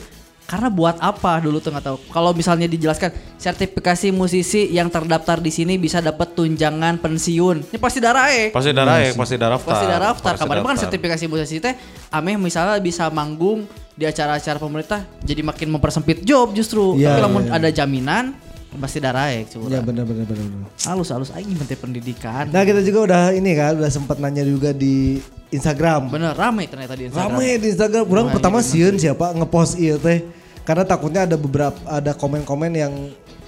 Karena 0.44 0.68
buat 0.68 1.00
apa 1.00 1.40
dulu 1.40 1.58
tuh 1.64 1.72
nggak 1.72 1.86
tahu. 1.88 1.98
Kalau 2.12 2.36
misalnya 2.36 2.68
dijelaskan 2.68 3.10
sertifikasi 3.40 4.12
musisi 4.12 4.70
yang 4.70 4.92
terdaftar 4.92 5.40
di 5.40 5.50
sini 5.50 5.80
bisa 5.80 6.04
dapat 6.04 6.36
tunjangan 6.36 7.00
pensiun. 7.00 7.72
Ini 7.72 7.80
pasti 7.80 8.00
darah 8.04 8.28
eh. 8.30 8.52
Pasti 8.52 8.72
darah 8.76 9.00
ya, 9.02 9.12
pasti 9.16 9.36
daftar. 9.40 9.72
Pasti 9.72 9.86
daftar. 9.88 10.34
Pasti 10.36 10.44
Kemarin 10.44 10.62
kan 10.62 10.68
daftar. 10.76 10.84
sertifikasi 10.88 11.26
musisi 11.32 11.58
teh 11.64 11.74
ameh 12.12 12.36
misalnya 12.38 12.78
bisa 12.84 13.08
manggung 13.10 13.66
di 13.94 14.10
acara-acara 14.10 14.58
pemerintah 14.58 15.06
jadi 15.22 15.42
makin 15.46 15.68
mempersempit 15.74 16.22
job 16.28 16.52
justru. 16.54 16.98
Iya, 17.00 17.16
Tapi 17.16 17.20
lamun 17.24 17.44
iya. 17.48 17.58
ada 17.58 17.70
jaminan 17.72 18.34
pasti 18.80 18.98
darah 19.02 19.30
eh 19.34 19.46
Iya 19.46 19.80
benar 19.84 20.04
benar 20.08 20.26
benar 20.26 20.46
benar. 20.48 20.70
Halus 20.86 21.10
halus 21.14 21.30
aing 21.34 21.58
penting 21.58 21.80
pendidikan. 21.80 22.50
Nah 22.50 22.62
kita 22.66 22.82
juga 22.82 23.00
udah 23.10 23.24
ini 23.34 23.52
kan 23.54 23.78
udah 23.78 23.92
sempat 23.92 24.18
nanya 24.18 24.46
juga 24.46 24.74
di 24.74 25.22
Instagram. 25.54 26.10
Bener 26.10 26.34
rame 26.34 26.66
ternyata 26.66 26.98
di 26.98 27.10
Instagram. 27.10 27.30
Rame 27.38 27.50
di 27.62 27.68
Instagram. 27.70 28.04
Rame 28.10 28.30
pertama 28.34 28.60
sieun 28.66 28.96
siapa 28.98 29.34
ngepost 29.38 29.78
iya 29.78 29.96
teh. 30.02 30.26
Karena 30.64 30.88
takutnya 30.88 31.28
ada 31.28 31.36
beberapa 31.36 31.76
ada 31.86 32.16
komen-komen 32.16 32.72
yang 32.72 32.94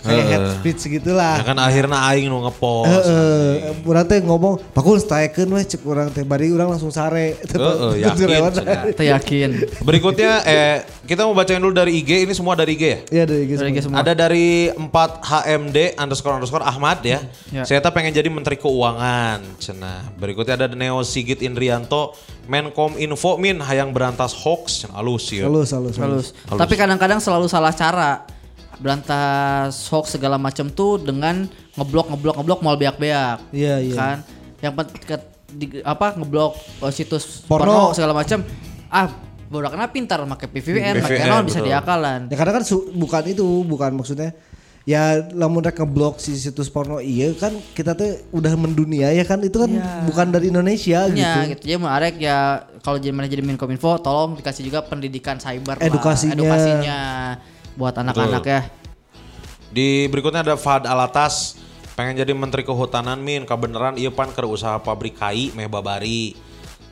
kayak 0.05 0.25
head 0.29 0.45
speech 0.61 0.81
gitulah. 0.85 1.41
Ya 1.41 1.43
kan 1.43 1.57
akhirnya 1.57 1.97
aing 2.13 2.29
nu 2.29 2.45
ngepost. 2.45 2.87
Heeh, 2.93 3.73
urang 3.81 4.05
teh 4.05 4.21
ngomong, 4.21 4.61
"Pakul 4.71 5.01
staekeun 5.01 5.49
we 5.49 5.65
cek 5.65 5.81
urang 5.81 6.13
teh 6.13 6.21
bari 6.21 6.53
urang 6.53 6.69
langsung 6.69 6.93
sare." 6.93 7.35
Heeh, 7.41 8.05
yakin. 8.05 8.27
Teu 8.97 9.05
yakin. 9.09 9.49
Berikutnya 9.81 10.45
eh 10.45 10.85
kita 11.05 11.25
mau 11.25 11.37
bacain 11.37 11.61
dulu 11.61 11.73
dari 11.73 12.01
IG 12.01 12.25
ini 12.25 12.33
semua 12.33 12.53
dari 12.57 12.77
IG 12.77 12.83
ya. 12.83 12.99
Iya 13.09 13.23
dari 13.29 13.43
gitu. 13.49 13.59
Dari 13.61 13.81
semua. 13.81 14.01
Ada 14.01 14.13
dari 14.13 14.69
4HMD 14.73 15.77
underscore 15.97 16.35
underscore 16.41 16.65
Ahmad 16.65 17.01
ya. 17.05 17.21
Ya. 17.53 17.63
Saya 17.65 17.79
tak 17.81 17.93
pengen 17.93 18.13
jadi 18.13 18.29
Menteri 18.29 18.57
Keuangan. 18.57 19.41
Cenah. 19.61 20.13
Berikutnya 20.17 20.57
ada 20.57 20.67
Neo 20.73 21.05
Sigit 21.05 21.41
Indrianto, 21.45 22.17
Menkom 22.49 22.97
Info 22.97 23.37
Min 23.37 23.61
hayang 23.61 23.93
berantas 23.93 24.33
hoax. 24.33 24.85
Cenah 24.85 24.97
alus 25.01 25.29
ya. 25.29 25.45
Halus, 25.45 25.69
halus, 25.73 25.95
halus. 26.01 26.27
Halus. 26.49 26.59
Tapi 26.59 26.73
kadang-kadang 26.73 27.21
selalu 27.21 27.45
salah 27.45 27.73
cara. 27.73 28.25
Berantas 28.77 29.87
hoax 29.87 30.13
segala 30.13 30.35
macam 30.35 30.67
tuh 30.67 30.97
dengan 30.97 31.47
ngeblok 31.73 32.11
ngeblok 32.11 32.35
ngeblok 32.37 32.59
mau 32.61 32.75
beak-beak. 32.75 33.51
Iya, 33.51 33.75
iya. 33.79 33.95
Kan? 33.95 34.17
Yang 34.59 34.73
pet, 34.73 34.87
ke- 35.05 35.27
di- 35.51 35.81
apa 35.81 36.15
ngeblok 36.15 36.53
eh, 36.81 36.91
situs 36.91 37.43
Porno. 37.43 37.65
porno, 37.65 37.93
segala 37.93 38.13
macam. 38.13 38.43
Ah, 38.87 39.07
budak 39.45 39.71
pintar 39.89 40.19
pakai 40.21 40.47
PVPN, 40.49 40.93
pakai 40.99 41.27
non 41.27 41.43
bisa 41.43 41.61
diakalan. 41.61 42.27
Ya 42.27 42.35
karena 42.35 42.53
kan 42.53 42.63
su- 42.63 42.91
bukan 42.91 43.23
itu, 43.25 43.45
bukan 43.63 43.93
maksudnya 43.93 44.33
ya 44.85 45.17
lamun 45.33 45.65
rek 45.65 45.81
ngeblok 45.81 46.21
si 46.21 46.37
situs 46.37 46.69
porno 46.69 47.01
iya 47.01 47.33
kan 47.33 47.57
kita 47.73 47.97
tuh 47.97 48.21
udah 48.29 48.53
mendunia 48.53 49.09
ya 49.09 49.25
kan 49.25 49.41
itu 49.41 49.57
kan 49.57 49.65
Iya. 49.65 50.05
bukan 50.05 50.29
dari 50.29 50.53
Indonesia 50.53 51.09
gitu. 51.09 51.17
Ya 51.17 51.41
gitu. 51.49 51.65
Jadi 51.65 51.81
mau 51.81 51.89
arek 51.89 52.21
ya 52.21 52.37
kalau 52.85 53.01
jadi 53.01 53.09
mana 53.09 53.25
jadi 53.25 53.41
Menkominfo 53.41 53.97
tolong 53.97 54.37
dikasih 54.37 54.61
juga 54.61 54.85
pendidikan 54.85 55.41
cyber 55.41 55.81
lah. 55.81 55.89
Edukasinya. 55.89 56.93
Buat 57.75 57.95
anak-anak 57.95 58.43
ya. 58.47 58.61
Di 59.71 60.07
berikutnya 60.07 60.41
ada 60.41 60.55
Fahad 60.55 60.87
Alatas 60.87 61.59
pengen 61.95 62.19
jadi 62.19 62.31
Menteri 62.35 62.63
Kehutanan 62.63 63.19
Min 63.19 63.47
kebenaran 63.47 63.95
iya 63.95 64.11
pan 64.11 64.31
keur 64.31 64.51
usaha 64.51 64.79
pabrik 64.79 65.19
kai 65.19 65.51
meh 65.51 65.67
babari. 65.67 66.35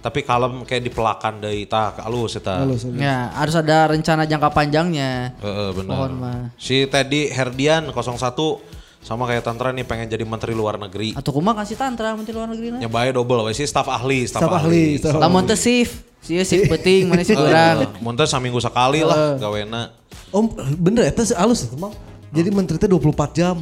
Tapi 0.04 0.20
kalem 0.20 0.68
kayak 0.68 0.84
dipelakan 0.92 1.40
deui 1.40 1.64
tah 1.64 1.96
alus 2.04 2.36
eta. 2.36 2.60
Halus, 2.60 2.84
halus. 2.84 3.00
Ya, 3.00 3.32
harus 3.40 3.56
ada 3.56 3.88
rencana 3.88 4.28
jangka 4.28 4.52
panjangnya. 4.52 5.32
Heeh 5.40 5.70
benar. 5.72 6.12
Si 6.60 6.84
Teddy 6.92 7.32
Herdian 7.32 7.88
01 7.88 8.83
sama 9.04 9.28
kayak 9.28 9.44
Tantra 9.44 9.70
nih 9.70 9.84
pengen 9.84 10.08
jadi 10.08 10.24
Menteri 10.24 10.56
Luar 10.56 10.80
Negeri. 10.80 11.12
Atau 11.14 11.36
kumaha 11.36 11.62
kasih 11.62 11.76
tantra 11.76 12.16
menteri 12.16 12.34
luar 12.34 12.48
negeri 12.48 12.80
Ya 12.80 12.88
bae 12.88 13.12
double 13.12 13.44
we 13.44 13.52
sih 13.52 13.68
staf 13.68 13.86
ahli, 13.86 14.24
staf, 14.24 14.48
Staf 14.48 14.64
ahli, 14.64 14.96
staf 14.96 15.20
Lamun 15.20 15.44
teu 15.44 15.60
shift, 15.60 16.08
sieun 16.24 16.48
shift 16.48 16.72
penting 16.72 17.12
mana 17.12 17.22
sih 17.22 17.36
urang. 17.36 17.84
Muntah 18.00 18.24
saminggu 18.24 18.64
sekali 18.64 19.04
lah 19.04 19.36
gawena. 19.36 19.92
Om 20.32 20.50
bener 20.80 21.04
eta 21.06 21.22
sih 21.22 21.36
halus 21.36 21.68
itu 21.68 21.76
mah. 21.76 21.92
Jadi 22.32 22.50
menteri 22.50 22.80
teh 22.80 22.88
24 22.88 23.12
jam. 23.36 23.60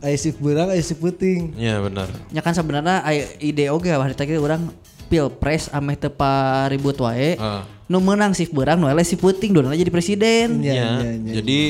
Aya 0.00 0.16
shift 0.16 0.42
beurang, 0.42 0.74
aya 0.74 0.82
shift 0.82 0.98
penting. 0.98 1.54
Iya 1.54 1.78
benar. 1.80 2.10
Ya 2.34 2.42
kan 2.42 2.52
sebenarnya 2.52 3.04
ide 3.38 3.70
oge 3.70 3.94
hari 3.94 4.12
tadi 4.12 4.34
urang 4.36 4.74
pilpres 5.06 5.70
ameh 5.70 5.94
teu 5.94 6.10
paribut 6.10 6.98
wae. 6.98 7.38
Heeh. 7.38 7.62
Nu 7.86 8.02
menang 8.02 8.34
shift 8.34 8.50
beurang 8.50 8.82
nu 8.82 8.90
eleh 8.90 9.06
shift 9.06 9.22
penting 9.22 9.54
dona 9.54 9.70
jadi 9.72 9.88
presiden. 9.88 10.58
Iya, 10.60 10.72
Iya. 10.74 10.88
iya, 10.98 11.10
iya. 11.14 11.32
Jadi 11.38 11.60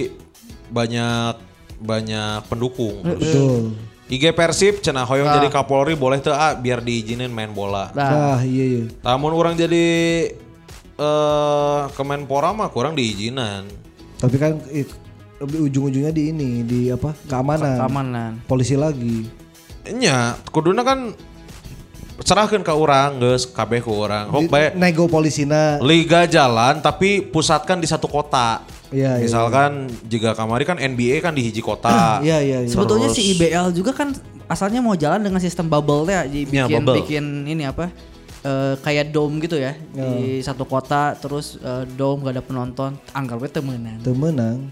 banyak 0.70 1.49
banyak 1.80 2.44
pendukung. 2.46 3.00
Betul. 3.02 3.74
IG 4.10 4.34
Persib 4.34 4.82
cenah 4.82 5.06
hoyong 5.06 5.30
jadi 5.38 5.48
Kapolri 5.48 5.94
boleh 5.94 6.18
teu 6.18 6.34
ah 6.34 6.52
biar 6.52 6.82
diizinin 6.82 7.30
main 7.30 7.54
bola. 7.54 7.94
Nah, 7.94 8.10
Nah, 8.10 8.38
iya 8.42 8.64
iya. 8.66 8.84
Namun 9.06 9.30
orang 9.32 9.54
jadi 9.54 9.86
eh 10.98 11.80
Kemenpora 11.94 12.50
mah 12.50 12.68
kurang 12.68 12.98
diizinan. 12.98 13.64
Tapi 14.20 14.36
kan 14.36 14.58
lebih 15.40 15.58
ujung-ujungnya 15.70 16.12
di 16.12 16.34
ini 16.34 16.50
di 16.66 16.92
apa? 16.92 17.16
Keamanan. 17.24 17.76
keamanan. 17.80 18.30
Polisi 18.44 18.76
lagi. 18.76 19.24
Nya, 19.96 20.36
kuduna 20.52 20.84
kan 20.84 21.16
serahkan 22.20 22.60
ke 22.60 22.68
orang, 22.68 23.16
geus 23.16 23.48
kabeh 23.48 23.80
ku 23.80 23.96
orang. 23.96 24.28
Hok 24.28 24.52
bae 24.52 24.76
Nego 24.76 25.08
polisina. 25.08 25.80
liga 25.80 26.28
jalan 26.28 26.84
tapi 26.84 27.24
pusatkan 27.24 27.80
di 27.80 27.88
satu 27.88 28.04
kota. 28.04 28.60
Iya, 28.90 29.18
iya. 29.18 29.24
Misalkan 29.24 29.86
jika 30.06 30.34
kamari 30.34 30.66
kan 30.66 30.76
NBA 30.76 31.22
kan 31.22 31.30
di 31.30 31.42
hiji 31.42 31.62
kota. 31.62 31.90
Iya 32.26 32.38
iya 32.42 32.58
iya. 32.66 32.70
Sebetulnya 32.70 33.08
Terus- 33.10 33.22
si 33.22 33.32
IBL 33.34 33.70
juga 33.70 33.94
kan 33.94 34.10
asalnya 34.46 34.82
mau 34.82 34.98
jalan 34.98 35.22
dengan 35.22 35.38
sistem 35.38 35.70
bubble 35.70 36.10
ya, 36.10 36.26
jadi 36.26 36.42
Ya, 36.50 36.66
bikin 36.66 36.82
bubble. 36.82 36.96
bikin 37.02 37.24
ini 37.46 37.64
apa? 37.64 37.88
eh, 38.40 38.74
kayak 38.80 39.12
dome 39.12 39.36
gitu 39.38 39.60
ya 39.60 39.76
di 39.92 40.40
satu 40.40 40.64
kota 40.64 41.12
terus 41.12 41.60
eh, 41.60 41.84
dome 41.92 42.24
gak 42.24 42.40
ada 42.40 42.44
penonton 42.44 42.90
anggapnya 43.12 43.60
temenan 43.60 44.00
Teu 44.00 44.16
menang. 44.16 44.64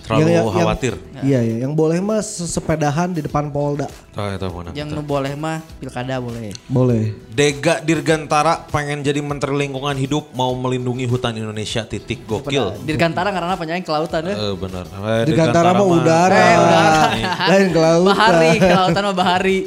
Terlalu 0.00 0.20
Yang- 0.22 0.32
yang- 0.32 0.50
khawatir. 0.50 0.94
Iya 1.20 1.38
iya, 1.38 1.56
yang 1.62 1.72
boleh 1.72 1.98
mah 1.98 2.18
se- 2.18 2.44
sepedahan 2.44 3.12
di 3.12 3.20
depan 3.20 3.46
Polda. 3.46 3.86
Tah 4.10 4.32
eta 4.32 4.48
mana. 4.48 4.72
yang 4.72 4.88
nu 4.88 5.00
boleh 5.00 5.32
mah 5.34 5.62
pilkada 5.76 6.18
boleh 6.18 6.50
Boleh. 6.66 7.14
Dega 7.30 7.78
Dirgantara 7.78 8.66
pengen 8.66 9.00
jadi 9.00 9.20
Menteri 9.20 9.54
Lingkungan 9.56 9.94
Hidup 9.94 10.32
mau 10.32 10.50
melindungi 10.52 11.04
hutan 11.04 11.32
Indonesia 11.32 11.84
titik 11.84 12.24
gokil. 12.24 12.74
dirgantara 12.82 13.30
karena 13.30 13.54
panjang 13.54 13.80
kelautan 13.80 14.24
ya 14.24 14.34
Eh 14.34 14.54
benar. 14.54 14.84
Eh, 14.84 15.22
Di 15.24 15.32
Gantara 15.32 15.70
mah 15.72 15.86
udara. 15.86 16.34
Eh, 16.34 16.56
udara. 16.58 17.02
Lain 17.50 17.68
ke 17.68 17.78
laut. 17.78 18.06
bahari 18.08 18.50
kelautan 18.58 19.02
mah 19.04 19.14
bahari 19.14 19.58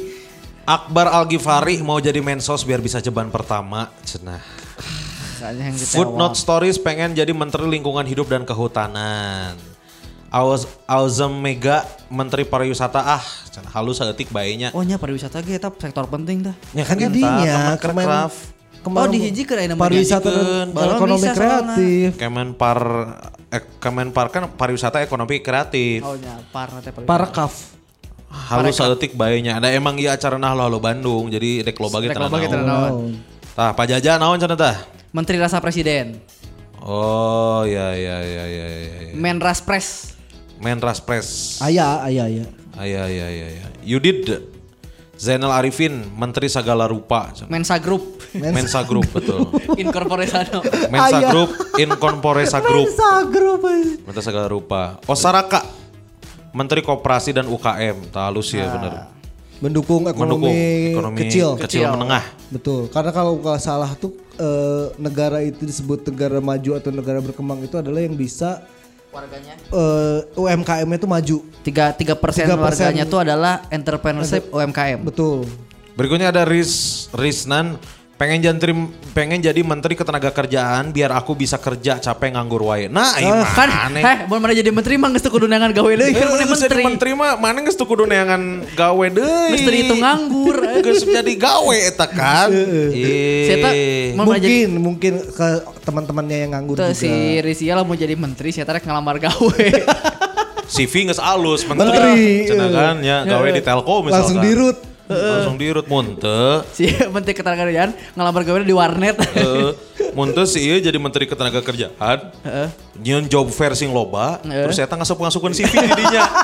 Akbar 0.64 1.06
Al 1.08 1.24
Ghifari 1.24 1.80
mau 1.80 1.96
jadi 1.98 2.20
mensos 2.20 2.64
biar 2.64 2.80
bisa 2.80 2.96
ceban 2.98 3.28
pertama. 3.28 3.92
Cenah. 4.00 4.40
Soalnya 5.34 5.68
yang 5.68 5.76
kita 5.76 5.92
Footnote 5.94 6.36
Stories 6.36 6.76
pengen 6.78 7.12
jadi 7.12 7.28
Menteri 7.30 7.64
Lingkungan 7.66 8.04
Hidup 8.04 8.26
dan 8.26 8.44
Kehutanan. 8.44 9.73
Auz 10.34 10.66
Auzem 10.90 11.30
Mega 11.30 11.86
Menteri 12.10 12.42
Pariwisata 12.42 12.98
ah 12.98 13.22
halus 13.70 14.02
saeutik 14.02 14.34
bae 14.34 14.50
nya. 14.58 14.74
oh 14.74 14.82
nya 14.82 14.98
pariwisata 14.98 15.38
ge 15.40 15.54
eta 15.54 15.70
sektor 15.70 16.10
penting 16.10 16.42
dah 16.42 16.54
Ya 16.74 16.82
kan 16.82 16.98
Jadinya 16.98 17.70
eta 17.70 17.78
Kemenkraf. 17.78 18.34
Oh, 18.84 19.06
di 19.06 19.16
hiji 19.16 19.46
keur 19.46 19.62
aya 19.62 19.70
nama 19.70 19.80
pariwisata 19.80 20.28
dan 20.28 20.68
ekonomi 20.74 21.22
bisa 21.22 21.32
kreatif. 21.32 22.08
Kemenpar 22.18 22.78
eh, 23.48 23.62
Kemenpar 23.78 24.26
kan 24.28 24.50
pariwisata 24.50 25.00
ekonomi 25.00 25.38
kreatif. 25.38 26.02
oh 26.02 26.18
nya 26.18 26.42
par 26.50 26.68
teh 26.82 26.90
pariwisata. 26.90 27.06
Parakaf. 27.08 27.52
Halus 28.50 28.74
saeutik 28.74 29.14
bae 29.14 29.38
nya. 29.38 29.56
Ada 29.56 29.70
emang 29.70 29.94
ieu 29.96 30.10
acara 30.10 30.34
nah 30.34 30.50
halo 30.50 30.82
Bandung 30.82 31.30
jadi 31.30 31.62
rek 31.62 31.78
loba 31.78 32.02
ge 32.02 32.10
Rek 32.10 32.18
teu 32.18 32.26
loba 32.26 32.36
ge 32.36 32.48
teu 32.50 32.58
naon. 32.58 32.66
naon. 32.66 32.90
Naon. 32.90 33.12
Tah 33.54 33.70
Pak 33.70 33.86
Jaja 33.86 34.18
naon 34.18 34.36
cenah 34.36 34.58
tah? 34.58 34.76
menteri 35.14 35.38
rasa 35.38 35.62
presiden 35.62 36.18
Oh 36.82 37.62
ya 37.62 37.94
ya 37.94 38.18
ya 38.18 38.44
ya 38.44 38.66
ya. 38.66 38.98
ya. 39.00 39.14
Menras 39.14 39.62
Pres 39.62 40.13
Menras 40.64 40.96
Press. 40.96 41.60
Aya, 41.60 42.00
aya, 42.00 42.24
aya. 42.24 42.44
Aya 42.74 43.04
aya 43.04 43.24
aya 43.28 43.44
aya. 43.52 43.64
Yudid 43.84 44.40
Zainal 45.14 45.52
Arifin 45.52 46.08
Menteri 46.16 46.48
Segala 46.48 46.88
Rupa. 46.88 47.30
Mensa 47.46 47.76
Group, 47.76 48.18
Mensa 48.34 48.80
Group 48.82 49.06
betul. 49.12 49.46
Incorporesano. 49.84 50.64
Mensa 50.90 51.20
Aya. 51.20 51.28
Group 51.30 51.50
in 51.78 51.92
Corporesa 52.00 52.58
Group. 52.58 52.90
Sagro, 52.90 53.60
Pak. 53.62 54.08
Menteri 54.08 54.24
Segala 54.24 54.48
Rupa. 54.48 54.98
Osaraka 55.06 55.62
Menteri 56.50 56.80
Koperasi 56.82 57.36
dan 57.36 57.46
UKM. 57.46 58.10
Tak 58.10 58.22
halus 58.32 58.50
ya 58.50 58.66
benar. 58.72 59.12
Mendukung 59.62 60.02
ekonomi, 60.10 60.50
Mendukung 60.50 60.56
ekonomi 60.98 61.18
kecil. 61.28 61.48
kecil 61.60 61.92
menengah. 61.94 62.24
Betul. 62.50 62.90
Karena 62.90 63.14
kalau 63.14 63.38
nggak 63.38 63.60
salah 63.62 63.94
tuh 63.94 64.16
eh, 64.34 64.86
negara 64.98 65.44
itu 65.46 65.62
disebut 65.62 66.10
negara 66.10 66.42
maju 66.42 66.70
atau 66.74 66.90
negara 66.90 67.22
berkembang 67.22 67.62
itu 67.62 67.78
adalah 67.78 68.02
yang 68.02 68.18
bisa 68.18 68.66
Warganya. 69.14 69.54
eh, 69.54 70.18
UMKM-nya 70.34 70.98
tuh 70.98 71.06
maju. 71.06 71.36
Tiga 71.62 71.94
tiga 71.94 72.18
persen 72.18 72.44
3% 72.44 72.58
warganya 72.58 73.04
tuh 73.06 73.22
adalah 73.22 73.62
entrepreneurship 73.70 74.50
UMKM. 74.50 75.00
Betul. 75.00 75.46
Berikutnya 75.94 76.34
ada 76.34 76.42
Riz 76.42 77.06
Riznan 77.14 77.78
pengen 78.14 78.38
jadi 78.38 78.70
pengen 79.10 79.42
jadi 79.42 79.60
menteri 79.60 79.98
ketenagakerjaan 79.98 80.94
biar 80.94 81.10
aku 81.12 81.34
bisa 81.34 81.58
kerja 81.58 81.98
capek 81.98 82.30
nganggur 82.32 82.62
wae. 82.62 82.86
Nah, 82.86 83.18
iya 83.18 83.42
Kan, 83.44 83.66
mana? 83.66 83.98
heh, 83.98 84.16
mau 84.24 84.38
mana 84.38 84.54
jadi 84.54 84.70
menteri 84.70 84.94
mah 84.94 85.10
geus 85.10 85.26
kudu 85.26 85.44
neangan 85.44 85.74
gawe 85.74 85.90
deui, 85.90 86.14
kan 86.14 86.30
mana 86.30 86.46
Geus 86.46 86.62
jadi 86.62 86.78
menteri. 86.78 86.82
menteri 86.86 87.10
mah 87.12 87.30
mana 87.34 87.58
geus 87.60 87.74
kudu 87.74 88.06
neangan 88.06 88.42
gawe 88.70 89.06
deui. 89.10 89.50
Geus 89.50 89.62
dihitung 89.66 89.98
nganggur. 89.98 90.56
Geus 90.78 91.02
jadi 91.02 91.32
gawe 91.34 91.76
eta 91.84 92.06
kan. 92.06 92.48
Mau 94.14 94.24
mana 94.24 94.38
jadi 94.38 94.70
mungkin 94.70 94.78
mungkin 94.78 95.12
ke 95.26 95.48
teman-temannya 95.82 96.36
yang 96.46 96.50
nganggur 96.54 96.76
Tuh 96.78 96.90
juga. 96.90 96.96
si 96.96 97.10
Rizia 97.42 97.74
lah 97.74 97.82
mau 97.82 97.98
jadi 97.98 98.14
menteri, 98.14 98.54
saya 98.54 98.62
tarik 98.64 98.86
ngelamar 98.86 99.18
gawe. 99.18 99.66
CV 100.74 101.10
geus 101.10 101.18
alus 101.18 101.66
menteri. 101.66 101.92
Menteri, 101.92 102.48
Cenah 102.48 102.68
iya. 102.70 102.78
kan 102.78 102.96
ya 103.02 103.16
gawe 103.26 103.48
di 103.50 103.60
Telkom 103.60 104.00
misalkan. 104.06 104.22
Langsung 104.22 104.38
dirut. 104.40 104.93
Langsung 105.04 105.60
dirut 105.60 105.84
munte. 105.84 106.64
si 106.76 106.88
menteri 107.12 107.36
ketenagakerjaan 107.36 107.90
ngelamar 108.16 108.42
gawe 108.44 108.58
di 108.64 108.74
warnet. 108.74 109.16
Munte 110.16 110.46
sih 110.46 110.62
ieu 110.62 110.78
jadi 110.78 110.94
menteri 110.96 111.26
ketenagakerjaan. 111.26 112.18
Heeh. 112.46 112.68
Nyeun 113.02 113.26
job 113.26 113.50
fair 113.50 113.74
sing 113.74 113.90
loba, 113.90 114.38
terus 114.40 114.78
eta 114.78 114.94
ngasup-ngasupkeun 114.94 115.52
CV 115.52 115.72
di 115.74 115.92
dinya. 115.92 116.24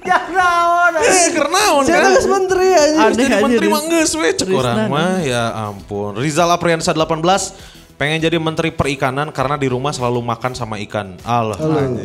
Ya 0.00 0.28
naon. 0.28 0.92
Eh, 1.00 1.32
keur 1.32 1.48
naon 1.48 1.82
Saya 1.88 2.04
kan? 2.04 2.12
geus 2.12 2.28
menteri 2.28 2.68
aja. 2.68 3.08
Jadi 3.16 3.24
aja, 3.32 3.40
menteri 3.40 3.66
mah 3.68 3.80
geus 3.88 4.12
we 4.12 4.28
cek 4.32 4.48
urang 4.52 4.92
mah 4.92 5.24
ya 5.24 5.56
ampun. 5.72 6.20
Rizal 6.20 6.52
Apriansa 6.52 6.92
18 6.92 7.16
pengen 7.96 8.20
jadi 8.20 8.36
menteri 8.36 8.72
perikanan 8.72 9.32
karena 9.32 9.56
di 9.56 9.68
rumah 9.72 9.92
selalu 9.92 10.20
makan 10.20 10.52
sama 10.52 10.76
ikan. 10.84 11.16
Allah, 11.24 11.56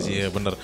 iya 0.08 0.32
bener. 0.32 0.56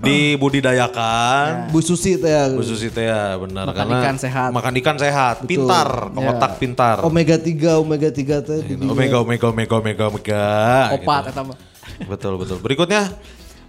Dibudidayakan. 0.00 1.68
Bu 1.68 1.80
Susi 1.84 2.16
teh 2.16 2.32
ya. 2.32 2.48
Bu 2.48 2.64
Susi 2.64 2.88
teh 2.88 3.04
ya 3.04 3.36
bener 3.36 3.68
Makan 3.68 3.76
karena 3.76 3.96
ikan 4.00 4.16
sehat. 4.16 4.50
Makan 4.50 4.72
ikan 4.80 4.96
sehat, 4.96 5.36
pintar, 5.44 6.10
Ya. 6.16 6.28
otak 6.32 6.52
pintar. 6.56 6.96
Omega 7.04 7.36
3, 7.36 7.76
omega 7.76 8.08
3 8.08 8.40
teh. 8.40 8.60
Omega 8.80 9.20
omega 9.20 9.46
omega 9.52 9.74
omega 9.76 10.04
omega. 10.08 10.44
Opat 10.96 11.22
gitu. 11.30 11.42
mah. 11.44 11.58
Betul 12.08 12.34
betul. 12.40 12.58
Berikutnya 12.64 13.12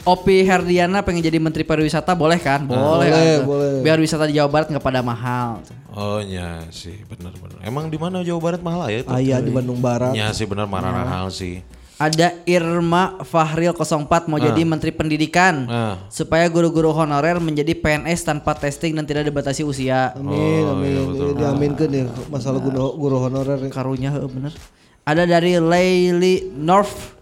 Opi 0.01 0.41
Herdiana 0.41 1.05
pengen 1.05 1.21
jadi 1.21 1.37
menteri 1.37 1.61
pariwisata 1.61 2.17
boleh 2.17 2.41
kan? 2.41 2.65
Boleh. 2.65 2.81
boleh, 2.81 3.09
kan? 3.13 3.45
boleh. 3.45 3.69
Biar 3.85 4.01
wisata 4.01 4.25
di 4.25 4.33
Jawa 4.33 4.49
Barat 4.49 4.73
nggak 4.73 4.81
pada 4.81 5.05
mahal. 5.05 5.61
Oh 5.93 6.17
ya 6.17 6.65
sih 6.73 7.05
benar 7.05 7.37
benar. 7.37 7.61
Emang 7.61 7.85
di 7.85 8.01
mana 8.01 8.25
Jawa 8.25 8.41
Barat 8.41 8.61
mahal 8.65 8.89
ya 8.89 9.05
itu? 9.05 9.11
Aya 9.13 9.37
di 9.37 9.53
Bandung 9.53 9.77
Barat. 9.77 10.17
Ya 10.17 10.33
sih 10.33 10.49
benar 10.49 10.65
marah 10.65 10.89
mahal 10.89 11.29
sih. 11.29 11.61
Ada 12.01 12.33
Irma 12.49 13.21
Fahril 13.21 13.77
04 13.77 14.25
mau 14.25 14.41
jadi 14.41 14.65
menteri 14.65 14.89
pendidikan 14.89 15.69
Ah. 15.69 16.01
supaya 16.09 16.49
guru-guru 16.49 16.89
honorer 16.89 17.37
menjadi 17.37 17.77
PNS 17.77 18.25
tanpa 18.25 18.57
testing 18.57 18.97
dan 18.97 19.05
tidak 19.05 19.29
dibatasi 19.29 19.61
usia. 19.61 20.09
Amin, 20.17 20.65
Oh, 20.65 20.73
amin. 20.73 20.97
iya, 21.13 21.29
diaminkan 21.37 21.89
ya 21.93 22.09
masalah 22.25 22.57
guru, 22.57 22.97
guru 22.97 23.21
honorer. 23.21 23.61
Karunya 23.69 24.09
heuh, 24.09 24.25
bener. 24.25 24.49
Ada 25.05 25.29
dari 25.29 25.61
Laili 25.61 26.49
North 26.51 27.13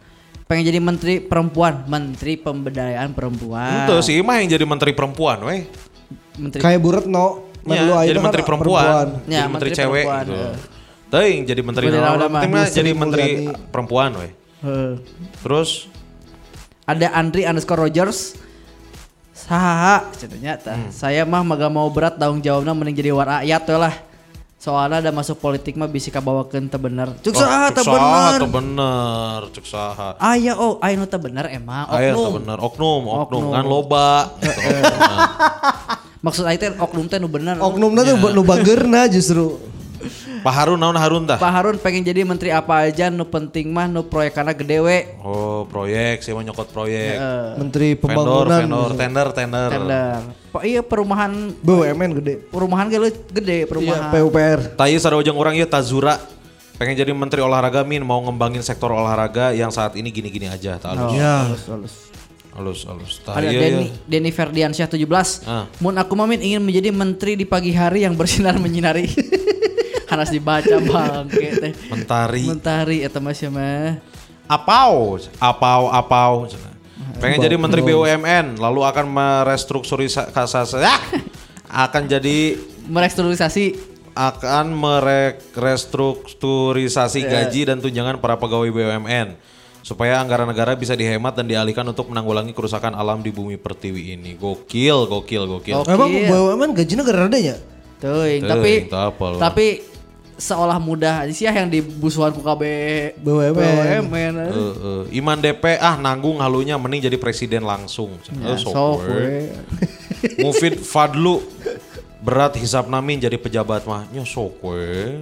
pengen 0.48 0.64
jadi 0.64 0.80
menteri 0.80 1.20
perempuan, 1.20 1.84
menteri 1.84 2.40
pemberdayaan 2.40 3.12
perempuan. 3.12 3.84
Itu 3.84 4.00
sih 4.00 4.24
mah 4.24 4.40
yang 4.40 4.48
jadi 4.48 4.64
menteri 4.64 4.96
perempuan, 4.96 5.44
weh. 5.44 5.68
Menteri 6.40 6.64
Kayak 6.64 6.80
Bu 6.80 6.90
Retno. 6.96 7.28
Ya, 7.68 7.84
jadi 7.84 8.16
Aida 8.16 8.22
menteri 8.24 8.42
kan 8.42 8.50
perempuan, 8.50 8.88
Ya, 9.28 9.44
jadi 9.44 9.52
menteri, 9.52 9.52
menteri 9.52 9.70
cewek 9.76 10.06
perempuan, 10.08 10.24
gitu. 10.24 10.40
ya. 10.40 10.52
Teuing 11.10 11.42
jadi 11.44 11.62
menteri 11.62 11.86
Menteri 11.86 12.72
jadi 12.72 12.92
menteri 12.96 13.28
perempuan, 13.70 14.12
weh. 14.16 14.32
Terus 15.40 15.88
ada 16.84 17.08
Andri 17.14 17.46
underscore 17.46 17.86
Rogers 17.86 18.36
saha 19.32 20.04
tah 20.60 20.76
Hmm. 20.76 20.92
saya 20.92 21.24
mah 21.24 21.48
maga 21.48 21.72
mau 21.72 21.88
berat 21.88 22.20
tanggung 22.20 22.44
jawabnya 22.44 22.76
mending 22.76 22.98
jadi 22.98 23.16
war 23.16 23.40
ayat 23.40 23.64
we 23.64 23.78
lah 23.78 23.96
soalnya 24.60 25.00
ada 25.00 25.16
masuk 25.16 25.40
politik 25.40 25.80
mah 25.80 25.88
bisa 25.88 26.12
kabawakeun 26.12 26.68
teu 26.68 26.76
bener 26.76 27.16
cuk 27.24 27.32
saha 27.32 27.72
teu 27.72 27.80
cek 27.80 27.88
saha 27.88 27.96
bener 27.96 28.36
teu 28.36 28.50
bener, 28.52 29.40
cek 29.56 29.66
saha. 29.66 30.10
aya 30.20 30.60
oh 30.60 30.76
aya 30.84 31.00
nu 31.00 31.08
teu 31.08 31.16
bener 31.16 31.48
emang 31.48 31.88
Aya 31.88 32.12
teu 32.12 32.20
oknum 32.20 32.34
bener, 32.36 32.58
oknum, 32.60 33.02
oknum, 33.02 33.20
Oknum. 33.24 33.44
kan 33.56 33.64
loba. 33.64 34.10
Oknum. 34.36 34.84
maksud 36.26 36.44
aing 36.44 36.60
teh 36.60 36.70
oknum 36.76 37.06
teh 37.08 37.16
nu 37.16 37.32
bener 37.32 37.56
Oknumnya 37.56 38.04
tuh 38.04 38.16
Iya. 38.20 38.36
nu 38.36 38.42
bageurna 38.44 39.02
justru. 39.08 39.56
Pak 40.40 40.54
Harun 40.54 40.76
naon 40.76 40.96
Harun 40.96 41.24
tah? 41.24 41.36
Pak 41.36 41.52
Harun 41.52 41.76
pengen 41.76 42.02
jadi 42.02 42.22
menteri 42.22 42.50
apa 42.50 42.84
aja 42.84 43.08
nu 43.08 43.24
penting 43.24 43.68
mah 43.68 43.86
nu 43.86 44.02
proyekanna 44.02 44.52
gede 44.52 44.78
we 44.78 44.98
Oh, 45.20 45.64
proyek, 45.66 46.20
saya 46.20 46.34
mau 46.34 46.42
nyokot 46.42 46.68
proyek. 46.68 47.16
Menteri 47.56 47.94
Vendor, 47.94 48.48
Pembangunan. 48.48 48.60
vendor, 48.62 48.90
tender, 48.94 49.28
tender. 49.32 49.70
tender 49.70 50.20
Pak 50.50 50.64
iya 50.64 50.80
perumahan 50.80 51.32
BUMN 51.56 52.12
gede. 52.18 52.34
perumahan 52.46 52.88
gede 52.88 53.10
gede 53.30 53.58
Iya, 53.58 53.68
perumahan 53.68 54.04
PUPR. 54.10 54.60
Tayi 54.74 54.96
sarojang 54.96 55.36
orang 55.36 55.54
ya 55.54 55.66
Tazura 55.66 56.18
pengen 56.76 56.96
jadi 56.96 57.12
menteri 57.12 57.40
olahraga 57.40 57.84
min 57.84 58.00
mau 58.00 58.20
ngembangin 58.20 58.62
sektor 58.62 58.90
olahraga 58.90 59.52
yang 59.52 59.68
saat 59.68 59.94
ini 59.94 60.08
gini-gini 60.08 60.48
aja 60.48 60.76
tak 60.76 60.96
halus 60.96 61.12
Ya. 61.12 61.36
halus 61.44 61.64
halus 61.68 61.94
halus 62.50 62.80
halus 62.86 63.12
Tah, 63.20 63.36
Ada 63.36 63.48
iya, 63.48 63.60
Denny, 63.62 63.86
iya. 63.86 63.96
Denny 64.06 64.32
Ferdiansyah 64.32 64.88
17. 64.88 65.44
Ah. 65.44 65.68
Mun 65.78 65.94
aku 65.94 66.12
mamin 66.14 66.40
ingin 66.42 66.60
menjadi 66.60 66.90
menteri 66.90 67.36
di 67.36 67.44
pagi 67.44 67.72
hari 67.72 68.04
yang 68.04 68.16
bersinar 68.16 68.56
menyinari. 68.56 69.06
Harus 70.10 70.34
dibaca 70.34 70.82
bangke 70.82 71.62
teh. 71.62 71.78
mentari 71.94 72.50
Mentari 72.50 73.06
eta 73.06 73.22
mah 73.22 73.38
sia 73.38 73.54
mah. 73.54 74.02
apau 74.50 75.22
apau 75.38 75.94
apau 75.94 76.50
pengen 77.22 77.46
jadi 77.46 77.54
menteri 77.54 77.86
BUMN 77.86 78.58
lalu 78.58 78.82
akan 78.82 79.06
merestrukturisasi 79.06 80.82
ah! 80.82 80.98
akan 81.86 82.10
jadi 82.10 82.58
Merestrukturisasi 82.90 83.78
akan 84.18 84.74
merestrukturisasi 84.74 87.30
gaji 87.30 87.70
dan 87.70 87.78
tunjangan 87.78 88.18
para 88.18 88.42
pegawai 88.42 88.74
BUMN 88.74 89.38
supaya 89.86 90.18
anggaran 90.18 90.50
negara 90.50 90.74
bisa 90.74 90.98
dihemat 90.98 91.38
dan 91.38 91.46
dialihkan 91.46 91.86
untuk 91.86 92.10
menanggulangi 92.10 92.58
kerusakan 92.58 92.98
alam 92.98 93.22
di 93.24 93.32
bumi 93.32 93.56
pertiwi 93.56 94.12
ini. 94.18 94.36
Gokil, 94.36 95.08
gokil, 95.08 95.48
gokil. 95.48 95.78
Oke. 95.82 95.94
Emang 95.94 96.12
Gokil. 96.12 96.28
BUMN 96.30 96.74
gajinya 96.76 97.04
gara 97.06 97.26
ada 97.30 97.38
ya? 97.40 97.56
teuing, 98.00 98.48
Teuing, 98.48 98.50
tapi 98.88 98.88
tapi 99.38 99.68
seolah 100.40 100.80
mudah 100.80 101.28
sih 101.30 101.46
yang 101.46 101.68
dibusuhan 101.68 102.32
ku 102.32 102.40
KB 102.40 102.64
BUMN. 103.20 103.54
BUMN. 104.08 104.34
Eh, 104.40 104.50
eh, 104.50 105.02
Iman 105.20 105.38
DP 105.38 105.76
ah 105.78 106.00
nanggung 106.00 106.40
halunya 106.40 106.80
mending 106.80 107.12
jadi 107.12 107.18
presiden 107.20 107.68
langsung. 107.68 108.16
Ya, 108.40 108.56
sok 108.56 109.04
we. 109.04 109.20
we. 109.20 109.38
Mufid 110.44 110.80
Fadlu 110.80 111.44
berat 112.24 112.56
hisap 112.56 112.88
namin 112.88 113.20
jadi 113.20 113.36
pejabat 113.36 113.84
mah 113.84 114.08
nya 114.10 114.24
sok 114.24 114.64
we. 114.64 115.20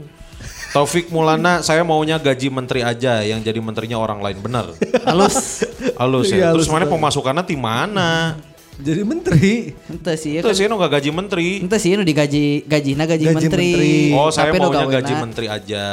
Taufik 0.69 1.09
Mulana 1.09 1.65
saya 1.65 1.81
maunya 1.81 2.21
gaji 2.21 2.53
menteri 2.53 2.85
aja 2.85 3.25
yang 3.25 3.41
jadi 3.41 3.57
menterinya 3.57 3.97
orang 3.97 4.21
lain 4.21 4.37
bener. 4.37 4.77
Halus. 5.01 5.65
Halus 5.97 6.29
Iya, 6.29 6.37
ya. 6.37 6.47
Terus 6.53 6.69
halus 6.69 6.75
mana 6.77 6.85
pemasukannya 6.85 7.43
di 7.47 7.57
mana? 7.57 8.37
Jadi 8.77 9.01
menteri. 9.01 9.73
Ente 9.89 10.13
sih 10.21 10.37
Itu 10.37 10.45
kan. 10.45 10.53
sih 10.53 10.69
nggak 10.69 10.91
gaji 11.01 11.09
menteri. 11.09 11.47
Ente 11.65 11.77
sih 11.81 11.97
nu 11.97 12.05
digaji 12.05 12.61
gajina 12.61 13.09
gaji, 13.09 13.25
Gaji 13.25 13.33
menteri. 13.33 13.69
menteri. 13.73 13.93
Oh 14.13 14.29
saya 14.29 14.53
Tapi 14.53 14.57
nu 14.61 14.69
maunya 14.69 15.01
gaji 15.01 15.13
menteri 15.17 15.45
aja. 15.49 15.85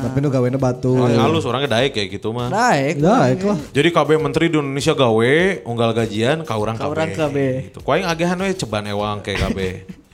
Tapi 0.00 0.16
nu 0.24 0.28
gawena 0.32 0.56
batu. 0.56 0.96
Oh, 0.96 1.04
halus 1.04 1.44
orangnya 1.44 1.76
daek 1.76 1.92
kayak 1.92 2.16
gitu 2.16 2.32
mah. 2.32 2.48
Baik. 2.48 2.96
Nah, 2.96 3.28
itu 3.28 3.44
lah. 3.44 3.60
Jadi 3.60 3.88
KB 3.92 4.08
menteri 4.16 4.48
di 4.48 4.56
Indonesia 4.56 4.96
gawe 4.96 5.34
unggal 5.68 5.90
gajian 5.92 6.48
ka 6.48 6.56
urang 6.56 6.80
Ka 6.80 6.88
KB. 6.88 6.92
urang 6.96 7.10
KB. 7.12 7.36
Gitu. 7.68 7.78
Ku 7.84 7.88
aing 7.92 8.08
agehan 8.08 8.40
we 8.40 8.56
ceban 8.56 8.88
ewang 8.88 9.20
kayak 9.20 9.44
KB. 9.44 9.58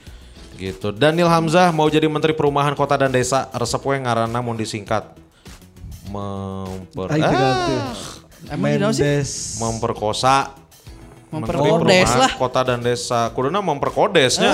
gitu. 0.67 0.91
Daniel 0.91 1.31
Hamzah 1.31 1.71
mau 1.71 1.87
jadi 1.87 2.11
menteri 2.11 2.35
perumahan 2.35 2.75
kota 2.75 2.99
dan 2.99 3.09
desa 3.09 3.47
resep 3.55 3.79
we 3.81 3.95
ngaranna 3.95 4.43
mun 4.43 4.59
disingkat. 4.59 5.15
Memper 6.11 7.07
ah. 7.07 7.95
Emang? 8.51 8.67
Mendes. 8.83 9.55
memperkosa 9.63 10.59
Memperkodes 11.31 11.87
Perumahan 12.11 12.19
lah. 12.19 12.31
Kota 12.35 12.59
dan 12.67 12.83
Desa. 12.83 13.31
Kuduna 13.31 13.63
memperkodesnya. 13.63 14.51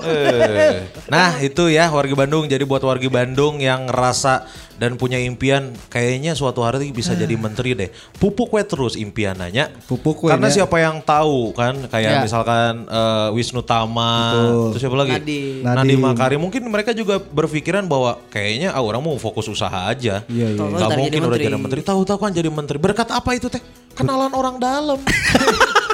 Eh. 0.00 0.88
Nah 1.12 1.36
itu 1.38 1.68
ya 1.68 1.92
warga 1.92 2.14
Bandung. 2.16 2.48
Jadi 2.48 2.64
buat 2.64 2.80
warga 2.80 3.04
Bandung 3.06 3.60
yang 3.60 3.84
ngerasa 3.84 4.48
dan 4.80 4.96
punya 4.96 5.20
impian, 5.20 5.76
kayaknya 5.92 6.32
suatu 6.32 6.64
hari 6.64 6.88
bisa 6.88 7.12
jadi 7.12 7.36
menteri 7.36 7.76
deh. 7.76 7.92
Pupuk 8.16 8.48
we 8.56 8.64
terus 8.64 8.96
impian 8.96 9.36
nanya. 9.36 9.68
Pupuk 9.84 10.24
we 10.24 10.32
Karena 10.32 10.48
nya. 10.48 10.56
siapa 10.56 10.80
yang 10.80 11.04
tahu 11.04 11.52
kan, 11.52 11.76
kayak 11.84 12.10
Ya. 12.16 12.20
misalkan 12.24 12.88
eh, 12.88 13.28
Wisnu 13.36 13.60
Tama, 13.60 14.32
terus 14.72 14.80
siapa 14.80 14.96
lagi? 14.96 15.20
Nadiem. 15.20 15.60
Nadiem 15.60 15.76
Nadiem. 15.84 16.00
Makarim. 16.00 16.40
Mungkin 16.40 16.64
mereka 16.64 16.96
juga 16.96 17.20
berpikiran 17.20 17.84
bahwa 17.84 18.16
kayaknya 18.32 18.72
ah, 18.72 18.80
orang 18.80 19.04
mau 19.04 19.20
fokus 19.20 19.52
usaha 19.52 19.84
aja. 19.84 20.24
Iya, 20.24 20.46
iya. 20.48 20.56
Tahu-tahu 20.56 20.80
Gak 20.80 20.96
mungkin 20.96 21.20
udah 21.20 21.28
menteri. 21.28 21.44
jadi 21.44 21.58
menteri. 21.60 21.80
Tahu-tahu 21.84 22.16
kan 22.16 22.32
jadi 22.32 22.48
menteri. 22.48 22.78
Berkat 22.80 23.12
apa 23.12 23.36
itu 23.36 23.52
teh? 23.52 23.60
Kenalan 23.92 24.32
orang 24.32 24.56
dalam. 24.56 24.96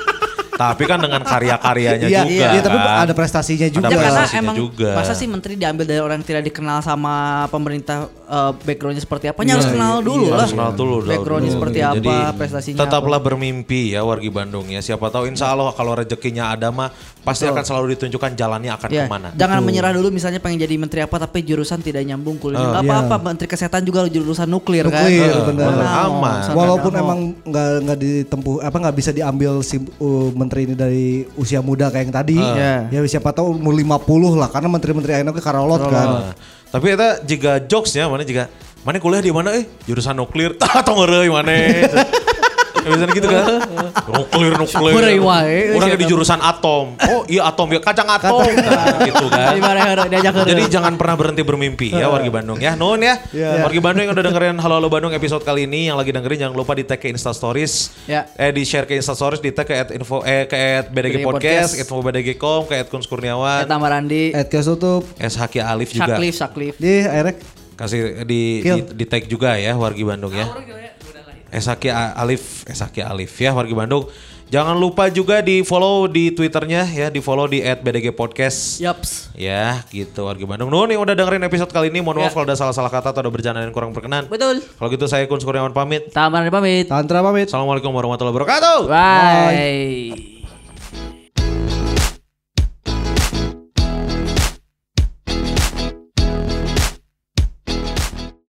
Tapi 0.56 0.82
kan 0.84 0.98
dengan 0.98 1.20
karya-karyanya 1.20 2.08
Iya, 2.08 2.22
juga. 2.24 2.46
iya, 2.48 2.60
tapi 2.64 2.78
kan. 2.78 2.96
ada 3.04 3.12
prestasinya 3.12 3.68
juga. 3.68 3.86
Ada 3.86 3.92
Ya, 3.92 3.96
karena 3.96 4.08
prestasinya 4.08 4.42
emang 4.42 4.56
juga. 4.56 4.90
masa 4.96 5.12
sih 5.12 5.28
menteri 5.28 5.54
diambil 5.54 5.84
dari 5.84 6.00
orang 6.00 6.16
yang 6.18 6.28
tidak 6.28 6.42
dikenal 6.48 6.78
sama 6.80 7.14
pemerintah 7.52 8.08
eh, 8.08 8.52
backgroundnya 8.58 9.04
seperti 9.04 9.28
apa? 9.28 9.44
harus 9.44 9.68
kenal 9.68 10.00
dulu 10.00 10.32
lah. 10.32 10.42
Harus 10.42 10.52
kenal 10.56 10.72
dulu. 10.72 10.94
dulu. 10.98 11.10
Backgroundnya 11.12 11.52
seperti 11.52 11.78
Jadi, 11.78 12.08
apa, 12.08 12.16
prestasinya 12.34 12.78
Tetaplah 12.82 13.20
bermimpi 13.20 13.92
ya 13.92 14.00
wargi 14.02 14.30
Bandung 14.32 14.66
ya. 14.66 14.80
Siapa 14.80 15.06
tahu 15.08 15.28
insya 15.28 15.52
Allah 15.52 15.70
kalau 15.70 15.92
rezekinya 15.94 16.50
ada 16.50 16.72
mah 16.72 16.88
pasti 17.26 17.44
akan 17.44 17.64
selalu 17.66 17.86
ditunjukkan 17.98 18.30
jalannya 18.32 18.70
akan 18.70 18.88
Ya, 18.88 19.04
ke 19.04 19.10
mana. 19.10 19.28
jangan 19.34 19.58
menyerah 19.60 19.90
dulu 19.90 20.14
misalnya 20.14 20.38
pengen 20.38 20.62
jadi 20.62 20.78
menteri 20.78 21.02
apa 21.02 21.18
tapi 21.18 21.42
jurusan 21.42 21.82
tidak 21.82 22.06
nyambung 22.06 22.38
kuliah. 22.38 22.62
Gak 22.70 22.86
apa-apa, 22.86 23.16
menteri 23.18 23.50
kesehatan 23.50 23.82
juga 23.82 24.06
jurusan 24.06 24.46
nuklir, 24.46 24.86
kan. 24.86 25.02
Nuklir, 25.02 25.26
Eh, 25.26 25.42
bener. 25.50 25.66
nah, 25.74 26.06
Aman. 26.06 26.54
Walaupun 26.54 26.92
aman. 26.94 27.02
emang 27.02 27.18
nggak 27.42 27.68
nggak 27.82 27.98
ditempuh 27.98 28.54
apa 28.62 28.76
nggak 28.78 28.96
bisa 28.96 29.10
diambil 29.10 29.58
si 29.60 29.76
uh, 29.76 30.30
menteri 30.30 30.70
ini 30.70 30.74
dari 30.78 31.06
usia 31.34 31.58
muda 31.58 31.90
kayak 31.90 32.04
yang 32.06 32.14
tadi. 32.14 32.38
Iya. 32.38 32.94
Ya 32.94 33.00
siapa 33.10 33.34
tahu 33.34 33.58
umur 33.58 33.74
50 33.74 34.38
lah 34.38 34.46
karena 34.46 34.68
menteri-menteri 34.70 35.12
ayeuna 35.18 35.34
ke 35.34 35.42
karolot 35.42 35.82
kan. 35.82 36.08
Nah, 36.30 36.32
tapi 36.70 36.94
itu 36.94 37.08
jika 37.26 37.58
jokesnya 37.66 38.06
mana 38.06 38.22
jika 38.22 38.46
mana 38.86 39.02
kuliah 39.02 39.18
di 39.18 39.34
mana 39.34 39.50
eh 39.50 39.66
jurusan 39.82 40.14
nuklir 40.14 40.54
tah 40.62 40.78
tong 40.86 41.02
mana 41.02 41.50
Biasanya 42.86 43.12
gitu 43.18 43.26
kan 43.26 43.44
nuklir 44.06 44.52
nuklir 44.54 44.92
Sakurai 44.94 45.18
wae, 45.18 45.58
orang 45.74 45.98
di 45.98 46.06
jurusan 46.06 46.38
atom 46.38 46.94
oh 46.94 47.22
iya 47.26 47.50
atom 47.50 47.66
ya 47.74 47.80
kacang 47.82 48.06
atom 48.06 48.46
Nah, 48.46 49.02
gitu 49.02 49.26
kan 49.28 49.54
ke 49.56 50.50
Jadi 50.52 50.64
jangan 50.70 50.94
pernah 50.94 51.16
berhenti 51.18 51.42
bermimpi 51.42 51.88
ya 51.92 52.06
wargi 52.10 52.30
Bandung 52.30 52.58
ya. 52.60 52.78
Nuhun 52.78 53.00
ya. 53.02 53.14
Iya. 53.32 53.66
Wargi 53.66 53.80
Bandung 53.80 54.02
yang 54.06 54.14
udah 54.14 54.24
dengerin 54.24 54.56
Halo 54.60 54.74
Halo 54.78 54.88
Bandung 54.92 55.12
episode 55.16 55.42
kali 55.42 55.64
ini 55.64 55.88
yang 55.90 55.96
lagi 55.96 56.12
dengerin 56.12 56.48
jangan 56.48 56.56
lupa 56.56 56.76
di 56.76 56.84
tag 56.84 57.00
ke 57.00 57.08
Insta 57.08 57.32
Stories. 57.32 57.92
Ya. 58.06 58.28
Eh 58.36 58.52
di 58.52 58.62
share 58.62 58.84
ke 58.84 58.94
Insta 58.98 59.16
Stories 59.16 59.40
di 59.40 59.50
tag 59.50 59.66
ke 59.66 59.74
at 59.74 59.88
info 59.92 60.22
eh 60.22 60.44
ke 60.46 60.56
at 60.56 60.86
BDG 60.92 61.24
Podcast, 61.24 61.74
Podcast. 61.74 61.80
info 61.80 61.96
BDG.com, 62.04 62.60
ke 62.68 62.74
at 62.84 62.88
Kuns 62.92 63.06
Kurniawan, 63.08 63.64
tambah 63.66 63.88
Randi, 63.88 64.32
Ed 64.36 64.48
Kesutup 64.52 65.02
SHK 65.18 65.64
Alif 65.64 65.90
juga. 65.96 66.16
Saklif, 66.16 66.34
Saklif. 66.36 66.74
di 66.76 67.02
Erek 67.02 67.36
Kasih 67.76 68.24
di, 68.24 68.64
di, 68.64 68.80
di 68.88 69.04
tag 69.04 69.28
juga 69.28 69.60
ya 69.60 69.76
wargi 69.76 70.00
Bandung 70.00 70.32
ya. 70.32 70.48
SHK 71.50 71.90
Alif, 72.14 72.66
SHK 72.66 73.06
Alif 73.06 73.32
ya 73.36 73.54
wargi 73.54 73.74
Bandung. 73.74 74.06
Jangan 74.46 74.78
lupa 74.78 75.10
juga 75.10 75.42
di 75.42 75.66
follow 75.66 76.06
di 76.06 76.30
Twitternya 76.30 76.86
ya, 76.86 77.10
di 77.10 77.18
follow 77.18 77.50
di 77.50 77.58
at 77.66 77.82
BDG 77.82 78.14
Podcast. 78.14 78.78
Yaps. 78.78 79.34
Ya 79.34 79.82
gitu 79.90 80.22
warga 80.22 80.46
Bandung. 80.46 80.70
Nuhun 80.70 80.86
yang 80.86 81.02
udah 81.02 81.18
dengerin 81.18 81.42
episode 81.42 81.66
kali 81.74 81.90
ini. 81.90 81.98
Mohon 81.98 82.22
maaf 82.22 82.30
Ya. 82.30 82.34
kalau 82.38 82.46
ada 82.46 82.54
salah-salah 82.54 82.92
kata 82.94 83.10
atau 83.10 83.26
ada 83.26 83.30
bercanda 83.34 83.58
yang 83.58 83.74
kurang 83.74 83.90
berkenan. 83.90 84.30
Betul. 84.30 84.62
Kalau 84.62 84.88
gitu 84.94 85.10
saya 85.10 85.26
Kun 85.26 85.42
Kurniawan 85.42 85.74
pamit. 85.74 86.14
Randi 86.14 86.54
pamit. 86.54 86.86
Tantra 86.86 87.26
pamit. 87.26 87.50
Assalamualaikum 87.50 87.90
warahmatullahi 87.90 88.34
wabarakatuh. 88.38 88.78
Bye. 88.86 90.35